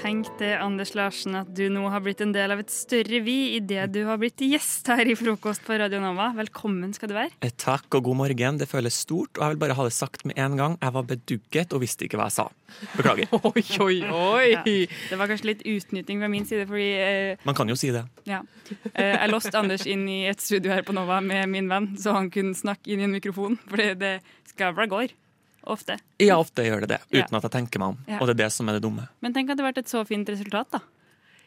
Tenk 0.00 0.30
det, 0.40 0.54
Anders 0.56 0.94
Larsen, 0.96 1.34
at 1.36 1.48
du 1.52 1.66
nå 1.68 1.82
har 1.92 2.00
blitt 2.00 2.22
en 2.24 2.30
del 2.32 2.54
av 2.54 2.60
et 2.62 2.70
større 2.72 3.18
vi 3.20 3.34
idet 3.58 3.90
du 3.92 3.98
har 4.08 4.16
blitt 4.22 4.40
gjest 4.40 4.88
her 4.88 5.04
i 5.12 5.16
Frokost 5.18 5.60
på 5.66 5.76
Radio 5.76 6.00
Nova. 6.00 6.30
Velkommen 6.38 6.94
skal 6.96 7.10
du 7.10 7.14
være. 7.18 7.34
Eh, 7.44 7.52
Takk 7.60 7.98
og 7.98 8.06
god 8.08 8.16
morgen. 8.22 8.56
Det 8.62 8.68
føles 8.70 8.96
stort, 9.04 9.34
og 9.36 9.44
jeg 9.44 9.52
vil 9.52 9.60
bare 9.60 9.76
ha 9.76 9.84
det 9.84 9.92
sagt 9.92 10.24
med 10.24 10.40
en 10.40 10.56
gang. 10.56 10.78
Jeg 10.80 10.94
var 10.96 11.04
bedugget 11.10 11.76
og 11.76 11.84
visste 11.84 12.08
ikke 12.08 12.16
hva 12.16 12.30
jeg 12.30 12.36
sa. 12.38 12.48
Beklager. 12.96 13.28
Oi, 13.50 13.64
oi, 13.84 13.98
oi! 14.08 14.48
Ja, 14.54 14.64
det 14.64 15.20
var 15.20 15.28
kanskje 15.34 15.50
litt 15.52 15.64
utnytting 15.68 16.24
fra 16.24 16.32
min 16.32 16.48
side, 16.48 16.64
fordi 16.70 16.88
eh, 17.04 17.44
Man 17.44 17.58
kan 17.60 17.68
jo 17.68 17.76
si 17.76 17.92
det. 17.92 18.06
ja. 18.30 18.40
eh, 18.94 19.16
jeg 19.18 19.32
låste 19.34 19.52
Anders 19.60 19.84
inn 19.90 20.06
i 20.08 20.22
et 20.32 20.40
studio 20.40 20.72
her 20.72 20.86
på 20.86 20.96
Nova 20.96 21.20
med 21.20 21.44
min 21.52 21.68
venn, 21.68 21.92
så 22.00 22.16
han 22.16 22.32
kunne 22.32 22.56
snakke 22.56 22.94
inn 22.94 23.04
i 23.04 23.08
en 23.10 23.18
mikrofon, 23.18 23.60
fordi 23.68 23.92
det 24.00 24.14
skravla 24.54 24.88
går. 24.96 25.12
Ofte. 25.66 25.98
Ja, 26.18 26.38
ofte 26.40 26.64
gjør 26.64 26.80
det 26.86 26.88
det, 26.94 27.00
Ja. 27.10 27.24
uten 27.24 27.36
at 27.36 27.42
jeg 27.42 27.50
tenker 27.52 27.78
meg 27.82 27.88
om. 27.94 27.98
Ja. 28.08 28.18
Og 28.20 28.26
det 28.26 28.36
er 28.38 28.44
det 28.46 28.52
som 28.52 28.68
er 28.68 28.78
det 28.78 28.82
dumme. 28.82 29.08
Men 29.20 29.32
tenk 29.34 29.50
at 29.50 29.56
det 29.58 29.64
har 29.64 29.72
vært 29.72 29.78
et 29.84 29.92
så 29.92 30.04
fint 30.06 30.28
resultat, 30.28 30.70
da. 30.72 30.80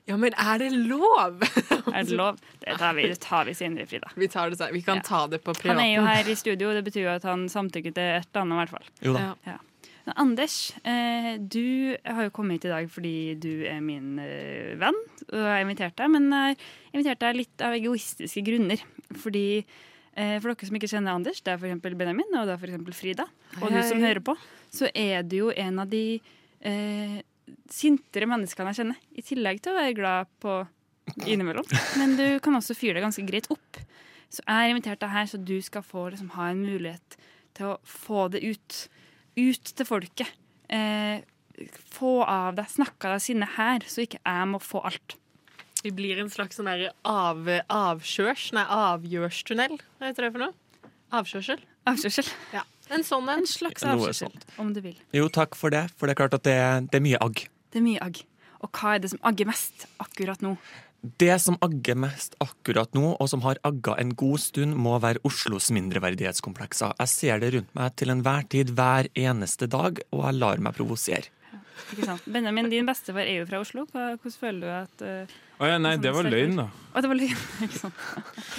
Ja, 0.05 0.17
men 0.19 0.33
er 0.35 0.57
det 0.59 0.71
lov? 0.75 1.39
Er 1.93 2.03
det 2.03 2.11
lov? 2.17 2.37
Det 2.59 2.77
tar 2.77 2.93
vi, 2.93 3.03
det 3.07 3.19
tar 3.23 3.45
vi 3.45 3.53
senere, 3.53 3.85
Frida. 3.87 4.09
Vi, 4.19 4.27
tar 4.27 4.49
det, 4.51 4.67
vi 4.73 4.81
kan 4.81 4.99
ta 5.01 5.27
det 5.27 5.39
på 5.45 5.53
Han 5.63 5.79
er 5.79 5.93
jo 5.95 6.01
her 6.03 6.27
i 6.27 6.35
studio, 6.35 6.73
det 6.73 6.83
betyr 6.83 7.05
jo 7.05 7.13
at 7.13 7.23
han 7.23 7.45
samtykker 7.47 7.93
til 7.93 8.03
et 8.17 8.27
eller 8.33 8.41
annet, 8.41 8.53
i 8.53 8.59
hvert 8.59 8.73
fall. 8.73 8.89
Jo 9.05 9.13
da. 9.15 9.21
Ja. 9.47 9.57
Men 10.03 10.17
Anders, 10.19 10.55
eh, 10.83 11.37
du 11.39 11.95
har 12.03 12.23
jo 12.25 12.33
kommet 12.35 12.57
hit 12.59 12.65
i 12.67 12.73
dag 12.73 12.89
fordi 12.91 13.35
du 13.39 13.63
er 13.69 13.79
min 13.79 14.17
eh, 14.19 14.73
venn, 14.81 14.97
og 15.29 15.37
jeg 15.39 15.47
har 15.53 15.63
invitert 15.63 15.95
deg, 15.95 16.11
men 16.11 16.27
jeg 16.33 16.57
har 16.57 16.97
invitert 16.97 17.23
deg 17.23 17.39
litt 17.39 17.63
av 17.63 17.77
egoistiske 17.77 18.43
grunner. 18.43 18.83
Fordi 19.23 19.45
for 20.13 20.51
dere 20.51 20.69
som 20.69 20.77
ikke 20.77 20.91
kjenner 20.91 21.17
Anders, 21.17 21.41
det 21.41 21.53
er 21.53 21.57
eksempel 21.57 21.97
Benjamin, 21.97 22.29
og 22.37 22.47
det 22.47 22.55
er 22.55 22.61
for 22.61 22.69
eksempel 22.69 22.95
Frida, 22.97 23.25
og 23.59 23.67
du 23.69 23.77
Hei. 23.79 23.85
som 23.89 24.03
hører 24.03 24.21
på, 24.25 24.35
så 24.73 24.89
er 24.93 25.25
du 25.25 25.39
jo 25.39 25.49
en 25.49 25.81
av 25.81 25.89
de 25.89 26.19
eh, 26.61 27.17
sintere 27.73 28.29
menneskene 28.29 28.73
jeg 28.73 28.81
kjenner, 28.83 29.01
i 29.13 29.25
tillegg 29.25 29.61
til 29.63 29.73
å 29.73 29.79
være 29.79 29.97
glad 29.97 30.31
på 30.43 30.61
innimellom. 31.25 31.67
Men 31.99 32.15
du 32.19 32.27
kan 32.43 32.55
også 32.57 32.77
fyre 32.77 32.97
deg 32.97 33.07
ganske 33.07 33.25
greit 33.27 33.49
opp. 33.53 33.81
Så 34.33 34.41
jeg 34.41 34.53
har 34.55 34.71
invitert 34.71 35.01
deg 35.03 35.13
her 35.13 35.27
så 35.29 35.37
du 35.37 35.57
skal 35.61 35.85
få 35.85 36.07
liksom, 36.13 36.31
ha 36.37 36.49
en 36.49 36.63
mulighet 36.63 37.17
til 37.57 37.73
å 37.73 37.79
få 37.85 38.27
det 38.33 38.41
ut. 38.45 38.79
Ut 39.37 39.73
til 39.77 39.87
folket. 39.89 40.29
Eh, 40.73 41.21
få 41.93 42.15
av 42.25 42.55
deg, 42.57 42.69
snakke 42.69 43.09
av 43.09 43.17
deg 43.17 43.25
sinnet 43.25 43.55
her, 43.57 43.85
så 43.85 44.05
ikke 44.05 44.21
jeg 44.21 44.49
må 44.49 44.61
få 44.61 44.81
alt. 44.89 45.17
Vi 45.83 45.91
blir 45.91 46.19
en 46.21 46.29
slags 46.31 46.55
sånn 46.55 46.69
av, 46.71 47.47
avkjørs... 47.67 48.51
Nei, 48.55 48.63
avgjørstunnel. 48.63 49.73
Hva 49.99 50.07
heter 50.07 50.27
det 50.27 50.29
for 50.31 50.43
noe? 50.45 50.53
Avkjørsel. 51.11 51.59
Avkjørsel. 51.91 52.29
Ja. 52.55 52.63
En 52.95 53.03
sånn 53.03 53.27
en. 53.27 53.43
En 53.43 53.49
slags 53.49 53.83
avkjørsel, 53.83 54.31
om 54.63 54.71
du 54.75 54.79
vil. 54.85 54.95
Jo, 55.15 55.27
takk 55.27 55.57
for 55.59 55.75
det, 55.75 55.89
for 55.97 56.07
det 56.07 56.15
er 56.15 56.21
klart 56.21 56.37
at 56.39 56.47
det, 56.47 56.55
det 56.87 57.01
er 57.01 57.03
mye 57.03 57.19
agg. 57.25 57.43
Det 57.73 57.81
er 57.81 57.85
mye 57.85 57.99
agg. 58.05 58.23
Og 58.63 58.71
hva 58.79 58.95
er 58.95 59.03
det 59.03 59.11
som 59.11 59.21
agger 59.27 59.51
mest 59.51 59.85
akkurat 59.99 60.43
nå? 60.45 60.55
Det 61.19 61.35
som 61.43 61.59
agger 61.65 61.99
mest 61.99 62.37
akkurat 62.39 62.95
nå, 62.95 63.17
og 63.19 63.27
som 63.27 63.43
har 63.43 63.59
agga 63.67 63.97
en 63.99 64.15
god 64.15 64.39
stund, 64.39 64.79
må 64.79 64.95
være 65.03 65.19
Oslos 65.27 65.67
mindreverdighetskomplekser. 65.75 66.95
Jeg 67.03 67.11
ser 67.11 67.43
det 67.43 67.49
rundt 67.57 67.75
meg 67.75 67.99
til 67.99 68.15
enhver 68.15 68.47
tid, 68.55 68.71
hver 68.77 69.11
eneste 69.19 69.67
dag, 69.67 69.99
og 70.15 70.23
jeg 70.29 70.39
lar 70.39 70.63
meg 70.63 70.79
provosere. 70.79 71.27
Ikke 71.93 72.05
sant? 72.07 72.27
Benjamin, 72.29 72.69
din 72.71 72.85
bestefar 72.87 73.25
er 73.25 73.41
jo 73.41 73.47
fra 73.49 73.59
Oslo. 73.63 73.85
Hvordan 73.91 74.37
føler 74.39 74.61
du 74.63 74.69
at 74.73 75.03
uh, 75.03 75.33
oh, 75.59 75.67
ja, 75.69 75.77
nei, 75.81 75.93
det 76.01 76.11
var 76.15 76.27
løgn, 76.27 76.55
da. 76.59 76.65
Å, 76.93 77.01
det 77.01 77.09
var 77.09 77.17
løgn. 77.19 77.39
Ikke 77.65 77.79
sant. 77.79 78.01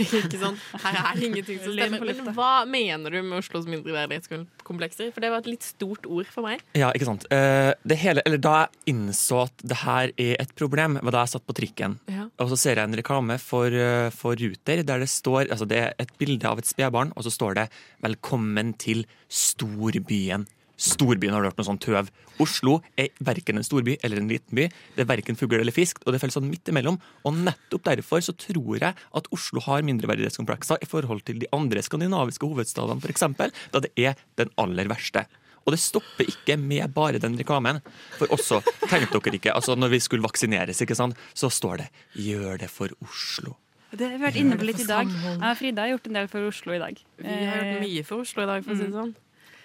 Ikke 0.03 0.41
sant? 0.41 0.65
Her 0.83 0.99
er 1.01 1.19
det 1.19 1.29
ingenting 1.29 1.61
som 1.63 1.75
stemmer. 1.77 2.05
Men 2.11 2.31
hva 2.37 2.51
mener 2.69 3.15
du 3.15 3.21
med 3.23 3.39
Oslos 3.39 3.69
mindreverdighetskomplekser? 3.71 5.13
For 5.15 5.25
det 5.25 5.31
var 5.35 5.45
et 5.45 5.51
litt 5.53 5.67
stort 5.67 6.09
ord 6.11 6.31
for 6.31 6.47
meg. 6.49 6.65
Ja, 6.79 6.91
ikke 6.95 7.09
sant. 7.09 7.27
Eh, 7.35 7.73
Det 7.85 7.99
hele, 8.03 8.25
eller 8.27 8.41
da 8.43 8.55
jeg 8.65 8.95
innså 8.95 9.45
at 9.45 9.65
det 9.65 9.81
her 9.85 10.15
er 10.17 10.35
et 10.43 10.55
problem, 10.59 10.99
var 11.03 11.17
da 11.19 11.25
jeg 11.25 11.35
satt 11.37 11.47
på 11.47 11.57
trikken. 11.61 11.99
Ja. 12.11 12.27
Og 12.43 12.51
så 12.53 12.59
ser 12.61 12.81
jeg 12.81 12.91
en 12.91 12.99
reklame 12.99 13.39
for, 13.43 13.69
eh, 13.71 14.11
for 14.15 14.39
Ruter 14.41 14.83
der 14.85 15.05
det 15.05 15.11
står 15.13 15.49
altså 15.51 15.67
Det 15.69 15.79
er 15.81 15.95
et 16.03 16.13
bilde 16.19 16.49
av 16.49 16.59
et 16.61 16.69
spedbarn, 16.69 17.13
og 17.17 17.25
så 17.27 17.31
står 17.33 17.55
det 17.61 17.69
'Velkommen 18.03 18.75
til 18.79 19.07
storbyen'. 19.31 20.47
Storbyen 20.81 21.35
har 21.35 21.43
du 21.43 21.49
hørt 21.49 21.61
noe 21.61 21.69
sånt 21.69 21.83
tøv. 21.85 22.11
Oslo 22.43 22.81
er 22.99 23.13
verken 23.25 23.61
en 23.61 23.67
storby 23.67 23.97
eller 24.03 24.19
en 24.21 24.31
liten 24.31 24.59
by. 24.59 24.67
Det 24.97 25.05
er 25.05 25.11
verken 25.11 25.39
fugl 25.39 25.61
eller 25.61 25.75
fisk, 25.75 26.01
og 26.05 26.15
det 26.15 26.21
faller 26.23 26.35
sånn 26.35 26.51
midt 26.51 26.71
imellom. 26.73 26.99
Og 27.25 27.39
nettopp 27.47 27.87
derfor 27.87 28.25
så 28.25 28.35
tror 28.35 28.81
jeg 28.81 28.95
at 28.95 29.31
Oslo 29.35 29.63
har 29.69 29.87
mindreverdighetskomplekser 29.87 30.83
i 30.83 30.91
forhold 30.91 31.25
til 31.29 31.39
de 31.43 31.51
andre 31.55 31.85
skandinaviske 31.85 32.49
hovedstadene, 32.51 33.03
f.eks., 33.05 33.27
da 33.75 33.83
det 33.85 33.93
er 34.01 34.19
den 34.41 34.51
aller 34.61 34.91
verste. 34.91 35.27
Og 35.65 35.73
det 35.73 35.81
stopper 35.81 36.29
ikke 36.29 36.59
med 36.61 36.93
bare 36.93 37.21
den 37.23 37.39
reklamen. 37.41 37.81
For 38.19 38.31
også, 38.35 38.61
tenk 38.91 39.09
dere 39.15 39.39
ikke, 39.39 39.55
altså 39.55 39.77
når 39.79 39.95
vi 39.97 40.03
skulle 40.05 40.27
vaksineres, 40.27 40.83
ikke 40.85 40.99
sant, 40.99 41.17
så 41.33 41.49
står 41.49 41.85
det 41.85 41.89
'gjør 42.21 42.59
det 42.61 42.71
for 42.71 42.93
Oslo'. 43.01 43.57
Det 43.95 44.09
har 44.09 44.19
vi 44.19 44.25
vært 44.25 44.39
inne 44.41 44.57
på 44.59 44.67
litt 44.67 44.81
i 44.83 44.89
dag. 44.89 45.07
Ja, 45.07 45.53
Frida 45.55 45.85
har 45.85 45.95
gjort 45.95 46.07
en 46.11 46.17
del 46.19 46.27
for 46.29 46.49
Oslo 46.49 46.75
i 46.75 46.81
dag. 46.83 46.99
Vi 47.17 47.29
har 47.31 47.63
gjort 47.63 47.77
Eh, 47.77 47.81
mye 47.81 48.03
for 48.05 48.25
Oslo 48.25 48.43
i 48.43 48.47
dag, 48.47 48.65
for 48.65 48.75
å 48.75 48.77
si 48.77 48.89
det 48.89 48.93
sånn. 48.93 49.15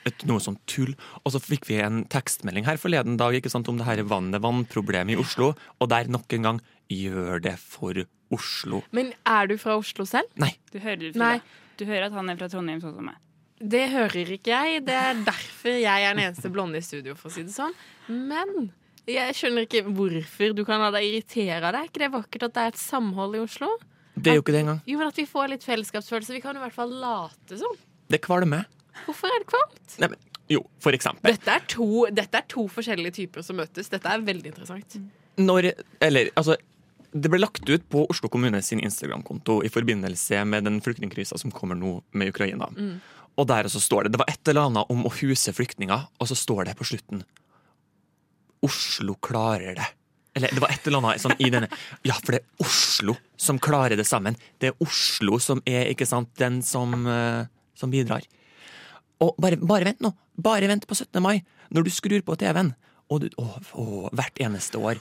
Et, 0.10 0.26
noe 0.30 0.42
sånn 0.44 0.58
tull. 0.70 0.96
Og 1.24 1.34
så 1.36 1.42
fikk 1.44 1.70
vi 1.70 1.80
en 1.84 2.04
tekstmelding 2.12 2.68
her 2.68 2.82
forleden 2.82 3.20
dag 3.20 3.38
ikke 3.38 3.52
sant, 3.54 3.70
om 3.72 3.80
det 3.80 3.88
her 3.88 4.02
vannet, 4.10 4.42
vannproblemet 4.44 5.16
i 5.16 5.22
Oslo. 5.22 5.54
Og 5.80 5.92
der 5.92 6.10
nok 6.12 6.34
en 6.38 6.48
gang 6.50 6.62
'gjør 6.90 7.42
det 7.46 7.58
for 7.62 7.94
Oslo'. 8.34 8.84
Men 8.92 9.14
er 9.26 9.48
du 9.48 9.58
fra 9.62 9.78
Oslo 9.78 10.06
selv? 10.06 10.30
Nei. 10.36 10.56
Du 10.74 10.80
hører. 10.80 11.14
Nei. 11.16 11.40
Du 11.78 11.86
hører 11.86 12.10
at 12.10 12.18
han 12.18 12.30
er 12.30 12.36
fra 12.40 12.50
Trondheim, 12.50 12.82
sånn 12.82 12.96
som 12.98 13.06
meg. 13.06 13.18
Det 13.60 13.90
hører 13.92 14.34
ikke 14.36 14.52
jeg. 14.56 14.86
Det 14.88 14.96
er 14.96 15.14
derfor 15.28 15.76
jeg 15.76 16.04
er 16.04 16.16
den 16.16 16.24
eneste 16.24 16.52
blonde 16.52 16.80
i 16.80 16.84
studio, 16.84 17.16
for 17.16 17.30
å 17.30 17.34
si 17.34 17.44
det 17.44 17.54
sånn. 17.54 17.76
Men 18.08 18.72
jeg 19.10 19.36
skjønner 19.36 19.68
ikke 19.68 19.84
hvorfor 19.88 20.56
du 20.56 20.64
kan 20.68 20.82
la 20.84 20.92
deg 20.96 21.08
irritere 21.08 21.60
av 21.60 21.76
det. 21.76 21.82
Er 21.82 21.92
ikke 21.92 22.04
det 22.04 22.12
vakkert 22.14 22.48
at 22.48 22.56
det 22.56 22.64
er 22.64 22.74
et 22.74 22.82
samhold 22.82 23.36
i 23.36 23.44
Oslo? 23.44 23.72
Det 24.16 24.32
er 24.32 24.40
jo 24.40 24.44
ikke 24.44 24.56
det 24.56 24.64
engang. 24.64 24.82
Jo, 24.88 24.98
men 25.00 25.12
at 25.12 25.20
vi 25.20 25.28
får 25.30 25.52
litt 25.54 25.66
fellesskapsfølelse. 25.68 26.36
Vi 26.36 26.44
kan 26.44 26.58
i 26.58 26.64
hvert 26.64 26.76
fall 26.76 26.92
late 27.02 27.60
som. 27.60 27.76
Det 28.12 28.22
kvalmer. 28.24 28.68
Hvorfor 29.06 29.32
er 29.32 29.44
det 29.44 29.50
kvalmt? 29.50 29.96
Nei, 30.02 30.12
men, 30.14 30.26
jo, 30.50 30.64
for 30.82 30.98
eksempel. 30.98 31.36
Dette 31.36 31.54
er, 31.54 31.68
to, 31.70 32.08
dette 32.14 32.42
er 32.42 32.48
to 32.50 32.66
forskjellige 32.72 33.18
typer 33.22 33.46
som 33.46 33.60
møtes. 33.62 33.92
Dette 33.92 34.10
er 34.10 34.26
veldig 34.26 34.54
interessant. 34.54 34.98
Når 35.40 35.72
Eller, 36.04 36.32
altså 36.36 36.58
det 37.10 37.30
ble 37.32 37.40
lagt 37.42 37.66
ut 37.66 37.86
på 37.90 38.04
Oslo 38.12 38.30
kommune 38.30 38.62
sin 38.62 38.82
Instagram-konto 38.86 39.60
i 39.66 39.72
forbindelse 39.74 40.44
med 40.46 40.68
den 40.68 40.78
flyktningkrisa 40.86 41.40
som 41.42 41.54
kommer 41.54 41.78
nå 41.78 41.96
med 42.14 42.30
Ukraina. 42.34 42.70
Mm. 42.76 43.00
Og 43.40 43.48
der 43.50 43.70
også 43.70 43.82
står 43.82 44.06
det 44.06 44.14
Det 44.14 44.22
var 44.22 44.30
et 44.30 44.52
eller 44.52 44.68
annet 44.68 44.92
om 44.94 45.06
å 45.08 45.14
huse 45.22 45.54
flyktninger, 45.56 46.10
og 46.20 46.30
så 46.30 46.38
står 46.38 46.70
det 46.70 46.78
på 46.78 46.88
slutten 46.92 47.24
Oslo 48.66 49.16
klarer 49.24 49.78
det. 49.80 49.88
Eller 50.36 50.52
det 50.54 50.62
var 50.62 50.74
et 50.74 50.86
eller 50.86 51.00
annet 51.00 51.24
sånn 51.24 51.38
i 51.40 51.50
denne 51.54 51.70
Ja, 52.06 52.18
for 52.20 52.36
det 52.36 52.42
er 52.42 52.66
Oslo 52.66 53.16
som 53.40 53.62
klarer 53.62 53.96
det 53.98 54.06
sammen. 54.08 54.36
Det 54.60 54.72
er 54.72 54.84
Oslo 54.84 55.40
som 55.42 55.64
er 55.66 55.88
ikke 55.94 56.08
sant, 56.10 56.34
den 56.38 56.60
som, 56.66 56.94
eh, 57.08 57.48
som 57.74 57.90
bidrar. 57.92 58.28
Og 59.24 59.36
bare, 59.42 59.58
bare 59.60 59.90
vent 59.90 60.04
nå. 60.04 60.14
Bare 60.40 60.70
vent 60.72 60.86
på 60.88 60.96
17. 60.96 61.20
mai, 61.24 61.42
når 61.76 61.88
du 61.88 61.92
skrur 61.94 62.24
på 62.26 62.38
TV-en. 62.40 62.72
Og 63.10 63.24
du, 63.24 63.28
å, 63.42 63.46
å, 63.82 63.86
hvert 64.14 64.38
eneste 64.38 64.78
år. 64.78 65.00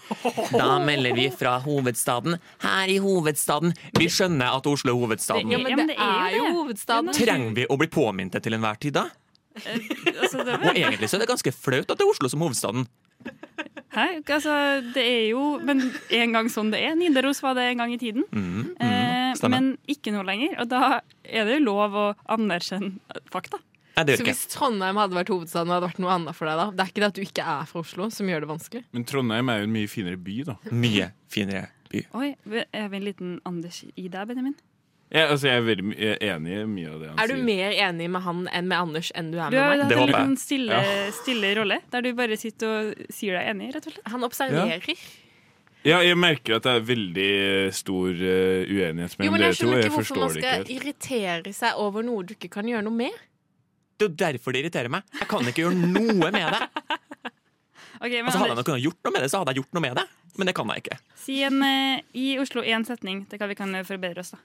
Da 0.54 0.78
melder 0.80 1.12
vi 1.16 1.26
fra 1.28 1.58
hovedstaden. 1.60 2.38
Her 2.64 2.88
i 2.88 2.96
hovedstaden. 3.04 3.74
Vi 3.98 4.08
skjønner 4.12 4.56
at 4.56 4.68
Oslo 4.70 4.94
er 4.94 5.02
hovedstaden. 5.02 5.52
Ja, 5.52 5.60
men 5.76 5.92
det 5.92 5.98
er 6.00 6.38
jo 6.38 6.46
hovedstaden. 6.62 7.12
Trenger 7.16 7.52
vi 7.58 7.66
å 7.68 7.76
bli 7.80 7.90
påminnet 7.92 8.40
til 8.44 8.56
enhver 8.56 8.80
tid, 8.80 8.96
da? 8.96 9.10
Altså, 9.58 10.40
Og 10.40 10.70
egentlig 10.72 11.10
så 11.10 11.18
er 11.18 11.24
det 11.26 11.30
ganske 11.34 11.52
flaut 11.52 11.90
at 11.90 11.98
det 11.98 12.06
er 12.06 12.10
Oslo 12.14 12.30
som 12.32 12.46
hovedstaden. 12.46 12.88
Hæ? 13.92 14.06
Altså, 14.22 14.54
det 14.94 15.02
er 15.02 15.24
jo 15.32 15.58
Men 15.64 15.80
en 16.14 16.34
gang 16.36 16.50
sånn 16.52 16.70
det 16.72 16.80
er. 16.86 16.94
Nidaros 16.96 17.42
var 17.42 17.56
det 17.58 17.66
en 17.72 17.82
gang 17.82 17.92
i 17.92 18.00
tiden. 18.00 18.24
Mm, 18.32 18.74
Eh, 18.78 19.48
men 19.52 19.74
ikke 19.90 20.12
nå 20.14 20.22
lenger. 20.24 20.54
Og 20.62 20.68
da 20.70 21.00
er 21.24 21.44
det 21.44 21.58
jo 21.58 21.64
lov 21.66 21.96
å 21.98 22.06
anerkjenne 22.32 22.96
fakta. 23.32 23.60
Nei, 23.98 24.04
det 24.06 24.16
Så 24.20 24.26
hvis 24.28 24.44
Trondheim 24.52 24.98
hadde 25.00 25.16
vært 25.18 25.32
hovedstaden, 25.34 25.72
hadde 25.74 25.82
det 25.82 25.90
vært 25.90 26.00
noe 26.04 26.14
annet 26.14 26.38
for 26.38 26.46
deg 26.50 26.60
da? 26.60 26.66
Det 26.70 26.84
er 26.84 26.92
ikke 26.92 27.02
det 27.02 27.08
at 27.10 27.18
du 27.18 27.22
ikke 27.24 27.46
er 27.58 27.66
fra 27.66 27.82
Oslo 27.82 28.08
som 28.14 28.30
gjør 28.30 28.44
det 28.46 28.50
vanskelig. 28.52 28.84
Men 28.94 29.04
Trondheim 29.10 29.50
er 29.50 29.58
jo 29.64 29.68
en 29.68 29.74
mye 29.74 29.90
finere 29.90 30.20
by, 30.28 30.38
da. 30.46 30.56
Mye 30.86 31.10
finere 31.34 31.66
by. 31.90 32.04
Oi, 32.20 32.30
er 32.70 32.88
vi 32.92 33.00
en 33.00 33.06
liten 33.10 33.36
Anders 33.48 33.82
i 33.96 34.06
deg, 34.06 34.22
Benjamin? 34.30 34.54
Ja, 35.08 35.22
altså, 35.32 35.48
jeg 35.48 35.62
er 35.62 35.64
veldig 35.64 35.94
enig 36.20 36.52
i 36.52 36.64
mye 36.68 36.88
av 36.92 36.98
det 37.00 37.06
han 37.08 37.14
sier. 37.16 37.22
Er 37.24 37.28
du 37.32 37.34
sier. 37.38 37.44
mer 37.48 37.76
enig 37.88 38.08
med 38.12 38.22
han 38.26 38.42
enn 38.52 38.66
med 38.68 38.76
Anders 38.78 39.08
enn 39.16 39.30
du 39.32 39.38
er 39.40 39.46
med 39.48 39.56
Du 39.56 39.58
har 39.62 39.70
meg? 39.72 39.80
hatt 39.86 39.94
en 39.96 40.10
liten 40.12 40.34
stille, 40.36 40.80
Ja. 40.84 41.06
stille 41.16 41.52
rolle, 41.56 41.78
der 41.94 42.04
du 42.04 42.10
bare 42.18 42.36
sitter 42.36 42.68
og 42.74 43.06
sier 43.16 43.38
deg 43.38 43.48
enig, 43.54 43.70
rett 43.74 43.88
og 43.88 43.94
slett. 43.96 44.04
Han 44.12 44.26
observerer. 44.28 44.84
Ja, 45.86 46.02
jeg 46.04 46.18
merker 46.18 46.58
at 46.58 46.66
det 46.66 46.74
er 46.76 46.84
veldig 46.84 47.32
stor 47.72 48.10
uh, 48.10 48.68
uenighet 48.68 49.14
mellom 49.16 49.32
men 49.38 49.40
to. 49.40 49.46
jeg 49.46 49.54
forstår 49.56 49.72
det 49.72 49.78
Jeg 49.78 49.88
ikke 49.88 49.94
hvorfor 49.96 50.18
man 50.20 50.36
ikke 50.36 50.52
skal 50.52 50.72
irritere 50.76 51.52
seg 51.56 51.80
over 51.86 52.04
noe 52.04 52.26
du 52.28 52.34
ikke 52.34 52.50
kan 52.58 52.68
gjøre 52.68 52.84
noe 52.84 52.98
med. 52.98 53.24
Det 53.98 54.06
er 54.06 54.10
jo 54.12 54.16
derfor 54.20 54.54
det 54.54 54.60
irriterer 54.62 54.92
meg. 54.94 55.02
Jeg 55.18 55.26
kan 55.30 55.48
ikke 55.50 55.64
gjøre 55.64 55.74
noe 55.78 56.28
med 56.30 56.36
det. 56.54 56.60
okay, 58.04 58.20
men 58.22 58.28
Altså, 58.30 58.38
hadde 58.44 58.54
jeg 58.60 58.68
kunnet 58.68 58.84
gjort 58.84 59.00
noe 59.08 59.14
med 59.16 59.24
det, 59.24 59.30
så 59.32 59.40
hadde 59.42 59.54
jeg 59.54 59.58
gjort 59.62 59.74
noe 59.74 59.84
med 59.88 59.98
det. 59.98 60.04
Men 60.38 60.46
det 60.46 60.54
kan 60.54 60.70
jeg 60.70 60.84
ikke. 60.84 60.98
si 61.18 61.40
en, 61.42 61.58
eh, 61.66 62.04
i 62.14 62.26
Oslo 62.38 62.62
én 62.62 62.86
setning 62.86 63.24
til 63.26 63.40
hva 63.42 63.48
vi 63.50 63.56
kan 63.58 63.74
forbedre 63.88 64.22
oss. 64.22 64.30
da. 64.36 64.38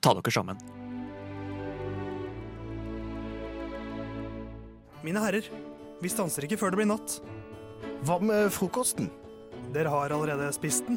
Ta 0.00 0.14
dere 0.16 0.32
sammen. 0.32 0.56
Mine 5.04 5.20
herrer, 5.22 5.46
vi 6.02 6.10
stanser 6.10 6.46
ikke 6.48 6.58
før 6.58 6.72
det 6.72 6.80
blir 6.80 6.88
natt. 6.90 7.18
Hva 8.08 8.16
med 8.22 8.48
frokosten? 8.54 9.10
Dere 9.74 9.92
har 9.92 10.14
allerede 10.16 10.48
spist 10.56 10.86
den. 10.88 10.96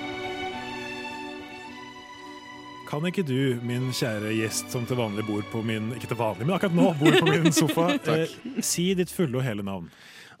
Kan 2.91 3.05
ikke 3.07 3.23
du, 3.23 3.55
min 3.63 3.85
kjære 3.95 4.33
gjest 4.35 4.73
som 4.73 4.83
til 4.83 4.97
vanlig 4.99 5.23
bor 5.23 5.45
på 5.47 5.61
min 5.63 5.93
Ikke 5.95 6.09
til 6.11 6.17
vanlig, 6.19 6.43
men 6.43 6.57
akkurat 6.57 6.73
nå 6.75 6.89
bor 6.99 7.15
på 7.21 7.29
min 7.29 7.53
sofa, 7.55 7.85
eh, 8.11 8.33
si 8.67 8.89
ditt 8.99 9.13
fulle 9.15 9.39
og 9.39 9.45
hele 9.45 9.63
navn? 9.63 9.85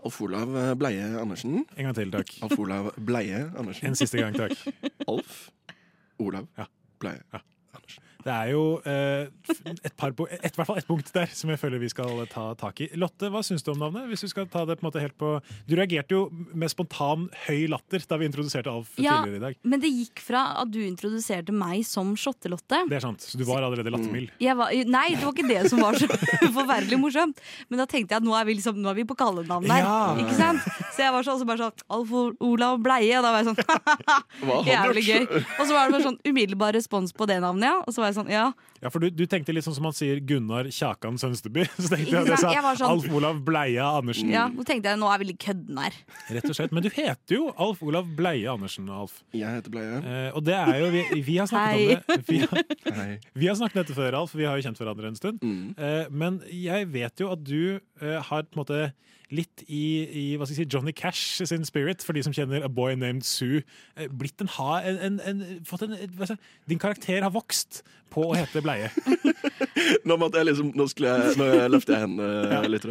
Alf 0.03 0.17
Olav 0.25 0.51
Bleie 0.81 1.05
Andersen. 1.21 1.61
En 1.77 1.87
gang 1.87 1.95
til, 1.95 2.11
takk. 2.11 2.33
Alf 2.43 2.59
Olav 2.59 2.89
Bleie 2.99 3.45
Andersen. 3.55 3.87
En 3.87 3.95
siste 3.95 4.19
gang, 4.19 4.35
takk. 4.35 4.57
Alf 5.07 5.37
Olav 6.19 6.49
Bleie. 6.99 7.23
Det 8.25 8.33
er 8.33 8.51
jo 8.53 8.63
eh, 8.85 9.27
et, 9.71 9.93
par, 9.97 10.13
et, 10.27 10.45
i 10.51 10.57
hvert 10.57 10.67
fall 10.69 10.79
ett 10.81 10.87
punkt 10.87 11.11
der 11.15 11.31
som 11.35 11.51
jeg 11.53 11.59
føler 11.61 11.81
vi 11.81 11.89
skal 11.91 12.23
ta 12.31 12.51
tak 12.59 12.81
i. 12.85 12.89
Lotte, 12.99 13.29
hva 13.33 13.41
syns 13.45 13.65
du 13.65 13.71
om 13.73 13.79
navnet? 13.81 14.07
Hvis 14.11 14.25
du 14.25 14.29
skal 14.31 14.47
ta 14.51 14.63
det 14.69 14.77
på 14.79 14.85
en 14.85 14.89
måte 14.89 15.01
helt 15.03 15.17
på 15.19 15.33
Du 15.69 15.75
reagerte 15.77 16.15
jo 16.15 16.21
med 16.53 16.71
spontan 16.71 17.27
høy 17.47 17.65
latter 17.71 18.03
da 18.07 18.17
vi 18.21 18.27
introduserte 18.29 18.71
Alf 18.71 18.93
Ja, 19.01 19.19
tidligere 19.21 19.39
i 19.39 19.43
dag. 19.45 19.59
men 19.63 19.81
det 19.83 19.91
gikk 19.93 20.21
fra 20.23 20.43
at 20.61 20.71
du 20.71 20.79
introduserte 20.83 21.53
meg 21.55 21.83
som 21.87 22.13
Shotte-Lotte. 22.19 22.83
Det 22.89 22.97
er 22.99 23.03
sant, 23.03 23.21
så 23.23 23.39
du 23.39 23.45
var 23.47 23.63
allerede 23.65 23.91
lattermild. 23.93 24.31
Nei, 24.41 25.07
det 25.15 25.23
var 25.23 25.33
ikke 25.35 25.47
det 25.49 25.69
som 25.71 25.81
var 25.83 25.97
så 25.99 26.07
forferdelig 26.57 26.99
morsomt. 27.01 27.41
Men 27.69 27.81
da 27.83 27.87
tenkte 27.89 28.15
jeg 28.15 28.21
at 28.21 28.27
nå 28.27 28.35
er 28.37 28.47
vi, 28.49 28.55
liksom, 28.59 28.79
nå 28.81 28.91
er 28.91 28.97
vi 29.01 29.05
på 29.09 29.17
kallenavn 29.19 29.67
der. 29.69 29.83
Ja. 29.85 29.97
Ikke 30.21 30.37
sant? 30.37 30.65
Så 30.95 31.03
jeg 31.05 31.13
var 31.15 31.25
sånn, 31.27 31.39
så 31.41 31.47
bare 31.49 31.65
sånn 31.67 31.85
Alf 31.97 32.11
Olav 32.43 32.79
Bleie. 32.83 33.17
Og 33.19 33.25
da 33.25 33.31
var 33.33 33.43
jeg 33.43 33.51
sånn 33.51 34.65
Jævlig 34.71 35.03
gøy. 35.07 35.25
Og 35.31 35.63
så 35.65 35.71
var 35.75 35.87
det 35.87 35.95
bare 35.95 36.05
sånn 36.05 36.19
umiddelbar 36.27 36.75
respons 36.75 37.13
på 37.15 37.27
det 37.29 37.39
navnet, 37.43 37.67
ja. 37.69 37.77
Og 37.85 37.93
så 37.95 38.03
var 38.03 38.10
jeg 38.10 38.10
sånn, 38.17 38.29
ja. 38.31 38.51
Ja, 38.81 38.89
for 38.89 38.99
du, 39.03 39.09
du 39.13 39.23
tenkte 39.29 39.53
litt 39.53 39.63
sånn 39.65 39.75
som 39.77 39.83
man 39.85 39.93
sier 39.93 40.19
Gunnar 40.25 40.65
Kjakan 40.73 41.17
Sønsteby. 41.21 41.65
Så 41.81 41.91
tenkte 41.91 42.09
jeg 42.11 42.17
at 42.21 42.25
det 42.29 42.33
jeg 42.35 42.41
sa 42.43 42.51
Jeg 42.55 42.63
var 42.65 42.79
sånn- 42.79 42.93
Alf 42.95 43.05
Olav 43.19 43.41
Bleia 43.45 43.85
Andersen. 43.99 44.31
ja. 44.33 44.47
Nå 44.49 44.65
tenkte 44.67 44.89
jeg 44.93 44.99
nå 45.01 45.09
er 45.13 45.21
vi 45.21 45.27
litt 45.31 45.39
kødden 45.43 45.77
her. 45.83 45.97
Rett 46.37 46.49
og 46.49 46.57
slett. 46.57 46.71
Men 46.75 46.83
du 46.85 46.89
heter 46.95 47.35
jo 47.37 47.51
Alf 47.61 47.83
Olav 47.85 48.09
Bleie 48.17 48.49
Andersen. 48.51 48.89
Alf. 48.89 49.19
Jeg 49.37 49.47
heter 49.59 49.73
Bleie. 49.73 50.01
Eh, 50.01 50.29
og 50.35 50.43
det 50.47 50.57
er 50.57 50.73
jo 50.81 50.89
Vi, 50.97 51.03
vi 51.29 51.37
har 51.41 51.47
snakket 51.51 51.77
Hei. 51.77 51.95
om 51.95 52.01
det. 52.07 52.25
Vi 52.31 52.41
har, 52.45 52.65
Hei. 53.01 53.19
vi 53.37 53.47
har 53.51 53.55
snakket 53.61 53.77
om 53.77 53.83
dette 53.85 53.97
før, 54.01 54.19
Alf. 54.23 54.33
Vi 54.35 54.47
har 54.49 54.57
jo 54.59 54.65
kjent 54.69 54.81
hverandre 54.81 55.11
en 55.13 55.19
stund. 55.19 55.41
Mm. 55.45 55.63
Eh, 55.77 56.05
men 56.11 56.41
jeg 56.51 56.89
vet 56.93 57.21
jo 57.25 57.31
at 57.35 57.43
du 57.47 57.61
eh, 58.01 58.17
har 58.29 58.43
på 58.49 58.57
en 58.57 58.63
måte 58.65 58.81
litt 59.31 59.63
i, 59.67 59.83
i 60.35 60.45
si, 60.49 60.65
Johnny 60.67 60.93
Cash 60.95 61.41
sin 61.47 61.65
spirit, 61.67 62.03
for 62.03 62.13
de 62.17 62.23
som 62.25 62.35
kjenner 62.35 62.65
A 62.67 62.69
Boy 62.71 62.95
Named 62.99 63.25
Sue. 63.27 63.63
Eh, 63.95 64.07
blitt 64.11 64.41
en, 64.43 64.51
ha, 64.57 64.81
en, 64.83 65.19
en, 65.23 65.41
en, 65.47 66.37
Din 66.69 66.81
karakter 66.81 67.23
har 67.23 67.31
vokst 67.33 67.81
på 68.11 68.25
å 68.27 68.35
hete 68.35 68.61
Bleie. 68.63 68.89
Nå, 70.07 70.17
jeg 70.33 70.45
liksom, 70.49 70.71
nå, 70.75 70.85
jeg, 70.99 71.35
nå 71.39 71.45
løfter 71.71 71.95
jeg 71.95 72.03
hendene 72.03 72.27
Ja. 72.51 72.59
litt. 72.67 72.85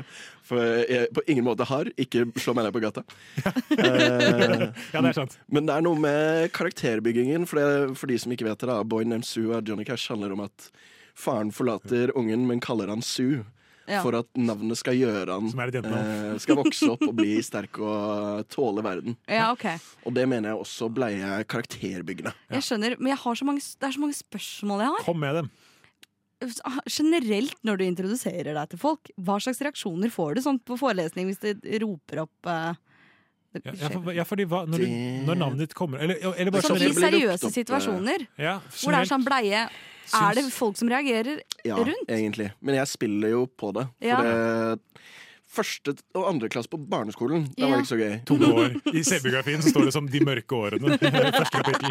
For 0.46 0.64
jeg 0.88 1.10
på 1.14 1.22
ingen 1.30 1.44
måte 1.46 1.66
har. 1.68 1.90
Ikke 2.00 2.24
slå 2.40 2.54
meg 2.56 2.66
ned 2.66 2.74
på 2.74 2.82
gata. 2.82 3.04
Eh, 3.76 4.64
Ja, 4.94 5.02
det 5.02 5.10
er 5.12 5.16
sant. 5.16 5.36
Men 5.52 5.68
det 5.68 5.76
er 5.76 5.84
noe 5.84 6.00
med 6.00 6.50
karakterbyggingen. 6.56 7.46
For, 7.50 7.60
det, 7.60 7.98
for 8.00 8.10
de 8.10 8.18
som 8.22 8.32
ikke 8.34 8.48
vet 8.48 8.62
det, 8.62 8.70
da, 8.72 8.80
Boy 8.82 9.04
Named 9.06 9.28
Sue 9.28 9.52
av 9.56 9.66
Johnny 9.68 9.86
Cash 9.88 10.10
handler 10.12 10.34
om 10.34 10.44
at 10.48 10.70
faren 11.20 11.52
forlater 11.52 12.14
ungen, 12.16 12.46
men 12.48 12.62
kaller 12.64 12.90
han 12.92 13.04
Sue. 13.04 13.44
Ja. 13.90 14.00
For 14.04 14.14
at 14.20 14.28
navnet 14.38 14.78
skal 14.78 14.94
gjøre 14.94 15.34
han 15.34 15.48
eh, 15.50 16.36
Skal 16.42 16.58
vokse 16.60 16.90
opp 16.92 17.02
og 17.08 17.14
bli 17.18 17.40
sterk 17.48 17.80
og 17.82 18.44
tåle 18.52 18.84
verden. 18.86 19.16
Ja, 19.26 19.48
okay. 19.54 19.80
Og 20.06 20.14
det 20.14 20.28
mener 20.30 20.52
jeg 20.52 20.62
også 20.62 20.90
bleie 20.94 21.40
karakterbyggende. 21.50 22.34
Jeg 22.54 22.66
skjønner, 22.66 22.94
men 23.00 23.12
jeg 23.14 23.20
har 23.24 23.40
så 23.40 23.48
mange, 23.48 23.64
det 23.64 23.88
er 23.88 23.96
så 23.96 24.04
mange 24.04 24.18
spørsmål 24.18 24.84
jeg 24.84 24.94
har. 24.94 25.02
Kom 25.08 25.20
med 25.24 25.40
dem. 25.40 25.50
Generelt 26.88 27.58
når 27.66 27.80
du 27.80 27.84
introduserer 27.84 28.54
deg 28.56 28.70
til 28.72 28.80
folk, 28.80 29.10
hva 29.20 29.36
slags 29.42 29.60
reaksjoner 29.64 30.12
får 30.12 30.38
du 30.38 30.44
sånn 30.46 30.60
på 30.64 30.78
forelesning 30.80 31.28
hvis 31.28 31.42
de 31.42 31.80
roper 31.82 32.22
opp 32.24 32.48
uh, 32.48 32.72
Ja, 33.50 33.74
ja, 33.74 33.90
for, 33.90 34.12
ja, 34.14 34.24
fordi 34.24 34.46
hva, 34.48 34.62
når, 34.70 34.80
du, 34.80 34.98
når 35.26 35.38
navnet 35.40 35.64
ditt 35.64 35.72
kommer 35.74 35.98
Eller, 36.04 36.20
eller 36.22 36.54
bare 36.54 36.68
Sånn 36.68 36.78
I 36.78 36.86
seriøse 36.86 37.08
seriøse 37.10 37.50
situasjoner. 37.56 38.22
eh, 38.38 38.44
Ja, 38.46 38.52
Hvor 38.62 38.94
det 38.94 39.00
er 39.02 39.10
sånn 39.10 39.26
bleie 39.26 39.64
Er 40.14 40.34
det 40.34 40.46
folk 40.52 40.76
som 40.76 40.88
reagerer 40.88 41.40
Ja, 41.64 41.76
rundt? 41.76 42.08
egentlig. 42.08 42.52
Men 42.60 42.74
jeg 42.74 42.86
spiller 42.88 43.28
jo 43.30 43.46
på 43.46 43.72
det. 43.76 43.86
For 44.00 44.06
Ja. 44.06 44.20
det 44.22 44.78
Første 45.50 45.96
og 46.14 46.28
andre 46.28 46.48
klasse 46.48 46.68
på 46.70 46.78
barneskolen, 46.78 47.48
Det 47.56 47.66
var 47.66 47.80
ikke 47.82 47.90
så 47.90 47.98
gøy. 47.98 48.12
To 48.24 48.34
år. 48.38 48.76
I 48.94 49.02
selvbiografien 49.02 49.58
så 49.60 49.70
står 49.72 49.84
det 49.88 49.92
som 49.92 50.06
'De 50.06 50.20
mørke 50.20 50.54
årene'. 50.54 50.94
Første 51.40 51.50
kapittel. 51.58 51.90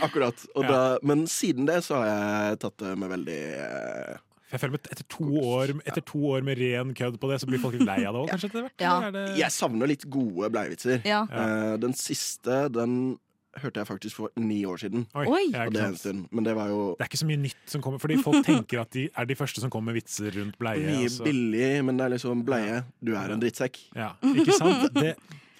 Akkurat. 0.00 0.46
Og 0.54 0.62
Ja. 0.62 0.68
da, 0.70 0.98
men 1.02 1.26
siden 1.26 1.66
det 1.66 1.82
så 1.82 1.96
har 1.98 2.06
jeg 2.06 2.58
tatt 2.60 2.76
det 2.78 2.96
med 2.96 3.10
veldig 3.10 3.40
eh, 3.58 4.16
Jeg 4.52 4.60
føler 4.60 4.74
at 4.78 4.86
etter 4.92 5.04
to, 5.10 5.24
år, 5.42 5.74
etter 5.84 6.00
to 6.06 6.18
år 6.30 6.42
med 6.46 6.56
ren 6.56 6.94
kødd 6.94 7.18
på 7.20 7.28
det, 7.28 7.40
så 7.42 7.46
blir 7.50 7.58
folk 7.60 7.74
litt 7.74 7.84
lei 7.84 8.04
av 8.06 8.14
det 8.14 8.22
òg, 8.22 8.30
kanskje? 8.30 8.70
Ja. 8.80 9.00
Er 9.02 9.10
det- 9.10 9.36
Jeg 9.38 9.50
savner 9.50 9.86
litt 9.88 10.08
gode 10.08 10.48
bleievitser. 10.48 11.02
Ja. 11.04 11.26
Eh, 11.30 11.76
den 11.78 11.92
siste, 11.92 12.70
den 12.72 13.18
hørte 13.62 13.82
jeg 13.82 13.88
faktisk 13.88 14.20
for 14.20 14.32
ni 14.40 14.60
år 14.68 14.80
siden. 14.82 15.06
Oi, 15.18 15.48
ja, 15.52 15.66
det 15.72 15.82
er 15.82 16.10
en 16.10 16.26
Men 16.30 16.44
det 16.46 16.54
var 16.56 16.68
jo 16.72 16.82
Det 16.98 17.06
er 17.06 17.10
ikke 17.10 17.22
så 17.22 17.28
mye 17.28 17.40
nytt 17.42 17.72
som 17.72 17.82
kommer, 17.84 18.02
fordi 18.02 18.18
folk 18.22 18.44
tenker 18.46 18.82
at 18.82 18.92
de 18.94 19.08
er 19.14 19.24
de 19.28 19.38
første 19.38 19.62
som 19.62 19.70
kommer 19.70 19.92
med 19.92 20.02
vitser 20.02 20.30
rundt 20.36 20.58
bleie. 20.58 20.84
mye 20.86 21.08
altså. 21.08 21.24
billig, 21.24 21.84
men 21.84 21.98
det 21.98 22.04
er 22.04 22.14
liksom 22.16 22.44
bleie. 22.44 22.84
Du 23.00 23.14
er 23.14 23.34
en 23.34 23.42
drittsekk. 23.42 23.80
Ja, 23.96 24.14
ikke 24.22 24.56
sant? 24.56 24.94
Det, 24.94 25.16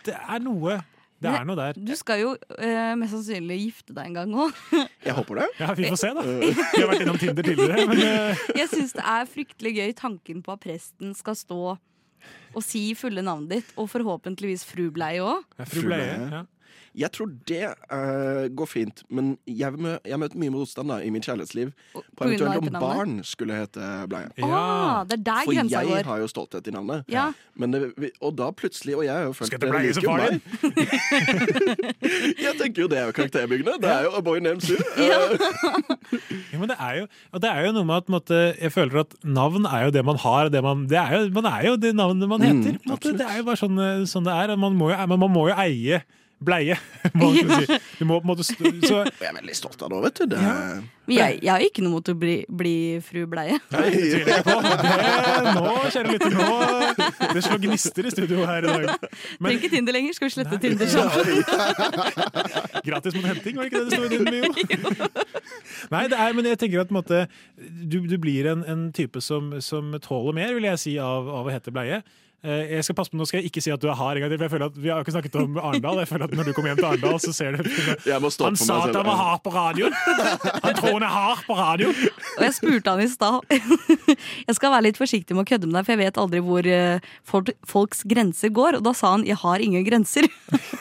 det 0.06 0.14
er 0.16 0.40
noe 0.42 0.78
Det 1.18 1.32
er 1.32 1.44
noe 1.48 1.58
der. 1.58 1.78
Du 1.78 1.94
skal 1.98 2.20
jo 2.22 2.36
eh, 2.58 2.94
mest 2.98 3.16
sannsynlig 3.16 3.58
gifte 3.64 3.96
deg 3.96 4.12
en 4.12 4.20
gang 4.20 4.36
òg. 4.46 4.62
Jeg 5.08 5.16
håper 5.18 5.42
det. 5.42 5.48
Ja, 5.58 5.72
vi 5.74 5.88
får 5.90 6.00
se, 6.04 6.14
da. 6.14 6.22
Vi 6.22 6.54
har 6.78 6.88
vært 6.92 7.04
innom 7.04 7.18
Tinder 7.18 7.46
tidligere, 7.46 7.88
men 7.90 8.04
eh, 8.06 8.46
Jeg 8.62 8.70
syns 8.72 8.94
det 8.94 9.04
er 9.04 9.28
fryktelig 9.28 9.74
gøy 9.80 9.92
tanken 9.98 10.44
på 10.46 10.54
at 10.54 10.62
presten 10.62 11.14
skal 11.18 11.38
stå 11.38 11.62
og 12.56 12.64
si 12.64 12.82
fulle 12.98 13.22
navnet 13.24 13.58
ditt, 13.58 13.72
og 13.78 13.90
forhåpentligvis 13.92 14.64
fru 14.66 14.88
Bleie 14.94 15.22
òg. 15.24 15.44
Fru 15.68 15.84
Bleie, 15.86 16.14
ja. 16.18 16.44
Jeg 16.98 17.12
tror 17.14 17.28
det 17.46 17.62
uh, 17.92 18.48
går 18.58 18.66
fint, 18.66 19.02
men 19.12 19.36
jeg 19.46 19.72
mø- 19.78 19.98
jeg 20.08 20.18
møtt 20.18 20.34
mye 20.40 20.50
motstand 20.50 20.88
da, 20.90 20.96
i 21.04 21.10
mitt 21.14 21.22
kjærlighetsliv 21.28 21.70
på 21.94 22.24
eventuelt 22.26 22.58
om 22.64 22.80
barn 22.80 23.12
skulle 23.28 23.54
hete 23.54 23.90
Bleie. 24.10 24.32
Ah, 24.42 25.04
det 25.06 25.20
er 25.20 25.22
der 25.28 25.44
For 25.44 25.52
jeg 25.54 25.68
går. 25.70 26.02
har 26.08 26.18
jo 26.24 26.26
stolthet 26.32 26.66
i 26.66 26.74
navnet. 26.74 27.04
Ja. 27.12 27.28
Men 27.58 27.70
det, 27.76 27.82
og 28.22 28.34
da 28.38 28.48
plutselig 28.54 28.96
Og 28.96 29.04
jeg 29.04 29.12
har 29.14 29.24
jo 29.28 29.32
følt 29.34 29.50
Skal 29.50 29.60
det 29.62 29.70
Bleie 29.70 29.94
som 29.94 30.04
far 30.06 30.26
din? 30.28 30.40
jeg 32.46 32.54
tenker 32.58 32.82
jo 32.84 32.88
det 32.90 32.98
er 33.00 33.06
jo 33.10 33.14
karakterbyggende. 33.16 33.76
Det 33.82 33.90
er 33.92 34.06
jo 34.08 34.12
A 34.18 34.22
Boy 34.24 34.40
Named 34.44 34.64
Sue. 34.64 34.78
Ja, 34.98 35.20
men 36.60 36.68
det 36.72 36.76
er 36.78 37.00
jo, 37.02 37.06
og 37.34 37.42
det 37.44 37.50
er 37.52 37.66
jo 37.68 37.72
noe 37.76 37.86
med 37.88 37.96
at 38.02 38.12
måtte, 38.12 38.38
jeg 38.58 38.72
føler 38.74 39.02
at 39.04 39.14
navn 39.24 39.66
er 39.68 39.86
jo 39.88 39.94
det 39.94 40.04
man 40.08 40.20
har. 40.24 40.50
Det 40.52 40.62
man, 40.64 40.86
det 40.90 40.98
er 41.00 41.14
jo, 41.16 41.24
man 41.38 41.50
er 41.50 41.66
jo 41.70 41.76
det 41.80 41.94
navnet 41.98 42.30
man 42.30 42.44
heter. 42.46 42.78
Mm, 42.82 42.98
det 43.18 43.26
er 43.28 43.40
jo 43.40 43.46
bare 43.48 43.60
sånn, 43.60 43.78
eh, 43.82 44.04
sånn 44.10 44.26
det 44.28 44.34
er. 44.34 44.54
Man 44.58 44.76
må 44.78 44.90
jo, 44.92 44.98
man 45.14 45.30
må 45.34 45.48
jo 45.50 45.58
eie 45.58 46.02
bleie. 46.44 46.76
må 47.18 47.30
ja. 47.34 47.58
si. 47.60 47.78
Du 47.98 48.04
må 48.06 48.18
på 48.20 48.26
en 48.26 48.30
måte 48.30 48.46
stå, 48.46 48.70
så, 48.84 49.02
jeg 49.20 49.30
er 49.30 49.36
veldig 49.40 49.56
stolt 49.56 49.82
av 49.82 49.90
det 49.90 49.98
òg, 49.98 50.04
vet 50.06 50.20
du. 50.20 50.24
Det, 50.34 50.42
Men 51.08 51.16
jeg, 51.16 51.38
jeg 51.42 51.50
har 51.50 51.64
ikke 51.64 51.84
noe 51.84 51.94
mot 51.96 52.10
å 52.12 52.14
bli, 52.18 52.36
bli 52.60 52.74
fru 53.04 53.24
Bleie. 53.30 53.58
På. 53.68 54.56
Det, 54.58 55.54
nå, 55.56 55.74
kjære 55.94 56.14
lytter, 56.14 56.36
nå 56.36 57.34
Det 57.34 57.44
slår 57.46 57.62
gnister 57.64 58.08
i 58.08 58.12
studio 58.14 58.44
her 58.48 58.66
i 58.66 58.74
dag. 58.74 59.08
Trenger 59.08 59.56
ikke 59.56 59.72
Tinder 59.72 59.96
lenger. 59.96 60.16
Skal 60.18 60.30
vi 60.30 60.36
slette 60.36 60.60
Tinder 60.62 60.92
sammen? 60.92 61.42
Gratis 62.86 63.16
mot 63.16 63.26
henting, 63.26 63.58
var 63.58 63.66
det 63.66 63.72
ikke 63.72 63.82
det 63.82 63.90
det 63.90 63.96
sto 63.96 64.04
i 64.04 64.12
din 64.12 64.24
bio? 64.28 65.08
Nei, 65.92 66.04
det 66.12 66.20
er, 66.20 66.32
men 66.36 66.48
jeg 66.48 66.60
tenker 66.60 66.84
at 66.84 66.94
måte, 66.94 67.26
du, 67.58 68.00
du 68.08 68.16
blir 68.20 68.48
en, 68.52 68.64
en 68.68 68.88
type 68.94 69.20
som, 69.24 69.54
som 69.64 69.94
tåler 70.04 70.36
mer, 70.36 70.54
vil 70.56 70.68
jeg 70.70 70.82
si, 70.84 70.96
av, 71.02 71.28
av 71.40 71.48
å 71.48 71.52
hete 71.52 71.72
bleie. 71.74 72.02
Eh, 72.44 72.70
Jeg 72.76 72.84
skal 72.86 72.94
passe 72.94 73.10
på, 73.10 73.18
Nå 73.18 73.26
skal 73.26 73.40
jeg 73.40 73.50
ikke 73.50 73.62
si 73.64 73.70
at 73.74 73.82
du 73.82 73.88
er 73.90 73.96
hard 73.98 74.16
en 74.16 74.22
gang 74.22 74.30
til, 74.30 74.38
for 74.38 74.44
jeg 74.46 74.52
føler 74.52 74.68
at 74.70 74.76
vi 74.78 74.90
har 74.92 75.02
ikke 75.02 75.14
snakket 75.16 75.38
om 75.40 75.56
Arendal. 75.58 75.98
Jeg 76.04 76.08
føler 76.08 76.28
at 76.28 76.34
Når 76.38 76.44
du 76.46 76.52
kommer 76.54 76.70
hjem 76.70 76.78
til 76.78 76.86
Arendal, 76.86 77.18
så 77.24 77.32
ser 77.34 77.56
du 77.58 77.66
Jeg 78.06 78.20
må 78.22 78.30
stå 78.30 78.44
Han 78.46 78.56
sa 78.60 78.76
at 78.86 78.94
han 78.94 79.06
var 79.08 79.18
hard 79.18 79.42
på 79.42 79.50
radioen! 79.54 79.96
Han 80.62 80.74
tror 80.78 80.92
han 80.92 81.06
er 81.08 81.14
hard 81.16 81.42
på 81.48 81.56
radioen! 81.58 82.04
Og 82.38 82.44
jeg 82.46 82.54
spurte 82.54 82.94
han 82.94 83.02
i 83.02 83.08
stad. 83.10 83.40
Jeg 84.48 84.54
skal 84.56 84.70
være 84.72 84.86
litt 84.86 85.00
forsiktig 85.00 85.34
med 85.34 85.42
å 85.44 85.48
kødde 85.50 85.66
med 85.66 85.74
deg, 85.78 85.86
for 85.86 85.92
jeg 85.94 86.00
vet 86.00 86.20
aldri 86.22 86.40
hvor 86.44 86.66
eh, 86.70 87.08
folks 87.68 88.04
grenser 88.08 88.52
går. 88.54 88.78
Og 88.78 88.86
da 88.86 88.92
sa 88.96 89.12
han 89.16 89.26
'jeg 89.26 89.36
har 89.42 89.58
ingen 89.58 89.84
grenser'. 89.84 90.30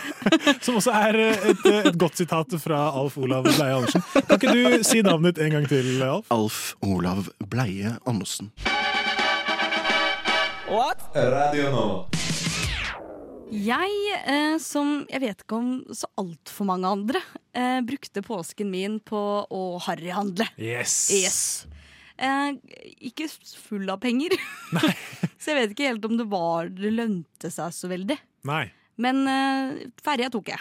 Som 0.66 0.78
også 0.78 0.94
er 0.94 1.16
eh, 1.16 1.50
et, 1.52 1.66
et 1.90 1.98
godt 1.98 2.18
sitat 2.18 2.54
fra 2.62 2.92
Alf 2.94 3.18
Olav 3.18 3.44
Bleie 3.44 3.74
Andersen. 3.74 4.02
Kan 4.14 4.38
ikke 4.38 4.54
du 4.54 4.84
si 4.84 5.02
navnet 5.02 5.36
ditt 5.36 5.46
en 5.46 5.58
gang 5.58 5.68
til, 5.68 6.02
Alf? 6.04 6.32
Alf 6.32 6.76
Olav 6.82 7.28
Bleie 7.50 7.98
Andersen. 8.06 8.52
Radio 10.68 11.70
Nova. 11.72 12.00
Jeg, 13.48 13.92
eh, 14.28 14.58
som 14.60 15.06
jeg 15.08 15.22
vet 15.24 15.44
ikke 15.46 15.56
om 15.56 15.70
så 15.96 16.10
altfor 16.20 16.68
mange 16.68 16.90
andre, 16.92 17.22
eh, 17.56 17.80
brukte 17.88 18.20
påsken 18.20 18.68
min 18.74 18.98
på 19.00 19.48
å 19.48 19.80
harryhandle. 19.86 20.50
Yes. 20.60 21.08
Yes. 21.16 21.40
Eh, 22.18 22.60
ikke 23.00 23.30
full 23.70 23.88
av 23.90 24.02
penger. 24.04 24.36
så 25.40 25.54
jeg 25.54 25.62
vet 25.62 25.72
ikke 25.78 25.88
helt 25.88 26.10
om 26.10 26.18
det 26.20 26.28
var 26.28 26.68
Det 26.68 26.92
lønte 26.92 27.54
seg 27.54 27.72
så 27.72 27.88
veldig. 27.88 28.18
Nei. 28.52 28.66
Men 29.00 29.24
eh, 29.24 29.88
ferja 30.04 30.28
tok 30.34 30.52
jeg. 30.52 30.60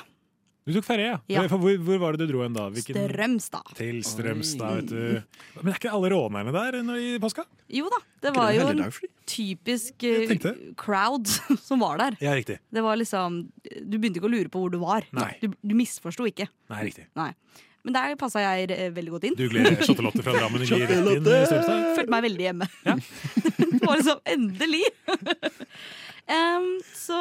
Du 0.66 0.72
tok 0.74 0.86
ferie, 0.88 1.12
ja. 1.12 1.18
Ja. 1.30 1.44
Hvor, 1.46 1.76
hvor 1.78 1.98
var 2.02 2.16
det 2.16 2.26
du 2.26 2.32
dro 2.32 2.40
hen 2.42 2.54
da? 2.56 2.64
Hvilken- 2.74 2.96
Strømstad. 3.06 3.68
Til 3.78 4.00
Strømstad, 4.02 4.80
vet 4.80 4.88
du. 4.90 5.42
Men 5.60 5.70
er 5.70 5.78
ikke 5.78 5.92
alle 5.94 6.10
rånerne 6.10 6.54
der 6.56 6.80
i 6.98 7.12
påska? 7.22 7.44
Jo 7.70 7.86
da, 7.92 8.00
det 8.24 8.32
var 8.34 8.50
jo 8.54 8.64
en 8.72 8.82
typisk 9.30 10.02
eh, 10.06 10.34
crowd 10.74 11.30
som 11.68 11.84
var 11.84 12.00
der. 12.02 12.16
Ja, 12.18 12.34
riktig. 12.34 12.58
Det 12.74 12.82
var 12.82 12.98
liksom 12.98 13.44
Du 13.62 13.94
begynte 13.94 14.18
ikke 14.18 14.26
å 14.26 14.34
lure 14.34 14.50
på 14.50 14.64
hvor 14.64 14.74
du 14.74 14.80
var. 14.82 15.06
Nei. 15.14 15.36
Du, 15.38 15.52
du 15.54 15.76
misforsto 15.78 16.26
ikke. 16.26 16.48
Nei, 16.74 16.82
riktig. 16.90 17.06
Nei. 17.14 17.30
Men 17.86 17.94
der 17.94 18.16
passa 18.18 18.42
jeg 18.42 18.72
eh, 18.74 18.88
veldig 18.90 19.12
godt 19.14 19.28
inn. 19.28 19.36
Du 19.38 19.46
gleder 19.46 19.78
Charlotte 19.86 20.24
fra 20.26 20.34
Drammen? 20.34 20.66
Følte 20.66 22.10
meg 22.10 22.26
veldig 22.26 22.48
hjemme. 22.48 22.66
Ja. 22.82 22.96
det 23.60 23.84
var 23.84 24.00
liksom 24.00 24.18
endelig! 24.34 24.82
um, 26.34 26.66
så 26.90 27.20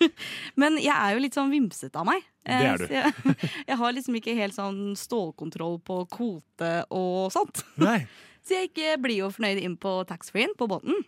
Men 0.60 0.78
jeg 0.80 0.94
er 0.94 1.16
jo 1.16 1.22
litt 1.24 1.36
sånn 1.38 1.52
vimsete 1.52 2.00
av 2.00 2.08
meg. 2.08 2.24
Eh, 2.44 2.62
Det 2.62 2.70
er 2.70 2.78
du. 2.78 2.86
Jeg, 2.94 3.36
jeg 3.70 3.78
har 3.82 3.92
liksom 3.96 4.18
ikke 4.20 4.38
helt 4.38 4.56
sånn 4.56 4.80
stålkontroll 4.98 5.78
på 5.84 6.00
kvote 6.14 6.72
og 6.94 7.28
sånt. 7.34 7.64
Nei. 7.82 8.00
Så 8.48 8.56
jeg 8.62 8.96
blir 9.02 9.24
jo 9.26 9.30
fornøyd 9.34 9.60
inn 9.60 9.76
på 9.76 9.98
taxfree-en 10.08 10.54
på 10.56 10.68
båten. 10.70 11.02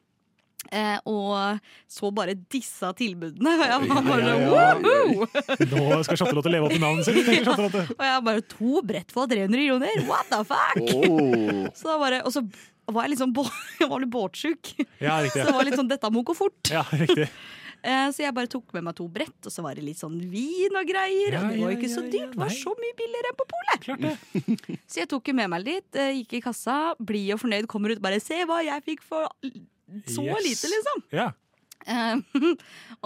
Eh, 0.68 0.98
og 1.08 1.56
så 1.88 2.10
bare 2.12 2.34
disse 2.52 2.90
tilbudene. 2.98 3.54
Og 3.56 3.62
jeg 3.64 3.86
var 3.88 4.02
bare 4.04 4.26
Ja, 4.26 4.34
ja, 4.36 4.50
ja. 4.52 4.74
«Woohoo!» 4.76 5.86
Nå 5.96 6.02
skal 6.04 6.20
Charlotte 6.20 6.52
leve 6.52 6.68
opp 6.68 6.74
i 6.76 6.82
navnet 6.82 7.08
sitt. 7.08 7.30
Ja. 7.32 7.54
Og 7.56 8.04
jeg 8.04 8.26
bare 8.26 8.44
to 8.52 8.82
brett 8.84 9.14
for 9.14 9.30
300 9.30 9.64
kroner! 9.70 10.04
What 10.10 10.28
the 10.28 10.42
fuck? 10.44 10.82
Oh. 11.00 11.64
Så 11.72 11.88
da 11.88 11.96
bare, 12.02 12.20
og 12.28 12.34
så 12.36 12.44
var 12.90 13.06
jeg 13.06 13.14
litt 13.14 13.22
sånn, 13.22 13.32
jeg 13.80 13.88
var 13.88 14.04
litt 14.04 14.12
båtsjuk. 14.12 14.74
Ja. 15.00 15.16
Så 15.32 15.46
det 15.46 15.56
var 15.56 15.64
litt 15.66 15.78
sånn 15.80 15.88
'dette 15.90 16.12
må 16.12 16.22
gå 16.26 16.36
fort'. 16.36 16.74
Ja, 16.74 16.84
riktig. 16.92 17.30
Eh, 17.82 18.10
Så 18.12 18.22
jeg 18.24 18.34
bare 18.36 18.46
tok 18.52 18.72
med 18.76 18.84
meg 18.84 18.94
to 18.98 19.06
brett, 19.08 19.38
og 19.46 19.52
så 19.52 19.62
var 19.64 19.74
det 19.74 19.84
litt 19.86 19.96
sånn 20.00 20.18
vin 20.30 20.74
og 20.76 20.86
greier. 20.88 21.32
Ja, 21.32 21.42
og 21.44 21.50
det 21.54 21.60
var 21.62 21.70
jo 21.72 21.78
ikke 21.78 21.88
ja, 21.88 21.94
så 21.96 22.02
dyrt, 22.12 22.34
det 22.34 22.40
var 22.42 22.52
så 22.52 22.74
mye 22.76 22.96
billigere 22.98 23.30
enn 23.30 23.38
på 23.40 23.46
polet. 23.54 24.80
Så 24.90 25.00
jeg 25.00 25.08
tok 25.08 25.30
med 25.32 25.48
meg 25.50 25.64
litt, 25.64 25.96
eh, 25.96 26.12
gikk 26.20 26.34
i 26.38 26.42
kassa, 26.44 26.94
blid 27.00 27.32
og 27.36 27.40
fornøyd, 27.40 27.66
kommer 27.70 27.90
ut 27.94 28.02
bare 28.02 28.20
'se 28.20 28.44
hva 28.44 28.60
jeg 28.64 28.84
fikk 28.84 29.02
for 29.02 29.28
så 30.06 30.22
Yes. 30.22 30.44
lite', 30.46 30.68
liksom. 30.74 31.02
Ja. 31.12 31.32
Eh, 31.86 32.16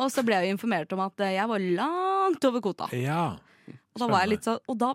og 0.00 0.10
så 0.10 0.24
ble 0.24 0.34
jeg 0.34 0.48
jo 0.50 0.56
informert 0.58 0.92
om 0.92 1.00
at 1.00 1.16
jeg 1.16 1.46
var 1.48 1.58
langt 1.60 2.44
over 2.44 2.60
kvota. 2.60 2.90
ja. 2.92 3.36
Og 3.94 4.00
da, 4.00 4.06
var 4.10 4.20
jeg 4.26 4.28
litt 4.30 4.42
sånn, 4.42 4.58
og 4.68 4.76
da 4.78 4.94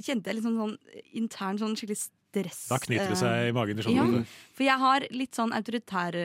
kjente 0.00 0.30
jeg 0.30 0.36
litt 0.36 0.44
sånn, 0.44 0.56
sånn 0.56 0.78
intern 1.18 1.58
sånn 1.58 1.74
skikkelig 1.74 1.98
stress. 2.32 2.64
Da 2.72 2.80
knyter 2.80 3.12
det 3.12 3.18
eh, 3.18 3.22
seg 3.22 3.50
i 3.50 3.54
magen 3.56 3.84
Ja, 3.92 4.06
for 4.56 4.66
jeg 4.66 4.78
har 4.82 5.06
litt 5.12 5.36
sånn 5.36 5.52
autoritær, 5.56 6.16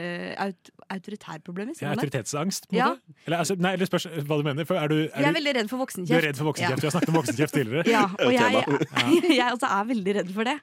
aut, 0.47 0.72
autoritærproblemer. 0.93 1.76
Ja, 1.84 1.91
autoritetsangst, 1.95 2.70
på 2.70 2.76
en 2.76 2.80
Ja. 2.80 2.89
måte? 2.95 3.16
Eller, 3.28 3.38
altså, 3.43 3.58
nei, 3.60 3.74
eller 3.76 3.89
spørs 3.89 4.08
hva 4.24 4.39
du 4.39 4.43
mener. 4.47 4.68
For 4.68 4.80
er 4.80 4.88
du, 4.88 4.97
er 5.03 5.12
Jeg 5.12 5.28
er 5.28 5.34
du, 5.34 5.39
veldig 5.39 5.55
redd 5.60 5.70
for 5.70 5.78
du 5.78 6.14
er 6.16 6.22
redd 6.28 6.38
for 6.38 6.49
voksenkjeft. 6.51 6.82
Vi 6.82 6.88
har 6.88 6.95
snakket 6.95 7.12
om 7.12 7.20
voksenkjeft 7.20 7.53
tidligere. 7.53 7.88
Ja, 7.91 8.05
og 8.26 8.34
jeg, 8.34 8.66
jeg 9.41 9.51
også 9.51 9.70
er 9.70 9.88
veldig 9.91 10.18
redd 10.22 10.34
for 10.36 10.49
det. 10.49 10.58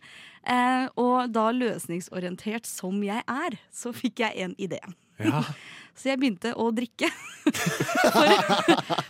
Eh, 0.45 0.87
og 1.01 1.33
da 1.33 1.47
løsningsorientert 1.55 2.69
som 2.69 3.01
jeg 3.05 3.25
er, 3.25 3.59
så 3.73 3.93
fikk 3.97 4.25
jeg 4.25 4.47
en 4.49 4.55
idé. 4.59 4.81
Ja. 5.23 5.45
Så 5.95 6.09
jeg 6.09 6.19
begynte 6.19 6.51
å 6.59 6.73
drikke 6.75 7.07
for, 7.47 8.31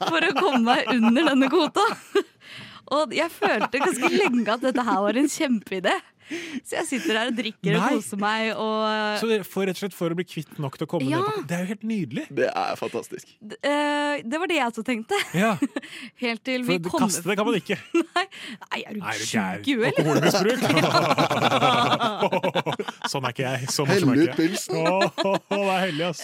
for 0.05 0.27
å 0.27 0.33
komme 0.37 0.59
meg 0.67 0.91
under 0.93 1.31
denne 1.31 1.49
kvota. 1.49 1.81
Og 2.93 3.15
jeg 3.17 3.33
følte 3.33 3.81
ganske 3.81 4.11
lenge 4.13 4.45
at 4.53 4.67
dette 4.67 4.85
her 4.85 5.01
var 5.01 5.17
en 5.17 5.31
kjempeidé. 5.33 5.95
Så 6.67 6.73
jeg 6.79 6.87
sitter 6.89 7.13
der 7.19 7.27
og 7.31 7.37
drikker 7.39 7.77
og 7.79 7.83
koser 7.97 8.19
meg. 8.21 8.53
Og 8.57 9.19
Så 9.21 9.27
dere 9.31 9.45
får 9.49 9.67
rett 9.69 9.77
og 9.77 9.83
slett 9.85 9.97
for 9.97 10.09
å 10.15 10.17
bli 10.19 10.25
kvitt 10.29 10.59
nok 10.63 10.79
til 10.81 10.87
å 10.87 10.91
komme 10.95 11.09
Ja. 11.11 11.19
ned 11.21 11.27
på 11.29 11.43
Det 11.51 11.57
er 11.57 11.61
jo 11.65 11.69
helt 11.75 11.85
nydelig. 11.91 12.25
Det 12.35 12.49
er 12.51 12.77
fantastisk. 12.81 13.27
eh, 13.63 14.23
det 14.25 14.41
var 14.41 14.47
det 14.51 14.57
jeg 14.61 14.67
også 14.73 14.85
tenkte. 14.87 15.17
Ja, 15.37 15.53
Helt 16.25 16.43
til 16.47 16.65
for 16.65 16.73
vi 16.73 16.79
kommer 16.89 17.07
Kaste 17.09 17.29
det 17.29 17.37
kan 17.41 17.47
man 17.49 17.55
ikke. 17.61 17.77
Nei, 18.17 18.81
er 18.81 18.93
du 18.95 19.01
Nei, 19.01 19.13
er 19.15 19.19
du 19.19 19.27
sjuk 19.29 19.69
i 19.69 19.75
huet, 19.79 19.99
eller? 19.99 20.23
Alkoholmisbruk. 20.25 20.61
sånn 23.11 23.25
er 23.29 23.35
ikke 23.35 23.45
jeg. 23.49 23.69
Så 23.75 23.87
morsom 23.89 24.11
er 24.11 24.15
Hell 24.15 24.29
ikke 24.29 24.45
jeg. 24.45 24.55
det 25.51 25.61
er 25.65 25.81
hellig, 25.85 26.05
ass. 26.09 26.23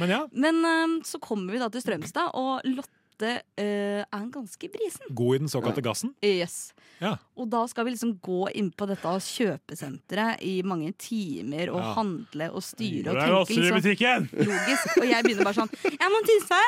Men 0.00 0.08
ja, 0.14 0.20
Men 0.32 0.62
øhm, 0.72 0.94
så 1.06 1.20
kommer 1.22 1.52
vi 1.54 1.60
da 1.62 1.68
til 1.72 1.82
Strømstad, 1.84 2.32
og 2.38 2.64
Lotte 2.68 2.97
øh, 3.26 4.04
er 4.04 4.26
ganske 4.30 4.68
brisen. 4.70 5.06
god 5.14 5.34
i 5.34 5.38
den 5.38 5.48
såkalte 5.48 5.82
gassen. 5.82 6.14
Yes. 6.24 6.72
Ja. 7.00 7.16
Og 7.36 7.48
da 7.50 7.66
skal 7.66 7.84
vi 7.84 7.90
liksom 7.94 8.18
gå 8.20 8.48
inn 8.54 8.70
på 8.74 8.86
dette 8.86 9.06
kjøpesenteret 9.06 10.42
i 10.42 10.62
mange 10.62 10.92
timer 10.98 11.70
og 11.70 11.80
Ja. 11.80 11.92
handle 11.94 12.50
og 12.52 12.62
styre 12.62 13.10
og 13.10 13.46
tenke 13.48 13.70
liksom 13.82 14.28
logisk. 14.32 14.96
Og 14.98 15.06
jeg 15.06 15.24
begynner 15.24 15.44
bare 15.44 15.54
sånn 15.54 15.70
Jeg 15.84 16.10
må 16.10 16.22
tisse! 16.26 16.62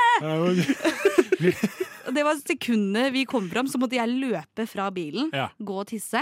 Og 2.07 2.15
det 2.17 2.23
var 2.25 2.39
sekundet 2.41 3.13
vi 3.15 3.25
kom 3.29 3.49
fram, 3.51 3.69
så 3.69 3.79
måtte 3.79 3.95
jeg 3.99 4.09
løpe 4.09 4.67
fra 4.67 4.91
bilen, 4.91 5.31
Ja. 5.33 5.49
gå 5.61 5.81
og 5.81 5.87
tisse. 5.87 6.21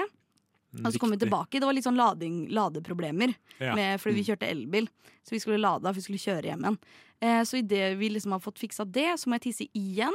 Og 0.84 0.92
så 0.92 0.98
kom 1.00 1.10
vi 1.10 1.16
tilbake. 1.16 1.58
Det 1.58 1.64
var 1.64 1.72
litt 1.72 1.84
sånn 1.86 1.96
lading, 1.96 2.48
ladeproblemer. 2.52 3.32
Ja. 3.58 3.74
Med, 3.74 3.98
fordi 4.00 4.14
vi 4.20 4.24
kjørte 4.24 4.50
elbil. 4.50 4.88
Så 5.24 5.30
vi 5.32 5.38
skulle 5.40 5.58
lade, 5.58 5.82
for 5.88 5.94
vi 5.94 6.00
skulle 6.04 6.18
kjøre 6.20 6.44
hjem 6.44 6.60
igjen. 6.60 6.78
Eh, 7.20 7.42
så 7.44 7.58
idet 7.58 7.96
vi 7.98 8.10
liksom 8.14 8.36
har 8.36 8.42
fått 8.42 8.60
fiksa 8.60 8.86
det, 8.86 9.10
så 9.18 9.30
må 9.30 9.38
jeg 9.38 9.48
tisse 9.50 9.68
igjen. 9.76 10.14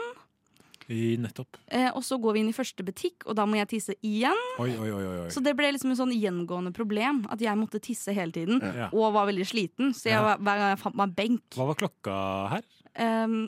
I 0.92 1.16
nettopp. 1.22 1.58
Eh, 1.72 1.90
og 1.96 2.04
så 2.04 2.18
går 2.20 2.36
vi 2.36 2.42
inn 2.44 2.52
i 2.52 2.56
første 2.56 2.84
butikk, 2.84 3.24
og 3.28 3.38
da 3.40 3.46
må 3.48 3.56
jeg 3.56 3.70
tisse 3.72 3.96
igjen. 4.04 4.40
Oi, 4.60 4.72
oi, 4.76 4.90
oi. 4.92 5.04
oi. 5.24 5.28
Så 5.32 5.44
det 5.44 5.56
ble 5.56 5.70
liksom 5.72 5.94
en 5.94 6.00
sånn 6.02 6.16
gjengående 6.16 6.74
problem 6.76 7.24
at 7.32 7.44
jeg 7.44 7.60
måtte 7.60 7.80
tisse 7.84 8.16
hele 8.16 8.36
tiden. 8.36 8.60
Ja. 8.60 8.90
Og 8.92 9.14
var 9.16 9.30
veldig 9.32 9.48
sliten, 9.48 9.94
så 9.96 10.12
jeg, 10.12 10.24
hver 10.24 10.60
gang 10.60 10.74
jeg 10.74 10.82
fant 10.84 11.00
meg 11.00 11.08
en 11.08 11.18
benk 11.20 11.58
Hva 11.58 11.70
var 11.72 11.80
klokka 11.80 12.18
her? 12.58 12.68
Ehm, 13.00 13.48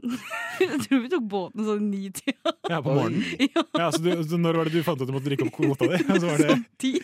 Jeg 0.59 0.79
tror 0.85 1.01
vi 1.03 1.09
tok 1.11 1.25
båten 1.29 1.65
sånn 1.67 1.87
ni-tida. 1.91 2.53
Ja, 2.71 2.79
på 2.81 2.93
morgenen? 2.95 3.23
Ja, 3.79 3.89
så, 3.91 3.99
du, 4.01 4.09
så 4.25 4.39
når 4.39 4.59
var 4.61 4.69
det 4.69 4.77
du 4.79 4.85
fant 4.87 4.97
ut 4.99 5.03
at 5.05 5.09
du 5.11 5.13
måtte 5.15 5.27
drikke 5.29 5.47
opp 5.47 5.53
kvota 5.57 5.89
di? 5.91 5.99
Så 6.21 6.25
var 6.29 6.41
det, 6.41 6.55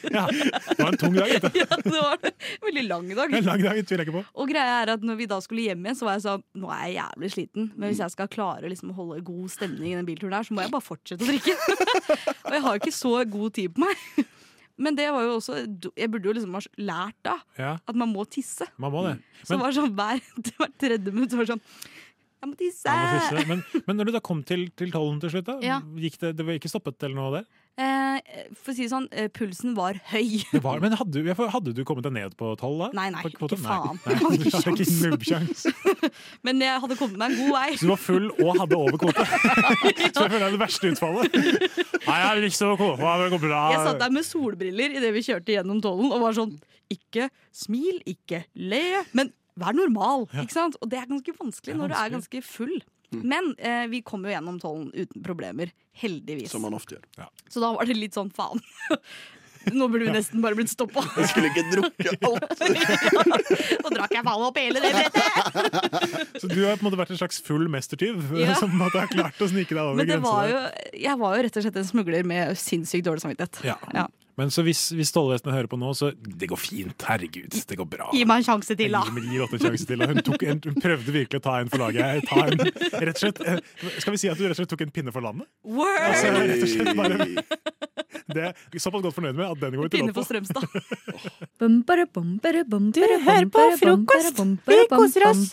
ja, 0.07 0.23
det 0.31 0.77
var 0.79 0.89
en 0.93 0.99
tung 1.01 1.15
dag, 1.17 1.29
vet 1.35 1.45
du. 1.47 1.59
Ja, 1.61 1.67
det 1.83 1.93
var 1.93 2.17
en 2.17 2.35
Veldig 2.65 2.83
lang 2.87 3.07
dag. 3.17 3.33
En 3.37 3.47
lang 3.49 3.63
dag, 3.65 3.81
tviler 3.85 4.03
jeg 4.05 4.09
ikke 4.09 4.17
på. 4.19 4.23
Og 4.41 4.51
greia 4.51 4.81
er 4.83 4.93
at 4.95 5.05
når 5.05 5.19
vi 5.21 5.27
da 5.31 5.39
skulle 5.43 5.65
hjem 5.67 5.85
igjen, 5.85 5.97
så 5.99 6.07
var 6.07 6.17
jeg 6.17 6.25
sånn 6.27 6.45
Nå 6.61 6.71
er 6.73 6.83
jeg 6.87 6.97
jævlig 6.99 7.31
sliten, 7.35 7.69
men 7.75 7.91
hvis 7.91 8.01
jeg 8.03 8.15
skal 8.15 8.29
klare 8.31 8.71
liksom, 8.71 8.91
å 8.93 8.97
holde 9.01 9.21
god 9.27 9.51
stemning 9.53 9.91
i 9.93 9.97
den 9.99 10.07
bilturen 10.07 10.35
her, 10.37 10.47
så 10.47 10.55
må 10.55 10.63
jeg 10.65 10.73
bare 10.73 10.85
fortsette 10.85 11.25
å 11.25 11.29
drikke. 11.29 11.57
og 12.45 12.53
jeg 12.55 12.63
har 12.65 12.77
jo 12.77 12.81
ikke 12.83 12.95
så 12.95 13.13
god 13.35 13.57
tid 13.57 13.75
på 13.75 13.83
meg. 13.85 14.27
Men 14.81 14.95
det 14.97 15.07
var 15.13 15.25
jo 15.27 15.35
også 15.37 15.59
Jeg 15.99 16.09
burde 16.09 16.29
jo 16.29 16.33
liksom 16.33 16.55
ha 16.57 16.61
lært 16.81 17.17
da 17.27 17.35
Ja, 17.59 17.73
at 17.85 17.97
man 17.97 18.09
må 18.09 18.23
tisse. 18.25 18.65
man 18.81 18.93
må 18.93 19.03
det. 19.05 19.17
Så 19.43 19.53
det 19.53 19.61
var 19.61 19.75
sånn 19.75 19.91
hver, 19.97 20.21
hvert 20.57 20.77
tredje 20.81 21.13
minutt 21.13 21.33
så 21.33 21.37
var 21.41 21.45
det 21.49 21.53
sånn 21.57 21.65
Jeg 22.41 22.49
må 22.49 22.55
tisse! 22.57 22.89
Må. 22.89 23.43
Men, 23.51 23.59
men 23.85 23.97
når 23.99 24.07
du 24.09 24.11
da 24.15 24.19
kom 24.25 24.39
til, 24.47 24.63
til 24.73 24.89
tollen 24.93 25.19
til 25.21 25.29
slutt, 25.35 25.45
da, 25.45 25.59
Ja. 25.61 25.75
gikk 26.01 26.15
det, 26.23 26.31
det 26.39 26.45
var 26.47 26.55
ikke 26.57 26.71
stoppet 26.71 27.03
eller 27.05 27.15
noe 27.19 27.31
der? 27.35 27.45
Eh, 27.81 28.47
for 28.57 28.73
å 28.73 28.75
si 28.75 28.83
det 28.83 28.91
sånn, 28.91 29.05
eh, 29.15 29.29
pulsen 29.31 29.75
var 29.77 29.95
høy. 30.11 30.41
Det 30.51 30.59
var, 30.65 30.81
men 30.83 30.91
hadde, 30.97 31.21
du- 31.21 31.29
hadde 31.53 31.73
du 31.77 31.83
kommet 31.87 32.03
deg 32.03 32.13
ned 32.17 32.33
på 32.37 32.49
tolv 32.59 32.81
da? 32.81 32.89
Nei, 32.97 33.05
nei, 33.13 33.21
ikke 33.29 33.47
faen. 33.61 33.99
Nei, 34.05 34.17
nei, 34.17 34.37
du 34.41 34.49
hadde 34.57 34.73
ikke 34.83 35.13
nubbsjans. 35.13 35.63
Men 36.45 36.59
jeg 36.65 36.81
hadde 36.83 36.97
kommet 36.99 37.17
meg 37.21 37.31
en 37.31 37.37
god 37.45 37.53
vei. 37.55 37.69
Så 37.77 37.85
du 37.85 37.91
var 37.93 38.01
full 38.01 38.27
og 38.41 38.57
hadde 38.59 38.77
over 38.81 38.97
kvote? 39.01 39.25
Så 40.11 40.25
jeg 40.25 40.33
føler 40.33 40.37
det 40.41 40.47
er 40.49 40.55
det 40.57 40.61
verste 40.65 40.91
utfallet. 40.91 41.37
Nei, 41.37 42.17
jeg 42.17 42.25
har 42.27 42.41
ikke 42.49 42.71
kvote, 42.81 43.13
det 43.21 43.29
går 43.35 43.43
bra. 43.45 43.61
Jeg 43.75 43.85
satt 43.87 44.01
der 44.01 44.15
med 44.17 44.27
solbriller 44.27 44.97
idet 44.97 45.13
vi 45.15 45.23
kjørte 45.29 45.55
gjennom 45.55 45.79
tollen 45.85 46.09
og 46.11 46.25
var 46.25 46.35
sånn 46.37 46.57
Ikke 46.91 47.29
smil, 47.55 48.01
ikke 48.09 48.43
le, 48.59 48.83
men 49.15 49.29
vær 49.59 49.75
normal. 49.77 50.27
Ikke 50.43 50.55
sant? 50.55 50.77
Og 50.81 50.89
det 50.91 50.99
er 51.01 51.09
ganske 51.11 51.35
vanskelig 51.39 51.73
Det 51.73 51.75
er 51.75 51.81
når 51.83 51.93
du 51.93 51.97
er 51.99 52.15
ganske 52.15 52.43
full. 52.47 52.77
Men 53.11 53.51
eh, 53.59 53.87
vi 53.91 53.99
kom 54.07 54.23
jo 54.23 54.31
gjennom 54.31 54.55
tollen 54.61 54.87
uten 54.95 55.19
problemer. 55.25 55.73
Heldigvis. 55.99 56.51
Som 56.53 56.63
man 56.63 56.77
ofte 56.77 56.95
gjør. 56.95 57.27
Så 57.51 57.59
da 57.59 57.73
var 57.75 57.85
det 57.89 57.97
litt 57.99 58.15
sånn 58.15 58.31
faen. 58.31 58.61
Nå 59.77 59.85
burde 59.93 60.07
vi 60.07 60.13
nesten 60.15 60.41
bare 60.41 60.55
blitt 60.57 60.71
stoppa. 60.71 61.03
Jeg 61.19 61.27
skulle 61.29 61.51
ikke 61.51 61.65
drukke 61.69 62.13
alt. 62.31 62.63
Og 63.83 63.91
drakk 63.93 64.15
jeg 64.15 64.23
faen 64.25 64.45
opp 64.47 64.57
hele 64.57 64.81
det 64.81 64.89
brettet! 64.95 65.91
Så 66.41 66.49
du 66.49 66.63
har 66.63 66.79
på 66.79 66.81
en 66.81 66.87
måte 66.87 66.97
vært 66.97 67.11
en 67.13 67.19
slags 67.19 67.37
full 67.45 67.67
mestertyv 67.69 68.31
Ja. 68.39 68.55
som 68.57 68.73
at 68.81 68.95
du 68.95 68.97
har 69.03 69.11
klart 69.11 69.37
å 69.43 69.49
snike 69.51 69.75
deg 69.75 69.83
over 69.83 69.99
Men 69.99 70.09
det 70.09 70.17
grensa 70.17 70.31
var 70.33 70.49
jo, 70.49 70.63
jeg 71.03 71.19
var 71.21 71.35
jo 71.37 71.43
rett 71.45 71.59
og 71.61 71.67
slett 71.67 71.77
en 71.83 71.89
smugler 71.91 72.25
med 72.31 72.57
sinnssykt 72.57 73.05
dårlig 73.05 73.21
samvittighet. 73.27 73.61
Ja. 73.67 74.07
Men 74.39 74.51
så 74.53 74.63
hvis, 74.65 74.83
hvis 74.95 75.11
tollvesenet 75.15 75.55
hører 75.55 75.69
på 75.71 75.79
nå, 75.79 75.91
så 75.97 76.11
Det 76.15 76.49
går 76.51 76.59
fint, 76.59 77.07
herregud. 77.07 77.55
Det 77.67 77.77
går 77.79 77.89
bra. 77.89 78.09
Gi 78.15 78.23
meg 78.27 78.41
en 78.41 78.47
sjanse 78.47 78.77
til, 78.79 78.95
da! 78.95 79.03
Gi 79.07 79.25
gi 79.31 79.41
en 79.43 79.63
sjanse 79.65 79.89
til. 79.89 80.05
Hun, 80.11 80.21
tok 80.25 80.45
en, 80.47 80.61
hun 80.67 80.79
prøvde 80.81 81.15
virkelig 81.17 81.41
å 81.41 81.45
ta 81.47 81.57
en 81.61 81.71
for 81.71 81.83
laget. 81.83 82.27
Ta 82.29 82.45
en, 82.47 82.65
rett 83.07 83.15
og 83.15 83.23
slett, 83.25 83.43
eh, 83.45 83.61
skal 83.99 84.15
vi 84.15 84.21
si 84.21 84.31
at 84.31 84.39
du 84.39 84.45
rett 84.47 84.55
og 84.55 84.61
slett 84.61 84.73
tok 84.75 84.85
en 84.87 84.93
pinne 84.95 85.15
for 85.15 85.25
landet? 85.25 85.49
Word! 85.67 85.99
Altså, 86.09 86.33
rett 86.37 86.65
og 86.65 86.73
slett 86.75 86.97
bare, 86.97 87.31
det 88.31 88.43
er 88.49 88.79
såpass 88.79 89.03
godt 89.03 89.15
fornøyd 89.15 89.37
med 89.37 89.45
at 89.47 89.59
den 89.61 89.77
går 89.77 89.89
til 89.91 90.01
Pinne 90.01 90.13
for 90.15 90.27
Strømstad. 90.27 90.63
Du 91.61 93.01
hører 93.25 93.47
på 93.51 93.65
frokost. 93.81 94.41
Vi 94.67 94.79
koser 94.91 95.27
oss. 95.29 95.43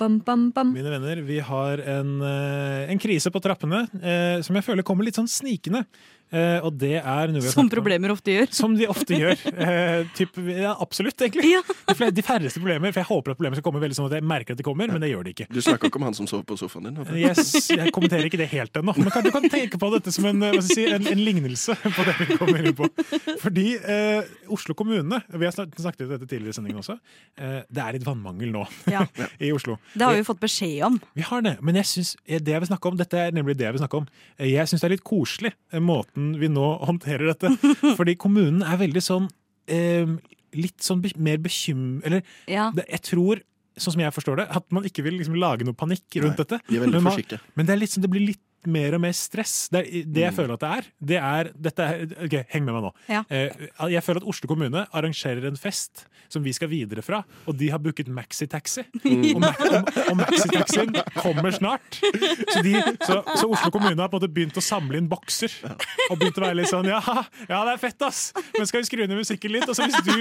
Mine 0.71 0.93
venner, 0.95 1.23
vi 1.27 1.41
har 1.45 1.83
en, 1.97 2.15
eh, 2.23 2.93
en 2.93 3.03
krise 3.03 3.33
på 3.35 3.43
trappene 3.45 3.85
eh, 3.99 4.39
som 4.47 4.59
jeg 4.59 4.67
føler 4.67 4.87
kommer 4.87 5.07
litt 5.07 5.19
sånn 5.19 5.31
snikende. 5.31 5.85
Eh, 6.31 6.59
og 6.67 6.75
det 6.77 6.97
er 7.01 7.31
noe 7.33 7.41
vi 7.41 7.49
har 7.49 7.55
Som 7.55 7.71
problemer 7.73 8.13
ofte 8.13 8.35
gjør. 8.35 8.51
Som 8.53 8.75
de 8.77 8.89
ofte 8.91 9.17
gjør. 9.23 9.39
Eh, 9.49 10.03
typ, 10.19 10.37
ja, 10.53 10.75
absolutt, 10.81 11.17
egentlig. 11.25 11.55
De, 11.89 12.11
de 12.13 12.25
færreste 12.27 12.61
problemer. 12.61 12.93
For 12.93 13.01
jeg 13.01 13.09
håper 13.09 13.33
at 13.33 13.39
problemer 13.39 13.57
skal 13.61 13.67
komme 13.71 13.81
veldig 13.83 13.97
sånn 13.97 14.09
at 14.11 14.17
jeg 14.19 14.27
merker 14.29 14.57
at 14.57 14.61
de 14.61 14.67
kommer, 14.67 14.91
men 14.93 15.01
det 15.05 15.09
gjør 15.13 15.25
de 15.29 15.33
ikke. 15.37 15.47
Du 15.55 15.61
snakker 15.65 15.89
ikke 15.89 16.01
om 16.03 16.07
han 16.09 16.17
som 16.19 16.29
sover 16.31 16.45
på 16.49 16.59
sofaen 16.61 16.91
din? 16.91 17.01
Yes, 17.19 17.55
jeg 17.73 17.93
kommenterer 17.97 18.29
ikke 18.29 18.39
det 18.41 18.51
helt 18.53 18.77
ennå, 18.79 18.93
men 18.99 19.11
kan, 19.13 19.25
du 19.27 19.31
kan 19.35 19.45
tenke 19.51 19.81
på 19.81 19.89
dette 19.95 20.13
som 20.15 20.27
en, 20.29 20.43
eh, 20.47 20.53
hva 20.55 20.63
skal 20.63 20.77
si, 20.77 20.85
en, 20.93 21.09
en 21.15 21.23
lignelse 21.25 21.75
på 21.83 22.05
det 22.07 22.15
vi 22.21 22.37
kommer 22.39 22.69
inn 22.69 22.77
på. 22.79 22.87
Fordi 23.43 23.67
eh, 23.81 24.29
Oslo 24.55 24.77
kommune, 24.79 25.23
vi 25.33 25.49
har 25.49 25.55
snak- 25.57 25.75
snakket 25.81 26.05
om 26.07 26.13
dette 26.15 26.29
tidligere 26.31 26.53
i 26.55 26.59
sendingen 26.59 26.83
også, 26.83 26.99
eh, 27.41 27.59
det 27.69 27.83
er 27.85 27.97
litt 27.99 28.07
vannmangel 28.07 28.53
nå 28.55 28.67
Ja. 28.93 29.03
i 29.45 29.51
Oslo. 29.57 29.79
Det 29.95 30.05
har 30.07 30.15
vi 30.17 30.23
jo 30.23 30.29
fått 30.29 30.43
beskjed 30.45 30.85
om. 30.91 31.01
Vi 31.19 31.25
har 31.27 31.43
det, 31.45 31.57
men 31.65 31.81
jeg 31.81 31.89
synes, 31.91 32.15
det 32.29 32.55
jeg 32.55 32.63
vil 32.65 32.71
snakke 32.71 32.93
om, 32.93 32.99
dette 33.01 33.19
er 33.29 33.35
nemlig 33.37 33.57
det 33.59 33.67
jeg 33.69 33.77
vil 33.79 33.83
snakke 33.83 34.03
om. 34.05 34.09
Jeg 34.45 34.71
syns 34.71 34.85
det 34.85 34.89
er 34.91 34.95
litt 34.97 35.07
koselig, 35.09 35.55
eh, 35.73 35.83
måten 36.19 36.41
vi 36.41 36.49
nå 36.53 36.67
håndterer 36.85 37.31
dette. 37.33 37.51
Fordi 37.99 38.17
kommunen 38.21 38.63
er 38.67 38.77
veldig 38.81 39.03
sånn 39.05 39.29
eh, 39.69 40.07
Litt 40.57 40.81
sånn 40.81 41.03
be 41.05 41.11
mer 41.21 41.37
bekym... 41.45 42.01
Eller 42.09 42.23
Ja. 42.49 42.71
det, 42.75 42.87
jeg 42.89 43.03
tror, 43.05 43.41
sånn 43.77 43.93
som 43.99 44.01
jeg 44.01 44.15
forstår 44.17 44.37
det, 44.41 44.47
at 44.57 44.65
man 44.73 44.87
ikke 44.89 45.03
vil 45.05 45.19
liksom 45.21 45.37
lage 45.37 45.67
noe 45.69 45.77
panikk 45.77 46.07
rundt 46.23 46.39
Nei, 46.39 46.45
dette. 46.45 46.59
de 46.71 46.79
er 46.79 46.87
men, 46.87 47.03
man, 47.05 47.19
men 47.55 47.67
det, 47.69 47.75
er 47.75 47.81
litt, 47.83 47.93
sånn- 47.93 48.07
det 48.07 48.11
blir 48.15 48.25
litt 48.31 48.41
mer 48.67 48.95
og 48.97 49.01
mer 49.05 49.13
stress. 49.15 49.69
Det, 49.71 49.85
er, 49.87 50.05
det 50.09 50.23
jeg 50.25 50.33
Mm. 50.33 50.37
føler 50.37 50.55
at 50.55 50.61
det 50.61 50.69
er, 50.69 50.87
det 51.01 51.19
er 51.23 51.51
dette 51.69 51.83
er, 51.85 52.07
ok, 52.27 52.35
Heng 52.51 52.65
med 52.67 52.75
meg 52.75 52.83
nå. 52.89 52.93
Ja. 53.09 53.23
Eh, 53.31 53.69
jeg 53.95 54.03
føler 54.03 54.21
at 54.23 54.29
Oslo 54.29 54.49
kommune 54.51 54.87
arrangerer 54.93 55.47
en 55.49 55.57
fest 55.57 56.07
som 56.29 56.43
vi 56.45 56.53
skal 56.53 56.69
videre 56.69 57.01
fra, 57.01 57.23
og 57.49 57.57
de 57.57 57.71
har 57.73 57.79
booket 57.81 58.09
maxitaxi. 58.09 58.85
Mm. 59.09 59.43
Og, 59.43 59.45
og, 59.45 59.87
og 60.11 60.17
maxitaxien 60.19 60.93
kommer 61.17 61.51
snart. 61.55 61.97
Så, 61.99 62.61
de, 62.63 62.75
så, 63.07 63.17
så 63.39 63.47
Oslo 63.49 63.71
kommune 63.73 63.97
har 64.03 64.11
på 64.11 64.19
en 64.19 64.23
måte 64.23 64.31
begynt 64.33 64.57
å 64.59 64.63
samle 64.65 64.99
inn 65.01 65.09
bokser. 65.11 65.53
Og 66.11 66.19
begynt 66.21 66.39
å 66.39 66.45
være 66.45 66.59
litt 66.61 66.71
sånn 66.71 66.87
ja, 66.91 66.99
ja, 67.49 67.61
det 67.67 67.73
er 67.77 67.81
fett, 67.81 68.03
ass! 68.05 68.21
Men 68.57 68.69
skal 68.69 68.83
vi 68.83 68.89
skru 68.91 69.03
ned 69.07 69.17
musikken 69.19 69.53
litt? 69.55 69.65
Og 69.71 69.77
så 69.79 69.87
hvis 69.89 69.97
du, 70.05 70.13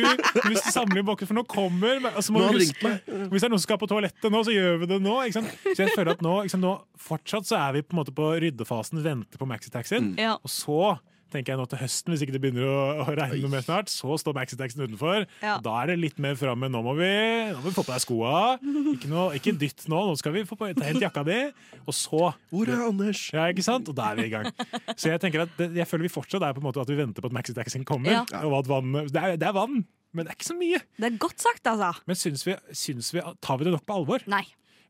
hvis 0.48 0.64
du 0.64 0.72
samler 0.74 1.02
inn 1.02 1.08
bokser, 1.08 1.28
for 1.30 1.38
nå 1.40 1.44
kommer 1.50 2.00
altså 2.14 2.34
må 2.36 2.42
Nå 2.46 2.54
du 2.56 2.62
huske, 2.62 2.94
Hvis 3.34 3.44
det 3.44 3.48
er 3.50 3.54
noen 3.54 3.62
som 3.62 3.66
skal 3.68 3.82
på 3.82 3.90
toalettet 3.92 4.32
nå, 4.34 4.44
så 4.48 4.56
gjør 4.56 4.80
vi 4.84 4.90
det 4.94 5.00
nå. 5.04 5.18
Ikke 5.28 5.40
sant? 5.42 5.54
Så 5.68 5.78
jeg 5.84 5.94
føler 5.98 6.14
at 6.16 6.24
nå, 6.26 6.36
ikke 6.46 6.56
sant, 6.56 6.66
nå 6.68 6.76
fortsatt 7.08 7.48
så 7.50 7.60
er 7.60 7.78
vi 7.78 7.84
på 7.86 7.96
en 7.98 8.02
måte 8.02 8.16
på 8.16 8.27
ryddefasen, 8.42 9.04
vente 9.06 9.38
på 9.40 9.48
maxitaxien. 9.50 10.16
Ja. 10.20 10.36
Og 10.44 10.50
så 10.52 10.98
tenker 11.28 11.52
jeg 11.52 11.60
nå 11.60 11.66
til 11.68 11.80
høsten, 11.82 12.14
hvis 12.14 12.22
ikke 12.24 12.32
det 12.38 12.40
begynner 12.40 12.64
å, 12.72 12.84
å 13.04 13.06
regne 13.12 13.42
noe 13.44 13.52
mer 13.52 13.64
snart, 13.66 13.90
så 13.92 14.16
står 14.16 14.36
maxitaxien 14.38 14.86
utenfor. 14.86 15.26
Ja. 15.44 15.58
Da 15.60 15.74
er 15.82 15.90
det 15.92 15.98
litt 16.00 16.22
mer 16.24 16.38
framme. 16.40 16.70
Nå, 16.72 16.80
må 16.86 16.94
vi- 16.96 17.52
nå 17.52 17.58
må 17.60 17.66
vi 17.68 17.74
få 17.76 17.84
på 17.84 17.92
deg 17.92 18.00
skoa. 18.06 18.36
Ikke, 18.94 19.10
noe, 19.12 19.26
ikke 19.36 19.52
dytt 19.60 19.84
nå, 19.92 20.00
nå 20.08 20.14
skal 20.22 20.32
vi 20.38 20.46
få 20.48 20.56
på 20.56 20.70
hent 20.72 21.02
jakka 21.04 21.26
di. 21.28 21.40
Og 21.84 21.92
så 21.98 22.30
Hvor 22.50 22.72
er 22.72 22.86
Anders? 22.88 23.26
Ja, 23.36 23.44
ikke 23.52 23.66
sant? 23.68 23.90
Og 23.92 23.96
da 24.00 24.14
er 24.14 24.22
vi 24.22 24.30
i 24.30 24.32
gang. 24.38 24.48
Så 24.96 25.12
jeg 25.12 25.20
tenker 25.20 25.44
at 25.44 25.52
det, 25.60 25.68
jeg 25.76 25.90
føler 25.92 26.08
vi 26.08 26.14
fortsatt 26.16 26.48
er 26.48 26.56
på 26.56 26.64
en 26.64 26.68
måte 26.70 26.80
at 26.80 26.88
vi 26.88 26.96
venter 26.96 27.20
på 27.22 27.28
at 27.28 27.36
maxitaxien 27.42 27.84
kommer. 27.84 28.22
Ja. 28.24 28.24
Og 28.48 28.56
at 28.62 28.72
vann, 28.72 28.96
det, 29.12 29.20
er, 29.20 29.36
det 29.36 29.50
er 29.52 29.58
vann, 29.60 29.84
men 30.16 30.24
det 30.26 30.32
er 30.32 30.40
ikke 30.40 30.48
så 30.54 30.56
mye. 30.64 30.80
Det 30.96 31.12
er 31.12 31.20
godt 31.28 31.44
sagt, 31.44 31.68
altså. 31.68 31.92
Men 32.08 32.16
syns 32.24 32.48
vi, 32.48 32.56
syns 32.72 33.12
vi, 33.12 33.20
tar 33.44 33.60
vi 33.60 33.68
det 33.68 33.76
nok 33.76 33.84
på 33.86 34.00
alvor? 34.00 34.24
Nei. 34.32 34.46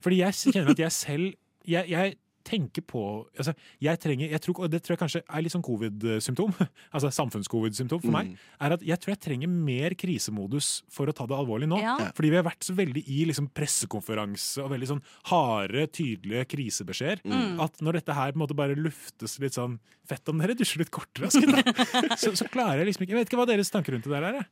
Fordi 0.05 0.21
jeg 0.21 0.37
kjenner 0.53 0.75
at 0.77 0.85
jeg 0.85 0.93
selv 0.93 1.33
Jeg, 1.67 1.89
jeg 1.89 2.13
tenker 2.47 2.85
på 2.87 3.01
altså, 3.37 3.53
jeg 3.83 3.99
trenger, 4.01 4.31
jeg 4.31 4.43
tror, 4.43 4.67
Det 4.71 4.79
tror 4.83 4.95
jeg 4.95 5.01
kanskje 5.01 5.21
er 5.23 5.43
litt 5.43 5.53
sånn 5.53 5.65
covid-symptom, 5.65 6.53
altså 6.95 7.11
samfunns-covid-symptom 7.17 8.01
for 8.05 8.15
meg. 8.15 8.33
er 8.63 8.77
at 8.77 8.85
Jeg 8.87 9.01
tror 9.03 9.13
jeg 9.13 9.23
trenger 9.25 9.51
mer 9.51 9.95
krisemodus 9.99 10.71
for 10.93 11.09
å 11.09 11.15
ta 11.15 11.27
det 11.29 11.37
alvorlig 11.37 11.69
nå. 11.69 11.81
Ja. 11.83 11.97
Fordi 12.17 12.31
vi 12.33 12.39
har 12.39 12.47
vært 12.47 12.67
så 12.67 12.75
veldig 12.77 13.03
i 13.03 13.23
liksom, 13.29 13.49
pressekonferanse 13.55 14.63
og 14.63 14.71
veldig 14.73 14.91
sånn 14.93 15.03
harde, 15.31 15.87
tydelige 15.93 16.47
krisebeskjeder. 16.53 17.23
Mm. 17.27 17.59
At 17.63 17.81
når 17.83 18.01
dette 18.01 18.17
her 18.17 18.33
på 18.33 18.39
en 18.39 18.45
måte 18.45 18.57
bare 18.57 18.77
luftes 18.79 19.37
litt 19.43 19.57
sånn 19.57 19.79
Fett 20.07 20.29
om 20.31 20.39
dere 20.39 20.53
dusjer 20.55 20.79
litt 20.79 20.91
kortere, 20.93 21.27
gutta. 21.27 22.15
så, 22.21 22.31
så 22.31 22.45
klarer 22.47 22.79
jeg 22.79 22.93
liksom 22.93 23.03
ikke 23.03 23.11
Jeg 23.11 23.19
vet 23.19 23.31
ikke 23.31 23.41
hva 23.41 23.49
deres 23.49 23.73
tanker 23.73 23.95
rundt 23.95 24.07
det 24.07 24.13
der 24.15 24.39
er. 24.39 24.45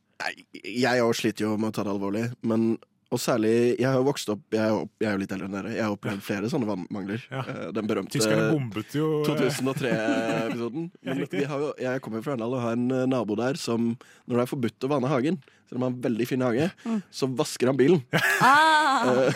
Jeg 0.68 1.04
òg 1.04 1.14
sliter 1.16 1.46
jo 1.46 1.54
med 1.56 1.72
å 1.72 1.76
ta 1.78 1.86
det 1.86 1.94
alvorlig, 1.94 2.26
men 2.44 2.74
og 3.14 3.20
særlig, 3.22 3.78
Jeg 3.78 3.86
har 3.86 4.00
jo 4.00 4.06
vokst 4.08 4.30
opp 4.32 4.54
Jeg 4.54 4.62
er 4.64 4.72
jo, 4.74 4.80
jeg 4.98 5.06
er 5.08 5.12
jo 5.14 5.20
litt 5.22 5.32
eldre 5.34 5.46
enn 5.46 5.56
dere. 5.56 5.74
Jeg 5.76 5.84
har 5.84 5.94
opplevd 5.94 6.24
flere 6.26 6.50
sånne 6.50 6.66
vannmangler. 6.66 7.26
Ja. 7.30 7.44
Den 7.76 7.86
berømte 7.86 8.22
bombet 8.50 8.96
jo 8.98 9.10
eh, 9.20 9.28
2003-episoden. 9.30 10.88
Ja, 11.06 11.58
jeg 11.94 12.02
kommer 12.02 12.24
fra 12.24 12.34
Arendal 12.34 12.56
og 12.56 12.64
har 12.64 12.74
en 12.74 12.88
eh, 12.90 13.06
nabo 13.10 13.36
der 13.38 13.58
som, 13.60 13.92
når 14.26 14.40
det 14.40 14.42
er 14.42 14.50
forbudt 14.50 14.86
å 14.88 14.90
vanne 14.90 15.10
hagen, 15.12 15.38
selv 15.66 15.76
om 15.78 15.82
han 15.82 15.92
har 15.92 15.96
en 15.96 16.02
veldig 16.06 16.26
fin 16.30 16.40
hage, 16.46 16.70
Mm. 16.86 17.00
så 17.10 17.26
vasker 17.36 17.66
han 17.70 17.76
bilen. 17.76 18.02
Ah. 18.40 19.10
Eh, 19.10 19.32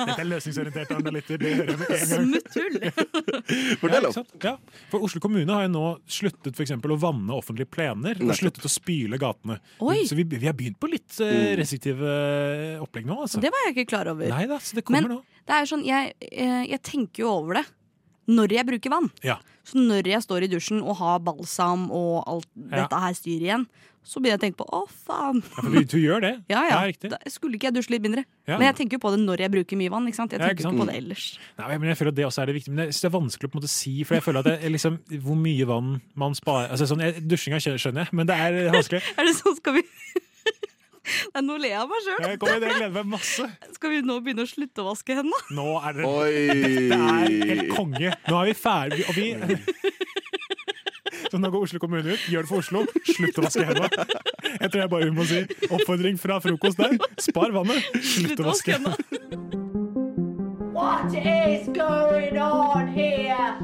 Dette 0.00 0.20
er 0.22 0.28
løsningsorientert 0.30 0.90
analytter. 0.96 1.38
Det 1.42 1.52
hører 1.58 1.70
jeg 1.72 1.78
med 1.78 1.90
en 1.90 2.08
gang. 2.08 2.26
Smutthull! 2.26 2.76
Fortell 3.80 3.96
Ja, 3.96 4.00
ikke 4.00 4.12
sant? 4.16 4.34
ja. 4.44 4.54
For 4.92 5.04
Oslo 5.06 5.20
kommune 5.24 5.52
har 5.52 5.66
jo 5.66 5.72
nå 5.74 5.84
sluttet 6.10 6.56
for 6.56 6.64
eksempel, 6.66 6.94
å 6.96 6.98
vanne 7.00 7.36
offentlige 7.36 7.68
plener 7.72 8.18
og 8.24 8.32
sluttet 8.38 8.66
å 8.66 8.72
spyle 8.72 9.18
gatene. 9.20 9.58
Oi. 9.84 10.02
Så 10.08 10.16
vi, 10.18 10.24
vi 10.28 10.46
har 10.48 10.56
begynt 10.58 10.78
på 10.82 10.90
litt 10.92 11.04
Mm. 11.16 11.56
restriktive 11.60 12.02
eh, 12.06 12.82
opplegg 12.82 13.06
nå. 13.08 13.16
Altså. 13.24 13.40
Det 13.40 13.50
var 13.52 13.66
jeg 13.66 13.76
ikke 13.76 13.88
klar 13.94 14.08
over. 14.10 14.28
Nei 14.28 14.44
da, 14.50 14.58
så 14.60 14.74
det 14.78 14.84
kommer 14.84 15.06
Men 15.06 15.16
nå. 15.18 15.22
det 15.48 15.54
er 15.56 15.68
sånn, 15.70 15.84
jeg, 15.86 16.14
jeg 16.32 16.80
tenker 16.84 17.22
jo 17.24 17.30
over 17.38 17.60
det 17.60 17.66
når 18.26 18.52
jeg 18.56 18.66
bruker 18.66 18.90
vann. 18.90 19.06
Ja. 19.22 19.36
Så 19.66 19.78
når 19.78 20.08
jeg 20.10 20.22
står 20.24 20.44
i 20.46 20.50
dusjen 20.50 20.80
og 20.82 20.96
har 20.98 21.20
balsam 21.22 21.86
og 21.94 22.24
alt 22.26 22.48
Ja. 22.56 22.82
dette 22.82 22.98
her 23.04 23.14
styret 23.14 23.44
igjen, 23.46 23.66
så 24.06 24.20
begynner 24.22 24.36
jeg 24.36 24.38
å 24.38 24.44
tenke 24.44 24.58
på 24.62 24.66
å, 24.70 24.80
faen. 25.06 25.40
Ja, 25.42 25.62
for 25.64 25.72
du, 25.74 25.80
du 25.90 25.96
gjør 25.98 26.22
det. 26.22 26.32
Ja, 26.52 26.60
ja. 26.70 26.76
riktig. 26.86 27.10
Da 27.10 27.18
skulle 27.32 27.58
ikke 27.58 27.68
jeg 27.72 27.74
dusje 27.80 27.90
litt 27.96 28.04
mindre? 28.04 28.22
Ja. 28.46 28.54
Men 28.60 28.68
jeg 28.68 28.76
tenker 28.78 29.00
jo 29.00 29.02
på 29.02 29.10
det 29.16 29.18
når 29.24 29.42
jeg 29.42 29.52
bruker 29.56 29.80
mye 29.80 29.90
vann. 29.92 30.06
ikke 30.06 30.20
sant? 30.20 30.36
Jeg 30.36 30.40
Ja, 30.40 30.50
tenker 30.52 30.62
ikke 30.62 30.70
jo 30.70 30.76
ikke 30.76 30.84
på 30.84 30.88
det 30.92 30.98
ellers. 31.02 31.24
Nei, 31.58 31.70
men 31.82 31.90
jeg 31.90 31.98
føler 31.98 32.14
at 32.14 32.18
det 32.20 32.26
også 32.28 32.44
er 32.44 32.52
det 32.52 32.56
viktige. 32.60 32.74
Men 32.76 32.84
jeg 32.86 32.94
synes 32.94 33.02
det 33.02 33.10
er 33.10 33.16
vanskelig 33.18 33.50
å 33.50 33.52
på 33.52 33.58
en 33.58 33.64
måte 33.64 33.72
si, 33.74 33.94
for 34.06 34.18
jeg 34.20 34.26
føler 34.28 34.44
at 34.44 34.48
det 34.52 34.56
er 34.62 34.74
liksom, 34.76 35.00
hvor 35.26 35.40
mye 35.42 35.66
vann 35.72 35.90
man 36.22 36.38
sparer 36.38 36.70
altså, 36.76 36.88
sånn, 36.92 37.02
Dusjinga 37.26 37.58
skjønner 37.66 38.04
jeg, 38.06 38.14
men 38.14 38.30
det 38.30 38.38
er 38.46 38.60
vanskelig. 38.76 39.02
Er 39.18 39.26
det 39.26 39.34
sånn 39.40 39.58
skal 39.58 39.80
vi 39.80 39.84
Nei, 41.06 41.42
Nå 41.46 41.54
ler 41.62 41.70
jeg 41.70 41.78
av 41.78 41.90
meg 41.90 42.00
sjøl. 42.02 42.16
Jeg 42.24 42.30
jeg 42.34 42.60
gleder 42.64 42.90
meg 42.96 43.10
masse. 43.12 43.44
Skal 43.76 43.92
vi 43.92 44.00
nå 44.02 44.16
begynne 44.24 44.42
å 44.42 44.50
slutte 44.50 44.82
å 44.82 44.88
vaske 44.88 45.14
hendene? 45.14 45.38
Nå 45.54 45.66
er 45.78 45.94
det 46.00 46.08
Oi. 46.08 46.32
Dette 46.64 46.98
er 46.98 47.36
helt 47.52 47.70
konge. 47.76 48.10
Nå 48.26 48.40
er 48.40 48.48
vi 48.50 48.54
ferdig. 48.58 49.04
Og 49.06 49.14
vi 49.14 49.28
Så 51.30 51.38
nå 51.40 51.50
går 51.50 51.66
Oslo 51.68 51.78
kommune 51.82 52.14
ut. 52.16 52.26
Gjør 52.30 52.46
det 52.46 52.50
for 52.50 52.62
Oslo. 52.64 52.84
Slutt 53.08 53.38
å 53.40 53.46
vaske 53.46 53.64
hendene. 53.68 53.88
Jeg 54.60 54.70
tror 54.70 54.80
jeg 54.82 54.90
bare 54.92 55.10
må 55.16 55.24
si 55.28 55.42
oppfordring 55.68 56.18
fra 56.20 56.38
frokost 56.44 56.78
der. 56.80 56.96
Spar 57.20 57.50
vannet. 57.56 57.82
Slutt 58.02 58.40
å 58.42 58.48
vaske 58.50 58.76
hendene. 58.76 58.96
What 60.76 61.14
is 61.14 61.68
going 61.72 62.36
on 62.38 62.88
here? 62.92 63.56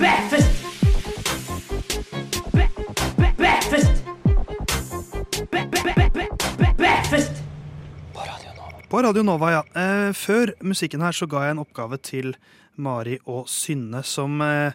Breakfast! 0.00 0.50
Bre- 2.52 2.70
bre- 3.18 3.34
breakfast! 3.36 4.04
Bre- 5.50 5.66
bre- 5.68 5.94
bre- 5.94 6.10
bre- 6.14 6.74
breakfast! 6.76 7.42
På 8.90 9.02
Radio 9.04 9.22
Nova, 9.22 9.50
ja. 9.52 9.60
Eh, 9.76 10.10
før 10.16 10.50
musikken 10.66 11.04
her 11.04 11.12
så 11.14 11.28
ga 11.30 11.44
jeg 11.46 11.54
en 11.54 11.62
oppgave 11.62 11.98
til 12.02 12.32
Mari 12.80 13.18
og 13.30 13.44
Synne, 13.48 14.00
som 14.02 14.40
eh, 14.42 14.72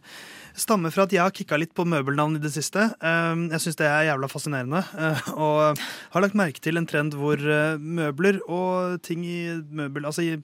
stammer 0.59 0.93
fra 0.93 1.05
at 1.05 1.13
jeg 1.13 1.21
har 1.23 1.33
kicka 1.35 1.57
litt 1.59 1.73
på 1.75 1.85
møbelnavn 1.87 2.37
i 2.37 2.41
det 2.43 2.51
siste. 2.53 2.87
Eh, 2.99 3.43
jeg 3.53 3.63
syns 3.63 3.79
det 3.79 3.87
er 3.89 4.07
jævla 4.09 4.29
fascinerende. 4.31 4.81
Eh, 4.95 5.29
og 5.35 5.81
har 6.15 6.23
lagt 6.23 6.37
merke 6.37 6.63
til 6.63 6.79
en 6.79 6.87
trend 6.89 7.17
hvor 7.19 7.39
eh, 7.39 7.77
møbler 7.79 8.39
og 8.45 8.99
ting 9.05 9.25
i 9.27 9.39
møbel, 9.69 10.07
altså 10.07 10.25
i 10.25 10.35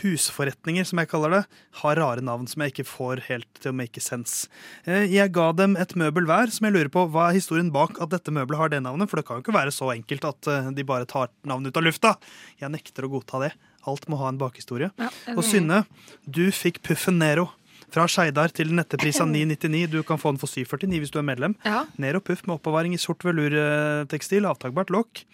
husforretninger, 0.00 0.86
som 0.88 0.98
jeg 0.98 1.10
kaller 1.12 1.36
det, 1.36 1.42
har 1.82 2.00
rare 2.00 2.24
navn 2.26 2.48
som 2.50 2.64
jeg 2.64 2.74
ikke 2.74 2.88
får 2.88 3.22
helt 3.28 3.60
til 3.60 3.70
å 3.70 3.78
make 3.78 4.02
sense. 4.02 4.48
Eh, 4.88 5.06
jeg 5.12 5.34
ga 5.36 5.50
dem 5.56 5.78
et 5.80 5.94
møbel 5.98 6.26
hver, 6.30 6.50
som 6.54 6.66
jeg 6.66 6.76
lurer 6.76 6.90
på 6.94 7.06
hva 7.14 7.28
er 7.28 7.38
historien 7.38 7.70
bak 7.74 8.00
at 8.02 8.14
dette 8.14 8.34
møbelet 8.34 8.60
har 8.60 8.74
det 8.74 8.82
navnet, 8.86 9.10
for 9.10 9.20
det 9.20 9.28
kan 9.28 9.38
jo 9.38 9.46
ikke 9.46 9.58
være 9.58 9.74
så 9.74 9.92
enkelt 9.94 10.26
at 10.32 10.50
de 10.74 10.86
bare 10.88 11.08
tar 11.10 11.30
navnet 11.46 11.70
ut 11.70 11.78
av 11.80 11.86
lufta. 11.86 12.16
Jeg 12.60 12.74
nekter 12.74 13.06
å 13.06 13.14
godta 13.14 13.46
det. 13.46 13.54
Alt 13.88 14.08
må 14.08 14.18
ha 14.20 14.30
en 14.32 14.40
bakhistorie. 14.40 14.90
Ja, 15.00 15.10
og. 15.34 15.44
Synne, 15.44 15.84
du 16.24 16.48
fikk 16.54 16.80
Puffen 16.86 17.20
Nero. 17.20 17.50
Fra 17.90 18.06
Skeidar 18.08 18.48
til 18.54 18.72
nettepris 18.74 19.20
av 19.20 19.28
999. 19.28 19.86
Du 19.90 20.02
kan 20.02 20.18
få 20.18 20.32
den 20.32 20.38
for 20.40 20.46
749 20.48 21.00
hvis 21.04 21.10
du 21.14 21.18
er 21.18 21.26
medlem. 21.28 21.54
Ja. 21.64 21.84
Nero 21.98 22.20
Puff 22.20 22.46
med 22.46 22.56
oppbevaring 22.58 22.94
i 22.94 22.98
sort 22.98 23.22
velurtekstil, 23.24 24.44
avtakbart 24.48 24.90
lokk. 24.90 25.24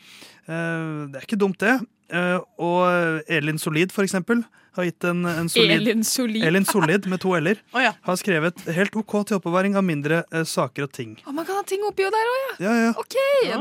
Eh, 0.49 1.07
Det 1.11 1.17
er 1.17 1.27
ikke 1.29 1.39
dumt, 1.41 1.59
det. 1.59 1.81
Eh, 2.11 2.39
Og 2.59 3.23
Elin 3.29 3.59
Solid, 3.59 3.93
for 3.93 4.03
eksempel, 4.03 4.45
har 4.77 4.85
gitt 4.87 5.03
en, 5.05 5.25
en 5.27 5.49
solid 5.49 5.71
Elin 5.81 6.05
Solid. 6.05 6.45
Elin 6.47 6.65
Solid 6.65 7.07
med 7.11 7.19
to 7.21 7.33
l-er. 7.35 7.59
Oh, 7.75 7.81
ja. 7.83 7.93
Har 8.07 8.15
skrevet 8.17 8.55
'helt 8.71 8.95
OK 8.97 9.27
til 9.27 9.37
oppbevaring 9.41 9.75
av 9.77 9.83
mindre 9.83 10.23
eh, 10.33 10.45
saker 10.45 10.85
og 10.85 10.93
ting'. 10.93 11.17
Oh, 11.27 11.33
man 11.33 11.45
kan 11.47 11.57
ha 11.57 11.63
ting 11.67 11.83
oppi 11.83 12.05
og 12.07 12.13
der 12.13 12.31
òg, 12.31 12.39
ja. 12.61 12.71
Ja, 12.71 12.75
ja. 12.87 12.91
OK, 12.99 13.17
er 13.51 13.59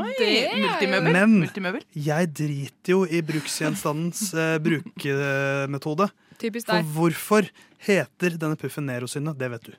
Multimøbel. 0.54 1.12
Men 1.12 1.40
Multimøbel. 1.40 1.82
jeg 1.94 2.32
driter 2.34 2.90
jo 2.94 3.04
i 3.10 3.20
bruksgjenstandens 3.22 4.34
eh, 4.34 4.58
brukemetode. 4.58 6.10
Typisk 6.40 6.70
For 6.70 6.92
hvorfor 6.96 7.50
heter 7.84 8.36
denne 8.40 8.56
puffen 8.60 8.88
Nero, 8.88 9.08
Synne? 9.10 9.34
Det 9.36 9.50
vet 9.52 9.70
du. 9.70 9.76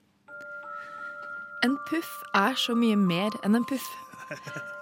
En 1.66 1.78
puff 1.90 2.12
er 2.38 2.58
så 2.58 2.74
mye 2.78 2.98
mer 2.98 3.36
enn 3.46 3.58
en 3.58 3.66
puff. 3.70 3.86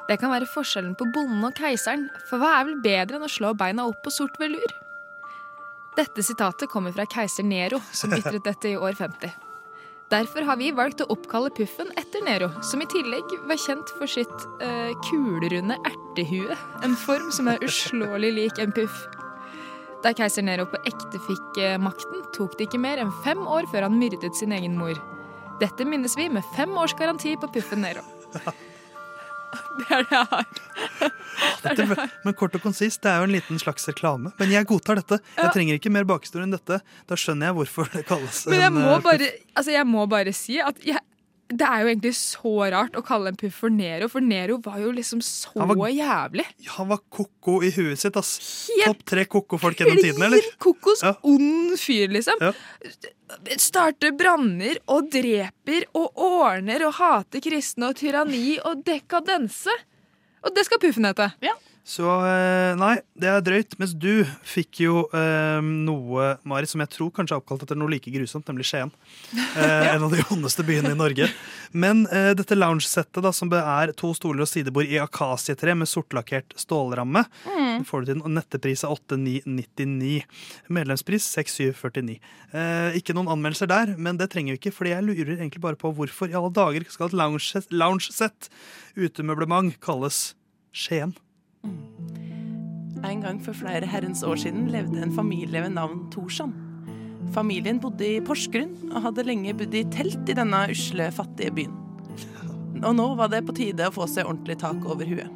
Det 0.10 0.18
kan 0.18 0.32
være 0.34 0.48
forskjellen 0.50 0.96
på 0.98 1.06
bonden 1.14 1.44
og 1.46 1.58
keiseren, 1.58 2.08
for 2.30 2.42
hva 2.42 2.56
er 2.58 2.70
vel 2.70 2.80
bedre 2.82 3.20
enn 3.20 3.28
å 3.28 3.30
slå 3.30 3.52
beina 3.58 3.86
opp 3.86 4.00
på 4.06 4.14
sort 4.14 4.40
velur? 4.42 4.72
Dette 5.98 6.24
sitatet 6.24 6.72
kommer 6.72 6.96
fra 6.96 7.06
keiser 7.10 7.46
Nero, 7.46 7.82
som 7.92 8.14
ytret 8.16 8.46
dette 8.46 8.72
i 8.72 8.78
år 8.80 8.96
50. 8.98 9.36
Derfor 10.10 10.48
har 10.48 10.58
vi 10.58 10.72
valgt 10.74 11.04
å 11.04 11.10
oppkalle 11.14 11.52
puffen 11.54 11.92
etter 12.00 12.24
Nero, 12.26 12.50
som 12.66 12.82
i 12.82 12.88
tillegg 12.90 13.36
var 13.46 13.60
kjent 13.62 13.92
for 14.00 14.10
sitt 14.10 14.46
eh, 14.66 14.96
kulerunde 15.06 15.78
ertehue, 15.86 16.58
en 16.82 16.96
form 16.98 17.30
som 17.36 17.52
er 17.52 17.62
uslåelig 17.66 18.32
lik 18.40 18.64
en 18.64 18.74
puff. 18.74 19.04
Da 20.04 20.14
keiser 20.16 20.46
Nero 20.48 20.64
på 20.72 20.80
ekte 20.88 21.20
fikk 21.26 21.60
makten, 21.84 22.24
tok 22.36 22.56
det 22.58 22.70
ikke 22.70 22.80
mer 22.80 23.02
enn 23.04 23.12
fem 23.26 23.42
år 23.44 23.68
før 23.72 23.90
han 23.90 24.00
myrdet 24.00 24.38
sin 24.40 24.56
egen 24.56 24.78
mor. 24.80 24.96
Dette 25.60 25.84
minnes 25.88 26.16
vi 26.16 26.30
med 26.32 26.46
fem 26.56 26.72
års 26.80 26.96
garanti 26.96 27.36
på 27.40 27.50
puffen 27.52 27.84
Nero. 27.84 28.06
Det 29.80 29.88
er 29.90 30.04
det 30.06 30.14
jeg 30.14 30.28
har. 30.30 30.46
Dette, 31.64 32.08
men 32.26 32.36
kort 32.38 32.56
og 32.58 32.64
konsist, 32.64 33.02
det 33.04 33.12
er 33.12 33.22
jo 33.22 33.28
en 33.28 33.34
liten 33.34 33.60
slags 33.62 33.88
reklame. 33.90 34.32
Men 34.40 34.52
jeg 34.54 34.68
godtar 34.70 35.00
dette. 35.00 35.20
Jeg 35.38 35.54
trenger 35.56 35.80
ikke 35.80 35.92
mer 35.94 36.08
bakhistorie 36.08 36.46
enn 36.46 36.54
dette. 36.54 36.80
Da 37.10 37.18
skjønner 37.20 37.50
jeg 37.50 37.58
hvorfor 37.58 37.90
det 37.94 38.04
kalles 38.08 38.44
Men 38.52 38.62
jeg 38.62 38.72
en, 38.72 38.78
må 38.78 38.94
eh, 38.94 39.04
bare, 39.06 39.30
altså 39.58 39.74
jeg 39.74 39.88
må 39.90 40.06
bare 40.12 40.34
si 40.36 40.60
at 40.64 40.80
jeg, 40.86 41.02
det 41.50 41.66
er 41.66 41.82
jo 41.82 41.88
egentlig 41.90 42.12
så 42.14 42.52
rart 42.72 42.94
å 42.94 43.02
kalle 43.06 43.32
en 43.32 43.38
puff 43.40 43.56
for 43.64 43.74
Nero, 43.74 44.08
for 44.08 44.22
Nero 44.22 44.60
var 44.62 44.78
jo 44.84 44.92
liksom 44.94 45.22
så 45.26 45.50
Han 45.58 45.72
var- 45.80 45.90
jævlig. 45.90 46.46
Han 46.78 46.88
var 46.92 47.00
ko-ko 47.10 47.64
i 47.66 47.72
huet 47.74 47.98
sitt, 47.98 48.16
ass. 48.16 48.70
Helt 48.70 48.86
Topp 48.86 49.06
tre 49.06 49.26
ko-ko-folk 49.26 49.76
gjennom 49.82 49.98
tidene, 49.98 50.26
eller? 50.30 50.42
Kokos, 50.60 51.02
ond 51.24 51.74
fyr, 51.82 52.08
liksom. 52.14 52.38
Ja. 52.40 52.52
Starter 53.58 54.12
branner 54.18 54.78
og 54.90 55.10
dreper 55.14 55.86
og 55.98 56.14
ordner 56.16 56.86
og 56.88 56.94
hater 57.00 57.42
kristne 57.42 57.90
og 57.90 57.96
tyranni 58.00 58.58
og 58.66 58.84
dekadense. 58.86 59.74
Og 60.46 60.54
det 60.56 60.66
skal 60.66 60.80
puffen 60.80 61.06
hete. 61.10 61.32
Så 61.88 62.06
eh, 62.06 62.76
nei, 62.78 63.00
det 63.18 63.30
er 63.32 63.42
drøyt. 63.42 63.74
Mens 63.82 63.96
du 63.98 64.22
fikk 64.46 64.82
jo 64.84 65.04
eh, 65.16 65.60
noe, 65.64 66.36
Mari, 66.48 66.68
som 66.70 66.84
jeg 66.84 66.92
tror 66.94 67.10
kanskje 67.16 67.34
er 67.38 67.42
oppkalt 67.42 67.64
etter 67.66 67.80
noe 67.80 67.90
like 67.90 68.12
grusomt, 68.14 68.46
nemlig 68.50 68.68
Skien. 68.70 68.92
Eh, 69.58 69.88
En 69.96 70.06
av 70.06 70.14
de 70.14 70.22
ondeste 70.30 70.62
byene 70.68 70.92
i 70.94 70.98
Norge. 71.00 71.26
Men 71.74 72.04
eh, 72.14 72.32
dette 72.38 72.58
loungesettet, 72.58 73.22
da, 73.26 73.32
som 73.34 73.50
er 73.58 73.94
to 73.98 74.12
stoler 74.18 74.46
og 74.46 74.50
sidebord 74.52 74.90
i 74.90 75.00
akasietre 75.02 75.74
med 75.78 75.90
sortlakkert 75.90 76.54
stålramme, 76.60 77.26
Mm. 77.50 77.84
får 77.88 78.02
du 78.02 78.10
til 78.10 78.22
en 78.26 78.34
nettepris 78.36 78.82
av 78.84 78.94
8999. 78.98 80.24
Medlemspris 80.74 81.26
6749. 81.36 82.18
Eh, 82.54 82.98
ikke 83.00 83.14
noen 83.16 83.30
anmeldelser 83.32 83.70
der, 83.70 83.94
men 83.98 84.18
det 84.20 84.30
trenger 84.34 84.56
vi 84.56 84.60
ikke, 84.62 84.74
fordi 84.76 84.94
jeg 84.94 85.06
lurer 85.08 85.36
egentlig 85.38 85.62
bare 85.64 85.80
på 85.80 85.92
hvorfor 85.96 86.30
i 86.32 86.36
alle 86.38 86.52
dager 86.56 86.86
skal 86.92 87.10
et 87.10 87.18
loungesett, 87.18 87.72
lounge 87.72 88.10
utemøblement 89.00 89.78
kalles 89.84 90.34
Skien? 90.76 91.16
En 91.66 93.22
gang 93.24 93.40
for 93.44 93.56
flere 93.58 93.88
herrens 93.90 94.24
år 94.28 94.40
siden 94.44 94.68
levde 94.74 95.02
en 95.02 95.14
familie 95.16 95.62
ved 95.64 95.76
navn 95.76 96.06
Torsson. 96.14 96.54
Familien 97.34 97.80
bodde 97.82 98.08
i 98.08 98.22
Porsgrunn 98.26 98.92
og 98.92 99.04
hadde 99.06 99.26
lenge 99.28 99.54
bodd 99.58 99.76
i 99.78 99.86
telt 99.94 100.30
i 100.30 100.38
denne 100.38 100.64
usle, 100.72 101.10
fattige 101.14 101.54
byen. 101.56 101.76
Og 102.80 102.96
nå 102.96 103.08
var 103.20 103.32
det 103.32 103.44
på 103.48 103.56
tide 103.58 103.88
å 103.88 103.94
få 103.94 104.08
seg 104.10 104.28
ordentlig 104.28 104.58
tak 104.62 104.86
over 104.88 105.08
huet. 105.10 105.36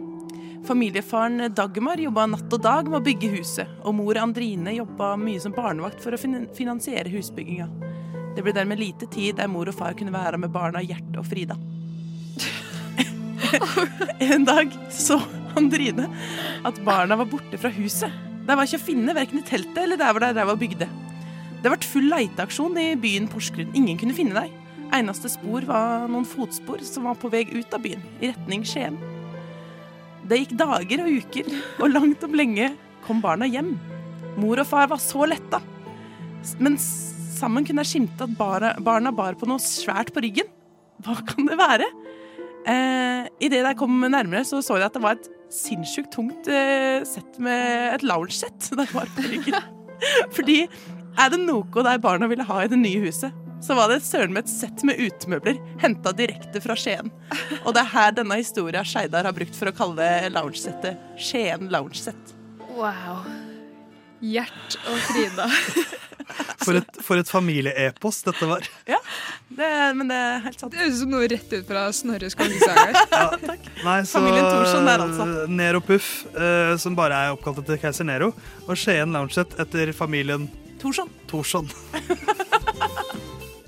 Familiefaren 0.63 1.49
Dagmar 1.51 1.99
jobba 1.99 2.23
natt 2.31 2.53
og 2.55 2.61
dag 2.63 2.87
med 2.87 3.01
å 3.01 3.03
bygge 3.03 3.33
huset, 3.33 3.71
og 3.83 3.97
mor 3.97 4.15
Andrine 4.21 4.77
jobba 4.77 5.17
mye 5.19 5.41
som 5.43 5.51
barnevakt 5.55 5.99
for 6.03 6.15
å 6.15 6.21
finansiere 6.55 7.11
husbygginga. 7.11 7.67
Det 8.33 8.45
ble 8.45 8.53
dermed 8.55 8.79
lite 8.79 9.09
tid 9.11 9.37
der 9.41 9.51
mor 9.51 9.67
og 9.69 9.75
far 9.75 9.97
kunne 9.99 10.15
være 10.15 10.39
med 10.39 10.53
barna 10.55 10.81
Gjert 10.81 11.19
og 11.19 11.27
Frida. 11.27 11.59
En 14.23 14.45
dag 14.47 14.71
så 14.89 15.19
Andrine 15.59 16.09
at 16.65 16.79
barna 16.85 17.17
var 17.19 17.29
borte 17.29 17.59
fra 17.61 17.71
huset. 17.73 18.11
De 18.43 18.57
var 18.57 18.67
ikke 18.67 18.81
å 18.81 18.87
finne 18.87 19.15
verken 19.15 19.39
i 19.39 19.47
teltet 19.47 19.79
eller 19.85 19.99
der 19.99 20.11
hvor 20.11 20.23
de 20.23 20.33
drev 20.35 20.51
og 20.53 20.59
bygde. 20.61 20.89
Det 21.63 21.71
ble 21.71 21.87
full 21.87 22.09
leiteaksjon 22.11 22.75
i 22.81 22.89
byen 22.99 23.29
Porsgrunn. 23.31 23.71
Ingen 23.77 23.99
kunne 24.01 24.15
finne 24.17 24.35
dem. 24.35 24.59
Eneste 24.93 25.31
spor 25.31 25.65
var 25.65 26.09
noen 26.11 26.27
fotspor 26.27 26.83
som 26.85 27.07
var 27.07 27.15
på 27.17 27.31
vei 27.33 27.45
ut 27.49 27.71
av 27.73 27.81
byen, 27.81 28.03
i 28.21 28.29
retning 28.29 28.65
Skien. 28.67 28.99
Det 30.27 30.41
gikk 30.41 30.53
dager 30.59 31.01
og 31.03 31.15
uker, 31.23 31.49
og 31.79 31.91
langt 31.91 32.23
om 32.27 32.35
lenge 32.37 32.69
kom 33.07 33.23
barna 33.23 33.47
hjem. 33.49 33.73
Mor 34.39 34.61
og 34.61 34.67
far 34.69 34.91
var 34.91 35.01
så 35.01 35.25
letta. 35.29 35.59
Men 36.59 36.77
sammen 36.79 37.65
kunne 37.65 37.83
jeg 37.83 37.93
skimte 37.93 38.27
at 38.27 38.35
barna, 38.37 38.73
barna 38.83 39.11
bar 39.15 39.39
på 39.39 39.47
noe 39.49 39.63
svært 39.63 40.13
på 40.13 40.23
ryggen. 40.23 40.51
Hva 41.03 41.17
kan 41.25 41.49
det 41.49 41.57
være? 41.59 41.87
Eh, 42.69 43.31
Idet 43.43 43.63
de 43.65 43.73
kom 43.79 43.97
nærmere, 44.03 44.45
så 44.47 44.61
så 44.63 44.77
jeg 44.77 44.87
at 44.87 44.95
det 44.95 45.03
var 45.03 45.17
et 45.17 45.31
sinnssykt 45.53 46.11
tungt 46.15 46.49
eh, 46.49 47.03
sett 47.07 47.37
med 47.43 47.95
et 47.95 48.05
lounge-sett 48.05 48.71
da 48.77 48.87
jeg 48.87 48.95
var 48.95 49.13
på 49.15 49.25
ryggen. 49.27 49.71
Fordi 50.33 50.63
er 50.65 51.31
det 51.31 51.39
noe 51.43 51.85
de 51.85 51.95
barna 52.01 52.27
ville 52.31 52.45
ha 52.47 52.63
i 52.63 52.69
det 52.71 52.79
nye 52.81 53.03
huset, 53.05 53.35
så 53.63 53.77
var 53.77 53.87
det 53.87 54.01
søren 54.03 54.33
meg 54.35 54.43
et 54.43 54.51
sett 54.51 54.83
med 54.83 54.99
utemøbler 54.99 55.59
henta 55.79 56.11
direkte 56.17 56.59
fra 56.63 56.75
Skien. 56.75 57.13
Og 57.63 57.71
det 57.75 57.85
er 57.85 57.93
her 57.93 58.15
denne 58.17 58.39
historia 58.41 58.83
Skeidar 58.83 59.29
har 59.29 59.35
brukt 59.37 59.55
for 59.55 59.71
å 59.71 59.75
kalle 59.77 60.09
loungesettet 60.33 60.99
Skien 61.15 61.69
loungesett. 61.71 62.33
Wow. 62.73 63.23
Gjert 64.23 64.79
og 64.89 64.99
Frida. 65.07 65.47
For 66.63 66.79
et, 66.79 66.99
for 67.03 67.19
et 67.19 67.29
familieepos 67.29 68.21
dette 68.27 68.47
var. 68.49 68.67
Ja, 68.89 68.99
det, 69.53 69.69
men 69.99 70.09
det 70.11 70.17
er 70.17 70.43
helt 70.47 70.59
sant. 70.61 70.73
Det 70.73 70.79
høres 70.81 70.95
ut 70.97 71.01
som 71.03 71.13
noe 71.13 71.27
rett 71.31 71.53
ut 71.53 71.67
fra 71.69 71.85
Snorres 71.95 72.37
kongesager. 72.39 72.97
Nei, 73.87 73.99
så 74.07 74.17
Familien 74.19 74.47
Thorsson 74.49 74.87
der, 74.89 75.05
altså. 75.07 75.27
Nero 75.51 75.83
Puff, 75.83 76.09
eh, 76.35 76.73
som 76.81 76.95
bare 76.97 77.19
er 77.27 77.35
oppkalt 77.37 77.59
etter 77.63 77.79
keiser 77.81 78.07
Nero, 78.07 78.31
og 78.67 78.75
Skien 78.79 79.13
Loungeset 79.15 79.57
etter 79.61 79.91
familien 79.97 80.47
Thorsson. 80.81 81.11
Thorsson. 81.31 81.69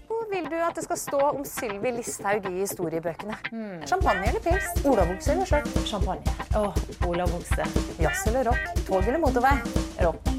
Hvor 0.07 0.25
vil 0.31 0.49
du 0.51 0.55
at 0.59 0.75
det 0.75 0.83
skal 0.83 0.99
stå 0.99 1.19
om 1.29 1.45
Sylvi 1.47 1.93
Listhaug 1.95 2.49
i 2.51 2.57
historiebøkene? 2.63 3.37
Champagne 3.87 4.27
eller 4.31 4.43
pils? 4.43 4.67
Olabukse 4.83 5.31
eller 5.35 5.47
skjørt? 5.49 5.71
Champagne. 5.87 6.35
Åh, 6.59 6.83
olabukse. 7.07 7.69
Jazz 8.01 8.27
eller 8.33 8.51
rock? 8.51 8.83
Tog 8.87 9.07
eller 9.07 9.21
motorvei? 9.23 9.55
Rock. 10.03 10.31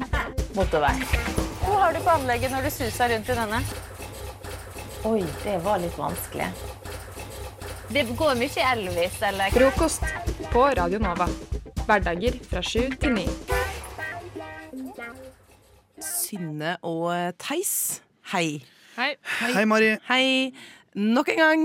Motorvei. 0.57 1.46
Hvor 1.77 1.83
har 1.85 1.93
du 1.93 1.99
på 2.01 2.09
anlegget 2.09 2.49
når 2.49 2.63
du 2.65 2.71
suser 2.73 3.11
rundt 3.13 3.27
i 3.29 3.33
denne? 3.37 3.57
Oi, 5.05 5.19
det 5.43 5.59
var 5.61 5.77
litt 5.77 5.93
vanskelig. 5.93 6.47
Det 7.93 8.01
går 8.17 8.31
mye 8.39 8.63
Elvis, 8.71 9.19
eller? 9.27 9.53
Frokost 9.53 10.07
på 10.49 10.63
Radio 10.79 10.97
Nova. 11.03 11.27
Hverdager 11.83 12.39
fra 12.49 12.63
sju 12.65 12.95
til 12.97 13.13
ni. 13.19 13.27
Synne 16.01 16.73
og 16.81 17.13
Theis, 17.45 17.75
hei. 18.33 18.63
Hei. 18.97 19.11
Hei, 19.45 19.65
Mari. 19.69 19.93
Hei. 20.09 20.25
Nok 20.97 21.27
en 21.29 21.37
gang 21.37 21.63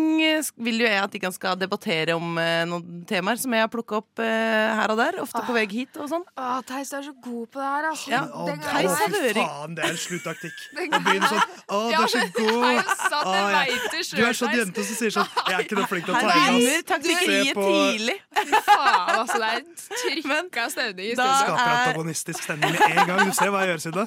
vil 0.60 0.82
jo 0.82 0.84
jeg 0.84 0.98
at 1.00 1.12
de 1.14 1.20
kan 1.22 1.32
skal 1.32 1.56
debattere 1.56 2.12
om 2.18 2.34
eh, 2.36 2.66
noen 2.68 3.00
temaer 3.08 3.38
som 3.40 3.54
jeg 3.56 3.64
har 3.64 3.70
plukka 3.72 3.96
opp 4.02 4.20
eh, 4.20 4.72
her 4.76 4.92
og 4.92 4.98
der. 5.00 5.16
Ofte 5.22 5.40
på 5.46 5.54
vei 5.56 5.62
hit 5.70 5.96
og 5.96 6.10
sånn. 6.10 6.24
Å, 6.36 6.48
Theis, 6.68 6.90
du 6.92 6.98
er 6.98 7.06
så 7.06 7.14
god 7.24 7.46
på 7.54 7.62
det 7.62 7.68
her, 7.70 7.86
altså. 7.88 8.10
Ja, 8.12 8.20
Å, 8.28 8.44
Theis 8.66 8.98
Fy 9.00 9.32
faen, 9.38 9.76
det 9.78 9.86
er 9.86 9.94
en 9.94 10.00
sluttaktikk. 10.02 10.58
Å 10.92 11.00
begynne 11.06 11.30
sånn 11.30 11.40
Å, 11.40 11.80
du 11.88 11.96
er 12.02 12.12
så 12.12 12.24
god. 12.36 12.50
Ja, 12.52 12.68
er 12.68 12.76
jo 12.76 12.84
sant, 12.92 13.30
jeg 13.32 13.72
Å, 13.72 13.88
det 13.94 14.02
selv, 14.04 14.20
Du 14.20 14.26
er 14.28 14.38
sånn 14.42 14.56
jente 14.58 14.84
som 14.90 14.98
sier 15.00 15.14
sånn 15.16 15.32
Jeg 15.48 15.56
er 15.56 15.64
ikke 15.64 15.78
noe 15.80 15.88
flink 15.94 16.04
til 16.10 16.12
å 16.12 16.20
Her 16.20 16.28
ta 16.28 16.36
inn 16.36 16.58
begynner 16.58 16.76
oss. 16.76 16.86
taktikkeriet 16.92 17.62
tidlig. 17.62 18.18
Fy 18.42 18.60
faen, 18.68 19.14
altså. 19.16 19.40
Det 19.40 19.48
er 19.48 19.64
trykka 20.02 20.66
stemning 20.76 21.08
i 21.08 21.16
da 21.16 21.28
studio. 21.32 21.56
Skaper 21.56 21.72
antagonistisk 21.72 22.44
stemning 22.44 22.76
med 22.76 22.84
en 23.00 23.10
gang. 23.14 23.24
Du 23.32 23.34
ser 23.40 23.52
hva 23.54 23.64
jeg 23.64 23.72
gjør, 23.72 23.82
Synne. 23.88 24.06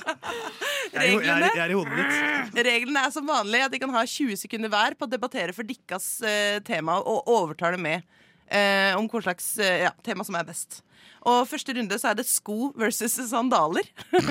Jeg 0.93 1.01
er, 1.01 1.09
i- 1.09 1.25
jeg, 1.25 1.33
er, 1.33 1.45
jeg 1.49 1.63
er 1.65 1.73
i 1.73 1.75
hodet 1.75 1.97
ditt. 1.97 2.61
Reglene 2.69 3.01
er 3.07 3.11
som 3.15 3.25
vanlig 3.27 3.63
at 3.65 3.73
de 3.73 3.79
kan 3.81 3.91
ha 3.95 4.03
20 4.07 4.37
sekunder 4.45 4.71
hver 4.71 4.95
på 4.99 5.07
å 5.07 5.11
debattere 5.15 5.55
for 5.55 5.67
dikkas 5.67 6.09
eh, 6.25 6.59
tema 6.67 6.99
og 7.01 7.31
overtale 7.31 7.79
med 7.81 8.03
eh, 8.47 8.93
om 8.97 9.07
hva 9.09 9.23
slags 9.25 9.55
eh, 9.59 9.85
ja, 9.87 9.93
tema 10.05 10.25
som 10.27 10.37
er 10.39 10.47
best. 10.47 10.81
Og 11.25 11.47
første 11.49 11.73
runde 11.73 11.97
så 11.99 12.11
er 12.11 12.19
det 12.19 12.27
sko 12.29 12.71
versus 12.77 13.17
sandaler. 13.31 13.87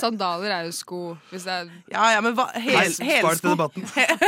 Sandaler 0.00 0.52
er 0.54 0.66
jo 0.68 0.74
sko. 0.74 1.00
Hvis 1.30 1.44
det 1.46 1.54
er 1.54 1.70
Ja, 1.92 2.04
ja, 2.14 2.20
men 2.24 2.34
hva, 2.38 2.46
hel, 2.54 2.92
Nei, 3.02 3.08
helsko. 3.08 3.54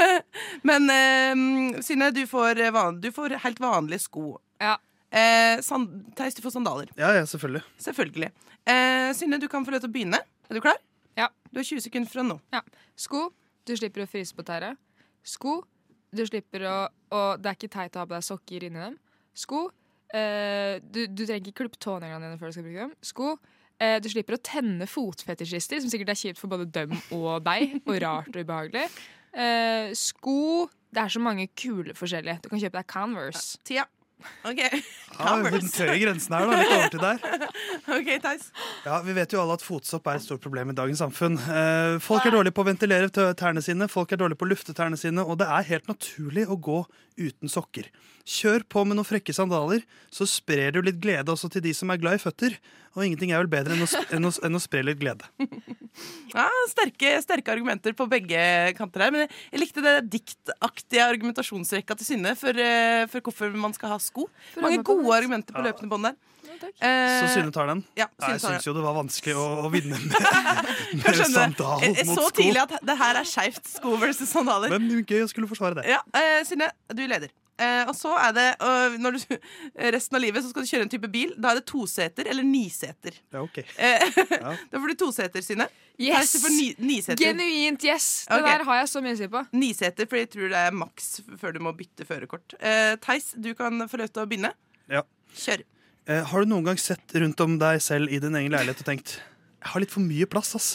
men 0.68 0.90
eh, 0.92 1.78
Synne, 1.86 2.10
du 2.14 2.24
får, 2.30 2.60
eh, 2.62 2.72
van, 2.74 2.98
du 3.02 3.10
får 3.14 3.36
helt 3.44 3.62
vanlige 3.62 4.04
sko. 4.06 4.36
Ja. 4.62 4.76
Eh, 5.14 5.60
sand, 5.62 6.10
Theis, 6.18 6.34
du 6.34 6.42
får 6.44 6.56
sandaler. 6.56 6.90
Ja, 6.98 7.12
ja, 7.14 7.24
selvfølgelig. 7.30 7.62
Selvfølgelig. 7.82 8.32
Eh, 8.66 9.10
Synne, 9.18 9.38
du 9.42 9.48
kan 9.50 9.66
få 9.66 9.74
lov 9.74 9.84
til 9.84 9.92
å 9.92 9.94
begynne. 9.94 10.20
Er 10.50 10.58
du 10.58 10.62
klar? 10.64 10.78
Ja. 11.18 11.30
Du 11.50 11.62
har 11.62 11.66
20 11.70 11.86
sekunder 11.86 12.10
fra 12.10 12.26
nå. 12.26 12.38
Ja. 12.54 12.62
Sko. 12.98 13.28
Du 13.64 13.74
slipper 13.76 14.04
å 14.04 14.10
fryse 14.10 14.36
på 14.36 14.44
tæret. 14.46 14.78
Sko. 15.24 15.62
Du 16.14 16.22
slipper 16.28 16.66
å 16.68 16.76
Og 17.14 17.40
det 17.42 17.50
er 17.50 17.58
ikke 17.58 17.72
teit 17.72 17.96
å 17.96 18.02
ha 18.02 18.06
på 18.08 18.16
deg 18.16 18.26
sokker 18.26 18.66
inni 18.68 18.80
dem. 18.82 18.96
Sko. 19.34 19.66
Eh, 20.14 20.78
du, 20.82 21.06
du 21.10 21.24
trenger 21.24 21.50
ikke 21.50 21.64
klippe 21.64 21.80
tåneglene 21.82 22.28
dine 22.28 22.38
før 22.40 22.50
du 22.50 22.56
skal 22.56 22.66
bruke 22.66 22.86
dem. 22.86 22.94
Sko. 23.02 23.34
Eh, 23.82 23.96
du 24.02 24.08
slipper 24.10 24.36
å 24.36 24.42
tenne 24.44 24.86
fotfetisjister, 24.86 25.80
som 25.82 25.90
sikkert 25.90 26.12
er 26.14 26.20
kjipt 26.20 26.40
for 26.40 26.52
både 26.52 26.68
dem 26.74 26.94
og 27.14 27.42
deg. 27.46 27.78
Og 27.88 27.98
rart 28.04 28.30
og 28.30 28.40
ubehagelig. 28.44 28.86
Eh, 29.34 29.90
sko 29.98 30.68
Det 30.94 31.02
er 31.02 31.10
så 31.10 31.18
mange 31.18 31.48
kule 31.58 31.90
forskjellige. 31.98 32.44
Du 32.44 32.52
kan 32.52 32.60
kjøpe 32.62 32.78
deg 32.78 32.90
Converse. 32.92 33.58
Tida. 33.66 33.88
OK. 34.44 34.60
Ja, 35.14 35.34
den 35.54 35.70
tøye 35.70 35.96
grensen 36.02 36.34
her, 36.36 36.48
da. 36.50 36.58
Litt 36.58 36.72
over 36.74 36.90
til 36.92 37.04
der. 37.04 37.20
OK, 37.96 38.10
Theis. 38.24 38.48
Ja, 38.84 38.98
Vi 39.06 39.14
vet 39.16 39.32
jo 39.34 39.42
alle 39.42 39.56
at 39.58 39.64
fotsopp 39.64 40.10
er 40.10 40.18
et 40.18 40.26
stort 40.26 40.42
problem 40.44 40.72
i 40.72 40.76
dagens 40.76 41.02
samfunn. 41.04 41.38
Eh, 41.38 41.96
folk 42.04 42.26
er 42.26 42.34
dårlige 42.34 42.56
på 42.56 42.64
å 42.64 42.68
ventilere 42.68 43.10
tærne 43.38 43.62
sine, 43.64 43.88
folk 43.92 44.12
er 44.12 44.20
dårlige 44.20 44.40
på 44.40 44.48
å 44.48 44.52
lufte 44.52 44.76
tærne 44.76 44.98
sine, 45.00 45.24
og 45.24 45.38
det 45.42 45.48
er 45.48 45.70
helt 45.70 45.90
naturlig 45.90 46.48
å 46.50 46.58
gå 46.58 46.82
uten 47.20 47.50
sokker. 47.50 47.90
Kjør 48.24 48.64
på 48.70 48.84
med 48.88 48.98
noen 48.98 49.08
frekke 49.08 49.34
sandaler, 49.36 49.84
så 50.12 50.26
sprer 50.28 50.74
du 50.74 50.80
litt 50.84 51.00
glede 51.02 51.32
også 51.32 51.50
til 51.52 51.64
de 51.66 51.74
som 51.76 51.92
er 51.92 52.00
glad 52.00 52.18
i 52.18 52.22
føtter. 52.22 52.56
Og 52.94 53.04
ingenting 53.04 53.32
er 53.34 53.42
vel 53.42 53.50
bedre 53.50 53.74
enn 53.74 53.84
å, 53.84 53.88
enn 54.14 54.28
å, 54.28 54.32
enn 54.46 54.58
å 54.58 54.62
spre 54.62 54.84
litt 54.86 55.00
glede. 55.02 55.28
Ja, 56.34 56.48
sterke, 56.66 57.12
sterke 57.22 57.52
argumenter 57.52 57.92
på 57.94 58.08
begge 58.10 58.38
kanter 58.74 59.04
her. 59.04 59.12
Men 59.14 59.28
jeg, 59.28 59.60
likte 59.62 59.84
det 59.84 59.92
diktaktige 60.10 61.04
argumentasjonsrekka 61.06 61.94
til 62.00 62.08
Synne 62.08 62.32
for, 62.34 62.58
eh, 62.58 63.04
for 63.12 63.22
hvorfor 63.22 63.54
man 63.54 63.76
skal 63.76 63.92
ha 63.92 63.98
sko. 64.02 64.26
Mange 64.58 64.80
gode 64.82 65.14
argumenter 65.14 65.54
på 65.54 65.62
løpende 65.62 65.92
bånd 65.92 66.08
der. 66.08 66.16
Så 66.60 67.30
Synne 67.34 67.54
tar 67.54 67.70
den? 67.70 67.84
Ja, 67.98 68.08
jeg 68.26 68.42
syns 68.42 68.66
jo 68.66 68.74
det 68.76 68.84
var 68.84 68.96
vanskelig 68.96 69.36
å, 69.38 69.46
å 69.66 69.70
vinne 69.72 69.98
med, 70.00 70.18
med 71.02 71.22
sandal 71.22 71.84
Jeg, 71.84 71.96
jeg 72.00 72.10
så 72.10 72.28
tidlig 72.34 72.64
at 72.64 72.76
det 72.84 72.98
her 73.00 73.20
er 73.20 73.28
skeivt 73.28 73.72
sko 73.76 73.96
versus 74.00 74.30
sandaler. 74.30 74.74
Men 74.74 75.04
gøy 75.04 75.24
å 75.24 75.30
skulle 75.30 75.50
forsvare 75.50 75.80
det. 75.80 75.88
Ja, 75.92 76.02
eh, 76.18 76.42
Synne, 76.48 76.70
du 76.92 77.04
leder. 77.06 77.32
Eh, 77.54 77.84
og 77.86 77.94
så 77.94 78.10
er 78.18 78.32
det 78.34 78.46
uh, 78.58 78.96
når 78.98 79.14
du, 79.14 79.34
Resten 79.94 80.18
av 80.18 80.22
livet 80.24 80.42
så 80.42 80.50
skal 80.50 80.64
du 80.64 80.70
kjøre 80.70 80.86
en 80.88 80.90
type 80.90 81.10
bil. 81.10 81.34
Da 81.38 81.52
er 81.52 81.60
det 81.60 81.66
toseter 81.70 82.26
eller 82.30 82.46
niseter. 82.46 83.20
Ja, 83.34 83.44
ok. 83.44 83.62
Eh, 83.62 84.06
Ja. 84.34 84.54
Da 84.72 84.80
får 84.80 84.90
du 84.90 84.96
toseter, 85.04 85.44
Synne. 85.44 85.68
Yes! 86.00 86.34
Ni, 86.50 86.72
niseter. 86.82 87.20
Genuint 87.22 87.84
yes! 87.86 88.26
Det 88.26 88.40
okay. 88.40 88.48
der 88.48 88.64
har 88.66 88.80
jeg 88.80 88.90
så 88.90 89.02
mye 89.04 89.14
å 89.14 89.20
si 89.20 89.28
på. 89.30 89.44
Niseter, 89.54 90.08
for 90.10 90.18
jeg 90.18 90.30
tror 90.32 90.50
det 90.50 90.64
er 90.66 90.74
maks 90.74 91.12
før 91.40 91.54
du 91.54 91.60
må 91.62 91.74
bytte 91.78 92.06
førerkort. 92.08 92.56
Eh, 92.58 92.96
Theis, 93.04 93.30
du 93.38 93.52
kan 93.58 93.86
få 93.90 94.02
lov 94.02 94.10
til 94.10 94.24
å 94.24 94.26
begynne. 94.30 94.50
Ja. 94.90 95.04
Kjør. 95.38 95.62
Eh, 96.06 96.20
har 96.28 96.44
du 96.44 96.50
noen 96.50 96.66
gang 96.66 96.80
sett 96.80 97.14
rundt 97.16 97.40
om 97.40 97.56
deg 97.60 97.80
selv 97.80 98.12
i 98.12 98.18
din 98.20 98.34
egen 98.36 98.52
leilighet 98.52 98.82
og 98.82 98.88
tenkt 98.90 99.14
Jeg 99.16 99.70
har 99.72 99.80
litt 99.80 99.94
for 99.94 100.04
mye 100.04 100.26
plass, 100.28 100.52
ass. 100.58 100.68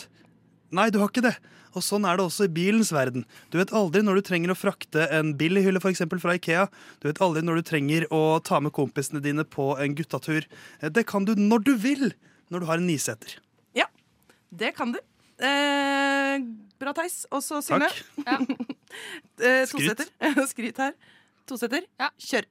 Nei, 0.73 0.87
du 0.89 0.97
har 1.01 1.11
ikke 1.11 1.21
det. 1.25 1.35
Og 1.77 1.83
sånn 1.85 2.05
er 2.09 2.17
det 2.17 2.23
også 2.25 2.47
i 2.47 2.53
bilens 2.53 2.89
verden. 2.93 3.25
Du 3.53 3.59
vet 3.59 3.69
aldri 3.77 4.01
når 4.01 4.17
du 4.17 4.25
trenger 4.25 4.53
å 4.53 4.57
frakte 4.57 5.05
en 5.13 5.35
billighylle 5.37 5.81
for 5.83 5.93
eksempel, 5.93 6.17
fra 6.21 6.33
Ikea. 6.37 6.63
Du 6.97 7.05
vet 7.05 7.21
aldri 7.21 7.43
når 7.45 7.61
du 7.61 7.67
trenger 7.69 8.07
å 8.09 8.39
ta 8.41 8.57
med 8.63 8.73
kompisene 8.73 9.21
dine 9.21 9.45
på 9.45 9.75
en 9.77 9.93
guttatur. 9.97 10.47
Eh, 10.81 10.89
Det 10.89 11.05
kan 11.05 11.25
du 11.29 11.35
når 11.37 11.63
du 11.67 11.75
vil, 11.77 12.13
når 12.49 12.65
du 12.65 12.65
har 12.65 12.81
en 12.81 12.89
niseter. 12.89 13.37
Ja, 13.77 13.85
det 14.49 14.73
kan 14.77 14.95
du. 14.97 14.99
Eh, 15.37 16.41
bra, 16.81 16.93
Theis. 16.97 17.27
Og 17.29 17.45
så 17.45 17.61
Synne. 17.61 17.91
eh, 19.45 19.65
Skryt. 19.69 20.09
Skryt 20.55 20.81
her. 20.81 20.97
Toseter. 21.45 21.85
Kjør. 22.17 22.49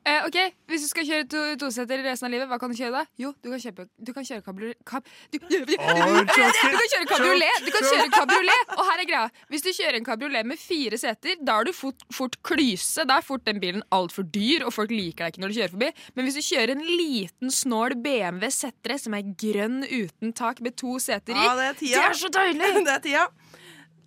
Eh, 0.00 0.24
ok, 0.24 0.36
Hvis 0.70 0.84
du 0.86 0.88
skal 0.88 1.04
kjøre 1.04 1.24
to 1.28 1.40
toseter 1.60 2.00
resten 2.06 2.28
av 2.28 2.32
livet, 2.32 2.48
hva 2.48 2.56
kan 2.60 2.72
du 2.72 2.76
kjøre 2.78 2.92
da? 2.94 3.02
Jo, 3.20 3.34
du 3.44 3.50
kan, 3.50 3.60
kjøpe, 3.60 3.84
du 4.00 4.12
kan 4.16 4.24
kjøre 4.24 4.44
kabriolet 4.46 4.78
kab, 4.88 5.04
du, 5.28 5.36
du, 5.52 5.74
kan 5.76 6.86
kjøre 6.94 7.08
kabriolet! 7.10 7.58
Du 7.66 7.68
kan 7.74 7.84
kjøre 7.84 8.06
kabriolet 8.14 8.72
Og 8.78 8.80
her 8.88 9.02
er 9.02 9.08
greia. 9.10 9.26
Hvis 9.52 9.66
du 9.66 9.68
kjører 9.76 9.98
en 9.98 10.06
kabriolet 10.06 10.48
med 10.48 10.60
fire 10.60 10.96
seter, 11.00 11.36
da 11.44 11.58
er 11.60 11.68
du 11.68 11.74
fort, 11.76 12.06
fort 12.16 12.38
klyse. 12.46 13.04
Da 13.04 13.18
er 13.20 13.26
fort 13.26 13.44
den 13.44 13.60
bilen 13.60 13.84
altfor 13.92 14.24
dyr, 14.24 14.64
og 14.64 14.72
folk 14.72 14.94
liker 14.94 15.26
deg 15.26 15.34
ikke 15.34 15.44
når 15.44 15.52
du 15.52 15.58
kjører 15.58 15.74
forbi. 15.74 15.90
Men 16.16 16.28
hvis 16.28 16.40
du 16.40 16.42
kjører 16.48 16.74
en 16.76 16.84
liten, 16.88 17.52
snål 17.60 17.98
BMW 18.00 18.48
Z3 18.56 18.98
som 19.04 19.18
er 19.18 19.34
grønn 19.44 19.82
uten 19.84 20.32
tak 20.36 20.64
med 20.64 20.78
to 20.80 20.96
seter 21.02 21.36
i, 21.36 21.44
Ja, 21.44 21.52
det 21.58 21.68
er 21.68 21.78
tida. 21.82 21.92
det 21.98 22.08
er 22.08 22.20
så 22.24 22.32
deilig! 22.40 22.72
det 22.88 22.96
er 22.96 23.04
tida. 23.04 23.28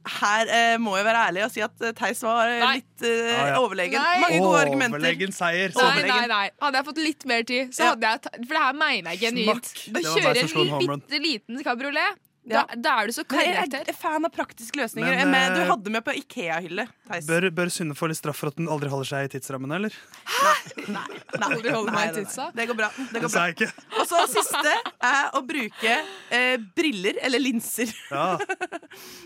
Her 0.04 0.49
eh, 0.51 0.74
må 0.84 0.97
jeg 0.97 1.06
være 1.08 1.20
ærlig 1.30 1.43
og 1.45 1.51
si 1.54 1.62
at 1.64 1.84
eh, 1.86 1.93
Theis 1.95 2.20
var 2.26 2.49
nei. 2.51 2.72
litt 2.82 3.06
eh, 3.08 3.30
ah, 3.32 3.51
ja. 3.54 3.60
overlegen. 3.62 4.01
Nei. 4.04 4.18
Mange 4.20 4.39
gode 4.43 4.64
argumenter. 4.66 4.99
Overlegen 4.99 5.36
seier. 5.36 5.72
Nei, 5.80 6.04
nei, 6.10 6.26
nei. 6.32 6.43
Hadde 6.66 6.82
jeg 6.82 6.88
fått 6.89 6.99
litt 6.99 7.26
mer 7.30 7.45
tid, 7.47 7.72
så 7.76 7.93
hadde 7.93 8.12
jeg 8.12 8.43
For 8.43 8.58
det 8.58 8.64
her 8.66 8.78
mener 8.82 9.16
jeg 9.16 9.22
genuint. 9.30 9.72
Å 9.93 10.04
kjøre 10.10 10.43
en 10.43 10.84
bitte 10.84 11.22
liten 11.24 11.64
kabriolet, 11.64 12.20
da, 12.44 12.64
da 12.76 12.94
er 13.00 13.08
du 13.08 13.14
så 13.16 13.24
karakter. 13.24 13.80
jeg 13.80 13.94
er 13.94 13.96
fan 13.96 14.26
av 14.28 14.32
praktiske 14.36 14.80
løsninger. 14.80 15.16
Men, 15.22 15.32
med, 15.32 15.46
eh, 15.52 15.56
du 15.56 15.70
hadde 15.72 15.94
med 15.94 16.04
på 16.04 16.16
Ikea-hylle, 16.20 16.86
Bør, 17.28 17.48
bør 17.56 17.72
Synne 17.72 17.96
få 17.96 18.10
litt 18.12 18.20
straff 18.20 18.41
for 18.41 18.52
at 18.52 18.60
hun 18.60 18.68
aldri 18.72 18.89
holder 18.91 19.10
seg 19.10 19.28
i 19.28 19.32
tidsrammene, 19.36 19.80
eller? 19.80 19.96
Aldri 20.44 21.72
Nei, 21.72 21.84
meg 21.94 22.10
i 22.10 22.18
tidsa. 22.20 22.50
Det 22.56 22.68
går 22.68 22.80
bra. 22.80 22.89
Det 22.98 23.22
går 23.24 23.32
bra. 23.32 23.46
ikke. 23.54 23.70
Og 24.00 24.10
så 24.10 24.26
siste 24.34 24.76
er 25.12 25.38
å 25.38 25.44
bruke 25.48 25.96
eh, 26.34 26.58
briller 26.76 27.22
eller 27.24 27.44
linser. 27.44 27.94
Ja. 28.12 28.34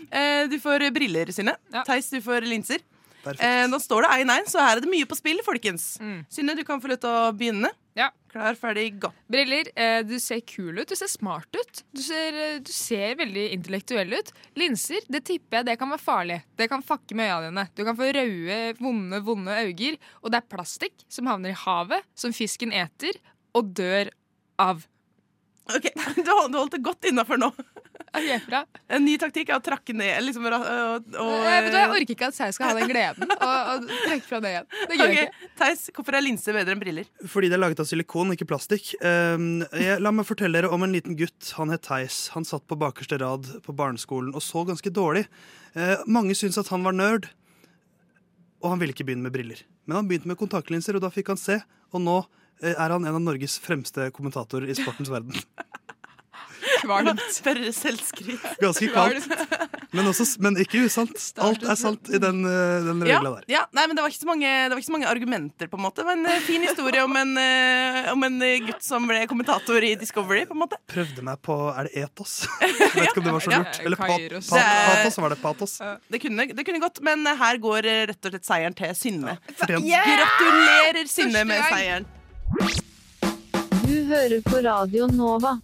Eh, 0.08 0.46
du 0.48 0.54
får 0.62 0.86
briller, 0.94 1.28
Synne. 1.34 1.52
Theis, 1.84 2.06
du 2.08 2.22
får 2.24 2.46
linser. 2.48 2.80
Eh, 3.26 3.64
nå 3.68 3.78
står 3.82 4.06
det 4.06 4.14
1-1, 4.24 4.48
så 4.52 4.62
her 4.62 4.78
er 4.78 4.84
det 4.84 4.90
mye 4.90 5.08
på 5.08 5.18
spill, 5.18 5.40
folkens. 5.46 5.96
Mm. 6.02 6.20
Synne, 6.32 6.56
du 6.58 6.64
kan 6.66 6.80
få 6.82 6.90
lov 6.92 7.00
til 7.02 7.10
å 7.10 7.30
begynne. 7.36 7.70
Ja. 7.98 8.10
Klar, 8.30 8.54
ferdig, 8.60 8.92
gå. 9.00 9.08
Briller. 9.32 9.70
Eh, 9.74 10.02
du 10.06 10.18
ser 10.22 10.42
kul 10.46 10.76
ut. 10.78 10.88
Du 10.88 10.94
ser 10.96 11.08
smart 11.10 11.48
ut. 11.56 11.80
Du 11.96 12.02
ser, 12.04 12.36
eh, 12.36 12.58
du 12.62 12.70
ser 12.72 13.16
veldig 13.18 13.46
intellektuell 13.56 14.12
ut. 14.12 14.30
Linser, 14.60 15.00
det 15.08 15.24
tipper 15.26 15.58
jeg 15.58 15.66
det 15.70 15.78
kan 15.80 15.90
være 15.90 16.04
farlig. 16.04 16.42
Det 16.56 16.68
kan 16.70 16.84
fakke 16.84 17.16
med 17.18 17.32
øynene 17.32 17.48
dine. 17.48 17.66
Du 17.74 17.84
kan 17.88 17.96
få 17.98 18.10
røde, 18.14 18.58
vonde, 18.78 19.22
vonde 19.24 19.56
øyne. 19.64 19.98
Og 20.22 20.30
det 20.30 20.42
er 20.42 20.50
plastikk 20.54 21.02
som 21.08 21.26
havner 21.26 21.50
i 21.56 21.58
havet, 21.64 22.06
som 22.14 22.36
fisken 22.36 22.72
eter 22.76 23.18
og 23.56 23.74
dør 23.74 24.12
av. 24.60 24.86
Ok, 25.68 25.90
Du 26.16 26.22
du 26.22 26.58
holdt 26.58 26.76
det 26.76 26.84
godt 26.84 27.08
innafor 27.10 27.40
nå. 27.40 27.50
Ok. 28.14 28.54
En 28.88 29.04
ny 29.04 29.16
taktikk 29.20 29.52
er 29.52 29.58
å 29.58 29.64
trakke 29.64 29.94
ned 29.96 30.22
liksom, 30.26 30.46
og, 30.48 30.64
og, 30.64 31.08
og, 31.18 31.48
Eh, 31.48 31.64
vet 31.64 31.72
du, 31.72 31.78
jeg 31.78 31.90
orker 31.92 32.14
ikke 32.14 32.28
at 32.28 32.40
jeg 32.40 32.56
skal 32.56 32.70
ha 32.70 32.76
den 32.78 32.90
gleden 32.90 33.34
og, 33.34 33.88
trekke 34.06 34.26
fra 34.26 34.40
det 34.44 34.52
igjen. 34.52 34.68
Det 34.70 34.86
okay. 34.86 35.14
jeg 35.14 35.28
ikke. 35.28 35.48
Theis, 35.60 35.84
hvorfor 35.96 36.18
er 36.18 36.24
linser 36.24 36.56
bedre 36.56 36.74
enn 36.74 36.82
briller? 36.82 37.08
Fordi 37.34 37.50
det 37.50 37.58
er 37.58 37.62
laget 37.62 37.82
av 37.82 37.88
silikon, 37.90 38.34
ikke 38.34 38.48
plastikk. 38.48 38.92
Um, 39.02 39.64
jeg, 39.72 39.98
la 40.02 40.12
meg 40.14 40.28
fortelle 40.28 40.60
dere 40.60 40.72
om 40.74 40.86
en 40.86 40.94
liten 40.94 41.18
gutt. 41.18 41.52
Han 41.58 41.72
het 41.74 41.84
Theis. 41.88 42.20
Han 42.34 42.46
satt 42.48 42.66
på 42.68 42.78
bakerste 42.80 43.20
rad 43.22 43.48
på 43.64 43.74
barneskolen 43.76 44.34
og 44.34 44.44
så 44.44 44.64
ganske 44.68 44.92
dårlig. 44.94 45.26
Uh, 45.76 45.96
mange 46.08 46.36
syntes 46.38 46.60
at 46.62 46.72
han 46.72 46.86
var 46.86 46.96
nerd, 46.96 47.28
og 48.62 48.72
han 48.72 48.82
ville 48.82 48.94
ikke 48.94 49.06
begynne 49.08 49.26
med 49.26 49.34
briller. 49.34 49.62
Men 49.88 50.02
han 50.02 50.10
begynte 50.10 50.30
med 50.30 50.40
kontaktlinser, 50.40 50.98
og 50.98 51.04
da 51.04 51.12
fikk 51.12 51.32
han 51.32 51.40
se. 51.40 51.60
Og 51.94 52.02
nå 52.04 52.18
eh, 52.60 52.74
er 52.74 52.92
han 52.92 53.06
en 53.06 53.16
av 53.16 53.22
Norges 53.22 53.56
fremste 53.62 54.10
kommentatorer 54.14 54.68
i 54.68 54.76
sportens 54.76 55.12
verden. 55.12 55.36
Kvalmt. 56.84 57.20
Bare 57.44 57.72
selvskryt. 57.74 58.44
Ganske 58.62 58.88
kvalmt. 58.92 59.26
Men, 59.96 60.06
også, 60.10 60.26
men 60.44 60.58
ikke 60.60 60.82
usant. 60.86 61.14
Alt 61.42 61.62
er 61.64 61.78
sant 61.80 62.10
i 62.12 62.18
den, 62.22 62.42
eh, 62.46 62.84
den 62.86 63.02
regla 63.06 63.32
der. 63.38 63.46
ja, 63.50 63.62
nei, 63.76 63.86
men 63.88 63.96
det 63.98 64.04
var, 64.04 64.12
ikke 64.12 64.20
så 64.22 64.28
mange, 64.30 64.46
det 64.46 64.72
var 64.74 64.82
ikke 64.82 64.88
så 64.90 64.94
mange 64.96 65.08
argumenter, 65.10 65.70
på 65.72 65.78
en 65.80 65.84
måte. 65.86 66.02
Det 66.02 66.08
var 66.10 66.18
en 66.18 66.26
eh, 66.30 66.40
fin 66.46 66.64
historie 66.66 67.04
om 67.06 67.16
en, 67.20 67.32
eh, 67.40 68.10
om 68.12 68.26
en 68.28 68.38
gutt 68.66 68.84
som 68.84 69.06
ble 69.08 69.22
kommentator 69.30 69.86
i 69.88 69.94
Discovery, 70.00 70.44
på 70.48 70.56
en 70.56 70.62
måte. 70.64 70.78
Prøvde 70.92 71.24
meg 71.26 71.40
på 71.44 71.56
Er 71.72 71.88
det 71.88 72.04
etos? 72.04 72.36
Jeg 72.60 72.74
vet 72.94 73.08
ikke 73.08 73.22
om 73.22 73.28
det 73.30 73.36
var 73.38 73.46
så 73.46 73.54
lurt. 73.56 73.80
Eller 73.84 74.00
pa, 74.02 74.10
Kairos. 74.12 74.50
pa, 74.52 74.60
er- 74.62 74.92
patos 74.92 75.18
var 75.24 75.34
det. 75.34 75.40
Patos. 75.42 75.78
Det 76.12 76.20
kunne, 76.22 76.48
det 76.52 76.66
kunne 76.68 76.82
gått, 76.82 77.00
men 77.06 77.24
her 77.40 77.58
går 77.62 77.88
rett 78.12 78.28
og 78.28 78.34
slett 78.36 78.46
seieren 78.48 78.76
til 78.78 78.94
Synne. 78.98 79.38
fortjent. 79.56 79.88
Gratulerer, 79.88 81.08
Synne, 81.10 81.44
med 81.48 81.64
seieren. 81.72 82.06
Du 83.88 83.96
hører 84.10 84.40
på 84.44 84.60
Radio 84.64 85.06
Nova. 85.08 85.56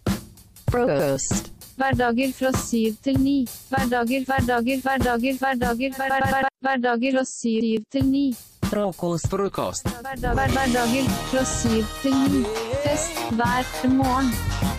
Frokost. 0.71 1.51
Hverdager 1.75 2.33
fra 2.33 2.51
syv 2.57 2.95
til 3.03 3.19
ni. 3.19 3.47
Hverdager, 3.69 4.25
hverdager, 4.25 4.81
hverdager, 4.81 5.37
hverdager, 5.39 5.95
hver, 5.97 6.07
hver, 6.07 6.29
hver, 6.29 6.49
hverdager 6.61 7.17
fra 7.17 7.25
syv 7.25 7.83
til 7.91 8.05
ni. 8.05 8.25
Frokost. 8.63 9.27
Frokost. 9.29 9.83
Hver, 9.83 10.47
hverdager 10.55 11.11
fra 11.31 11.45
syv 11.45 11.83
til 12.01 12.15
ni. 12.31 12.43
Fest 12.85 13.23
hver 13.37 13.93
morgen. 13.97 14.74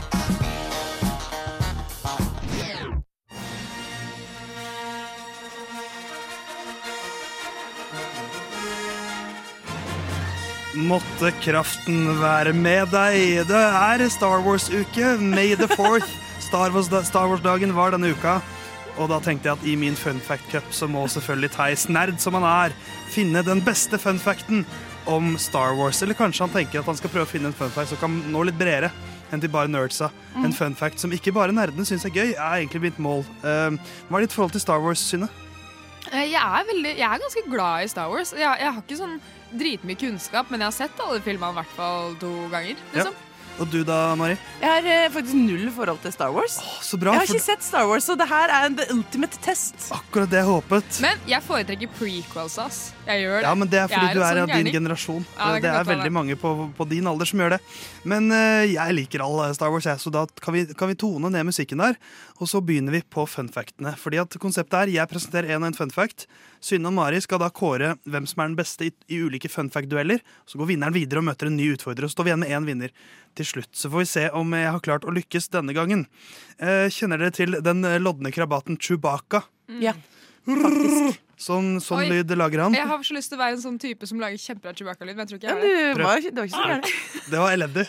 Måtte 10.76 11.30
kraften 11.40 12.10
være 12.20 12.52
med 12.52 12.90
deg. 12.92 13.46
Det 13.48 13.62
er 13.62 14.02
Star 14.12 14.42
Wars-uke. 14.44 15.14
May 15.22 15.54
the 15.56 15.68
fourth 15.72 16.08
Star 16.44 16.68
Wars- 16.74 16.90
Star 17.08 17.28
Wars-dagen 17.30 17.72
var 17.74 17.94
denne 17.94 18.10
uka. 18.12 18.40
Og 18.98 19.08
da 19.08 19.18
tenkte 19.20 19.48
jeg 19.48 19.56
at 19.56 19.64
i 19.68 19.74
min 19.76 19.96
fun 19.96 20.20
fact 20.20 20.44
cup 20.52 20.68
så 20.72 20.88
må 20.88 21.06
selvfølgelig 21.08 21.50
Theis, 21.52 21.86
nerd 21.92 22.20
som 22.20 22.34
han 22.38 22.44
er, 22.48 22.74
finne 23.12 23.42
den 23.44 23.60
beste 23.64 23.98
fun 24.00 24.18
facten 24.20 24.64
om 25.06 25.36
Star 25.40 25.74
Wars. 25.76 26.02
Eller 26.02 26.16
kanskje 26.16 26.44
han 26.46 26.52
tenker 26.54 26.80
at 26.80 26.88
han 26.88 26.96
skal 26.96 27.12
prøve 27.12 27.26
å 27.28 27.32
finne 27.32 27.50
en 27.52 27.56
fun 27.56 27.72
fact 27.72 27.92
som 27.92 28.00
kan 28.00 28.16
nå 28.32 28.44
litt 28.48 28.56
bredere 28.60 28.90
enn 29.32 29.40
til 29.42 29.50
bare 29.52 29.68
nerdsa. 29.68 30.10
En 30.36 30.50
Mm. 30.50 30.54
fun 30.54 30.74
fact 30.74 31.00
som 31.00 31.10
ikke 31.12 31.32
bare 31.34 31.52
nerdene 31.52 31.84
syns 31.88 32.04
er 32.04 32.10
gøy, 32.14 32.34
er 32.36 32.60
egentlig 32.60 32.80
mitt 32.82 32.98
mål. 32.98 33.24
Eh, 33.44 33.70
hva 34.10 34.16
er 34.18 34.26
ditt 34.26 34.32
forhold 34.32 34.52
til 34.52 34.60
Star 34.60 34.80
Wars, 34.80 35.00
Synne? 35.00 35.28
Eh, 36.12 36.30
Jeg 36.30 36.40
er, 36.40 36.64
veldig, 36.64 36.96
jeg 36.96 37.08
er 37.12 37.18
ganske 37.18 37.50
glad 37.50 37.84
i 37.84 37.88
Star 37.88 38.08
Wars. 38.08 38.30
Jeg, 38.32 38.40
jeg 38.60 38.72
har 38.72 38.82
ikke 38.82 38.96
sånn 39.00 39.20
dritmye 39.52 39.97
kunnskap, 40.01 40.51
men 40.51 40.60
jeg 40.60 40.66
har 40.73 40.78
sett 40.85 41.01
alle 41.06 41.20
filmene 41.20 41.52
i 41.55 41.60
hvert 41.62 41.77
fall 41.77 42.14
to 42.20 42.35
ganger. 42.52 42.77
Ja. 42.93 42.98
Liksom. 43.05 43.23
Og 43.56 43.70
du 43.73 43.78
da, 43.89 44.10
Mari? 44.20 44.35
Jeg 44.60 44.68
har 44.68 44.85
eh, 44.85 45.06
faktisk 45.09 45.32
null 45.40 45.70
forhold 45.73 46.02
til 46.02 46.12
Star 46.12 46.28
Wars. 46.35 46.59
så 46.85 46.98
bra, 47.01 47.14
jeg 47.14 47.23
har 47.23 47.27
for- 47.31 47.36
ikke 47.39 47.44
sett 47.47 47.62
Star 47.64 47.86
Wars, 47.89 48.05
så 48.05 48.12
det 48.20 48.27
her 48.28 48.51
er 48.52 48.66
en 48.66 48.74
the 48.77 48.85
ultimate 48.93 49.39
test. 49.40 49.86
Akkurat 49.97 50.28
det 50.28 50.43
jeg 50.43 50.44
håpet. 50.44 50.98
Men 51.01 51.16
jeg 51.27 51.40
foretrekker 51.47 51.89
prequels, 51.97 52.59
ass. 52.60 52.93
Jeg 53.06 53.23
gjør 53.24 53.39
det. 53.39 53.43
Ja, 53.48 53.55
men 53.55 53.68
Det 53.73 53.78
er 53.81 53.89
fordi 53.89 54.10
er 54.10 54.12
du 54.12 54.20
er 54.20 54.24
av 54.27 54.36
sånn 54.36 54.47
din 54.52 54.56
gærning. 54.66 54.73
generasjon. 54.77 55.24
Ja, 55.39 55.48
det, 55.55 55.62
kan 55.62 55.74
er 55.81 55.85
veldig 55.89 56.05
det. 56.05 56.12
mange 56.12 56.36
på, 56.36 56.52
på 56.77 56.89
din 56.90 57.06
alder 57.09 57.24
som 57.24 57.40
gjør 57.40 57.56
det. 57.56 57.60
Men 58.05 58.28
uh, 58.31 58.66
jeg 58.68 58.93
liker 59.01 59.24
all 59.24 59.40
eh, 59.48 59.55
Star 59.56 59.73
Wars, 59.73 59.89
jeg, 59.89 59.97
så 60.05 60.12
da 60.12 60.27
kan 60.39 60.52
vi, 60.52 60.66
kan 60.77 60.89
vi 60.93 60.94
tone 61.01 61.31
ned 61.32 61.48
musikken 61.48 61.81
der. 61.81 61.97
Og 62.36 62.50
så 62.50 62.60
begynner 62.60 62.92
vi 62.92 63.00
på 63.00 63.24
funfactene. 63.28 63.94
Fordi 63.96 64.20
at 64.20 64.36
konseptet 64.40 64.76
er, 64.78 64.92
Jeg 64.92 65.08
presenterer 65.08 65.54
en 65.54 65.62
og 65.62 65.70
en 65.70 65.78
funfact. 65.78 66.26
Synne 66.60 66.90
og 66.90 66.96
Mari 66.98 67.20
skal 67.20 67.40
da 67.40 67.48
kåre 67.48 67.94
hvem 68.04 68.26
som 68.28 68.42
er 68.42 68.50
den 68.50 68.58
beste 68.58 68.88
i, 68.88 68.92
i 69.08 69.20
ulike 69.24 69.48
funfact-dueller. 69.48 70.20
Så 70.46 70.58
går 70.58 70.72
vinneren 70.72 70.94
videre 70.96 71.22
og 71.22 71.28
møter 71.30 71.48
en 71.48 71.56
ny 71.56 71.72
utfordrer. 71.74 72.04
Og 72.04 72.12
så 72.12 72.18
står 72.18 72.28
vi 72.28 72.34
igjen 72.34 72.44
med 72.44 72.54
én 72.56 72.68
vinner 72.68 72.96
til 73.36 73.46
slutt. 73.46 73.72
Så 73.72 73.90
får 73.92 74.04
vi 74.04 74.10
se 74.12 74.26
om 74.30 74.56
jeg 74.56 74.72
har 74.72 74.84
klart 74.84 75.08
å 75.08 75.14
lykkes 75.16 75.48
denne 75.54 75.76
gangen. 75.76 76.06
Eh, 76.58 76.88
kjenner 76.92 77.18
dere 77.18 77.36
til 77.36 77.60
den 77.64 77.84
eh, 77.84 78.00
lodne 78.02 78.32
krabaten 78.34 78.76
Chewbacca? 78.76 79.46
Ja. 79.80 79.96
Sånn, 81.36 81.76
sånn 81.84 82.00
Oi. 82.00 82.08
lyd 82.14 82.30
lager 82.38 82.62
han. 82.64 82.74
Jeg 82.76 82.88
har 82.88 83.02
så 83.04 83.12
lyst 83.16 83.28
til 83.28 83.36
å 83.36 83.42
være 83.42 83.58
en 83.58 83.60
sånn 83.60 83.76
type 83.80 84.08
som 84.08 84.20
lager 84.22 84.40
kjempebra 84.40 84.72
Chewbacca-lyd, 84.78 85.18
men 85.18 85.26
jeg 85.26 85.32
tror 85.32 85.40
ikke 85.42 85.50
jeg 85.50 85.56
er 85.56 85.60
det. 85.60 86.04
var, 86.04 86.20
det 86.24 86.40
var 86.40 86.48
ikke 86.48 86.56
så 86.56 86.68
gærent. 86.70 86.86
Det 87.26 87.42
var 87.42 87.50
elendig. 87.52 87.86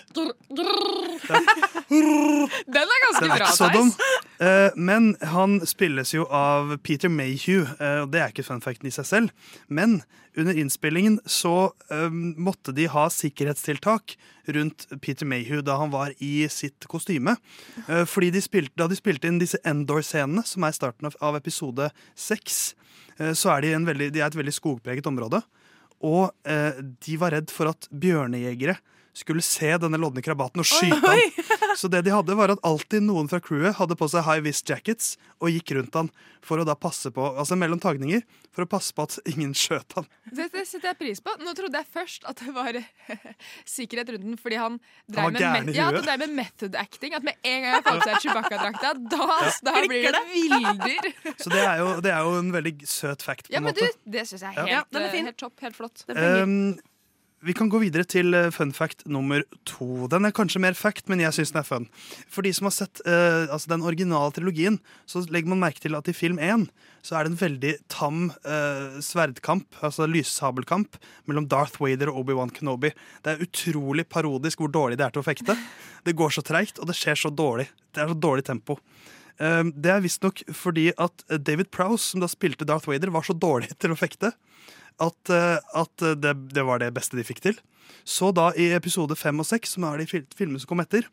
Den 2.68 2.92
er 2.92 3.04
ganske 3.06 3.24
Den 3.24 3.32
er 3.32 3.38
bra, 3.38 3.48
ikke 3.48 3.56
så 3.56 3.70
dum. 3.72 3.92
Theis. 3.96 4.28
Eh, 4.48 4.76
men 4.76 5.10
han 5.32 5.58
spilles 5.66 6.12
jo 6.14 6.28
av 6.28 6.76
Peter 6.84 7.10
Mayhew, 7.10 7.64
eh, 7.80 8.02
og 8.04 8.12
det 8.14 8.22
er 8.22 8.34
ikke 8.36 8.46
fun 8.46 8.62
facten 8.62 8.90
i 8.90 8.94
seg 8.94 9.08
selv. 9.08 9.54
Men 9.72 10.02
under 10.38 10.54
innspillingen 10.60 11.20
så 11.26 11.72
eh, 11.90 12.12
måtte 12.12 12.76
de 12.76 12.86
ha 12.94 13.08
sikkerhetstiltak 13.10 14.18
rundt 14.54 14.86
Peter 15.02 15.26
Mayhew 15.26 15.64
da 15.66 15.80
han 15.82 15.92
var 15.96 16.14
i 16.24 16.48
sitt 16.52 16.86
kostyme. 16.92 17.38
Eh, 17.88 18.04
fordi 18.06 18.30
de 18.36 18.44
spilte, 18.44 18.76
da 18.78 18.90
de 18.92 19.00
spilte 19.00 19.32
inn 19.32 19.42
disse 19.42 19.60
Endor-scenene, 19.68 20.46
som 20.46 20.68
er 20.68 20.76
starten 20.78 21.10
av, 21.10 21.18
av 21.24 21.40
episode 21.40 21.90
seks, 22.14 22.76
så 23.38 23.56
er 23.56 23.66
de, 23.66 23.74
veldig, 23.88 24.12
de 24.14 24.22
er 24.22 24.30
et 24.30 24.38
veldig 24.38 24.54
skogpreget 24.56 25.10
område. 25.10 25.42
Og 26.06 26.30
eh, 26.46 26.78
de 27.06 27.18
var 27.18 27.34
redd 27.34 27.54
for 27.54 27.72
at 27.72 27.90
bjørnejegere 27.90 28.78
skulle 29.18 29.42
se 29.46 29.70
denne 29.82 29.98
lodne 30.00 30.22
krabaten 30.26 30.62
og 30.62 30.68
skyte 30.70 31.00
han. 31.02 31.22
Så 31.80 31.90
det 31.92 32.04
de 32.06 32.14
hadde 32.14 32.36
var 32.38 32.54
at 32.54 32.62
alltid 32.66 33.06
noen 33.06 33.30
fra 33.30 33.40
crewet 33.44 33.78
hadde 33.80 33.98
på 33.98 34.08
seg 34.12 34.26
high 34.28 34.44
vis 34.46 34.64
jackets 34.66 35.16
og 35.42 35.52
gikk 35.54 35.76
rundt 35.78 35.98
han 35.98 36.10
for 36.46 36.62
å 36.62 36.66
da 36.68 36.78
passe 36.80 37.10
på, 37.14 37.24
altså 37.38 37.58
mellom 37.60 37.82
tagninger, 37.82 38.22
for 38.56 38.66
å 38.66 38.70
passe 38.70 38.94
på 38.96 39.04
at 39.06 39.18
ingen 39.30 39.52
skjøt 39.58 39.98
han. 39.98 40.08
Det, 40.32 40.48
det 40.54 40.64
setter 40.70 40.92
jeg 40.92 41.00
pris 41.02 41.22
på. 41.24 41.34
Nå 41.44 41.54
trodde 41.58 41.82
jeg 41.82 41.90
først 41.94 42.28
at 42.30 42.42
det 42.42 42.54
var 42.56 42.80
sikkerhet 43.78 44.14
rundt 44.16 44.28
den 44.30 44.40
fordi 44.42 44.60
han 44.62 44.78
Han 44.80 45.38
drev 45.38 45.50
var 45.50 45.66
med, 45.68 45.74
ja, 45.76 45.90
han 45.92 46.00
drev 46.02 46.24
med 46.26 46.36
method 46.40 46.78
acting. 46.80 47.18
At 47.18 47.26
med 47.28 47.38
en 47.42 47.66
gang 47.66 47.78
jeg 47.78 47.86
får 47.88 48.02
på 48.02 48.10
seg 48.10 48.26
Chewbacca-drakta, 48.26 48.94
da, 49.14 49.40
da 49.70 49.78
blir 49.86 50.10
det 50.18 50.26
vilder. 50.34 51.10
Så 51.44 51.54
det 51.54 51.64
er 51.64 51.82
jo, 51.84 51.90
det 52.06 52.14
er 52.14 52.28
jo 52.28 52.38
en 52.42 52.54
veldig 52.56 52.76
søt 52.90 53.26
fact. 53.26 53.50
på 53.50 53.58
Ja, 53.58 53.62
en 53.62 53.70
men 53.70 53.78
du, 53.78 53.86
det 54.18 54.28
syns 54.30 54.46
jeg 54.46 54.54
er 54.54 54.62
helt, 54.62 54.72
Ja, 54.74 54.86
er 55.04 55.18
helt 55.18 55.42
topp. 55.42 55.58
Helt 55.66 55.78
flott. 55.78 56.06
Um, 56.14 56.78
vi 57.46 57.54
kan 57.54 57.70
gå 57.70 57.80
videre 57.84 58.06
til 58.10 58.34
eh, 58.34 58.50
fun 58.54 58.72
fact 58.74 59.04
nummer 59.06 59.44
to. 59.68 60.08
Den 60.10 60.26
er 60.26 60.34
kanskje 60.34 60.62
mer 60.64 60.78
fact, 60.78 61.06
men 61.10 61.22
jeg 61.22 61.36
syns 61.36 61.54
den 61.54 61.62
er 61.62 61.68
fun. 61.68 61.86
For 62.34 62.46
de 62.46 62.54
som 62.56 62.66
har 62.66 62.74
sett 62.74 63.02
uh, 63.06 63.46
altså 63.54 63.70
den 63.70 63.86
originale 63.86 64.34
trilogien, 64.34 64.80
så 65.06 65.22
legger 65.30 65.52
man 65.52 65.62
merke 65.62 65.84
til 65.84 65.98
at 65.98 66.10
i 66.10 66.16
film 66.18 66.42
én 66.42 66.66
så 67.06 67.16
er 67.16 67.28
det 67.28 67.36
en 67.36 67.40
veldig 67.40 67.74
tam 67.94 68.24
uh, 68.42 68.98
sverdkamp, 69.06 69.78
altså 69.86 70.10
lyssabelkamp, 70.10 70.98
mellom 71.30 71.46
Darth 71.48 71.78
Vader 71.84 72.10
og 72.12 72.24
Obi-Wan 72.24 72.52
Kenobi. 72.52 72.92
Det 73.24 73.36
er 73.36 73.46
utrolig 73.46 74.08
parodisk 74.10 74.64
hvor 74.64 74.74
dårlig 74.74 74.98
det 74.98 75.06
er 75.06 75.14
til 75.14 75.22
å 75.22 75.28
fekte. 75.28 75.56
Det 76.08 76.18
går 76.18 76.34
så 76.34 76.44
treigt, 76.46 76.82
og 76.82 76.90
det 76.90 76.98
skjer 76.98 77.22
så 77.22 77.32
dårlig. 77.32 77.70
Det 77.94 78.02
er 78.02 78.10
så 78.12 78.18
dårlig 78.18 78.48
tempo. 78.50 78.80
Uh, 79.38 79.70
det 79.78 79.94
er 79.94 80.02
visstnok 80.02 80.42
fordi 80.58 80.90
at 80.98 81.22
David 81.38 81.70
Prowse, 81.70 82.10
som 82.10 82.26
da 82.26 82.32
spilte 82.32 82.66
Darth 82.66 82.90
Vader, 82.90 83.14
var 83.14 83.30
så 83.30 83.38
dårlig 83.38 83.78
til 83.78 83.94
å 83.94 84.00
fekte 84.00 84.34
at, 85.04 85.34
eh, 85.34 85.58
at 85.78 86.08
det, 86.22 86.34
det 86.54 86.66
var 86.68 86.82
det 86.84 86.94
beste 86.96 87.20
de 87.20 87.26
fikk 87.28 87.44
til. 87.44 87.60
Så 88.08 88.32
da 88.36 88.50
i 88.56 88.72
episode 88.76 89.16
fem 89.20 89.40
og 89.40 89.48
seks, 89.48 89.76
som 89.76 89.86
er 89.88 90.02
de 90.02 90.08
filmene 90.10 90.62
som 90.62 90.70
kom 90.72 90.84
etter, 90.84 91.08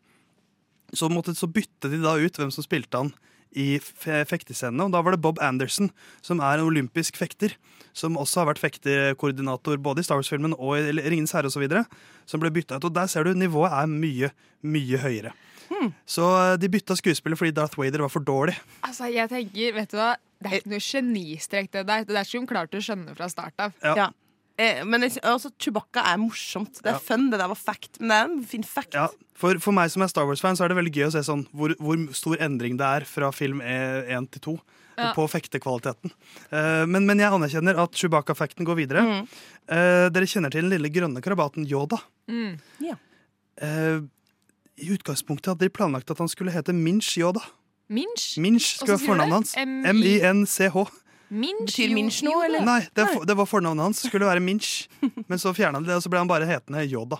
så, 0.95 1.09
måtte, 1.11 1.35
så 1.35 1.49
bytte 1.49 1.91
de 1.91 1.99
da 2.03 2.15
ut 2.19 2.37
hvem 2.39 2.51
som 2.53 2.63
spilte 2.65 3.01
han 3.01 3.13
i 3.55 3.77
fektescenene. 3.79 4.87
Og 4.87 4.93
da 4.93 5.01
var 5.03 5.15
det 5.15 5.21
Bob 5.23 5.39
Anderson, 5.43 5.89
som 6.25 6.41
er 6.43 6.59
en 6.59 6.67
olympisk 6.67 7.17
fekter. 7.19 7.55
Som 7.95 8.17
også 8.19 8.41
har 8.41 8.49
vært 8.49 8.59
fektekoordinator 8.59 9.79
både 9.79 10.03
i 10.03 10.07
Star 10.07 10.19
Wars-filmen 10.19 10.55
og 10.57 10.75
i 10.75 10.91
Ringenes 10.99 11.31
herre 11.35 11.47
osv. 11.47 11.63
Som 12.27 12.43
ble 12.43 12.51
bytta 12.51 12.79
ut. 12.79 12.87
Og 12.89 12.95
der 12.95 13.07
ser 13.11 13.23
du 13.23 13.31
nivået 13.31 13.71
er 13.71 13.87
mye, 13.91 14.31
mye 14.67 14.99
høyere. 14.99 15.31
Så 16.09 16.25
eh, 16.39 16.57
de 16.61 16.69
bytta 16.71 16.97
skuespiller 16.99 17.39
fordi 17.39 17.55
Darth 17.55 17.79
Vader 17.79 18.03
var 18.05 18.11
for 18.13 18.25
dårlig. 18.25 18.57
Altså, 18.85 19.07
jeg 19.11 19.31
tenker, 19.31 19.73
vet 19.79 19.91
du 19.91 19.97
hva 19.97 20.13
Det 20.45 20.51
er 20.53 20.61
ikke 20.61 20.73
noe 20.75 20.85
genistrek, 20.85 21.71
det 21.73 21.85
der. 21.89 22.05
Det 22.05 22.15
er 22.21 22.27
skulle 22.29 22.45
hun 22.45 22.51
klart 22.53 22.77
å 22.77 22.83
skjønne 22.85 23.15
fra 23.17 23.27
start 23.31 23.65
av. 23.65 23.73
Ja. 23.83 24.07
Eh, 24.57 24.83
men 24.87 25.03
altså, 25.03 25.49
Chewbacca 25.59 26.05
er 26.13 26.17
morsomt. 26.21 26.77
Det 26.79 26.87
er 26.93 26.95
Ja. 26.95 26.99
fun. 27.03 27.29
Det 27.29 27.39
der 27.41 27.49
var 27.51 27.59
fact. 27.59 27.97
Men 27.99 28.07
det 28.07 28.15
er 28.15 28.29
en 28.37 28.45
fin 28.53 28.63
fact. 28.63 28.93
Ja, 28.95 29.09
for, 29.35 29.57
for 29.59 29.75
meg 29.75 29.89
som 29.91 30.01
er 30.05 30.07
Star 30.07 30.25
Wars-fan, 30.29 30.55
så 30.55 30.63
er 30.63 30.69
det 30.71 30.77
veldig 30.77 30.93
gøy 30.95 31.07
å 31.09 31.11
se 31.11 31.23
sånn 31.27 31.43
hvor, 31.51 31.73
hvor 31.81 31.99
stor 32.15 32.37
endring 32.39 32.77
det 32.79 32.85
er 32.87 33.03
fra 33.09 33.31
film 33.35 33.59
1 33.61 34.31
til 34.31 34.41
2 34.53 34.59
Ja. 34.97 35.09
på 35.11 35.25
fektekvaliteten. 35.27 36.13
Eh, 36.55 36.85
men, 36.87 37.03
men 37.05 37.19
jeg 37.19 37.27
anerkjenner 37.35 37.75
at 37.83 37.91
Chewbacca-fakten 37.99 38.63
går 38.63 38.77
videre. 38.79 39.01
Mm. 39.03 39.27
Eh, 39.67 40.07
dere 40.15 40.23
kjenner 40.31 40.49
til 40.55 40.63
den 40.63 40.71
lille 40.71 40.87
grønne 40.87 41.19
krabaten 41.21 41.67
Yoda. 41.67 41.99
Mm. 42.31 42.55
Ja. 42.79 42.95
Eh, 43.59 43.99
I 44.79 44.87
utgangspunktet 44.95 45.51
hadde 45.51 45.67
de 45.67 45.69
planlagt 45.75 46.09
at 46.11 46.17
han 46.23 46.31
skulle 46.31 46.51
hete 46.55 46.71
Minch 46.71 47.17
Yoda. 47.19 47.43
Minch? 47.89 48.37
Minch 48.41 48.75
skulle 48.79 48.95
være 48.95 49.05
fornavnet 49.05 49.35
hans. 49.39 49.51
M-I- 49.61 49.91
M-I-N-C-H. 49.93 50.85
Minch? 51.35 51.65
Betyr 51.73 51.93
Minch 51.93 52.21
noe, 52.25 52.43
eller? 52.47 52.63
Nei, 52.65 52.79
det, 52.97 53.05
det 53.29 53.35
var 53.37 53.47
fornavnet 53.49 53.83
hans. 53.89 54.01
Skulle 54.07 54.25
være 54.29 54.41
Minch. 54.41 54.87
Men 55.29 55.41
så 55.41 55.53
fjerna 55.57 55.81
de 55.81 55.89
det, 55.89 55.97
og 55.99 56.03
så 56.05 56.09
ble 56.13 56.21
han 56.23 56.29
bare 56.29 56.47
hetende 56.49 56.83
Yoda. 56.89 57.19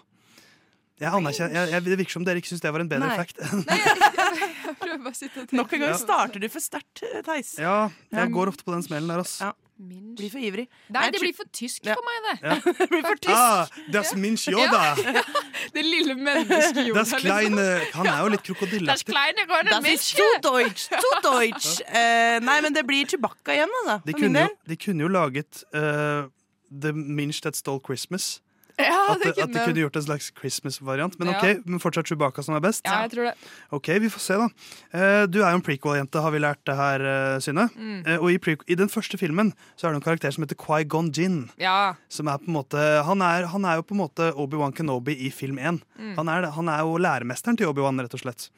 Jeg 1.02 1.12
anerkjenner, 1.12 1.52
jeg, 1.58 1.72
jeg, 1.74 1.84
Det 1.84 1.98
virker 2.00 2.14
som 2.16 2.24
dere 2.24 2.40
ikke 2.40 2.48
syns 2.54 2.62
det 2.64 2.72
var 2.72 2.80
en 2.86 2.88
bedre 2.92 3.10
Nei. 3.10 3.18
fact. 3.20 3.42
Jeg 3.42 5.16
sitte 5.20 5.42
og 5.42 5.50
tenke. 5.50 5.58
Nok 5.60 5.74
en 5.76 5.82
gang 5.84 5.98
starter 6.00 6.40
du 6.40 6.48
for 6.54 6.64
sterkt, 6.64 7.02
eh, 7.04 7.20
Theis. 7.26 7.56
Ja, 7.60 7.90
jeg 8.16 8.32
går 8.32 8.54
ofte 8.54 8.64
på 8.64 8.72
den 8.72 8.86
smellen 8.86 9.12
der, 9.12 9.26
ass. 9.26 9.38
Ja. 9.44 9.52
Blir 9.76 10.30
for 10.32 10.40
ivrig. 10.40 10.70
Nei, 10.88 11.10
det 11.12 11.20
blir 11.20 11.34
for 11.36 11.50
tysk 11.52 11.84
for 11.84 12.04
meg, 12.08 12.20
det. 12.26 12.36
Ja. 12.48 12.56
det 12.80 12.86
blir 12.94 13.02
for 13.04 13.20
tysk. 13.20 13.36
Ah, 13.36 13.68
das 13.92 14.14
Minch 14.16 14.48
Yoda! 14.48 14.96
Det 15.76 15.84
lille 15.84 16.16
mennesket 16.16 16.80
Yoda. 16.88 17.02
Das 17.02 17.12
kleine 17.20 17.66
Han 17.94 18.08
er 18.08 18.22
jo 18.22 18.30
litt 18.32 18.46
krokodilleaktig. 18.48 19.10
kleine 19.12 19.44
grønne 19.50 19.82
Minch. 19.84 20.14
deutsch! 20.44 20.88
Zu 20.88 21.12
deutsch! 21.26 21.82
Uh, 21.90 22.40
nei, 22.46 22.62
men 22.64 22.76
det 22.76 22.86
blir 22.88 23.04
Chewbacca 23.12 23.58
igjen, 23.58 23.76
altså. 23.82 24.00
De 24.08 24.16
kunne, 24.16 24.48
jo, 24.48 24.56
de 24.72 24.80
kunne 24.86 25.04
jo 25.04 25.12
laget 25.12 25.66
uh, 25.76 26.32
The 26.72 26.94
Minch 26.96 27.42
That 27.44 27.60
Stole 27.60 27.84
Christmas. 27.84 28.40
Ja, 28.78 29.14
at, 29.14 29.22
det 29.22 29.34
kunne. 29.36 29.46
at 29.46 29.54
de 29.54 29.62
kunne 29.64 29.84
gjort 29.86 29.98
en 30.00 30.06
slags 30.06 30.28
Christmas-variant. 30.36 31.16
Men 31.20 31.32
ok, 31.32 31.62
men 31.64 31.82
fortsatt 31.82 32.10
Chewbacca 32.10 32.44
som 32.44 32.58
er 32.58 32.64
best. 32.64 32.84
Ja, 32.88 33.06
jeg 33.06 33.14
tror 33.14 33.30
det. 33.30 33.34
Ok, 33.76 33.90
vi 34.04 34.12
får 34.12 34.24
se, 34.24 34.38
da. 34.42 34.48
Eh, 34.92 35.24
du 35.32 35.40
er 35.42 35.54
jo 35.54 35.62
en 35.62 35.66
prequel-jente, 35.66 36.24
har 36.26 36.36
vi 36.36 36.42
lært 36.44 36.62
det 36.68 36.76
her, 36.80 37.06
eh, 37.12 37.38
Synne. 37.44 37.68
Mm. 37.76 38.04
Eh, 38.04 38.20
og 38.20 38.32
i, 38.34 38.58
i 38.68 38.78
den 38.80 38.92
første 38.92 39.20
filmen 39.22 39.54
så 39.76 39.88
er 39.88 39.96
det 39.96 40.02
en 40.02 40.08
karakter 40.10 40.36
som 40.36 40.46
heter 40.46 40.60
Qui-Gon 40.60 41.12
Jinn. 41.16 41.40
Ja. 41.62 41.96
Som 42.12 42.32
er 42.32 42.42
på 42.42 42.52
en 42.52 42.58
måte 42.58 42.84
Han 43.08 43.24
er, 43.24 43.48
han 43.52 43.66
er 43.66 43.80
jo 43.80 43.88
på 43.88 43.96
en 43.96 44.04
måte 44.04 44.30
Obi-Wan 44.34 44.76
Kenobi 44.76 45.16
i 45.28 45.32
film 45.32 45.60
1. 45.60 45.82
Mm. 45.96 46.14
Han, 46.20 46.32
han 46.60 46.72
er 46.72 46.84
jo 46.84 47.00
læremesteren 47.00 47.60
til 47.60 47.72
Obi-Wan, 47.72 48.02
rett 48.04 48.18
og 48.18 48.24
slett. 48.26 48.50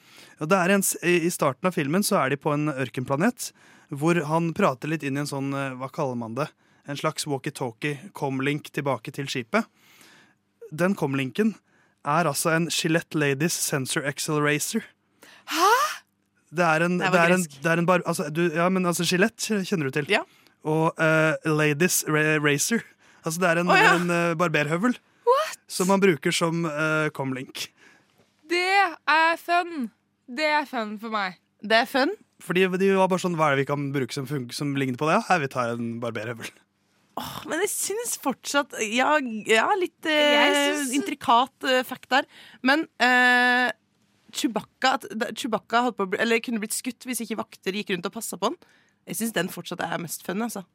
Og 0.41 0.49
det 0.49 0.57
er 0.57 0.75
en, 0.75 0.85
I 1.05 1.31
starten 1.33 1.69
av 1.69 1.77
filmen 1.77 2.05
så 2.05 2.21
er 2.23 2.33
de 2.33 2.41
på 2.41 2.53
en 2.55 2.71
ørkenplanet 2.73 3.51
hvor 3.87 4.17
han 4.27 4.49
prater 4.51 4.89
litt 4.91 5.05
inn 5.07 5.15
i 5.15 5.21
en 5.21 5.29
sånn 5.29 5.53
Hva 5.79 5.87
kaller 5.95 6.17
man 6.19 6.33
det? 6.35 6.49
En 6.91 6.97
slags 6.99 7.23
walkietalkie, 7.27 8.09
comlink 8.15 8.67
tilbake 8.75 9.13
til 9.15 9.29
skipet. 9.31 9.67
Den 10.71 10.95
comlinken 10.95 11.55
er 12.07 12.29
altså 12.29 12.53
en 12.55 12.67
Gillette 12.71 13.17
Ladies 13.17 13.53
Sensor 13.53 14.05
Accelerator. 14.07 14.83
Hæ?! 15.51 15.71
Det 16.47 16.63
er 16.63 16.85
en, 16.85 16.99
Det 16.99 17.11
det 17.11 17.19
er 17.19 17.33
en, 17.35 17.43
det 17.43 17.71
er 17.71 17.79
en 17.81 17.85
bar, 17.85 18.01
altså, 18.07 18.29
du, 18.31 18.45
ja, 18.55 18.69
men 18.71 18.85
altså 18.87 19.03
Gillette 19.03 19.65
kjenner 19.67 19.89
du 19.89 19.97
til. 19.97 20.07
Ja. 20.11 20.21
Og 20.63 20.95
uh, 20.95 21.35
Ladies 21.43 22.05
ra 22.07 22.37
Racer. 22.39 22.85
Altså 23.25 23.41
det 23.43 23.49
er 23.49 23.59
en, 23.59 23.71
oh, 23.71 23.75
ja. 23.75 23.95
en 23.95 24.09
uh, 24.09 24.37
barberhøvel 24.39 24.95
som 25.67 25.89
man 25.91 25.99
bruker 25.99 26.31
som 26.31 26.63
uh, 26.65 27.09
comlink. 27.15 27.67
Det 28.47 28.63
er 28.63 29.35
fun! 29.41 29.89
Det 30.27 30.47
er 30.47 30.63
fun 30.67 30.95
for 30.99 31.11
meg. 31.11 31.35
Det 31.63 31.83
er 31.83 31.89
fun. 31.89 32.13
Fordi 32.43 32.63
de 32.79 32.93
var 32.95 33.09
bare 33.09 33.23
sånn, 33.23 33.35
Hva 33.35 33.49
er 33.49 33.57
det 33.57 33.65
vi 33.65 33.71
kan 33.71 33.89
bruke 33.91 34.15
som, 34.15 34.27
som 34.53 34.75
ligner 34.79 34.99
på 34.99 35.09
det? 35.09 35.19
Her, 35.27 35.41
vi 35.43 35.51
tar 35.51 35.73
en 35.75 35.97
barberhøvel. 36.03 36.51
Men 37.49 37.63
jeg 37.65 37.71
syns 37.73 38.17
fortsatt 38.21 38.75
Ja, 38.93 39.15
ja 39.49 39.67
litt 39.79 40.05
eh, 40.05 40.53
synes... 40.53 40.93
intrikat 40.99 41.65
eh, 41.65 41.83
fact 41.87 42.09
der. 42.13 42.27
Men 42.61 42.85
eh, 43.01 43.71
Chewbacca, 44.37 44.97
Chewbacca 45.33 45.85
holdt 45.87 45.97
på 45.97 46.07
eller 46.19 46.41
kunne 46.43 46.59
blitt 46.61 46.75
skutt 46.75 47.07
hvis 47.07 47.23
ikke 47.25 47.39
vakter 47.39 47.73
gikk 47.77 47.93
rundt 47.95 48.09
og 48.09 48.13
passa 48.17 48.37
på 48.37 48.51
han. 48.51 48.57
Jeg 49.07 49.21
syns 49.21 49.33
den 49.37 49.49
fortsatt 49.49 49.81
er 49.85 49.97
mest 50.03 50.25
fun. 50.27 50.43
Altså. 50.43 50.65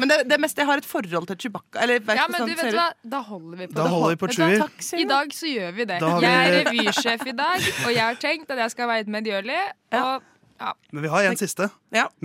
Men 0.00 0.10
det, 0.10 0.16
det 0.30 0.38
mest 0.42 0.58
jeg 0.58 0.66
har 0.66 0.80
et 0.80 0.86
forhold 0.88 1.28
til 1.30 1.36
Chewbacca. 1.44 1.82
Eller, 1.84 2.00
Ja, 2.16 2.24
men 2.32 2.40
sånn, 2.42 2.50
du, 2.50 2.56
vet 2.58 2.74
hva? 2.74 2.86
Da 3.06 3.20
holder 3.28 3.60
vi 3.60 3.66
på 3.70 3.76
Da 3.76 3.84
det. 3.84 3.90
holder 3.92 4.14
vi 4.14 4.20
på? 4.22 4.30
Chewie. 4.34 4.62
Takk, 4.64 4.80
I 4.98 5.04
dag 5.12 5.34
så 5.36 5.50
gjør 5.52 5.76
vi 5.76 5.84
det. 5.92 5.98
Da 6.02 6.14
vi- 6.16 6.24
Jeg 6.26 6.48
er 6.48 6.56
revysjef 6.70 7.26
i 7.26 7.36
dag, 7.42 7.68
og 7.84 7.90
jeg 7.92 8.02
har 8.02 8.18
tenkt 8.24 8.50
at 8.50 8.62
jeg 8.64 8.74
skal 8.74 8.88
være 8.90 9.12
medgjørlig. 9.18 9.60
Og 10.00 10.32
ja. 10.58 10.72
Men 10.92 11.02
vi 11.04 11.10
har 11.12 11.24
en 11.28 11.38
siste. 11.38 11.68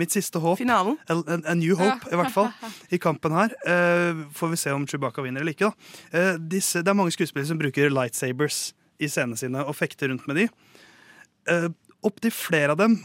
Mitt 0.00 0.14
siste 0.14 0.40
håp. 0.42 0.58
Finalen. 0.58 0.98
A, 1.08 1.16
a, 1.38 1.54
new 1.54 1.76
hope, 1.76 2.06
Ja. 2.06 2.12
i 2.12 2.18
hvert 2.20 2.32
fall. 2.34 2.50
I 2.90 2.98
kampen 3.02 3.34
her. 3.36 3.54
Uh, 3.66 4.24
får 4.34 4.52
vi 4.52 4.60
se 4.60 4.72
om 4.72 4.86
Chewbacca 4.88 5.24
vinner 5.24 5.42
eller 5.44 5.52
ikke. 5.56 5.70
Da. 5.70 6.18
Eh, 6.18 6.38
disse, 6.52 6.82
det 6.82 6.92
er 6.92 6.98
mange 6.98 7.14
skuespillere 7.14 7.50
som 7.50 7.60
bruker 7.60 7.92
lightsabers 7.92 8.72
i 9.02 9.08
scenene 9.10 9.38
sine 9.40 9.64
og 9.64 9.76
fekter 9.76 10.12
rundt 10.12 10.26
med 10.30 10.42
de. 10.42 10.48
Uh, 11.50 11.68
Opptil 12.02 12.32
flere 12.34 12.74
av 12.74 12.80
dem 12.80 12.96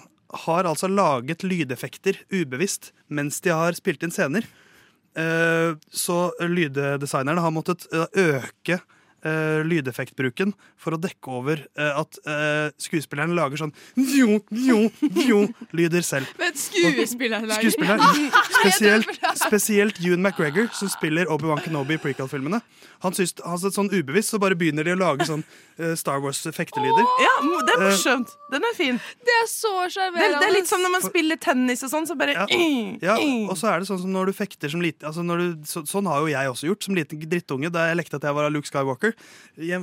har 0.48 0.66
altså 0.66 0.90
laget 0.90 1.44
lydeffekter 1.46 2.18
ubevisst 2.34 2.92
mens 3.14 3.38
de 3.46 3.54
har 3.54 3.78
spilt 3.78 4.02
inn 4.04 4.14
scener. 4.14 4.48
Uh, 5.18 5.78
så 5.90 6.32
lyddesignerne 6.42 7.42
har 7.42 7.54
måttet 7.54 7.88
øke 7.94 8.80
eh, 9.26 9.62
lydeffektbruken 9.68 10.54
for 10.78 10.96
å 10.96 11.00
dekke 11.02 11.32
over 11.34 11.62
uh, 11.80 12.02
at 12.04 12.20
uh, 12.28 12.68
skuespilleren 12.82 13.34
lager 13.38 13.62
sånn 13.64 13.74
Jo, 13.98 14.38
jo, 14.52 14.80
jo 15.28 15.40
lyder 15.76 16.06
selv. 16.06 16.30
Men 16.40 16.54
skuespilleren 16.58 17.48
lager- 17.50 17.72
Skuespilleren, 17.72 18.32
Ja, 18.38 18.44
spesielt, 18.62 19.22
spesielt 19.42 20.02
Ewan 20.04 20.22
McGregor, 20.26 20.70
som 20.76 20.90
spiller 20.92 21.30
Obi-Wan 21.34 21.62
Kenobi 21.66 21.98
i 21.98 22.02
prequel-filmene. 22.02 22.62
Han 23.06 23.14
syns 23.14 23.36
han 23.46 23.60
synes 23.62 23.78
sånn 23.78 23.92
ubevisst 23.94 24.34
så 24.34 24.40
bare 24.42 24.58
begynner 24.58 24.88
de 24.88 24.96
å 24.96 25.00
lage 25.00 25.26
sånn 25.30 25.44
Star 25.98 26.18
Wars-fektelyder. 26.24 27.06
Ja, 27.22 27.34
det 27.68 27.76
er 27.76 27.84
morsomt. 27.84 28.32
Den 28.50 28.64
er 28.66 28.74
fin. 28.74 28.98
Det 29.22 29.36
er 29.44 29.46
så 29.52 29.74
sjarmerende. 29.94 30.40
det 30.42 30.48
er 30.48 30.56
litt 30.56 30.70
som 30.70 30.82
når 30.82 30.94
man 30.96 31.04
spiller 31.06 31.38
tennis 31.42 31.84
og 31.86 31.92
sånn, 31.92 32.08
så 32.10 32.16
bare 32.18 32.34
Ja, 33.08 33.18
og 33.22 33.54
så 33.60 33.70
er 33.70 33.84
det 33.84 33.90
sånn 33.90 34.02
som 34.02 34.14
når 34.14 34.32
du 34.32 34.38
fekter 34.38 34.72
som 34.74 34.82
liten 34.84 35.06
altså 35.08 35.26
så, 35.70 35.84
Sånn 35.88 36.10
har 36.10 36.24
jo 36.24 36.32
jeg 36.32 36.50
også 36.52 36.70
gjort 36.72 36.88
som 36.88 36.98
liten 36.98 37.22
drittunge 37.22 37.70
da 37.74 37.88
jeg 37.90 38.00
lekte 38.02 38.18
at 38.20 38.26
jeg 38.28 38.38
var 38.38 38.50
Luke 38.54 38.70
Skywalker. 38.70 39.14
Jeg, 39.58 39.82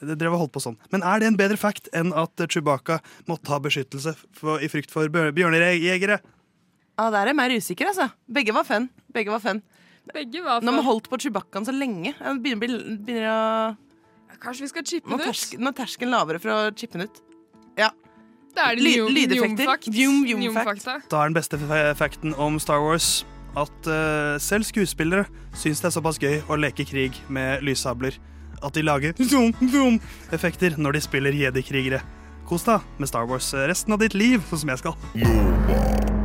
det 0.00 0.14
drev 0.20 0.34
og 0.36 0.38
holdt 0.44 0.52
på 0.54 0.60
sånn. 0.62 0.76
Men 0.92 1.02
er 1.02 1.18
det 1.18 1.26
en 1.32 1.36
bedre 1.38 1.56
fact 1.58 1.88
enn 1.96 2.12
at 2.14 2.30
Chewbacca 2.46 3.00
måtte 3.26 3.50
ha 3.50 3.58
beskyttelse 3.64 4.12
for, 4.38 4.60
i 4.62 4.68
frykt 4.70 4.92
for 4.94 5.08
bjør- 5.10 5.32
bjørnejegere? 5.34 6.20
Ja, 6.98 7.10
Der 7.10 7.18
er 7.22 7.26
jeg 7.32 7.36
mer 7.36 7.50
usikker, 7.56 7.86
altså. 7.90 8.08
Begge 8.30 8.54
var 8.54 8.64
fun. 8.64 8.88
Begge 9.14 9.30
var 9.30 9.40
fun. 9.42 9.62
Begge 10.14 10.42
var 10.44 10.60
Når 10.62 10.72
man 10.72 10.80
vi 10.84 10.86
holdt 10.86 11.08
på 11.10 11.18
Chewbaccaen 11.20 11.66
så 11.66 11.74
lenge. 11.74 12.14
Jeg 12.14 12.42
begynner, 12.42 12.78
begynner 13.04 13.28
å 13.32 13.76
Kanskje 14.38 14.60
vi 14.62 14.68
skal 14.70 14.84
chippe 14.86 15.10
den 15.10 15.18
ut? 15.20 15.26
tersk- 15.26 15.58
nå 15.58 15.66
er 15.68 15.72
terskelen 15.82 16.12
lavere 16.14 16.38
for 16.38 16.48
å 16.54 16.58
chippe 16.78 16.92
den 16.98 17.08
ut. 17.08 17.20
Ja. 17.76 17.90
Da 18.54 18.70
er 18.70 18.76
det 18.76 18.84
lydeffekter. 18.86 19.66
Njomfakta. 20.38 21.02
Da 21.10 21.22
er 21.24 21.28
den 21.28 21.34
beste 21.34 21.58
fa- 21.58 21.94
facten 21.98 22.34
om 22.38 22.58
Star 22.62 22.78
Wars 22.80 23.24
at 23.56 23.90
eh, 23.90 24.34
selv 24.42 24.66
skuespillere 24.68 25.28
syns 25.56 25.80
det 25.82 25.90
er 25.90 25.96
såpass 25.96 26.20
gøy 26.20 26.42
å 26.48 26.58
leke 26.60 26.86
krig 26.88 27.16
med 27.32 27.64
lyssabler 27.66 28.18
at 28.58 28.74
de 28.74 28.84
lager 28.84 29.16
zoom, 29.30 29.54
zoom 29.72 29.98
effekter 30.34 30.76
når 30.78 30.98
de 30.98 31.04
spiller 31.06 31.42
jedi-krigere. 31.46 32.02
Kos 32.48 32.64
deg 32.66 32.84
med 32.98 33.10
Star 33.10 33.28
Wars 33.28 33.52
resten 33.68 33.94
av 33.94 34.02
ditt 34.02 34.16
liv, 34.16 34.40
sånn 34.48 34.64
som 34.64 34.72
jeg 34.74 34.84
skal. 34.84 36.17